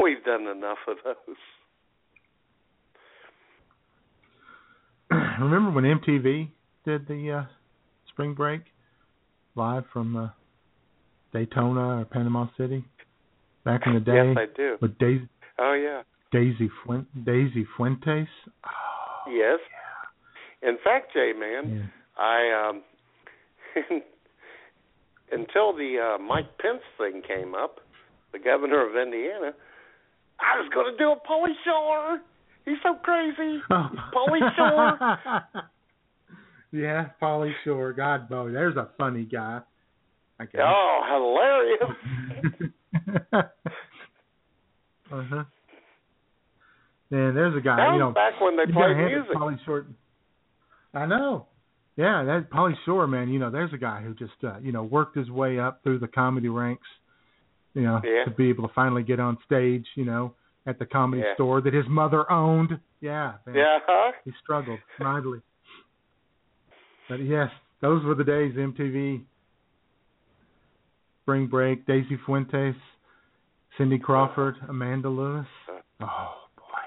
We've 0.02 0.24
done 0.24 0.46
enough 0.46 0.78
of 0.88 0.96
those. 1.04 1.36
Remember 5.40 5.70
when 5.70 5.84
MTV 5.84 6.48
did 6.84 7.08
the 7.08 7.32
uh, 7.32 7.44
spring 8.08 8.34
break 8.34 8.62
live 9.54 9.84
from 9.92 10.16
uh, 10.16 10.28
Daytona 11.32 12.00
or 12.00 12.04
Panama 12.04 12.46
City 12.56 12.84
back 13.64 13.82
in 13.86 13.94
the 13.94 14.00
day? 14.00 14.32
Yes, 14.34 14.36
I 14.36 14.46
do. 14.56 14.76
With 14.80 14.98
Daisy 14.98 15.28
Oh 15.58 15.72
yeah. 15.72 16.02
Daisy 16.32 16.70
Fuen- 16.84 17.06
Daisy 17.24 17.66
Fuentes. 17.76 18.28
yes. 19.30 19.58
In 20.62 20.78
fact, 20.82 21.12
Jay, 21.12 21.32
man, 21.38 21.90
I 22.18 22.68
um 22.70 22.82
until 25.32 25.72
the 25.72 26.16
uh, 26.16 26.22
Mike 26.22 26.58
Pence 26.58 26.82
thing 26.98 27.22
came 27.26 27.54
up, 27.54 27.80
the 28.32 28.38
governor 28.38 28.88
of 28.88 28.96
Indiana, 28.96 29.52
I 30.40 30.60
was 30.60 30.70
going 30.72 30.92
to 30.92 30.98
do 30.98 31.12
a 31.12 31.16
Pauly 31.16 31.54
Shore. 31.64 32.20
He's 32.64 32.76
so 32.82 32.94
crazy. 33.02 33.60
Pauly 33.70 34.40
Shore. 34.56 35.18
yeah, 36.72 37.06
Pauly 37.22 37.52
Shore. 37.64 37.92
God, 37.92 38.28
boy, 38.28 38.50
there's 38.50 38.76
a 38.76 38.88
funny 38.98 39.24
guy. 39.24 39.60
I 40.38 40.44
guess. 40.44 40.60
Oh, 40.62 41.70
hilarious. 41.72 41.98
uh 43.32 43.42
huh. 45.10 45.44
And 47.10 47.36
there's 47.36 47.56
a 47.56 47.60
guy, 47.60 47.76
That 47.76 47.94
you 47.94 47.94
was 47.94 48.00
know, 48.00 48.10
back 48.12 48.40
when 48.40 48.56
they 48.56 48.64
played 48.66 48.96
music. 48.96 49.32
to 49.32 49.38
Pauly 49.38 49.84
I 50.92 51.06
know. 51.06 51.46
Yeah, 51.96 52.24
that 52.24 52.50
Pauly 52.50 52.74
Shore 52.84 53.06
man. 53.06 53.28
You 53.30 53.38
know, 53.38 53.50
there's 53.50 53.72
a 53.72 53.78
guy 53.78 54.02
who 54.02 54.14
just 54.14 54.32
uh, 54.44 54.58
you 54.62 54.70
know 54.72 54.82
worked 54.82 55.16
his 55.16 55.30
way 55.30 55.58
up 55.58 55.82
through 55.82 55.98
the 56.00 56.08
comedy 56.08 56.48
ranks. 56.48 56.86
You 57.74 57.82
know, 57.82 58.00
Yeah. 58.04 58.24
to 58.24 58.30
be 58.30 58.48
able 58.50 58.66
to 58.68 58.74
finally 58.74 59.02
get 59.02 59.18
on 59.20 59.38
stage. 59.46 59.86
You 59.94 60.04
know, 60.04 60.34
at 60.66 60.78
the 60.78 60.86
comedy 60.86 61.22
Yeah. 61.22 61.34
store 61.34 61.60
that 61.62 61.72
his 61.74 61.86
mother 61.88 62.30
owned. 62.30 62.78
Yeah. 63.00 63.34
Man. 63.46 63.54
Yeah, 63.56 63.78
huh? 63.86 64.12
He 64.24 64.32
struggled 64.42 64.78
mightily. 65.00 65.40
But 67.08 67.20
yes, 67.20 67.50
those 67.80 68.04
were 68.04 68.14
the 68.14 68.24
days. 68.24 68.54
MTV, 68.56 69.22
Spring 71.22 71.46
Break, 71.46 71.86
Daisy 71.86 72.18
Fuentes, 72.24 72.74
Cindy 73.78 73.98
Crawford, 73.98 74.56
Amanda 74.68 75.08
Lewis. 75.08 75.46
Oh 76.00 76.34
boy. 76.56 76.86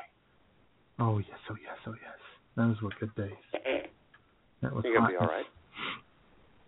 Oh 0.99 1.17
yes, 1.19 1.37
oh 1.49 1.55
yes, 1.63 1.77
oh 1.87 1.93
yes. 1.93 2.19
Those 2.55 2.81
were 2.81 2.91
good 2.99 3.13
days. 3.15 3.31
That 4.61 4.73
was 4.73 4.83
You're 4.85 4.95
gonna 4.95 5.09
be 5.09 5.15
all 5.15 5.27
right. 5.27 5.45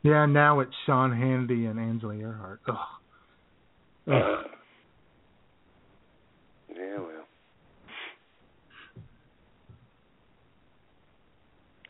Yeah, 0.04 0.26
now 0.26 0.62
it's 0.62 0.72
Sean 0.86 1.12
Hannity 1.12 1.70
and 1.70 1.80
Angela 1.80 2.14
Earhardt. 2.16 2.60
Ugh. 2.68 2.76
Ugh. 4.08 4.46
Yeah, 6.70 6.98
well. 6.98 7.26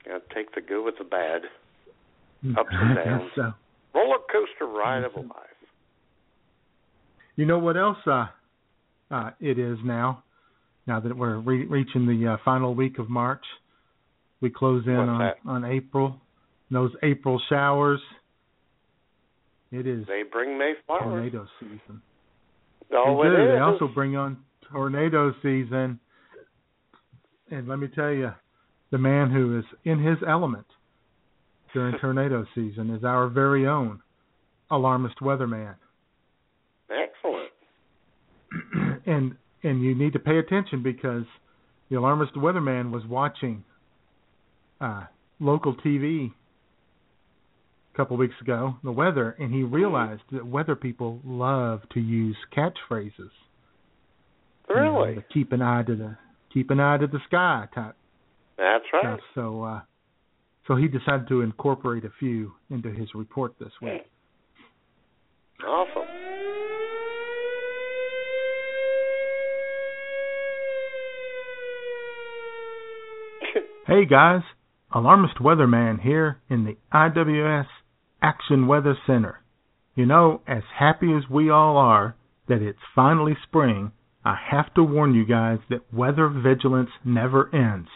Gotta 0.06 0.22
take 0.36 0.54
the 0.56 0.62
good 0.62 0.84
with 0.84 0.96
the 0.98 1.06
bad. 1.06 1.42
Ups 2.58 2.70
and 2.72 2.96
downs. 3.06 3.32
so. 3.36 3.54
Roller 3.94 4.18
coaster 4.32 4.66
ride 4.66 5.04
of 5.04 5.14
a 5.16 5.20
life. 5.20 5.48
You 7.36 7.46
know 7.46 7.60
what 7.60 7.78
else 7.78 7.98
uh, 8.08 8.26
uh, 9.10 9.32
it 9.40 9.60
is 9.60 9.78
now? 9.84 10.24
Now 10.88 11.00
that 11.00 11.16
we're 11.16 11.38
re- 11.38 11.66
reaching 11.66 12.08
the 12.08 12.34
uh, 12.34 12.38
final 12.44 12.74
week 12.74 13.00
of 13.00 13.10
March, 13.10 13.44
we 14.42 14.50
close 14.50 14.84
in 14.86 14.94
on 14.94 15.32
on 15.46 15.66
April. 15.66 16.20
Those 16.70 16.92
April 17.04 17.40
showers. 17.50 18.00
It 19.72 19.88
is 19.88 20.06
They 20.08 20.24
bring 20.30 20.58
May 20.58 20.74
flowers. 20.86 21.04
tornado 21.04 21.48
season. 21.60 22.02
Oh, 22.94 23.24
they. 23.24 23.54
They 23.54 23.60
also 23.60 23.88
bring 23.88 24.18
on 24.18 24.38
tornado 24.72 25.34
season. 25.42 26.00
And 27.50 27.68
let 27.68 27.80
me 27.80 27.88
tell 27.94 28.12
you, 28.12 28.32
the 28.92 28.98
man 28.98 29.30
who 29.32 29.60
is 29.60 29.66
in 29.86 30.00
his 30.04 30.18
element 30.28 30.66
during 31.74 31.98
tornado 32.02 32.46
season 32.56 32.94
is 32.94 33.04
our 33.04 33.28
very 33.28 33.68
own 33.68 34.02
alarmist 34.70 35.20
weatherman. 35.22 35.76
Excellent. 36.90 37.52
and 39.06 39.36
and 39.64 39.82
you 39.82 39.96
need 39.96 40.14
to 40.14 40.20
pay 40.20 40.38
attention 40.38 40.82
because 40.84 41.24
the 41.90 41.98
alarmist 41.98 42.34
weatherman 42.36 42.92
was 42.92 43.06
watching 43.06 43.64
uh, 44.82 45.04
local 45.40 45.76
TV 45.76 46.32
a 47.94 47.98
couple 47.98 48.18
weeks 48.18 48.36
ago, 48.42 48.76
the 48.84 48.92
weather, 48.92 49.36
and 49.40 49.54
he 49.54 49.64
realized 49.64 50.22
that 50.32 50.46
weather 50.46 50.76
people 50.76 51.20
love 51.26 51.82
to 51.94 52.00
use 52.00 52.36
catchphrases. 52.56 53.12
You 54.70 54.76
know, 54.76 55.02
Really? 55.04 55.26
keep 55.34 55.52
an 55.52 55.62
eye 55.62 55.84
to 55.84 55.96
the 55.96 56.18
keep 56.54 56.70
an 56.72 56.80
eye 56.80 56.98
to 56.98 57.08
the 57.08 57.20
sky 57.28 57.68
type 57.76 57.96
That's 58.58 58.86
right. 58.94 59.04
stuff. 59.04 59.20
So 59.36 59.64
uh, 59.64 59.82
so 60.68 60.76
he 60.78 60.88
decided 60.88 61.28
to 61.28 61.42
incorporate 61.42 62.06
a 62.06 62.12
few 62.20 62.54
into 62.70 62.90
his 62.90 63.10
report 63.14 63.54
this 63.60 63.72
week. 63.82 64.06
Awesome. 65.68 66.08
Hey 73.88 74.06
guys, 74.06 74.42
Alarmist 74.94 75.36
Weatherman 75.36 76.02
here 76.02 76.42
in 76.50 76.66
the 76.66 76.78
IWS 76.94 77.68
Action 78.22 78.68
Weather 78.68 78.98
Center. 79.08 79.40
You 79.96 80.06
know, 80.06 80.42
as 80.46 80.64
happy 80.78 81.14
as 81.14 81.30
we 81.30 81.50
all 81.50 81.78
are 81.78 82.16
that 82.48 82.62
it's 82.62 82.80
finally 82.94 83.38
spring, 83.44 83.94
I 84.26 84.36
have 84.52 84.74
to 84.74 84.84
warn 84.84 85.14
you 85.14 85.26
guys 85.26 85.60
that 85.70 85.94
weather 85.94 86.28
vigilance 86.28 86.90
never 87.06 87.54
ends. 87.56 87.88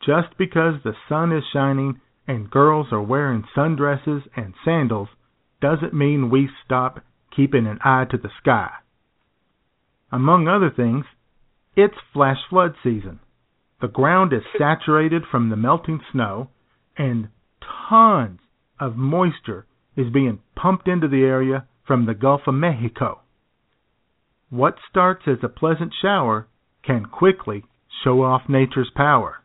Just 0.00 0.38
because 0.38 0.74
the 0.82 0.94
sun 1.08 1.32
is 1.32 1.44
shining 1.52 2.00
and 2.28 2.50
girls 2.50 2.88
are 2.92 3.02
wearing 3.02 3.44
sundresses 3.56 4.22
and 4.36 4.54
sandals 4.64 5.08
doesn't 5.60 5.94
mean 5.94 6.30
we 6.30 6.48
stop 6.64 7.00
keeping 7.34 7.66
an 7.66 7.78
eye 7.84 8.04
to 8.10 8.16
the 8.16 8.30
sky. 8.40 8.70
Among 10.12 10.46
other 10.46 10.70
things, 10.70 11.06
it's 11.74 11.94
flash 12.12 12.38
flood 12.48 12.74
season. 12.82 13.20
The 13.82 13.88
ground 13.88 14.32
is 14.32 14.44
saturated 14.56 15.24
from 15.28 15.48
the 15.48 15.56
melting 15.56 16.00
snow, 16.12 16.50
and 16.96 17.30
tons 17.88 18.38
of 18.78 18.96
moisture 18.96 19.66
is 19.96 20.08
being 20.08 20.38
pumped 20.54 20.86
into 20.86 21.08
the 21.08 21.24
area 21.24 21.66
from 21.84 22.06
the 22.06 22.14
Gulf 22.14 22.42
of 22.46 22.54
Mexico. 22.54 23.22
What 24.50 24.78
starts 24.88 25.26
as 25.26 25.38
a 25.42 25.48
pleasant 25.48 25.92
shower 26.00 26.46
can 26.84 27.06
quickly 27.06 27.64
show 28.04 28.22
off 28.22 28.48
nature's 28.48 28.90
power. 28.94 29.42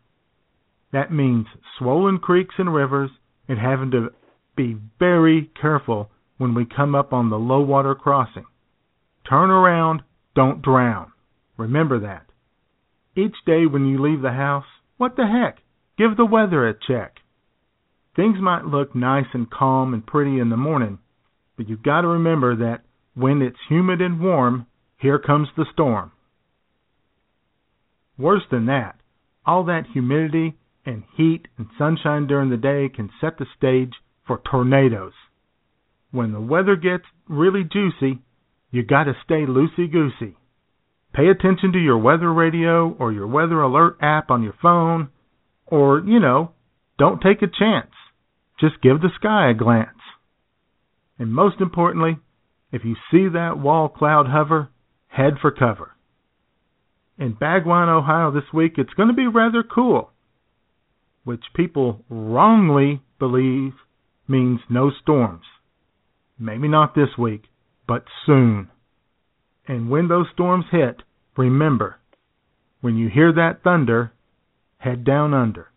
That 0.92 1.12
means 1.12 1.48
swollen 1.80 2.20
creeks 2.20 2.56
and 2.60 2.72
rivers 2.72 3.10
and 3.48 3.58
having 3.58 3.90
to 3.90 4.14
be 4.56 4.78
very 5.00 5.50
careful 5.60 6.12
when 6.38 6.54
we 6.54 6.66
come 6.66 6.94
up 6.94 7.12
on 7.12 7.32
the 7.32 7.40
low 7.40 7.62
water 7.62 7.96
crossing. 7.96 8.46
Turn 9.28 9.50
around, 9.50 10.04
don't 10.36 10.62
drown. 10.62 11.12
Remember 11.58 12.00
that. 12.02 12.27
Each 13.18 13.36
day 13.48 13.66
when 13.66 13.88
you 13.88 14.00
leave 14.00 14.22
the 14.22 14.32
house, 14.32 14.68
what 14.98 15.16
the 15.16 15.26
heck? 15.26 15.58
Give 15.98 16.16
the 16.16 16.26
weather 16.26 16.68
a 16.68 16.76
check. 16.76 17.16
Things 18.16 18.38
might 18.40 18.66
look 18.66 18.94
nice 18.94 19.26
and 19.34 19.50
calm 19.50 19.96
and 19.96 20.06
pretty 20.06 20.40
in 20.40 20.50
the 20.50 20.58
morning, 20.58 21.00
but 21.56 21.68
you've 21.68 21.82
got 21.82 22.02
to 22.02 22.08
remember 22.08 22.56
that 22.58 22.84
when 23.16 23.42
it's 23.42 23.58
humid 23.68 24.02
and 24.02 24.22
warm, 24.22 24.68
here 24.98 25.18
comes 25.18 25.48
the 25.58 25.66
storm. 25.74 26.12
Worse 28.20 28.44
than 28.52 28.68
that, 28.68 29.00
all 29.48 29.64
that 29.64 29.88
humidity 29.94 30.56
and 30.86 31.04
heat 31.16 31.48
and 31.58 31.68
sunshine 31.76 32.28
during 32.28 32.52
the 32.52 32.58
day 32.58 32.88
can 32.88 33.10
set 33.20 33.40
the 33.40 33.48
stage 33.58 33.94
for 34.28 34.42
tornadoes. 34.50 35.14
When 36.12 36.34
the 36.34 36.42
weather 36.42 36.76
gets 36.76 37.06
really 37.28 37.64
juicy, 37.64 38.22
you 38.70 38.84
got 38.84 39.06
to 39.06 39.14
stay 39.24 39.46
loosey 39.48 39.92
goosey. 39.92 40.37
Pay 41.18 41.30
attention 41.30 41.72
to 41.72 41.80
your 41.80 41.98
weather 41.98 42.32
radio 42.32 42.96
or 43.00 43.12
your 43.12 43.26
weather 43.26 43.60
alert 43.60 43.98
app 44.04 44.30
on 44.30 44.44
your 44.44 44.54
phone, 44.62 45.10
or, 45.66 46.04
you 46.06 46.20
know, 46.20 46.52
don't 47.00 47.20
take 47.22 47.42
a 47.42 47.48
chance. 47.48 47.90
Just 48.60 48.84
give 48.84 49.02
the 49.02 49.10
sky 49.16 49.50
a 49.50 49.56
glance. 49.56 49.98
And 51.18 51.34
most 51.34 51.60
importantly, 51.60 52.20
if 52.72 52.84
you 52.86 52.96
see 53.10 53.30
that 53.34 53.58
wall 53.58 53.90
cloud 53.90 54.28
hover, 54.28 54.70
head 55.08 55.34
for 55.42 55.50
cover. 55.50 55.94
In 57.18 57.34
Bagwine, 57.34 57.90
Ohio 57.90 58.30
this 58.30 58.54
week, 58.54 58.74
it's 58.78 58.94
going 58.94 59.10
to 59.10 59.16
be 59.16 59.26
rather 59.26 59.64
cool, 59.64 60.12
which 61.24 61.46
people 61.56 62.06
wrongly 62.10 63.02
believe 63.18 63.74
means 64.28 64.60
no 64.70 64.92
storms. 65.02 65.46
Maybe 66.38 66.68
not 66.68 66.94
this 66.94 67.18
week, 67.18 67.46
but 67.88 68.04
soon. 68.28 68.70
And 69.68 69.90
when 69.90 70.10
those 70.10 70.28
storms 70.32 70.66
hit, 70.72 71.02
remember, 71.38 72.00
when 72.82 72.98
you 72.98 73.10
hear 73.10 73.32
that 73.34 73.62
thunder, 73.64 74.12
head 74.78 75.04
down 75.04 75.34
under. 75.34 75.70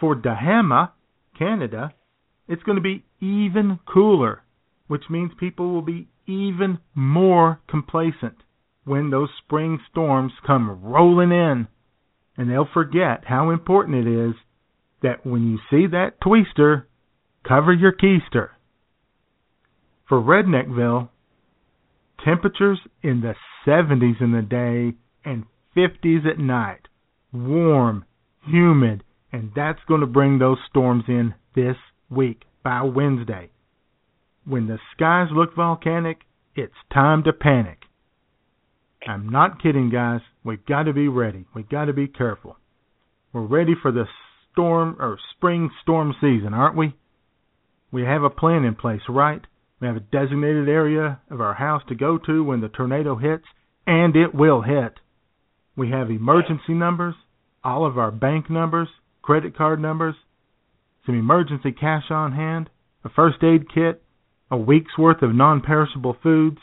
For 0.00 0.14
Dahama, 0.14 0.90
Canada, 1.38 1.92
it's 2.48 2.62
going 2.62 2.76
to 2.76 2.82
be 2.82 3.04
even 3.20 3.78
cooler, 3.92 4.42
which 4.86 5.04
means 5.10 5.32
people 5.38 5.72
will 5.72 5.82
be 5.82 6.08
even 6.26 6.78
more 6.94 7.60
complacent 7.68 8.36
when 8.84 9.10
those 9.10 9.28
spring 9.44 9.78
storms 9.90 10.32
come 10.46 10.80
rolling 10.82 11.32
in. 11.32 11.66
And 12.36 12.50
they'll 12.50 12.68
forget 12.72 13.24
how 13.26 13.50
important 13.50 14.06
it 14.06 14.28
is 14.28 14.34
that 15.02 15.26
when 15.26 15.50
you 15.50 15.58
see 15.70 15.86
that 15.88 16.20
twister, 16.20 16.86
cover 17.46 17.72
your 17.72 17.92
keister. 17.92 18.50
For 20.08 20.20
Redneckville, 20.20 21.08
temperatures 22.26 22.80
in 23.02 23.20
the 23.20 23.34
70s 23.66 24.20
in 24.20 24.32
the 24.32 24.42
day 24.42 24.96
and 25.24 25.44
50s 25.76 26.26
at 26.26 26.38
night. 26.38 26.88
Warm, 27.32 28.04
humid, 28.44 29.04
and 29.32 29.52
that's 29.54 29.78
going 29.86 30.00
to 30.00 30.06
bring 30.06 30.38
those 30.38 30.58
storms 30.68 31.04
in 31.08 31.34
this 31.54 31.76
week 32.10 32.42
by 32.64 32.82
Wednesday. 32.82 33.50
When 34.44 34.66
the 34.66 34.78
skies 34.94 35.28
look 35.32 35.54
volcanic, 35.54 36.18
it's 36.54 36.74
time 36.92 37.22
to 37.24 37.32
panic. 37.32 37.78
I'm 39.06 39.28
not 39.28 39.62
kidding, 39.62 39.90
guys. 39.90 40.20
We've 40.44 40.64
got 40.66 40.84
to 40.84 40.92
be 40.92 41.08
ready. 41.08 41.44
We've 41.54 41.68
got 41.68 41.84
to 41.84 41.92
be 41.92 42.08
careful. 42.08 42.56
We're 43.32 43.46
ready 43.46 43.74
for 43.80 43.92
the 43.92 44.06
storm 44.52 44.96
or 44.98 45.18
spring 45.36 45.70
storm 45.82 46.14
season, 46.20 46.54
aren't 46.54 46.76
we? 46.76 46.96
We 47.92 48.02
have 48.02 48.22
a 48.22 48.30
plan 48.30 48.64
in 48.64 48.74
place, 48.74 49.02
right? 49.08 49.42
We 49.80 49.86
have 49.86 49.96
a 49.96 50.00
designated 50.00 50.68
area 50.68 51.20
of 51.30 51.40
our 51.40 51.54
house 51.54 51.82
to 51.88 51.94
go 51.94 52.18
to 52.26 52.42
when 52.42 52.60
the 52.60 52.68
tornado 52.68 53.16
hits, 53.16 53.44
and 53.86 54.16
it 54.16 54.34
will 54.34 54.62
hit. 54.62 54.94
We 55.76 55.90
have 55.90 56.10
emergency 56.10 56.72
numbers, 56.72 57.14
all 57.62 57.84
of 57.84 57.98
our 57.98 58.10
bank 58.10 58.48
numbers, 58.48 58.88
credit 59.20 59.54
card 59.56 59.80
numbers, 59.80 60.14
some 61.04 61.18
emergency 61.18 61.72
cash 61.72 62.10
on 62.10 62.32
hand, 62.32 62.70
a 63.04 63.10
first 63.10 63.42
aid 63.42 63.72
kit, 63.72 64.02
a 64.50 64.56
week's 64.56 64.96
worth 64.96 65.22
of 65.22 65.34
non 65.34 65.60
perishable 65.60 66.16
foods, 66.22 66.58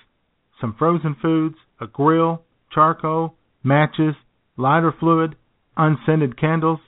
some 0.60 0.76
frozen 0.80 1.15
foods, 1.22 1.56
a 1.80 1.85
grill, 1.85 2.41
charcoal, 2.72 3.35
matches, 3.64 4.15
lighter 4.57 4.94
fluid, 4.99 5.35
unscented 5.77 6.40
candles, 6.40 6.80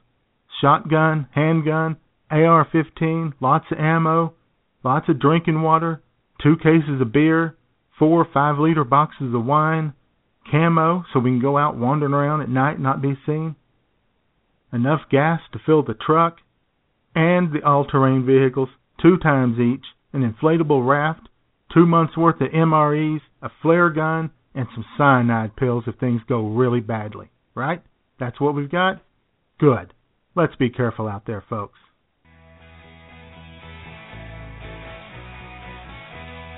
shotgun, 0.62 1.28
handgun, 1.36 1.98
AR 2.32 2.68
15, 2.72 3.34
lots 3.40 3.66
of 3.72 3.78
ammo, 3.78 4.34
lots 4.84 5.08
of 5.08 5.20
drinking 5.20 5.62
water, 5.62 6.02
two 6.42 6.56
cases 6.58 7.02
of 7.02 7.12
beer, 7.12 7.56
four 7.98 8.22
or 8.22 8.28
five 8.34 8.58
liter 8.60 8.84
boxes 8.84 9.34
of 9.34 9.46
wine, 9.46 9.94
camo 10.50 11.04
so 11.12 11.20
we 11.20 11.32
can 11.32 11.42
go 11.42 11.58
out 11.58 11.78
wandering 11.78 12.14
around 12.14 12.42
at 12.42 12.50
night 12.50 12.76
and 12.76 12.84
not 12.84 13.02
be 13.02 13.18
seen, 13.26 13.56
enough 14.72 15.02
gas 15.10 15.40
to 15.54 15.60
fill 15.66 15.84
the 15.84 15.94
truck, 15.94 16.38
and 17.16 17.54
the 17.54 17.66
all 17.66 17.86
terrain 17.86 18.26
vehicles, 18.26 18.70
two 19.02 19.18
times 19.18 19.60
each, 19.60 19.86
an 20.14 20.22
inflatable 20.22 20.86
raft, 20.86 21.28
two 21.74 21.86
months 21.86 22.18
worth 22.18 22.42
of 22.42 22.50
MREs, 22.50 23.22
a 23.42 23.50
flare 23.62 23.90
gun, 23.90 24.32
and 24.54 24.68
some 24.74 24.86
cyanide 24.98 25.56
pills 25.56 25.86
if 25.88 25.96
things 25.96 26.22
go 26.28 26.48
really 26.48 26.80
badly. 26.80 27.30
Right? 27.54 27.82
That's 28.20 28.40
what 28.40 28.56
we've 28.56 28.72
got? 28.72 29.02
Good. 29.60 29.94
Let's 30.36 30.56
be 30.56 30.70
careful 30.70 31.08
out 31.08 31.26
there, 31.26 31.44
folks. 31.50 31.80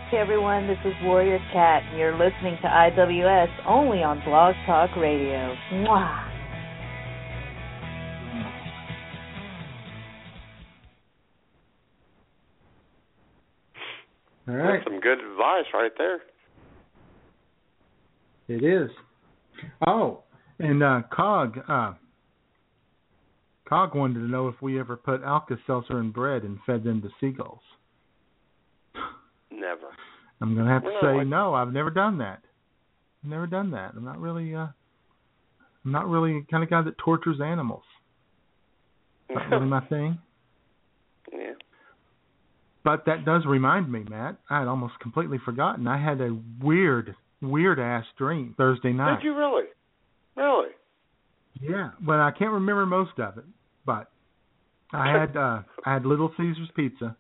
Hey 0.10 0.20
everyone, 0.20 0.68
this 0.68 0.78
is 0.86 0.94
Warrior 1.04 1.38
Cat, 1.52 1.84
and 1.90 2.00
you're 2.00 2.14
listening 2.14 2.58
to 2.62 2.68
IWS 2.70 3.50
only 3.68 4.04
on 4.04 4.22
Blog 4.24 4.56
Talk 4.66 4.96
Radio. 4.96 5.54
Mwah! 5.74 6.30
All 14.48 14.56
right. 14.56 14.78
That's 14.78 14.86
some 14.86 15.02
good 15.02 15.20
advice 15.20 15.66
right 15.74 15.92
there. 15.98 16.22
It 18.48 18.64
is. 18.64 18.90
Oh, 19.86 20.24
and 20.60 20.82
uh, 20.84 21.02
Cog, 21.12 21.58
uh, 21.68 21.96
Cog 23.68 23.94
wanted 23.94 24.20
to 24.20 24.26
know 24.26 24.48
if 24.48 24.56
we 24.62 24.80
ever 24.80 24.96
put 24.96 25.22
Alka-Seltzer 25.22 26.00
in 26.00 26.12
bread 26.12 26.44
and 26.44 26.60
fed 26.66 26.86
them 26.86 27.02
to 27.02 27.10
seagulls. 27.20 27.60
Never. 29.52 29.88
I'm 30.42 30.56
gonna 30.56 30.70
have 30.72 30.84
to 30.84 30.98
say 31.02 31.08
I- 31.08 31.24
no. 31.24 31.54
I've 31.54 31.74
never 31.74 31.90
done 31.90 32.18
that. 32.20 32.42
I've 33.24 33.30
never 33.30 33.48
done 33.48 33.72
that. 33.72 33.94
I'm 33.96 34.06
not 34.06 34.20
really. 34.20 34.54
Uh, 34.54 34.68
I'm 35.86 35.92
not 35.92 36.08
really 36.08 36.34
the 36.42 36.46
kind 36.52 36.64
of 36.64 36.70
guy 36.70 36.82
that 36.82 36.98
tortures 36.98 37.40
animals. 37.42 37.84
Not 39.30 39.50
really 39.50 39.66
my 39.66 39.82
thing. 39.88 40.18
Yeah. 41.34 41.54
But 42.84 43.06
that 43.08 43.26
does 43.26 43.46
remind 43.46 43.92
me, 43.92 44.06
Matt. 44.10 44.38
I 44.50 44.60
had 44.60 44.68
almost 44.70 44.98
completely 45.02 45.38
forgotten. 45.44 45.86
I 45.88 45.98
had 46.02 46.22
a 46.22 46.38
weird, 46.62 47.14
weird 47.42 47.78
ass 47.80 48.06
dream 48.18 48.54
Thursday 48.58 48.94
night. 48.94 49.18
Did 49.18 49.26
you 49.26 49.36
really? 49.38 49.66
Really? 50.38 50.70
Yeah, 51.60 51.90
well, 52.06 52.22
I 52.22 52.32
can't 52.32 52.52
remember 52.54 52.86
most 52.86 53.20
of 53.20 53.38
it, 53.38 53.44
but 53.86 54.10
I 54.94 55.10
had 55.12 55.36
uh 55.38 55.62
I 55.86 55.94
had 55.94 56.06
Little 56.06 56.32
Caesars 56.38 56.70
pizza 56.76 57.18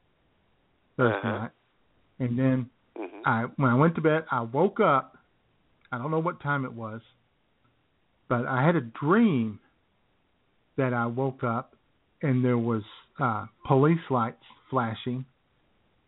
Thursday 0.96 1.18
Uh-huh. 1.28 1.38
night, 1.40 1.52
and 2.20 2.38
then 2.38 2.70
Mhm. 2.98 3.22
I 3.26 3.44
when 3.58 3.70
I 3.70 3.76
went 3.76 3.96
to 3.96 4.02
bed, 4.02 4.26
I 4.32 4.42
woke 4.42 4.80
up. 4.80 5.18
I 5.92 5.98
don't 5.98 6.12
know 6.12 6.20
what 6.20 6.40
time 6.42 6.66
it 6.66 6.74
was, 6.74 7.02
but 8.28 8.46
I 8.46 8.64
had 8.66 8.76
a 8.76 8.82
dream 8.82 9.60
that 10.76 10.94
I 10.94 11.06
woke 11.06 11.44
up 11.44 11.76
and 12.22 12.44
there 12.44 12.58
was 12.58 12.84
uh 13.20 13.46
police 13.66 14.02
lights 14.10 14.44
flashing, 14.70 15.26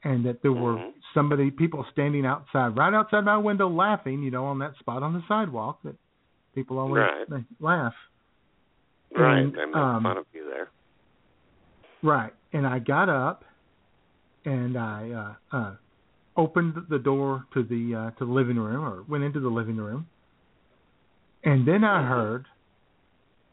and 0.04 0.26
that 0.26 0.42
there 0.42 0.52
were 0.52 0.76
Mhm. 0.78 0.94
somebody 1.14 1.50
people 1.52 1.86
standing 1.92 2.26
outside, 2.26 2.76
right 2.76 2.94
outside 2.94 3.26
my 3.26 3.38
window, 3.38 3.70
laughing. 3.70 4.22
You 4.24 4.32
know, 4.32 4.46
on 4.46 4.60
that 4.60 4.76
spot 4.78 5.04
on 5.04 5.14
the 5.14 5.24
sidewalk 5.28 5.82
that 5.84 5.96
people 6.54 6.80
always 6.80 7.02
Right. 7.04 7.30
they 7.30 7.46
laugh. 7.60 7.96
Right. 9.16 9.40
And, 9.40 9.54
they 9.54 9.66
make 9.66 9.76
um, 9.76 10.04
fun 10.04 10.18
of 10.18 10.26
you 10.34 10.46
there. 10.50 10.70
Right. 12.04 12.34
And 12.54 12.66
I 12.66 12.80
got 12.80 13.10
up 13.10 13.44
and 14.46 14.78
I 14.78 15.12
uh 15.12 15.56
uh 15.56 15.76
opened 16.40 16.76
the 16.90 17.00
door 17.00 17.46
to 17.54 17.64
the 17.64 17.84
uh 17.96 18.12
to 18.18 18.26
the 18.26 18.32
living 18.32 18.58
room 18.58 18.84
or 18.84 19.04
went 19.08 19.24
into 19.24 19.40
the 19.40 19.50
living 19.50 19.78
room. 19.78 20.08
And 21.44 21.68
then 21.68 21.84
I 21.84 22.06
heard 22.06 22.46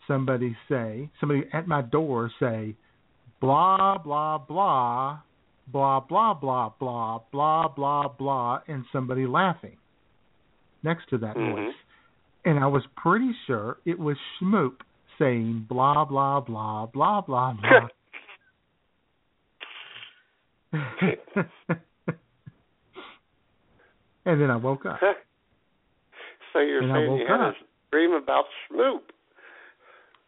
somebody 0.09 0.57
say, 0.69 1.11
somebody 1.21 1.43
at 1.53 1.67
my 1.67 1.83
door 1.83 2.31
say 2.41 2.75
blah 3.41 3.99
blah 3.99 4.39
blah 4.39 5.19
blah 5.73 6.01
blah 6.01 6.35
blah 6.35 6.71
blah 6.81 7.19
blah 7.33 7.69
blah 7.69 8.09
blah 8.09 8.61
and 8.69 8.85
somebody 8.93 9.27
laughing 9.27 9.77
next 10.83 11.09
to 11.11 11.19
that 11.19 11.37
Mhm. 11.37 11.53
voice. 11.53 11.75
And 12.45 12.59
I 12.61 12.67
was 12.67 12.85
pretty 12.97 13.33
sure 13.47 13.79
it 13.85 13.99
was 13.99 14.17
Schmoop 14.39 14.81
saying 15.19 15.67
blah 15.69 16.05
blah 16.05 16.41
blah 16.41 16.87
blah 16.87 17.21
blah 17.21 17.53
blah. 17.53 17.89
And 24.27 24.41
then 24.41 24.51
I 24.51 24.57
woke 24.57 24.85
up. 24.85 24.99
so 26.53 26.59
you're 26.59 26.83
And 26.83 26.93
saying 26.93 27.19
you 27.19 27.27
had 27.27 27.41
up. 27.41 27.55
a 27.55 27.91
dream 27.93 28.13
about 28.13 28.45
Schmoop? 28.71 29.01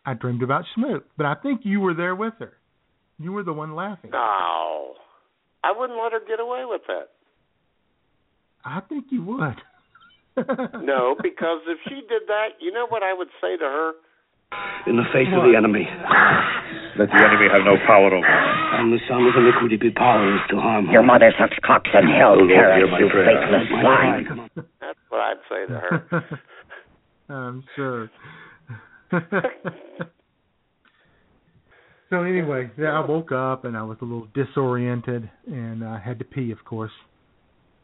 I 0.06 0.14
dreamed 0.14 0.42
about 0.42 0.64
Schmoop, 0.76 1.02
but 1.18 1.26
I 1.26 1.34
think 1.34 1.62
you 1.64 1.80
were 1.80 1.92
there 1.94 2.14
with 2.14 2.32
her. 2.38 2.52
You 3.18 3.32
were 3.32 3.42
the 3.42 3.52
one 3.52 3.74
laughing. 3.74 4.10
No. 4.12 4.94
I 5.64 5.72
wouldn't 5.76 5.98
let 6.02 6.12
her 6.12 6.20
get 6.26 6.40
away 6.40 6.62
with 6.64 6.82
that. 6.86 7.08
I 8.64 8.80
think 8.88 9.06
you 9.10 9.22
would. 9.24 9.56
No, 10.84 11.16
because 11.20 11.62
if 11.66 11.78
she 11.88 11.96
did 12.08 12.22
that, 12.28 12.50
you 12.60 12.70
know 12.70 12.86
what 12.88 13.02
I 13.02 13.12
would 13.12 13.26
say 13.40 13.56
to 13.56 13.64
her? 13.64 13.92
In 14.86 14.96
the 14.96 15.04
face 15.12 15.28
of 15.34 15.42
the 15.44 15.56
enemy. 15.56 15.84
Let 16.98 17.08
the 17.10 17.20
enemy 17.22 17.46
have 17.52 17.62
no 17.64 17.76
power 17.86 18.06
over 18.10 18.26
us. 18.26 18.58
And 18.80 18.92
the 18.92 18.98
son 19.08 19.22
of 19.26 19.34
iniquity 19.36 19.76
be 19.76 19.90
powerless 19.90 20.40
to 20.50 20.56
harm 20.56 20.90
Your 20.90 21.02
mother 21.02 21.32
sucks 21.38 21.56
cocks 21.64 21.90
in 21.94 22.08
hell, 22.08 22.32
Oh, 22.32 22.42
Lord, 22.42 22.48
Terrence, 22.50 22.90
hear 22.90 23.06
you 23.06 23.10
prayer. 23.10 23.38
faithless 23.38 23.68
swine. 23.68 24.50
That's 24.80 24.98
what 25.08 25.20
I'd 25.20 25.42
say 25.48 25.66
to 25.66 25.74
her. 25.78 26.40
I'm 27.32 27.64
sure. 27.76 28.10
So 32.10 32.22
anyway, 32.22 32.70
yeah, 32.78 32.98
I 32.98 33.06
woke 33.06 33.32
up 33.32 33.66
and 33.66 33.76
I 33.76 33.82
was 33.82 33.98
a 34.00 34.04
little 34.06 34.28
disoriented 34.34 35.30
and 35.46 35.84
I 35.84 35.98
had 36.00 36.18
to 36.20 36.24
pee, 36.24 36.50
of 36.52 36.64
course. 36.64 36.90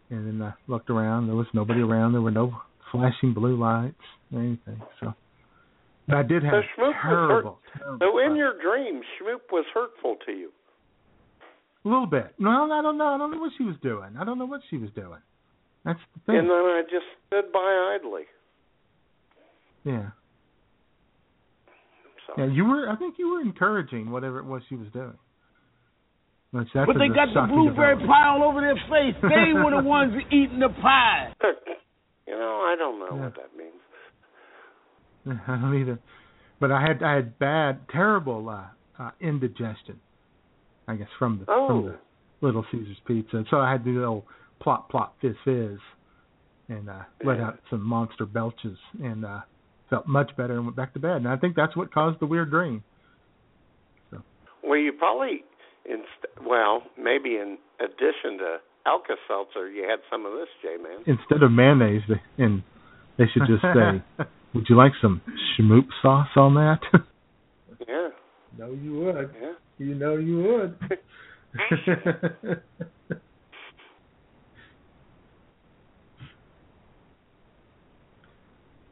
And 0.09 0.27
then 0.27 0.41
I 0.49 0.55
looked 0.67 0.89
around. 0.89 1.27
There 1.27 1.37
was 1.37 1.47
nobody 1.53 1.81
around. 1.83 2.13
There 2.13 2.23
were 2.23 2.31
no 2.31 2.55
flashing 2.91 3.35
blue 3.35 3.55
lights 3.55 4.01
or 4.33 4.41
anything. 4.41 4.81
So 4.99 5.09
but 5.09 5.15
I 6.13 6.23
did 6.23 6.43
have 6.45 6.63
so 6.77 6.83
Schmoop 6.83 6.93
terrible, 7.03 7.51
was 7.53 7.61
hurt. 7.75 7.79
terrible. 7.79 7.99
So 8.01 8.19
in 8.19 8.37
your 8.37 8.61
dream, 8.61 9.01
Schmoop 9.21 9.51
was 9.53 9.65
hurtful 9.73 10.17
to 10.27 10.33
you. 10.33 10.51
A 11.85 11.89
little 11.89 12.07
bit. 12.07 12.35
No, 12.39 12.51
I 12.73 12.83
don't 12.83 12.99
know. 12.99 13.07
I 13.09 13.19
don't 13.19 13.31
know 13.31 13.39
what 13.39 13.53
she 13.57 13.65
was 13.65 13.77
doing. 13.83 14.17
I 14.19 14.25
don't 14.25 14.39
know 14.39 14.47
what 14.47 14.61
she 14.71 14.77
was 14.79 14.91
doing. 14.95 15.21
That's 15.85 15.99
the 16.15 16.21
thing. 16.27 16.39
And 16.41 16.49
then 16.51 16.57
I 16.57 16.83
just 16.91 17.05
stood 17.27 17.53
by 17.53 17.97
idly. 18.01 18.23
Yeah. 19.85 20.11
So. 22.27 22.35
Yeah, 22.39 22.47
you 22.53 22.65
were. 22.65 22.89
I 22.89 22.97
think 22.97 23.17
you 23.19 23.29
were 23.33 23.41
encouraging 23.43 24.11
whatever 24.11 24.39
it 24.39 24.45
was 24.47 24.63
she 24.69 24.77
was 24.77 24.89
doing. 24.93 25.17
Which 26.53 26.69
but 26.73 26.87
they 26.99 27.07
a 27.07 27.15
got 27.15 27.35
the 27.35 27.47
blueberry 27.53 27.97
development. 27.99 28.09
pie 28.09 28.29
all 28.29 28.45
over 28.45 28.61
their 28.61 28.77
face. 28.89 29.17
They 29.21 29.53
were 29.53 29.73
the 29.83 29.83
ones 29.89 30.15
eating 30.31 30.59
the 30.61 30.69
pie. 30.81 31.33
You 32.27 32.33
know, 32.39 32.65
I 32.65 32.75
don't 32.79 32.99
know 32.99 33.09
Yeah. 33.17 33.25
what 33.25 33.35
that 33.37 33.55
means. 33.55 33.77
I 35.49 35.57
don't 35.61 35.81
either. 35.81 35.99
But 36.61 36.73
I 36.73 36.81
had 36.81 37.03
I 37.03 37.15
had 37.15 37.39
bad, 37.39 37.81
terrible 37.91 38.49
uh, 38.49 39.03
uh, 39.03 39.11
indigestion. 39.21 40.01
I 40.87 40.97
guess 40.97 41.09
from 41.19 41.39
the 41.39 41.51
Oh. 41.51 41.67
from 41.67 41.85
the 41.87 41.97
Little 42.41 42.65
Caesars 42.71 42.97
pizza. 43.07 43.45
So 43.51 43.59
I 43.59 43.71
had 43.73 43.85
to 43.85 43.93
do 43.93 44.01
the 44.01 44.07
old 44.07 44.25
plop 44.61 44.91
plop 44.91 45.17
fizz 45.21 45.35
fizz, 45.45 45.79
and 46.69 46.89
uh, 46.89 47.03
let 47.25 47.41
out 47.41 47.59
some 47.71 47.83
monster 47.83 48.27
belches, 48.27 48.79
and 49.03 49.25
uh, 49.25 49.41
felt 49.91 50.07
much 50.07 50.31
better 50.37 50.55
and 50.55 50.65
went 50.65 50.77
back 50.77 50.93
to 50.95 51.01
bed. 51.01 51.17
And 51.17 51.29
I 51.29 51.37
think 51.37 51.57
that's 51.57 51.77
what 51.77 51.93
caused 51.93 52.21
the 52.21 52.27
weird 52.27 52.51
dream. 52.51 52.83
So. 54.11 54.23
Well, 54.63 54.79
you 54.79 54.93
probably, 54.93 55.45
inst- 55.85 56.47
well, 56.47 56.83
maybe 56.99 57.37
in 57.37 57.59
addition 57.81 58.39
to 58.39 58.57
Alka 58.87 59.15
Seltzer, 59.27 59.71
you 59.71 59.89
had 59.89 60.01
some 60.11 60.27
of 60.27 60.33
this, 60.33 60.49
J 60.63 60.77
Man. 60.83 61.03
Instead 61.07 61.43
of 61.43 61.51
mayonnaise, 61.51 62.03
they, 62.09 62.45
and 62.45 62.63
they 63.19 63.25
should 63.33 63.43
just 63.49 63.63
say, 63.75 64.25
"Would 64.55 64.67
you 64.69 64.77
like 64.77 64.93
some 65.03 65.21
schmoop 65.59 65.87
sauce 66.03 66.29
on 66.37 66.55
that?" 66.55 66.81
Yeah, 67.89 68.09
no, 68.57 68.71
you 68.73 68.95
would. 69.01 69.35
yeah. 69.43 69.53
You 69.79 69.95
know 69.97 70.17
you 70.17 70.43
would. 70.43 70.79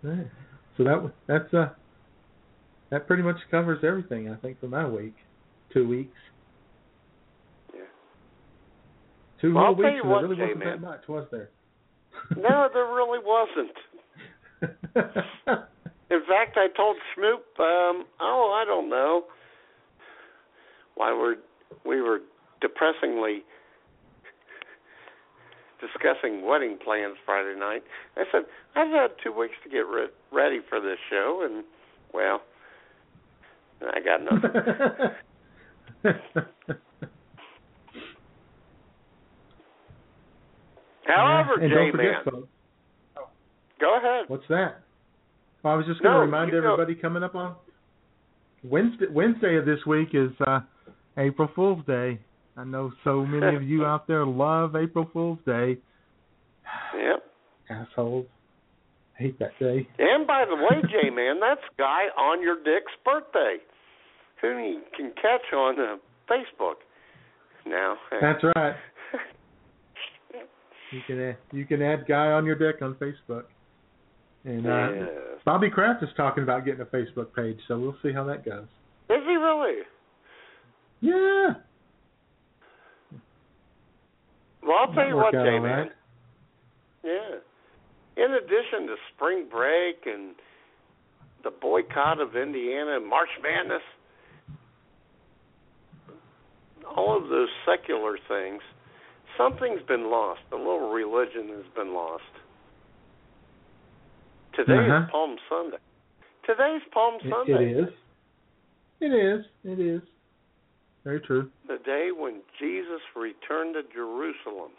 Right. 0.03 0.27
So 0.77 0.85
that 0.85 1.13
that's 1.29 1.55
uh 1.55 1.69
that 2.91 3.07
pretty 3.07 3.23
much 3.23 3.37
covers 3.51 3.79
everything 3.85 4.29
I 4.31 4.37
think 4.37 4.59
for 4.61 4.67
my 4.69 4.87
week. 4.87 5.15
Two 5.73 5.87
weeks. 5.89 6.17
Yeah. 7.75 7.81
Two 9.41 9.55
Well, 9.55 9.65
whole 9.65 9.75
I'll 9.75 9.77
tell 9.77 9.85
weeks. 9.85 9.95
you 9.97 10.03
and 10.03 10.11
what, 10.11 10.21
there 10.21 10.29
really 10.29 10.41
wasn't 10.43 10.59
J-Man. 10.61 10.81
that 10.81 10.87
much, 10.87 11.01
was 11.09 11.27
there? 11.31 11.49
No, 12.37 12.69
there 12.73 12.87
really 12.87 13.21
wasn't. 13.25 13.77
In 16.11 16.21
fact, 16.29 16.57
I 16.57 16.69
told 16.77 16.97
Schmoop, 17.17 17.59
um, 17.59 18.05
oh, 18.21 18.53
I 18.55 18.65
don't 18.67 18.91
know, 18.91 19.25
why 20.95 21.13
we're 21.13 21.37
we 21.85 22.01
were 22.03 22.21
depressingly 22.61 23.43
discussing 25.81 26.45
wedding 26.47 26.79
plans 26.83 27.17
Friday 27.25 27.59
night. 27.59 27.83
I 28.17 28.25
said 28.31 28.43
I've 28.77 28.91
had 28.91 29.11
two 29.23 29.33
weeks 29.33 29.55
to 29.65 29.71
get 29.71 29.87
re- 29.87 30.09
ready 30.31 30.61
for 30.69 30.81
this 30.81 30.99
show, 31.11 31.43
and 31.45 31.65
well, 32.13 32.43
I 33.83 34.01
got 34.01 34.23
nothing. 34.23 34.51
However, 41.07 41.57
J 41.59 41.91
Man, 41.97 42.45
go 43.83 43.99
ahead. 43.99 44.25
what's 44.29 44.47
that? 44.49 44.81
Well, 45.63 45.75
I 45.75 45.77
was 45.77 45.87
just 45.87 46.01
going 46.03 46.13
to 46.13 46.19
No, 46.19 46.25
remind 46.25 46.55
everybody 46.55 46.95
coming 46.95 47.23
up 47.23 47.35
on 47.35 47.55
Wednesday. 48.65 49.07
Wednesday 49.11 49.57
of 49.57 49.67
this 49.67 49.79
week 49.87 50.09
is 50.15 50.31
uh, 50.47 50.61
April 51.19 51.49
Fool's 51.55 51.85
Day. 51.87 52.19
I 52.57 52.65
know 52.65 52.93
so 53.05 53.25
many 53.27 53.57
of 53.57 53.63
you 53.63 53.85
out 53.85 54.07
there 54.07 54.25
love 54.27 54.77
April 54.77 55.09
Fool's 55.13 55.39
Day. 55.47 55.79
Yep. 56.95 57.25
Assholes. 57.71 58.27
Hate 59.17 59.39
that 59.39 59.59
day. 59.59 59.87
And 59.99 60.27
by 60.27 60.45
the 60.49 60.57
way, 60.57 60.83
J 60.83 61.11
Man, 61.11 61.39
that's 61.41 61.61
Guy 61.79 62.05
on 62.17 62.43
your 62.43 62.57
dick's 62.57 62.93
birthday, 63.05 63.57
who 64.41 64.49
you 64.59 64.81
can 64.97 65.13
catch 65.21 65.53
on 65.55 65.79
uh, 65.79 65.97
Facebook. 66.31 66.77
Now, 67.67 67.97
That's 68.21 68.43
right. 68.57 68.75
You 70.91 71.01
can 71.07 71.21
add, 71.23 71.37
you 71.53 71.65
can 71.65 71.81
add 71.81 72.07
Guy 72.07 72.33
on 72.33 72.45
your 72.45 72.55
dick 72.55 72.83
on 72.83 72.95
Facebook. 72.97 73.45
And 74.45 74.67
uh, 74.67 74.93
Yes. 74.93 75.09
Bobby 75.45 75.71
Kraft 75.71 76.03
is 76.03 76.09
talking 76.17 76.43
about 76.43 76.65
getting 76.65 76.81
a 76.81 76.87
Facebook 76.87 77.35
page, 77.35 77.59
so 77.69 77.79
we'll 77.79 77.97
see 78.03 78.13
how 78.13 78.25
that 78.25 78.45
goes. 78.45 78.67
Is 79.11 79.23
he 79.27 79.35
really? 79.35 79.83
Yeah. 81.01 81.55
Well, 84.63 84.77
I'll 84.79 84.95
tell 84.95 85.09
you 85.09 85.17
what, 85.17 85.35
out 85.35 85.63
Man. 85.63 85.91
Yeah. 87.05 87.37
In 88.17 88.33
addition 88.35 88.87
to 88.87 88.95
spring 89.15 89.47
break 89.51 90.07
and 90.07 90.35
the 91.43 91.51
boycott 91.51 92.21
of 92.21 92.37
Indiana 92.37 92.97
and 92.97 93.07
March 93.09 93.31
Madness, 93.43 93.83
all 96.97 97.17
of 97.17 97.29
those 97.29 97.49
secular 97.67 98.19
things, 98.29 98.63
something's 99.37 99.83
been 99.89 100.11
lost. 100.11 100.41
A 100.53 100.57
little 100.57 100.91
religion 100.93 101.49
has 101.49 101.65
been 101.75 101.95
lost. 101.95 102.23
Today 104.63 104.79
Uh-huh. 104.87 105.05
is 105.05 105.11
Palm 105.11 105.37
Sunday. 105.49 105.79
Today's 106.47 106.83
Palm 106.93 107.15
It- 107.17 107.31
Sunday. 107.31 107.71
it 107.73 107.77
is. 107.79 107.95
It 109.01 109.13
is. 109.13 109.47
It 109.65 109.79
is. 109.81 110.03
Very 111.05 111.21
true. 111.21 111.51
the 111.67 111.79
day 111.79 112.13
when 112.13 112.43
Jesus 112.61 113.01
returned 113.17 113.75
to 113.75 113.83
Jerusalem. 113.93 114.71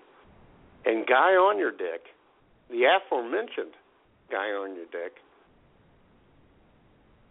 And 0.86 1.06
Guy 1.06 1.36
on 1.36 1.58
your 1.60 1.72
dick, 1.72 2.14
the 2.70 2.86
aforementioned 2.86 3.74
Guy 4.32 4.52
on 4.54 4.76
your 4.76 4.86
dick, 4.86 5.20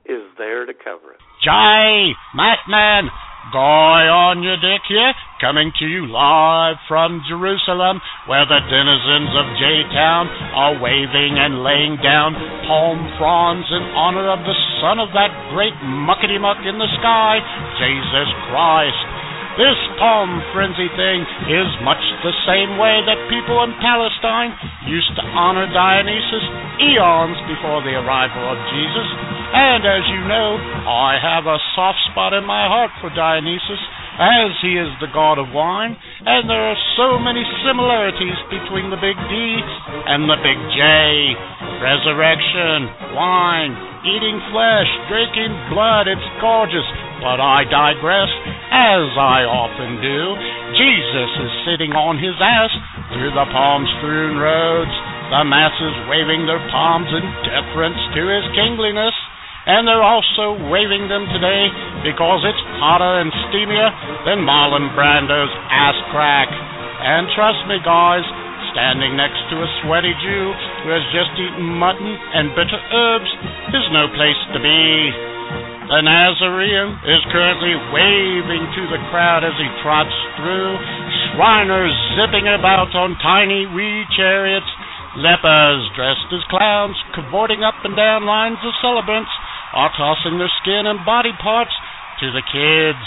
is 0.05 0.23
there 0.37 0.67
to 0.67 0.75
cover 0.75 1.13
it. 1.13 1.21
Jay, 1.43 2.13
Matman, 2.37 3.09
Guy 3.51 4.07
on 4.07 4.47
your 4.47 4.55
dick 4.55 4.87
here, 4.87 5.11
coming 5.43 5.75
to 5.83 5.87
you 5.91 6.07
live 6.07 6.79
from 6.87 7.27
Jerusalem, 7.27 7.99
where 8.31 8.47
the 8.47 8.63
denizens 8.71 9.35
of 9.35 9.59
J-Town 9.59 10.31
are 10.55 10.79
waving 10.79 11.43
and 11.43 11.67
laying 11.67 11.99
down 11.99 12.39
palm 12.71 13.03
fronds 13.19 13.67
in 13.67 13.83
honor 13.99 14.31
of 14.31 14.47
the 14.47 14.55
son 14.79 15.03
of 15.03 15.11
that 15.19 15.35
great 15.51 15.75
muckety-muck 15.83 16.63
in 16.63 16.79
the 16.79 16.87
sky, 17.03 17.43
Jesus 17.83 18.31
Christ. 18.47 19.03
This 19.59 19.77
palm 19.99 20.39
frenzy 20.55 20.89
thing 20.95 21.27
is 21.51 21.69
much 21.83 22.01
the 22.23 22.33
same 22.47 22.79
way 22.79 23.03
that 23.05 23.27
people 23.27 23.59
in 23.67 23.75
Palestine 23.83 24.55
used 24.87 25.13
to 25.19 25.25
honor 25.35 25.67
Dionysus 25.67 26.47
eons 26.79 27.37
before 27.51 27.83
the 27.83 27.99
arrival 27.99 28.55
of 28.55 28.59
Jesus. 28.71 29.32
And 29.53 29.85
as 29.85 30.05
you 30.09 30.25
know, 30.25 30.57
I 30.89 31.21
have 31.21 31.45
a 31.45 31.61
soft 31.77 32.01
spot 32.09 32.33
in 32.33 32.45
my 32.49 32.65
heart 32.65 32.89
for 33.05 33.13
Dionysus, 33.13 33.83
as 34.17 34.53
he 34.65 34.77
is 34.77 34.89
the 35.01 35.13
god 35.13 35.37
of 35.41 35.53
wine, 35.53 35.97
and 36.25 36.49
there 36.49 36.73
are 36.73 36.81
so 36.97 37.17
many 37.21 37.41
similarities 37.65 38.37
between 38.53 38.89
the 38.89 39.01
big 39.01 39.17
D 39.17 39.35
and 40.09 40.29
the 40.29 40.41
big 40.41 40.57
J. 40.77 40.81
Resurrection, 41.81 42.93
wine, 43.17 43.73
eating 44.05 44.41
flesh, 44.53 44.89
drinking 45.09 45.53
blood, 45.73 46.09
it's 46.09 46.29
gorgeous. 46.41 46.85
But 47.25 47.41
I 47.41 47.65
digress, 47.69 48.33
as 48.73 49.09
I 49.17 49.45
often 49.47 50.01
do. 50.01 50.21
Jesus 50.77 51.31
is 51.45 51.53
sitting 51.69 51.93
on 51.93 52.19
his 52.19 52.35
ass 52.41 52.73
through 53.15 53.33
the 53.37 53.49
palm 53.53 53.85
strewn 54.01 54.37
roads, 54.41 54.93
the 55.29 55.45
masses 55.45 55.97
waving 56.09 56.45
their 56.49 56.61
palms 56.73 57.09
in 57.13 57.25
deference 57.47 58.01
to 58.17 58.23
his 58.29 58.45
kingliness. 58.57 59.15
And 59.63 59.87
they're 59.87 60.03
also 60.03 60.59
waving 60.75 61.07
them 61.07 61.31
today 61.31 61.71
because 62.03 62.43
it's 62.43 62.65
hotter 62.83 63.23
and 63.23 63.31
steamier 63.47 63.95
than 64.27 64.43
Marlon 64.43 64.91
Brando's 64.99 65.55
ass 65.71 65.95
crack. 66.11 66.51
And 66.51 67.31
trust 67.39 67.63
me, 67.71 67.79
guys, 67.87 68.27
standing 68.75 69.15
next 69.15 69.39
to 69.55 69.63
a 69.63 69.69
sweaty 69.87 70.11
Jew 70.19 70.47
who 70.83 70.91
has 70.91 71.07
just 71.15 71.31
eaten 71.39 71.79
mutton 71.79 72.11
and 72.11 72.51
bitter 72.59 72.81
herbs 72.91 73.31
is 73.71 73.87
no 73.95 74.11
place 74.11 74.41
to 74.51 74.59
be. 74.59 74.83
The 75.95 76.03
Nazarene 76.11 76.99
is 77.07 77.23
currently 77.31 77.79
waving 77.95 78.65
to 78.67 78.83
the 78.91 79.03
crowd 79.15 79.47
as 79.47 79.55
he 79.63 79.69
trots 79.87 80.15
through, 80.43 80.75
Shriners 81.39 81.95
zipping 82.19 82.51
about 82.51 82.91
on 82.99 83.15
tiny 83.23 83.71
wee 83.71 84.03
chariots, 84.19 84.67
lepers 85.23 85.87
dressed 85.95 86.33
as 86.35 86.43
clowns 86.51 86.97
cavorting 87.15 87.63
up 87.63 87.79
and 87.85 87.95
down 87.95 88.27
lines 88.27 88.59
of 88.67 88.75
celebrants 88.83 89.31
are 89.73 89.93
tossing 89.97 90.39
their 90.39 90.53
skin 90.63 90.85
and 90.85 91.05
body 91.05 91.33
parts 91.41 91.73
to 92.21 92.31
the 92.33 92.45
kids. 92.45 93.05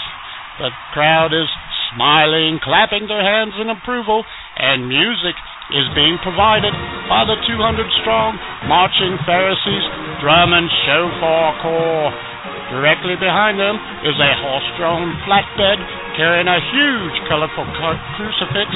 The 0.59 0.71
crowd 0.93 1.33
is 1.33 1.49
smiling, 1.93 2.59
clapping 2.63 3.07
their 3.07 3.21
hands 3.21 3.53
in 3.59 3.69
approval, 3.69 4.25
and 4.57 4.89
music 4.89 5.35
is 5.73 5.87
being 5.97 6.17
provided 6.21 6.73
by 7.09 7.25
the 7.25 7.37
200 7.41 8.01
strong 8.01 8.37
marching 8.69 9.17
Pharisees 9.25 9.85
drum 10.21 10.53
and 10.53 10.69
shofar 10.85 11.57
corps. 11.61 12.13
Directly 12.73 13.13
behind 13.17 13.61
them 13.61 13.77
is 14.05 14.17
a 14.17 14.31
horse-drawn 14.41 15.13
flatbed 15.25 15.79
carrying 16.17 16.49
a 16.49 16.59
huge 16.73 17.17
colorful 17.29 17.65
crucifix 18.17 18.69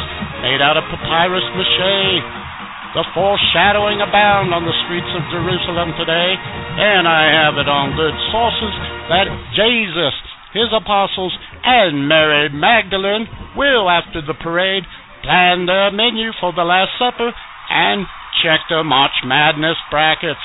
made 0.45 0.61
out 0.61 0.77
of 0.77 0.85
papyrus 0.93 1.45
mache. 1.57 2.48
The 2.97 3.05
foreshadowing 3.13 4.01
abound 4.01 4.49
on 4.49 4.65
the 4.65 4.73
streets 4.89 5.13
of 5.13 5.21
Jerusalem 5.29 5.93
today, 5.93 6.33
and 6.33 7.05
I 7.05 7.29
have 7.37 7.53
it 7.61 7.69
on 7.69 7.93
good 7.93 8.17
sources 8.33 8.73
that 9.13 9.29
Jesus, 9.53 10.15
his 10.57 10.73
apostles, 10.73 11.37
and 11.61 12.09
Mary 12.09 12.49
Magdalene 12.49 13.29
will, 13.53 13.85
after 13.93 14.25
the 14.25 14.33
parade, 14.33 14.89
plan 15.21 15.69
their 15.69 15.93
menu 15.93 16.33
for 16.41 16.49
the 16.49 16.65
Last 16.65 16.97
Supper 16.97 17.29
and 17.69 18.09
check 18.41 18.65
their 18.73 18.83
March 18.83 19.21
Madness 19.21 19.77
brackets. 19.93 20.41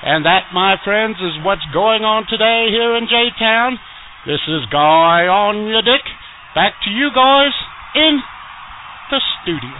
And 0.00 0.24
that, 0.24 0.48
my 0.56 0.80
friends, 0.80 1.20
is 1.20 1.44
what's 1.44 1.68
going 1.76 2.08
on 2.08 2.24
today 2.24 2.72
here 2.72 2.96
in 2.96 3.04
J 3.04 3.36
Town. 3.36 3.76
This 4.24 4.40
is 4.48 4.64
Guy 4.72 5.28
on 5.28 5.68
your 5.68 5.82
dick. 5.82 6.08
Back 6.54 6.72
to 6.84 6.90
you 6.90 7.12
guys 7.14 7.52
in 7.94 8.16
the 9.12 9.20
studio. 9.44 9.76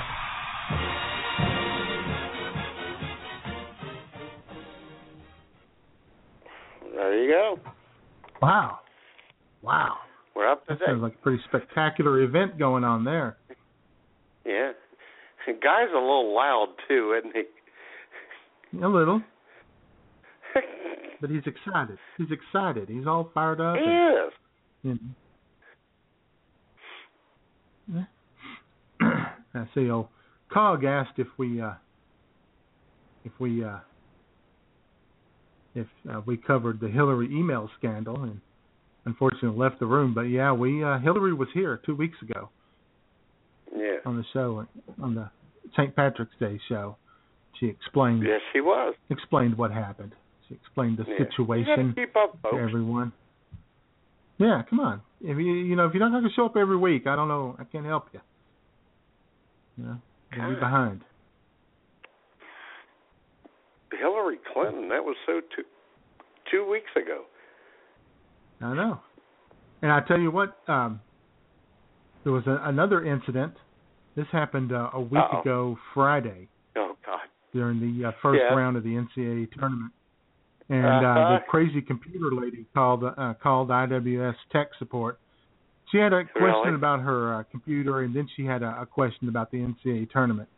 There 7.02 7.24
you 7.24 7.30
go. 7.30 7.58
Wow. 8.40 8.78
Wow. 9.60 9.96
We're 10.36 10.48
up 10.50 10.66
to 10.66 10.74
That 10.74 10.86
sounds 10.86 11.02
like 11.02 11.14
a 11.14 11.18
pretty 11.18 11.42
spectacular 11.48 12.22
event 12.22 12.58
going 12.58 12.84
on 12.84 13.04
there. 13.04 13.36
Yeah. 14.46 14.72
The 15.44 15.54
Guy's 15.54 15.90
a 15.90 15.98
little 15.98 16.36
loud 16.36 16.68
too, 16.86 17.18
isn't 17.18 17.34
he? 17.34 18.78
A 18.80 18.86
little. 18.86 19.20
but 21.20 21.30
he's 21.30 21.42
excited. 21.46 21.98
He's 22.16 22.28
excited. 22.30 22.88
He's 22.88 23.08
all 23.08 23.28
fired 23.34 23.60
up. 23.60 23.74
He 23.74 23.82
and, 23.82 24.28
is. 24.28 24.32
you 24.84 24.98
know. 27.88 28.06
Yeah. 29.02 29.24
I 29.54 29.68
see. 29.74 29.90
Oh, 29.90 30.08
Cog 30.52 30.84
asked 30.84 31.18
if 31.18 31.26
we 31.38 31.60
uh, 31.60 31.72
if 33.24 33.32
we 33.40 33.64
uh, 33.64 33.78
if 35.74 35.86
uh, 36.10 36.20
we 36.26 36.36
covered 36.36 36.80
the 36.80 36.88
Hillary 36.88 37.26
email 37.26 37.68
scandal, 37.78 38.22
and 38.22 38.40
unfortunately 39.04 39.58
left 39.58 39.78
the 39.80 39.86
room. 39.86 40.12
But 40.14 40.22
yeah, 40.22 40.52
we 40.52 40.82
uh, 40.84 40.98
Hillary 40.98 41.32
was 41.34 41.48
here 41.54 41.80
two 41.84 41.94
weeks 41.96 42.16
ago 42.22 42.50
Yeah. 43.76 43.98
on 44.04 44.16
the 44.16 44.24
show 44.32 44.66
on 45.02 45.14
the 45.14 45.30
St. 45.72 45.94
Patrick's 45.96 46.34
Day 46.38 46.60
show. 46.68 46.96
She 47.58 47.66
explained 47.66 48.22
Yes, 48.26 48.40
she 48.52 48.60
was. 48.60 48.94
explained 49.10 49.56
what 49.56 49.70
happened. 49.72 50.12
She 50.48 50.54
explained 50.54 50.98
the 50.98 51.04
Yeah. 51.08 51.18
Situation 51.24 51.94
up, 52.16 52.42
to 52.50 52.56
everyone. 52.58 53.12
Yeah, 54.38 54.62
come 54.68 54.80
on. 54.80 55.00
If 55.20 55.38
you 55.38 55.52
you 55.52 55.76
know 55.76 55.86
if 55.86 55.94
you're 55.94 56.02
not 56.02 56.10
going 56.12 56.24
to 56.24 56.34
show 56.34 56.46
up 56.46 56.56
every 56.56 56.76
week, 56.76 57.06
I 57.06 57.14
don't 57.16 57.28
know. 57.28 57.54
I 57.58 57.64
can't 57.64 57.86
help 57.86 58.06
you. 58.12 58.20
You 59.78 59.84
know, 59.84 59.96
you'll 60.36 60.54
be 60.54 60.60
behind. 60.60 61.02
Hillary 63.98 64.38
Clinton. 64.52 64.88
That 64.88 65.04
was 65.04 65.16
so 65.26 65.40
two 65.54 65.64
two 66.50 66.68
weeks 66.70 66.90
ago. 66.96 67.22
I 68.60 68.74
know. 68.74 69.00
And 69.82 69.90
I 69.90 70.00
tell 70.06 70.18
you 70.18 70.30
what, 70.30 70.56
um, 70.68 71.00
there 72.24 72.32
was 72.32 72.46
a, 72.46 72.60
another 72.64 73.04
incident. 73.04 73.54
This 74.14 74.26
happened 74.30 74.72
uh, 74.72 74.90
a 74.92 75.00
week 75.00 75.14
Uh-oh. 75.14 75.40
ago 75.40 75.78
Friday 75.94 76.48
Oh 76.76 76.96
God. 77.04 77.20
during 77.52 77.80
the 77.80 78.08
uh, 78.08 78.12
first 78.22 78.40
Yeah. 78.40 78.54
round 78.54 78.76
of 78.76 78.84
the 78.84 78.90
NCAA 78.90 79.50
tournament. 79.58 79.92
And 80.68 80.84
uh, 81.04 81.08
Uh-huh. 81.08 81.38
the 81.38 81.38
crazy 81.48 81.82
computer 81.82 82.28
lady 82.32 82.66
called 82.74 83.02
uh, 83.04 83.34
called 83.42 83.68
IWS 83.70 84.36
tech 84.52 84.68
support. 84.78 85.18
She 85.90 85.98
had 85.98 86.12
a 86.12 86.24
question 86.24 86.44
Really? 86.64 86.74
about 86.76 87.00
her 87.00 87.34
uh, 87.34 87.42
computer, 87.50 88.00
and 88.00 88.14
then 88.14 88.28
she 88.36 88.44
had 88.46 88.62
a, 88.62 88.82
a 88.82 88.86
question 88.86 89.28
about 89.28 89.50
the 89.50 89.58
NCAA 89.58 90.10
tournament. 90.10 90.48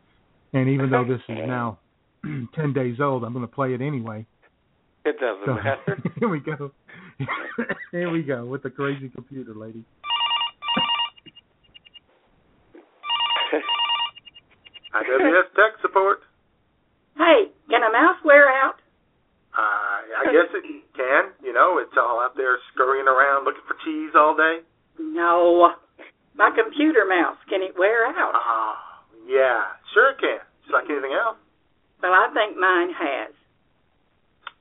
And 0.53 0.69
even 0.69 0.89
though 0.91 1.03
this 1.03 1.19
is 1.27 1.37
now 1.47 1.79
ten 2.55 2.73
days 2.73 2.97
old, 2.99 3.23
I'm 3.23 3.33
going 3.33 3.47
to 3.47 3.53
play 3.53 3.73
it 3.73 3.81
anyway. 3.81 4.25
It 5.05 5.17
doesn't 5.19 5.45
So 5.45 5.53
matter. 5.53 6.01
here 6.19 6.29
we 6.29 6.39
go. 6.39 6.71
here 7.91 8.09
we 8.09 8.23
go 8.23 8.45
with 8.45 8.63
the 8.63 8.69
crazy 8.69 9.09
computer 9.09 9.53
lady. 9.53 9.83
IWS 14.95 15.51
tech 15.55 15.75
support. 15.81 16.19
Hey, 17.17 17.51
can 17.69 17.83
a 17.83 17.91
mouse 17.91 18.17
wear 18.23 18.47
out? 18.49 18.75
Uh, 19.55 19.99
I 20.19 20.31
guess 20.31 20.51
it 20.55 20.63
can. 20.95 21.31
You 21.43 21.53
know, 21.53 21.79
it's 21.79 21.95
all 21.97 22.19
out 22.23 22.35
there 22.35 22.57
scurrying 22.73 23.07
around 23.07 23.45
looking 23.45 23.63
for 23.67 23.75
cheese 23.85 24.11
all 24.15 24.35
day. 24.35 24.59
No. 24.99 25.75
My 26.35 26.51
computer 26.51 27.05
mouse, 27.07 27.37
can 27.49 27.61
it 27.61 27.75
wear 27.77 28.07
out? 28.07 28.33
Ah, 28.35 29.03
yeah, 29.27 29.63
sure 29.93 30.11
it 30.11 30.19
can. 30.19 30.39
Just 30.63 30.73
like 30.73 30.89
anything 30.89 31.15
else. 31.15 31.37
Well, 32.01 32.13
I 32.13 32.29
think 32.33 32.57
mine 32.57 32.91
has. 32.93 33.33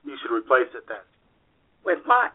You 0.05 0.17
should 0.21 0.35
replace 0.35 0.69
it 0.75 0.85
then. 0.89 1.03
With 1.85 1.99
what? 2.05 2.33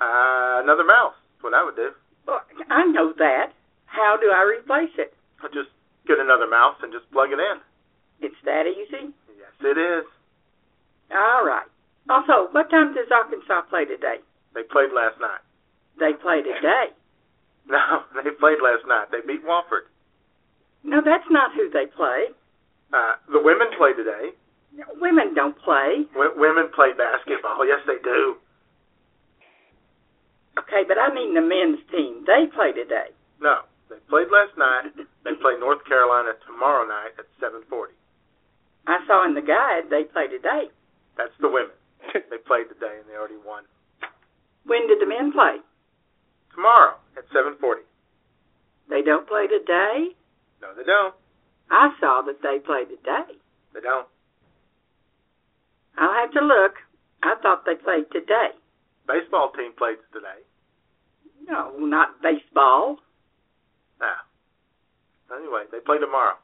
Uh, 0.00 0.60
another 0.64 0.84
mouse. 0.84 1.14
That's 1.36 1.44
what 1.44 1.54
I 1.54 1.64
would 1.64 1.76
do. 1.76 1.90
Well, 2.26 2.40
I 2.70 2.84
know 2.86 3.12
that. 3.18 3.52
How 3.86 4.16
do 4.20 4.28
I 4.30 4.42
replace 4.42 4.92
it? 4.98 5.14
I'll 5.42 5.48
just 5.50 5.70
get 6.06 6.18
another 6.18 6.46
mouse 6.48 6.76
and 6.82 6.92
just 6.92 7.10
plug 7.12 7.30
it 7.32 7.40
in. 7.40 7.56
It's 8.20 8.36
that 8.44 8.66
easy? 8.66 9.12
Yes, 9.36 9.52
it 9.60 9.78
is. 9.78 10.04
All 11.12 11.44
right. 11.44 11.66
Also, 12.08 12.48
what 12.52 12.70
time 12.70 12.94
does 12.94 13.06
Arkansas 13.10 13.62
play 13.68 13.84
today? 13.84 14.16
They 14.54 14.62
played 14.62 14.92
last 14.94 15.20
night. 15.20 15.40
They 15.98 16.12
play 16.20 16.42
today. 16.42 16.92
No, 17.68 18.04
they 18.14 18.30
played 18.38 18.58
last 18.62 18.86
night. 18.86 19.06
They 19.10 19.26
beat 19.26 19.44
Wofford. 19.44 19.90
No, 20.84 21.02
that's 21.04 21.26
not 21.30 21.50
who 21.52 21.68
they 21.68 21.86
play. 21.86 22.26
Uh, 22.92 23.14
the 23.32 23.40
women 23.42 23.68
play 23.76 23.92
today. 23.92 24.30
Women 25.00 25.34
don't 25.34 25.56
play. 25.58 26.04
W- 26.12 26.36
women 26.36 26.68
play 26.74 26.92
basketball. 26.96 27.66
Yes, 27.66 27.80
they 27.86 27.98
do. 28.02 28.36
Okay, 30.58 30.84
but 30.88 30.98
I 30.98 31.12
mean 31.12 31.34
the 31.34 31.40
men's 31.44 31.80
team. 31.90 32.24
They 32.26 32.46
play 32.54 32.72
today. 32.72 33.12
No, 33.40 33.60
they 33.90 33.96
played 34.08 34.28
last 34.32 34.56
night. 34.56 34.92
They 35.24 35.34
play 35.42 35.54
North 35.60 35.84
Carolina 35.84 36.32
tomorrow 36.46 36.86
night 36.86 37.12
at 37.18 37.26
7:40. 37.40 37.92
I 38.86 38.98
saw 39.06 39.26
in 39.26 39.34
the 39.34 39.42
guide 39.42 39.90
they 39.90 40.04
play 40.04 40.28
today. 40.28 40.70
That's 41.16 41.34
the 41.40 41.48
women. 41.48 41.74
they 42.14 42.38
played 42.46 42.68
today 42.68 42.96
and 43.00 43.08
they 43.08 43.16
already 43.18 43.40
won. 43.44 43.64
When 44.64 44.86
did 44.88 45.00
the 45.00 45.06
men 45.06 45.32
play? 45.32 45.58
Tomorrow 46.54 46.96
at 47.16 47.24
7:40. 47.34 47.82
They 48.88 49.02
don't 49.02 49.26
play 49.26 49.46
today? 49.46 50.14
No, 50.62 50.72
they 50.74 50.84
don't. 50.84 51.14
I 51.70 51.90
saw 52.00 52.22
that 52.26 52.42
they 52.42 52.58
played 52.64 52.88
today. 52.88 53.38
They 53.74 53.80
don't. 53.80 54.06
I'll 55.98 56.12
have 56.12 56.32
to 56.32 56.40
look. 56.40 56.74
I 57.22 57.34
thought 57.42 57.64
they 57.64 57.74
played 57.74 58.06
today. 58.12 58.50
Baseball 59.08 59.50
team 59.56 59.72
played 59.76 59.98
today. 60.12 60.42
No, 61.48 61.72
not 61.78 62.20
baseball. 62.22 62.98
Ah. 64.00 64.24
Anyway, 65.34 65.64
they 65.72 65.78
play 65.80 65.98
tomorrow. 65.98 66.34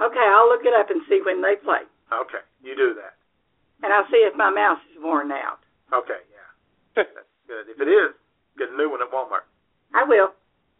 Okay, 0.00 0.26
I'll 0.32 0.48
look 0.48 0.62
it 0.64 0.74
up 0.78 0.90
and 0.90 1.02
see 1.08 1.20
when 1.24 1.42
they 1.42 1.56
play. 1.62 1.84
Okay, 2.12 2.42
you 2.62 2.74
do 2.76 2.94
that. 2.94 3.14
And 3.82 3.92
I'll 3.92 4.06
see 4.10 4.24
if 4.26 4.36
my 4.36 4.50
mouse 4.50 4.80
is 4.92 5.02
worn 5.02 5.30
out. 5.32 5.60
Okay, 5.92 6.20
yeah. 6.30 6.48
That's 6.96 7.08
good. 7.46 7.66
If 7.68 7.80
it 7.80 7.90
is, 7.90 8.14
get 8.58 8.70
a 8.70 8.76
new 8.76 8.90
one 8.90 9.02
at 9.02 9.10
Walmart. 9.12 9.46
I 9.94 10.04
will. 10.04 10.30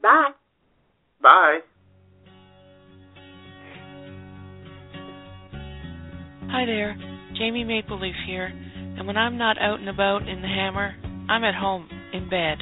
Bye. 0.03 0.31
Bye. 1.23 1.61
Hi 6.53 6.67
there, 6.67 6.97
Jamie 7.39 7.65
Maple 7.65 8.01
Leaf 8.01 8.15
here, 8.27 8.47
and 8.47 9.07
when 9.07 9.17
I'm 9.17 9.39
not 9.39 9.57
out 9.61 9.79
and 9.79 9.89
about 9.89 10.29
in 10.29 10.43
the 10.43 10.49
hammer, 10.49 10.95
I'm 11.29 11.45
at 11.45 11.55
home, 11.55 11.89
in 12.13 12.29
bed, 12.29 12.59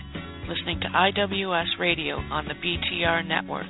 listening 0.46 0.80
to 0.80 0.86
IWS 0.88 1.78
Radio 1.80 2.16
on 2.16 2.46
the 2.46 2.54
BTR 2.54 3.26
network. 3.26 3.66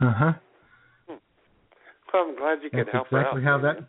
Uh 0.00 0.12
huh. 0.16 0.32
Well, 1.08 1.18
I'm 2.14 2.36
glad 2.36 2.58
you 2.62 2.70
could 2.70 2.86
That's 2.86 2.92
help 2.92 3.08
her 3.10 3.20
exactly 3.20 3.42
out. 3.42 3.44
how 3.44 3.58
that. 3.62 3.88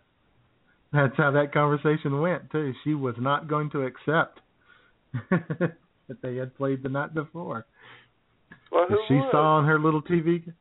That's 0.91 1.15
how 1.17 1.31
that 1.31 1.53
conversation 1.53 2.19
went 2.19 2.51
too. 2.51 2.73
She 2.83 2.93
was 2.95 3.15
not 3.17 3.47
going 3.47 3.69
to 3.71 3.83
accept 3.83 4.39
that 5.29 6.21
they 6.21 6.35
had 6.35 6.55
played 6.57 6.83
the 6.83 6.89
night 6.89 7.13
before. 7.13 7.65
Well, 8.71 8.87
who 8.89 8.97
she 9.07 9.13
would? 9.13 9.31
saw 9.31 9.57
on 9.57 9.65
her 9.65 9.79
little 9.79 10.01
TV. 10.01 10.51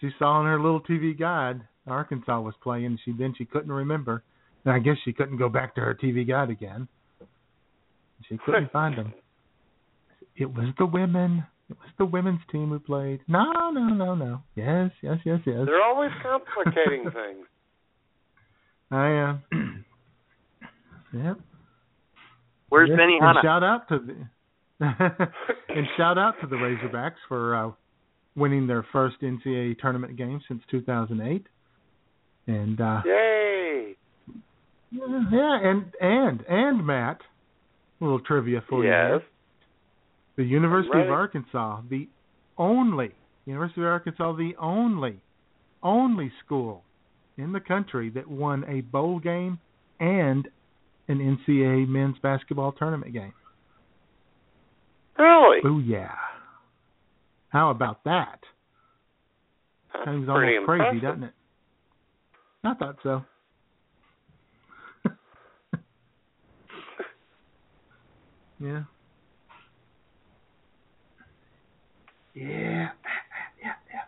She 0.00 0.10
saw 0.18 0.32
on 0.38 0.46
her 0.46 0.60
little 0.60 0.80
TV 0.80 1.18
guide 1.18 1.60
Arkansas 1.86 2.40
was 2.40 2.54
playing. 2.62 2.98
She 3.04 3.12
then 3.12 3.34
she 3.36 3.44
couldn't 3.44 3.72
remember, 3.72 4.22
And 4.64 4.72
I 4.72 4.78
guess 4.78 4.96
she 5.04 5.12
couldn't 5.12 5.38
go 5.38 5.48
back 5.48 5.74
to 5.74 5.80
her 5.80 5.94
TV 5.94 6.26
guide 6.26 6.50
again. 6.50 6.88
She 8.28 8.38
couldn't 8.44 8.70
find 8.72 8.96
them. 8.96 9.12
It 10.36 10.46
was 10.46 10.72
the 10.78 10.86
women. 10.86 11.44
It 11.68 11.76
was 11.78 11.90
the 11.98 12.04
women's 12.04 12.40
team 12.50 12.68
who 12.70 12.78
played. 12.80 13.20
No, 13.28 13.70
no, 13.72 13.88
no, 13.88 14.14
no. 14.14 14.42
Yes, 14.56 14.90
yes, 15.02 15.18
yes, 15.24 15.40
yes. 15.46 15.60
They're 15.66 15.82
always 15.82 16.10
complicating 16.22 17.04
things. 17.12 17.46
I 18.90 19.06
am. 19.06 19.42
yep. 21.14 21.36
Where's 22.70 22.88
Yes, 22.88 22.98
Benny 22.98 23.18
Hanna? 23.20 23.40
shout 23.42 23.62
out 23.62 23.88
to 23.88 23.98
the 23.98 24.14
and 25.68 25.86
shout 25.96 26.16
out 26.18 26.34
to 26.40 26.46
the 26.46 26.56
Razorbacks 26.56 27.16
for 27.28 27.54
uh, 27.54 27.70
winning 28.40 28.66
their 28.66 28.84
first 28.92 29.16
NCAA 29.20 29.78
tournament 29.78 30.16
game 30.16 30.40
since 30.48 30.62
2008. 30.70 31.46
And 32.46 32.80
uh, 32.80 33.02
Yay! 33.04 33.94
yeah, 34.90 35.58
and 35.62 35.92
and 36.00 36.44
and 36.48 36.84
Matt, 36.84 37.20
a 38.00 38.04
little 38.04 38.20
trivia 38.20 38.64
for 38.68 38.82
you. 38.82 38.90
Yes. 38.90 39.20
The 40.36 40.44
University 40.44 41.00
of 41.00 41.10
Arkansas, 41.10 41.82
the 41.88 42.08
only 42.56 43.12
University 43.44 43.82
of 43.82 43.86
Arkansas, 43.86 44.32
the 44.36 44.52
only 44.58 45.20
only 45.82 46.32
school 46.44 46.82
in 47.36 47.52
the 47.52 47.60
country 47.60 48.10
that 48.10 48.28
won 48.28 48.64
a 48.64 48.80
bowl 48.80 49.18
game 49.18 49.58
and 49.98 50.48
an 51.08 51.38
NCAA 51.48 51.86
men's 51.88 52.16
basketball 52.22 52.72
tournament 52.72 53.12
game. 53.12 53.32
Really? 55.18 55.58
Oh 55.64 55.78
yeah. 55.78 56.14
How 57.50 57.70
about 57.70 58.02
that? 58.04 58.40
That's 59.92 60.04
Sounds 60.06 60.26
pretty 60.28 60.56
almost 60.56 60.66
crazy, 60.66 60.82
impressive. 60.96 61.02
doesn't 61.02 61.24
it? 61.24 61.34
I 62.64 62.74
thought 62.74 62.96
so. 63.02 63.24
yeah. 68.60 68.82
Yeah. 72.32 72.90
Yeah, 73.60 73.72
yeah. 73.92 74.02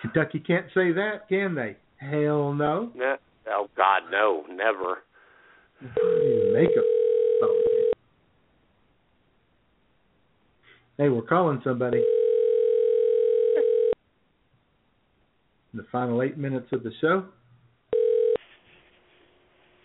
Kentucky 0.00 0.38
can't 0.38 0.66
say 0.74 0.92
that, 0.92 1.28
can 1.30 1.54
they? 1.54 1.76
Hell 1.96 2.52
no. 2.52 2.90
No. 2.94 3.16
Oh 3.48 3.68
God, 3.76 4.02
no, 4.10 4.44
never. 4.50 4.98
Make 6.52 6.68
up. 6.76 6.84
Hey, 10.98 11.08
we're 11.08 11.22
calling 11.22 11.60
somebody. 11.64 12.04
The 15.74 15.86
final 15.90 16.22
eight 16.22 16.36
minutes 16.36 16.66
of 16.72 16.82
the 16.82 16.92
show. 17.00 17.24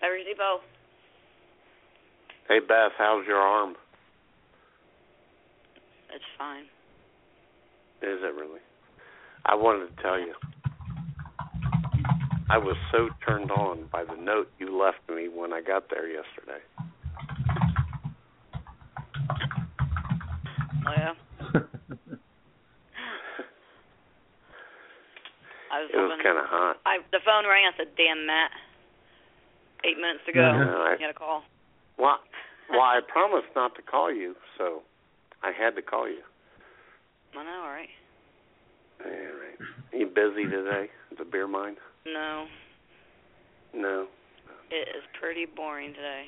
Every 0.03 0.23
Depot. 0.25 0.59
Hey 2.49 2.59
Beth, 2.59 2.91
how's 2.97 3.25
your 3.25 3.37
arm? 3.37 3.75
It's 6.13 6.23
fine. 6.37 6.63
Is 8.01 8.19
it 8.21 8.35
really? 8.35 8.59
I 9.45 9.55
wanted 9.55 9.95
to 9.95 10.01
tell 10.01 10.19
you. 10.19 10.33
I 12.49 12.57
was 12.57 12.75
so 12.91 13.09
turned 13.25 13.51
on 13.51 13.87
by 13.91 14.03
the 14.03 14.15
note 14.15 14.49
you 14.59 14.77
left 14.77 14.99
me 15.09 15.27
when 15.27 15.53
I 15.53 15.61
got 15.61 15.89
there 15.89 16.07
yesterday. 16.07 16.61
Oh 20.85 20.93
yeah. 20.97 21.13
I 25.71 25.81
was 25.81 25.89
It 25.93 25.97
was 25.97 26.19
kind 26.23 26.37
of 26.37 26.45
hot. 26.45 26.77
I 26.85 26.99
the 27.11 27.19
phone 27.25 27.45
rang. 27.47 27.65
I 27.65 27.75
said, 27.77 27.95
"Damn, 27.97 28.25
Matt." 28.25 28.51
Eight 29.83 29.97
minutes 29.97 30.23
ago, 30.27 30.41
go. 30.41 30.61
Uh-huh. 30.63 30.91
You 30.93 30.99
got 30.99 31.09
a 31.09 31.13
call. 31.13 31.43
Well, 31.97 32.19
well, 32.69 32.81
I 32.81 32.99
promised 33.07 33.47
not 33.55 33.75
to 33.75 33.81
call 33.81 34.11
you, 34.13 34.35
so 34.57 34.81
I 35.43 35.51
had 35.51 35.75
to 35.75 35.81
call 35.81 36.07
you. 36.09 36.21
I 37.37 37.43
know, 37.43 37.61
all 37.63 37.69
right. 37.69 37.89
All 39.05 39.11
right. 39.11 39.59
You 39.93 40.07
busy 40.07 40.45
today 40.49 40.89
at 41.11 41.17
the 41.19 41.25
beer 41.25 41.47
Mine? 41.47 41.75
No, 42.07 42.47
No. 43.73 44.07
it 44.71 44.87
is 44.97 45.03
pretty 45.19 45.45
boring 45.45 45.93
today. 45.93 46.25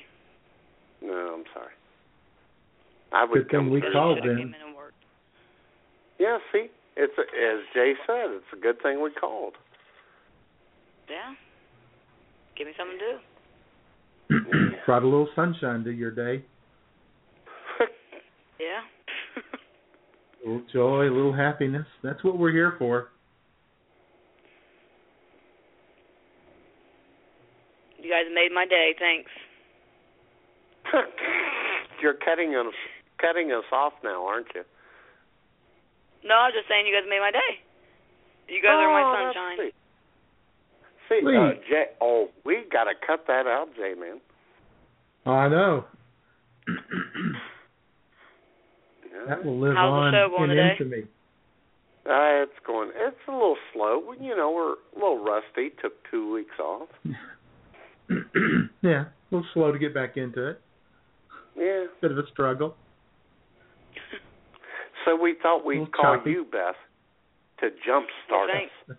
No, 1.02 1.34
I'm 1.38 1.44
sorry. 1.52 1.72
I 3.12 3.24
would 3.24 3.32
Good 3.34 3.50
thing 3.50 3.58
come 3.60 3.70
we 3.70 3.80
first. 3.80 3.92
called 3.92 4.18
Should've 4.18 4.36
then. 4.36 4.44
came 4.46 4.54
in 4.54 4.66
and 4.68 4.76
worked. 4.76 4.94
Yeah, 6.20 6.38
see, 6.52 6.68
it's 6.96 7.12
a, 7.18 7.22
as 7.22 7.60
Jay 7.74 7.92
said, 8.06 8.30
it's 8.30 8.52
a 8.52 8.60
good 8.60 8.80
thing 8.82 9.02
we 9.02 9.10
called. 9.10 9.54
Yeah. 11.08 11.34
Give 12.56 12.66
me 12.66 12.72
something 12.78 12.98
to 12.98 14.40
do. 14.40 14.76
Brought 14.86 15.02
a 15.02 15.06
little 15.06 15.28
sunshine 15.34 15.84
to 15.84 15.90
your 15.90 16.10
day. 16.10 16.44
Yeah. 18.60 18.82
A 20.44 20.48
little 20.48 20.66
joy, 20.72 21.04
a 21.04 21.12
little 21.14 21.34
happiness. 21.34 21.86
That's 22.02 22.22
what 22.24 22.38
we're 22.38 22.52
here 22.52 22.74
for. 22.78 23.08
You 27.98 28.10
guys 28.10 28.24
made 28.34 28.50
my 28.54 28.66
day. 28.66 28.94
Thanks. 28.98 29.30
You're 32.02 32.14
cutting 32.14 32.54
us 32.54 32.72
cutting 33.20 33.52
us 33.52 33.64
off 33.72 33.92
now, 34.02 34.26
aren't 34.26 34.46
you? 34.54 34.62
No, 36.24 36.34
I 36.34 36.46
was 36.48 36.54
just 36.56 36.68
saying 36.68 36.86
you 36.86 36.94
guys 36.94 37.08
made 37.08 37.20
my 37.20 37.30
day. 37.30 37.60
You 38.48 38.60
guys 38.62 38.76
are 38.76 38.88
Oh, 38.88 38.92
my 38.92 39.02
that's 39.02 39.34
sunshine. 39.34 39.56
sweet. 39.56 39.74
See, 41.08 41.20
Sweet. 41.22 41.36
uh, 41.36 41.52
Jay. 41.68 41.84
Oh, 42.00 42.28
we 42.44 42.62
got 42.70 42.84
to 42.84 42.94
cut 43.06 43.26
that 43.26 43.46
out, 43.46 43.68
Jay, 43.76 43.94
man. 43.98 44.20
Oh, 45.26 45.32
I 45.32 45.48
know. 45.48 45.84
Yeah. 49.04 49.26
That 49.28 49.44
will 49.44 49.58
live 49.58 49.74
How's 49.74 49.90
the 49.90 50.00
on 50.00 50.12
show 50.12 50.28
going 50.36 50.50
in 50.50 50.56
today? 50.56 50.70
infamy. 50.78 51.02
Uh, 52.06 52.42
it's 52.42 52.58
going. 52.66 52.90
It's 52.94 53.16
a 53.28 53.32
little 53.32 53.56
slow. 53.72 54.12
You 54.20 54.36
know, 54.36 54.50
we're 54.52 54.72
a 54.72 54.76
little 54.94 55.22
rusty. 55.22 55.70
Took 55.82 55.92
two 56.10 56.32
weeks 56.32 56.58
off. 56.58 56.88
yeah, 58.82 59.04
a 59.04 59.10
little 59.30 59.46
slow 59.52 59.70
to 59.72 59.78
get 59.78 59.92
back 59.94 60.16
into 60.16 60.48
it. 60.50 60.60
Yeah. 61.56 61.84
Bit 62.00 62.12
of 62.12 62.18
a 62.18 62.26
struggle. 62.32 62.74
So 65.10 65.20
we 65.20 65.34
thought 65.42 65.64
we'd 65.64 65.78
Little 65.80 65.92
call 65.92 66.16
choppy. 66.18 66.30
you, 66.30 66.46
Beth, 66.50 66.74
to 67.60 67.66
jumpstart 67.88 68.46
Thanks. 68.52 68.72
us. 68.90 68.96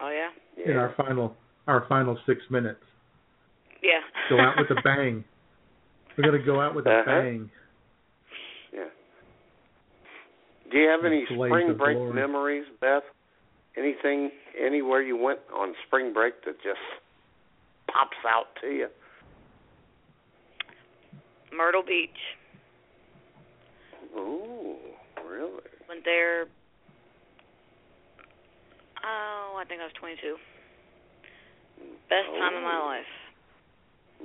Oh 0.00 0.10
yeah. 0.10 0.28
Yeah. 0.56 0.70
In 0.72 0.76
our 0.76 0.94
final, 0.96 1.36
our 1.66 1.84
final 1.88 2.16
six 2.26 2.40
minutes, 2.50 2.80
Yeah. 3.82 4.00
go 4.30 4.38
out 4.38 4.54
with 4.58 4.70
a 4.70 4.80
bang. 4.84 5.24
We're 6.16 6.24
gonna 6.30 6.44
go 6.44 6.60
out 6.60 6.74
with 6.76 6.86
a 6.86 6.90
Uh-huh. 7.00 7.04
bang. 7.04 7.50
Yeah. 8.72 8.84
Do 10.70 10.78
you 10.78 10.88
have 10.88 11.04
any 11.04 11.24
Blaze 11.26 11.50
spring 11.50 11.76
break 11.76 11.96
glory. 11.96 12.12
memories, 12.14 12.66
Beth? 12.80 13.02
Anything, 13.76 14.30
anywhere 14.58 15.02
you 15.02 15.16
went 15.16 15.40
on 15.54 15.74
spring 15.86 16.12
break 16.12 16.44
that 16.44 16.56
just 16.62 16.80
pops 17.92 18.16
out 18.26 18.46
to 18.62 18.68
you? 18.68 18.88
Myrtle 21.52 21.82
Beach. 21.82 22.10
Ooh, 24.16 24.65
really? 25.88 25.94
Went 25.96 26.04
there. 26.04 26.46
Oh, 29.04 29.56
I 29.58 29.64
think 29.68 29.80
I 29.80 29.84
was 29.84 29.92
22. 30.00 30.36
Best 32.08 32.26
time 32.38 32.54
of 32.56 32.62
my 32.62 32.78
Oh. 32.82 32.86
life. 32.86 33.06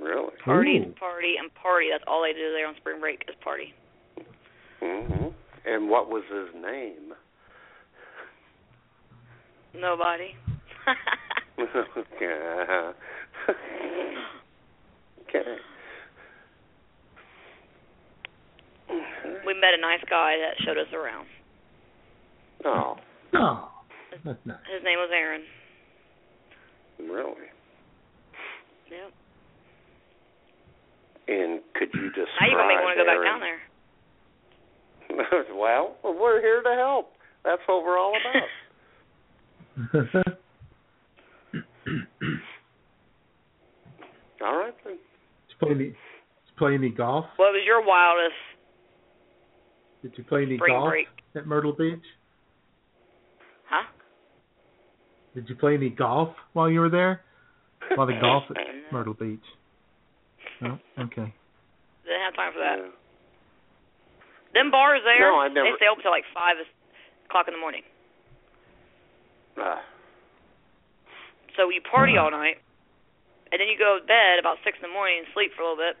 Really? 0.00 0.32
Party, 0.44 0.78
Ooh. 0.78 0.92
party, 0.98 1.36
and 1.38 1.54
party. 1.54 1.88
That's 1.90 2.04
all 2.06 2.22
they 2.22 2.32
do 2.32 2.50
there 2.52 2.66
on 2.66 2.74
spring 2.76 2.98
break 3.00 3.24
is 3.28 3.34
party. 3.42 3.74
hmm 4.80 5.28
And 5.66 5.88
what 5.90 6.08
was 6.08 6.24
his 6.32 6.48
name? 6.54 7.14
Nobody. 9.74 10.34
okay. 11.58 12.92
okay. 15.28 15.56
we 19.46 19.54
met 19.54 19.74
a 19.74 19.80
nice 19.80 20.02
guy 20.08 20.36
that 20.38 20.58
showed 20.64 20.78
us 20.78 20.92
around. 20.92 21.26
Oh, 22.64 22.96
Oh, 23.34 23.68
that's 24.24 24.38
nice. 24.44 24.58
His 24.72 24.82
name 24.84 24.98
was 24.98 25.10
Aaron. 25.12 25.42
really? 26.98 27.48
Yep. 28.90 29.12
And 31.28 31.60
could 31.74 31.88
you 31.94 32.08
describe 32.10 32.28
Now 32.40 32.46
you 32.46 32.56
gonna 32.56 32.68
make 32.68 32.82
want 32.84 32.98
to 32.98 33.04
go 33.04 33.08
back 33.08 33.24
down 33.24 33.40
there. 33.40 33.60
well, 35.56 35.96
we're 36.04 36.40
here 36.40 36.62
to 36.62 36.74
help. 36.74 37.12
That's 37.44 37.62
what 37.66 37.82
we're 37.84 37.98
all 37.98 38.14
about. 38.16 38.48
all 44.44 44.56
right 44.58 44.74
then. 44.84 44.94
Did 44.94 45.00
you 45.48 45.56
play 45.58 45.70
any? 45.70 45.84
Did 45.84 45.94
you 45.94 46.54
play 46.58 46.74
any 46.74 46.90
golf? 46.90 47.24
What 47.36 47.52
was 47.52 47.62
your 47.64 47.80
wildest? 47.84 48.34
Did 50.02 50.12
you 50.18 50.24
play 50.24 50.42
any 50.42 50.56
Spring 50.58 50.74
golf 50.74 50.90
break. 50.90 51.06
at 51.36 51.46
Myrtle 51.46 51.72
Beach? 51.72 52.02
Huh? 53.68 53.84
Did 55.34 55.48
you 55.48 55.54
play 55.56 55.74
any 55.74 55.88
golf 55.90 56.34
while 56.52 56.68
you 56.70 56.80
were 56.80 56.90
there? 56.90 57.22
A 57.90 57.94
lot 57.98 58.12
of 58.12 58.20
golf 58.20 58.44
at 58.50 58.56
Myrtle 58.92 59.14
Beach. 59.14 59.44
Oh, 60.62 60.78
okay. 61.08 61.32
Didn't 62.04 62.20
have 62.24 62.36
time 62.36 62.52
for 62.52 62.60
that. 62.60 62.78
Them 64.54 64.70
bars 64.70 65.00
there, 65.04 65.18
No, 65.32 65.40
I 65.40 65.48
never- 65.48 65.64
they 65.70 65.76
stay 65.76 65.88
open 65.88 66.02
till 66.02 66.12
like 66.12 66.24
five 66.34 66.56
o'clock 67.26 67.48
in 67.48 67.54
the 67.54 67.60
morning. 67.60 67.82
Ah. 69.56 69.80
So 71.56 71.68
you 71.70 71.80
party 71.80 72.16
Uh-huh. 72.16 72.24
all 72.26 72.30
night, 72.30 72.60
and 73.50 73.60
then 73.60 73.68
you 73.68 73.76
go 73.78 73.98
to 74.00 74.04
bed 74.04 74.38
about 74.38 74.58
six 74.64 74.76
in 74.76 74.82
the 74.82 74.92
morning 74.92 75.18
and 75.24 75.26
sleep 75.32 75.52
for 75.56 75.62
a 75.62 75.68
little 75.68 75.80
bit, 75.80 75.96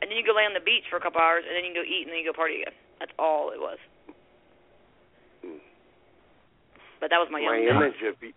and 0.00 0.10
then 0.10 0.16
you 0.18 0.24
go 0.24 0.32
lay 0.34 0.46
on 0.46 0.54
the 0.54 0.60
beach 0.62 0.84
for 0.90 0.96
a 0.96 1.00
couple 1.02 1.20
hours, 1.20 1.42
and 1.46 1.54
then 1.54 1.64
you 1.66 1.74
go 1.74 1.82
eat, 1.82 2.06
and 2.06 2.10
then 2.14 2.18
you 2.22 2.26
go 2.26 2.32
party 2.34 2.62
again. 2.62 2.74
That's 2.98 3.12
all 3.18 3.50
it 3.50 3.58
was. 3.60 3.78
But 7.00 7.10
that 7.10 7.18
was 7.18 7.28
my, 7.30 7.40
my 7.42 7.58
young 7.58 7.76
image 7.76 8.00
of 8.08 8.16
you, 8.22 8.32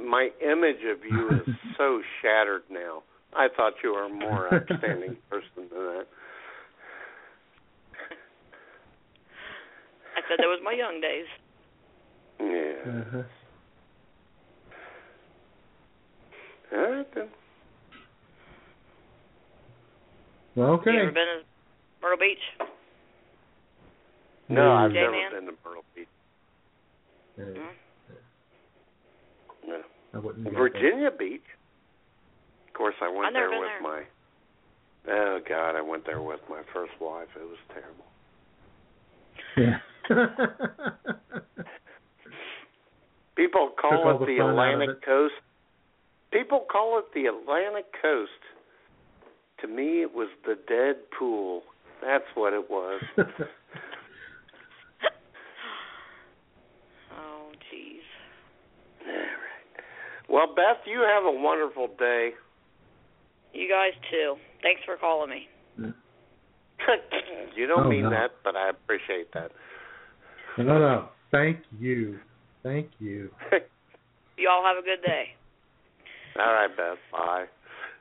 my 0.00 0.30
image 0.42 0.82
of 0.90 0.98
you 1.04 1.28
is 1.30 1.54
so 1.78 2.00
shattered 2.22 2.62
now. 2.70 3.02
I 3.34 3.48
thought 3.54 3.74
you 3.82 3.92
were 3.92 4.04
a 4.04 4.08
more 4.08 4.52
outstanding 4.52 5.16
person 5.30 5.48
than 5.56 5.68
that. 5.70 6.06
I 10.16 10.20
said 10.28 10.38
that 10.38 10.46
was 10.46 10.60
my 10.64 10.72
young 10.72 11.00
days. 11.00 11.26
Yeah. 12.40 13.00
Uh-huh. 13.00 13.22
All 16.72 16.90
right 16.92 17.14
then. 17.14 17.28
Okay. 20.58 20.90
You 20.90 21.00
ever 21.00 21.10
been 21.10 21.14
to 21.14 21.42
Myrtle 22.02 22.18
Beach? 22.18 22.68
No, 24.48 24.72
I've 24.72 24.90
J 24.90 25.00
never 25.00 25.12
been 25.12 25.46
to 25.46 25.52
Myrtle 25.64 25.84
Beach. 25.94 26.08
Hmm? 27.36 27.52
No. 27.52 27.85
I 30.14 30.18
wouldn't 30.18 30.44
go 30.44 30.50
Virginia 30.56 31.10
Beach. 31.10 31.42
Of 32.68 32.74
course, 32.74 32.94
I 33.02 33.08
went 33.08 33.34
there 33.34 33.50
with 33.50 33.60
there. 33.60 33.82
my. 33.82 34.02
Oh 35.08 35.40
God, 35.48 35.76
I 35.76 35.80
went 35.82 36.04
there 36.04 36.20
with 36.22 36.40
my 36.50 36.62
first 36.72 36.92
wife. 37.00 37.28
It 37.36 37.44
was 37.44 37.58
terrible. 37.72 38.04
Yeah. 39.56 39.78
People 43.36 43.70
call 43.80 44.10
it 44.10 44.18
the 44.20 44.36
fun 44.38 44.40
out 44.40 44.50
of 44.50 44.58
Atlantic 44.58 44.96
it. 44.96 45.04
Coast. 45.04 45.34
People 46.32 46.66
call 46.70 46.98
it 46.98 47.04
the 47.14 47.26
Atlantic 47.26 47.86
Coast. 48.00 48.30
To 49.60 49.68
me, 49.68 50.02
it 50.02 50.14
was 50.14 50.28
the 50.44 50.56
dead 50.68 50.96
pool. 51.18 51.62
That's 52.02 52.24
what 52.34 52.52
it 52.52 52.70
was. 52.70 53.02
Oh, 57.18 57.50
jeez. 57.72 58.04
Well, 60.28 60.46
Beth, 60.54 60.78
you 60.86 61.00
have 61.00 61.24
a 61.24 61.30
wonderful 61.30 61.88
day. 61.98 62.30
You 63.52 63.68
guys 63.68 63.92
too. 64.10 64.34
Thanks 64.62 64.82
for 64.84 64.96
calling 64.96 65.30
me. 65.30 65.48
you 67.56 67.66
don't 67.66 67.86
Oh, 67.86 67.88
mean 67.88 68.02
no. 68.04 68.10
that, 68.10 68.32
but 68.44 68.54
I 68.56 68.70
appreciate 68.70 69.32
that. 69.34 69.50
No, 70.58 70.78
no. 70.78 71.08
Thank 71.30 71.58
you. 71.78 72.18
Thank 72.62 72.88
you. 72.98 73.30
You 74.38 74.50
all 74.50 74.62
have 74.62 74.76
a 74.76 74.82
good 74.82 75.00
day. 75.02 75.28
All 76.38 76.52
right, 76.52 76.68
Beth. 76.76 76.98
Bye. 77.10 77.46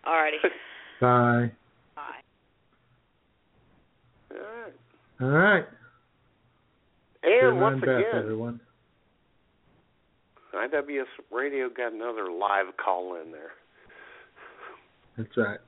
Alrighty. 0.06 0.42
Bye. 1.00 1.52
Bye. 1.96 2.04
All 4.32 4.38
right. 4.42 4.74
All 5.22 5.28
right. 5.30 5.64
And 7.24 7.42
Good 7.42 7.62
once 7.62 7.62
run, 7.62 7.80
Beth, 7.80 7.90
again, 8.06 8.20
everyone. 8.20 8.60
IWS 10.56 11.06
Radio 11.32 11.70
got 11.70 11.94
another 11.94 12.32
live 12.32 12.76
call 12.84 13.16
in 13.22 13.32
there. 13.32 13.52
That's 15.18 15.36
right. 15.38 15.60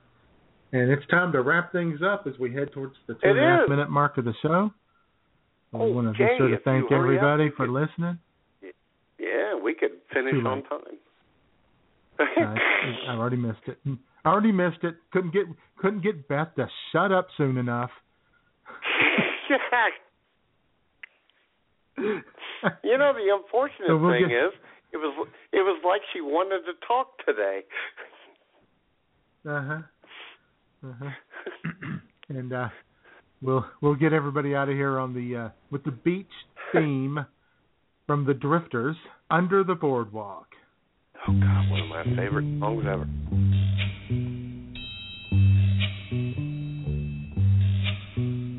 And 0.72 0.90
it's 0.90 1.06
time 1.08 1.32
to 1.32 1.40
wrap 1.42 1.72
things 1.72 2.00
up 2.04 2.26
as 2.26 2.38
we 2.38 2.52
head 2.54 2.70
towards 2.72 2.94
the 3.06 3.14
two 3.14 3.20
It 3.22 3.30
and 3.30 3.38
a 3.38 3.42
half 3.42 3.62
is. 3.64 3.70
minute 3.70 3.90
mark 3.90 4.18
of 4.18 4.24
the 4.26 4.34
show. 4.42 4.70
I 5.72 5.76
Oh, 5.76 5.90
want 5.92 6.06
to 6.08 6.12
be 6.12 6.26
sure 6.38 6.48
to 6.48 6.58
thank 6.64 6.88
hurry 6.90 7.18
up, 7.18 7.24
everybody 7.24 7.50
for 7.56 7.66
could- 7.66 7.72
listening. 7.72 8.18
Yeah, 9.18 9.54
we 9.62 9.74
could 9.74 9.92
finish 10.12 10.34
on 10.44 10.62
time. 10.64 10.98
I, 12.18 12.54
I 13.08 13.14
already 13.16 13.36
missed 13.36 13.60
it. 13.66 13.78
I 14.24 14.28
already 14.28 14.52
missed 14.52 14.82
it. 14.82 14.96
Couldn't 15.12 15.32
get 15.32 15.44
couldn't 15.78 16.02
get 16.02 16.26
Beth 16.28 16.54
to 16.56 16.68
shut 16.92 17.12
up 17.12 17.28
soon 17.36 17.56
enough. 17.58 17.90
you 21.98 22.98
know 22.98 23.12
the 23.12 23.34
unfortunate 23.34 23.88
So 23.88 23.96
we'll 23.96 24.12
thing 24.12 24.28
get- 24.28 24.36
is 24.46 24.52
it 24.92 24.96
was 24.96 25.28
it 25.52 25.58
was 25.58 25.80
like 25.84 26.00
she 26.12 26.20
wanted 26.20 26.60
to 26.66 26.72
talk 26.86 27.18
today. 27.26 27.60
Uh 29.46 29.62
huh. 29.62 30.88
Uh 30.88 30.92
huh. 31.02 31.10
and 32.28 32.52
uh, 32.52 32.68
we'll 33.42 33.64
we'll 33.80 33.94
get 33.94 34.12
everybody 34.12 34.54
out 34.54 34.68
of 34.68 34.74
here 34.74 34.98
on 34.98 35.14
the 35.14 35.36
uh, 35.36 35.48
with 35.70 35.84
the 35.84 35.90
beach 35.90 36.26
theme 36.72 37.24
from 38.06 38.24
the 38.24 38.34
Drifters, 38.34 38.96
"Under 39.30 39.64
the 39.64 39.74
Boardwalk." 39.74 40.48
Oh 41.26 41.32
God, 41.32 41.70
one 41.70 41.80
of 41.80 41.88
my 41.88 42.04
favorite 42.16 42.60
songs 42.60 42.84
ever. 42.86 43.06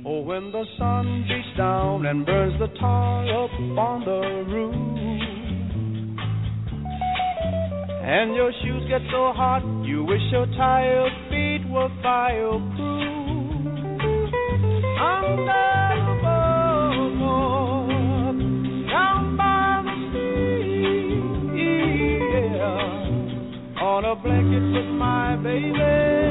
Oh, 0.05 0.21
when 0.21 0.51
the 0.51 0.65
sun 0.77 1.25
beats 1.27 1.57
down 1.57 2.05
and 2.05 2.25
burns 2.25 2.59
the 2.59 2.67
tar 2.79 3.43
up 3.43 3.51
on 3.77 4.05
the 4.05 4.51
roof, 4.51 5.38
and 8.01 8.33
your 8.35 8.51
shoes 8.63 8.87
get 8.87 9.01
so 9.11 9.31
hot 9.35 9.61
you 9.85 10.03
wish 10.03 10.21
your 10.31 10.45
tired 10.57 11.11
feet 11.29 11.69
were 11.69 11.89
fireproof. 12.01 13.19
Under 14.99 15.65
the 16.05 16.15
boardwalk, 16.23 17.87
down 18.89 19.37
by 19.37 19.81
the 19.85 19.95
sea, 20.11 21.59
yeah, 22.55 23.83
on 23.83 24.05
a 24.05 24.15
blanket 24.15 24.63
with 24.73 24.89
my 24.97 25.35
baby, 25.37 26.28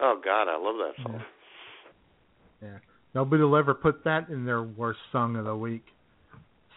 Oh 0.00 0.20
God, 0.24 0.48
I 0.48 0.56
love 0.58 0.76
that 0.76 1.02
song. 1.02 1.22
Yeah. 2.62 2.78
Nobody 3.14 3.42
will 3.42 3.56
ever 3.56 3.74
put 3.74 4.04
that 4.04 4.28
in 4.28 4.44
their 4.44 4.62
worst 4.62 4.98
song 5.12 5.36
of 5.36 5.44
the 5.44 5.56
week 5.56 5.84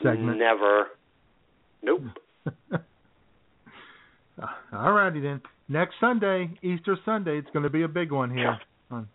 segment. 0.01 0.37
Never. 0.39 0.87
Nope. 1.83 2.01
All 4.73 4.91
righty 4.93 5.19
then. 5.19 5.41
Next 5.67 5.95
Sunday, 5.99 6.49
Easter 6.63 6.97
Sunday, 7.05 7.37
it's 7.37 7.49
going 7.51 7.63
to 7.63 7.69
be 7.69 7.83
a 7.83 7.87
big 7.87 8.11
one 8.11 8.29
here 8.35 8.57
on 8.89 9.07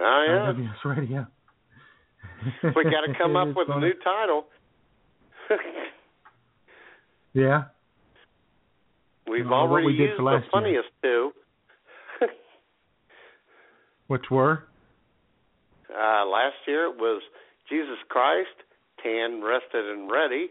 Oh 0.00 0.24
yeah. 0.28 0.52
IWS 0.52 0.96
Radio. 0.96 1.26
we 2.74 2.84
got 2.84 3.00
to 3.06 3.14
come 3.18 3.36
up 3.36 3.48
with 3.56 3.68
a 3.70 3.78
new 3.80 3.92
title. 4.04 4.46
Yeah. 7.32 7.64
We've 9.30 9.44
what 9.44 9.52
already 9.52 9.86
we 9.88 9.92
did 9.92 10.08
used 10.08 10.18
the 10.18 10.22
last 10.22 10.44
year. 10.44 10.50
funniest 10.50 10.88
two. 11.02 11.32
Which 14.08 14.30
were? 14.30 14.64
Uh, 15.90 16.26
last 16.26 16.56
year 16.66 16.86
it 16.86 16.96
was 16.96 17.22
Jesus 17.68 17.98
Christ, 18.08 18.48
tan, 19.02 19.42
rested, 19.42 19.84
and 19.90 20.10
ready. 20.10 20.48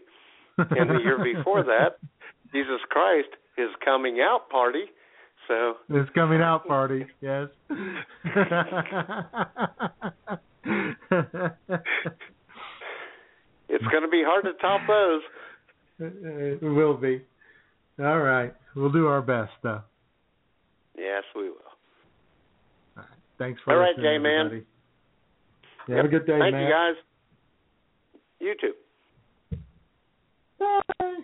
And 0.58 0.90
the 0.90 1.00
year 1.02 1.18
before 1.22 1.62
that, 1.64 1.98
Jesus 2.52 2.80
Christ, 2.88 3.28
his 3.56 3.68
coming 3.84 4.20
out 4.20 4.48
party. 4.50 4.84
So 5.48 5.74
This 5.88 6.06
coming 6.14 6.40
out 6.40 6.66
party, 6.68 7.06
yes. 7.20 7.48
it's 13.68 13.84
going 13.84 14.02
to 14.02 14.08
be 14.10 14.22
hard 14.26 14.44
to 14.44 14.52
top 14.60 14.80
those. 14.88 15.22
it 16.00 16.62
will 16.62 16.96
be. 16.96 17.22
All 17.98 18.18
right. 18.20 18.52
We'll 18.74 18.92
do 18.92 19.06
our 19.06 19.22
best, 19.22 19.52
though. 19.62 19.82
Yes, 20.98 21.22
we 21.34 21.44
will. 21.50 21.56
Thanks 23.38 23.60
for 23.64 23.72
All 23.74 23.78
right, 23.80 23.90
listening, 23.90 24.04
J-Man. 24.18 24.46
everybody. 24.46 24.66
Yeah, 25.88 25.96
Have 25.96 26.04
a 26.06 26.08
good 26.08 26.26
day, 26.26 26.38
Thank 26.38 26.54
Matt. 26.54 26.62
you, 26.62 26.68
guys. 26.70 26.94
You 28.40 28.54
too. 28.60 28.72
Bye. 30.58 31.16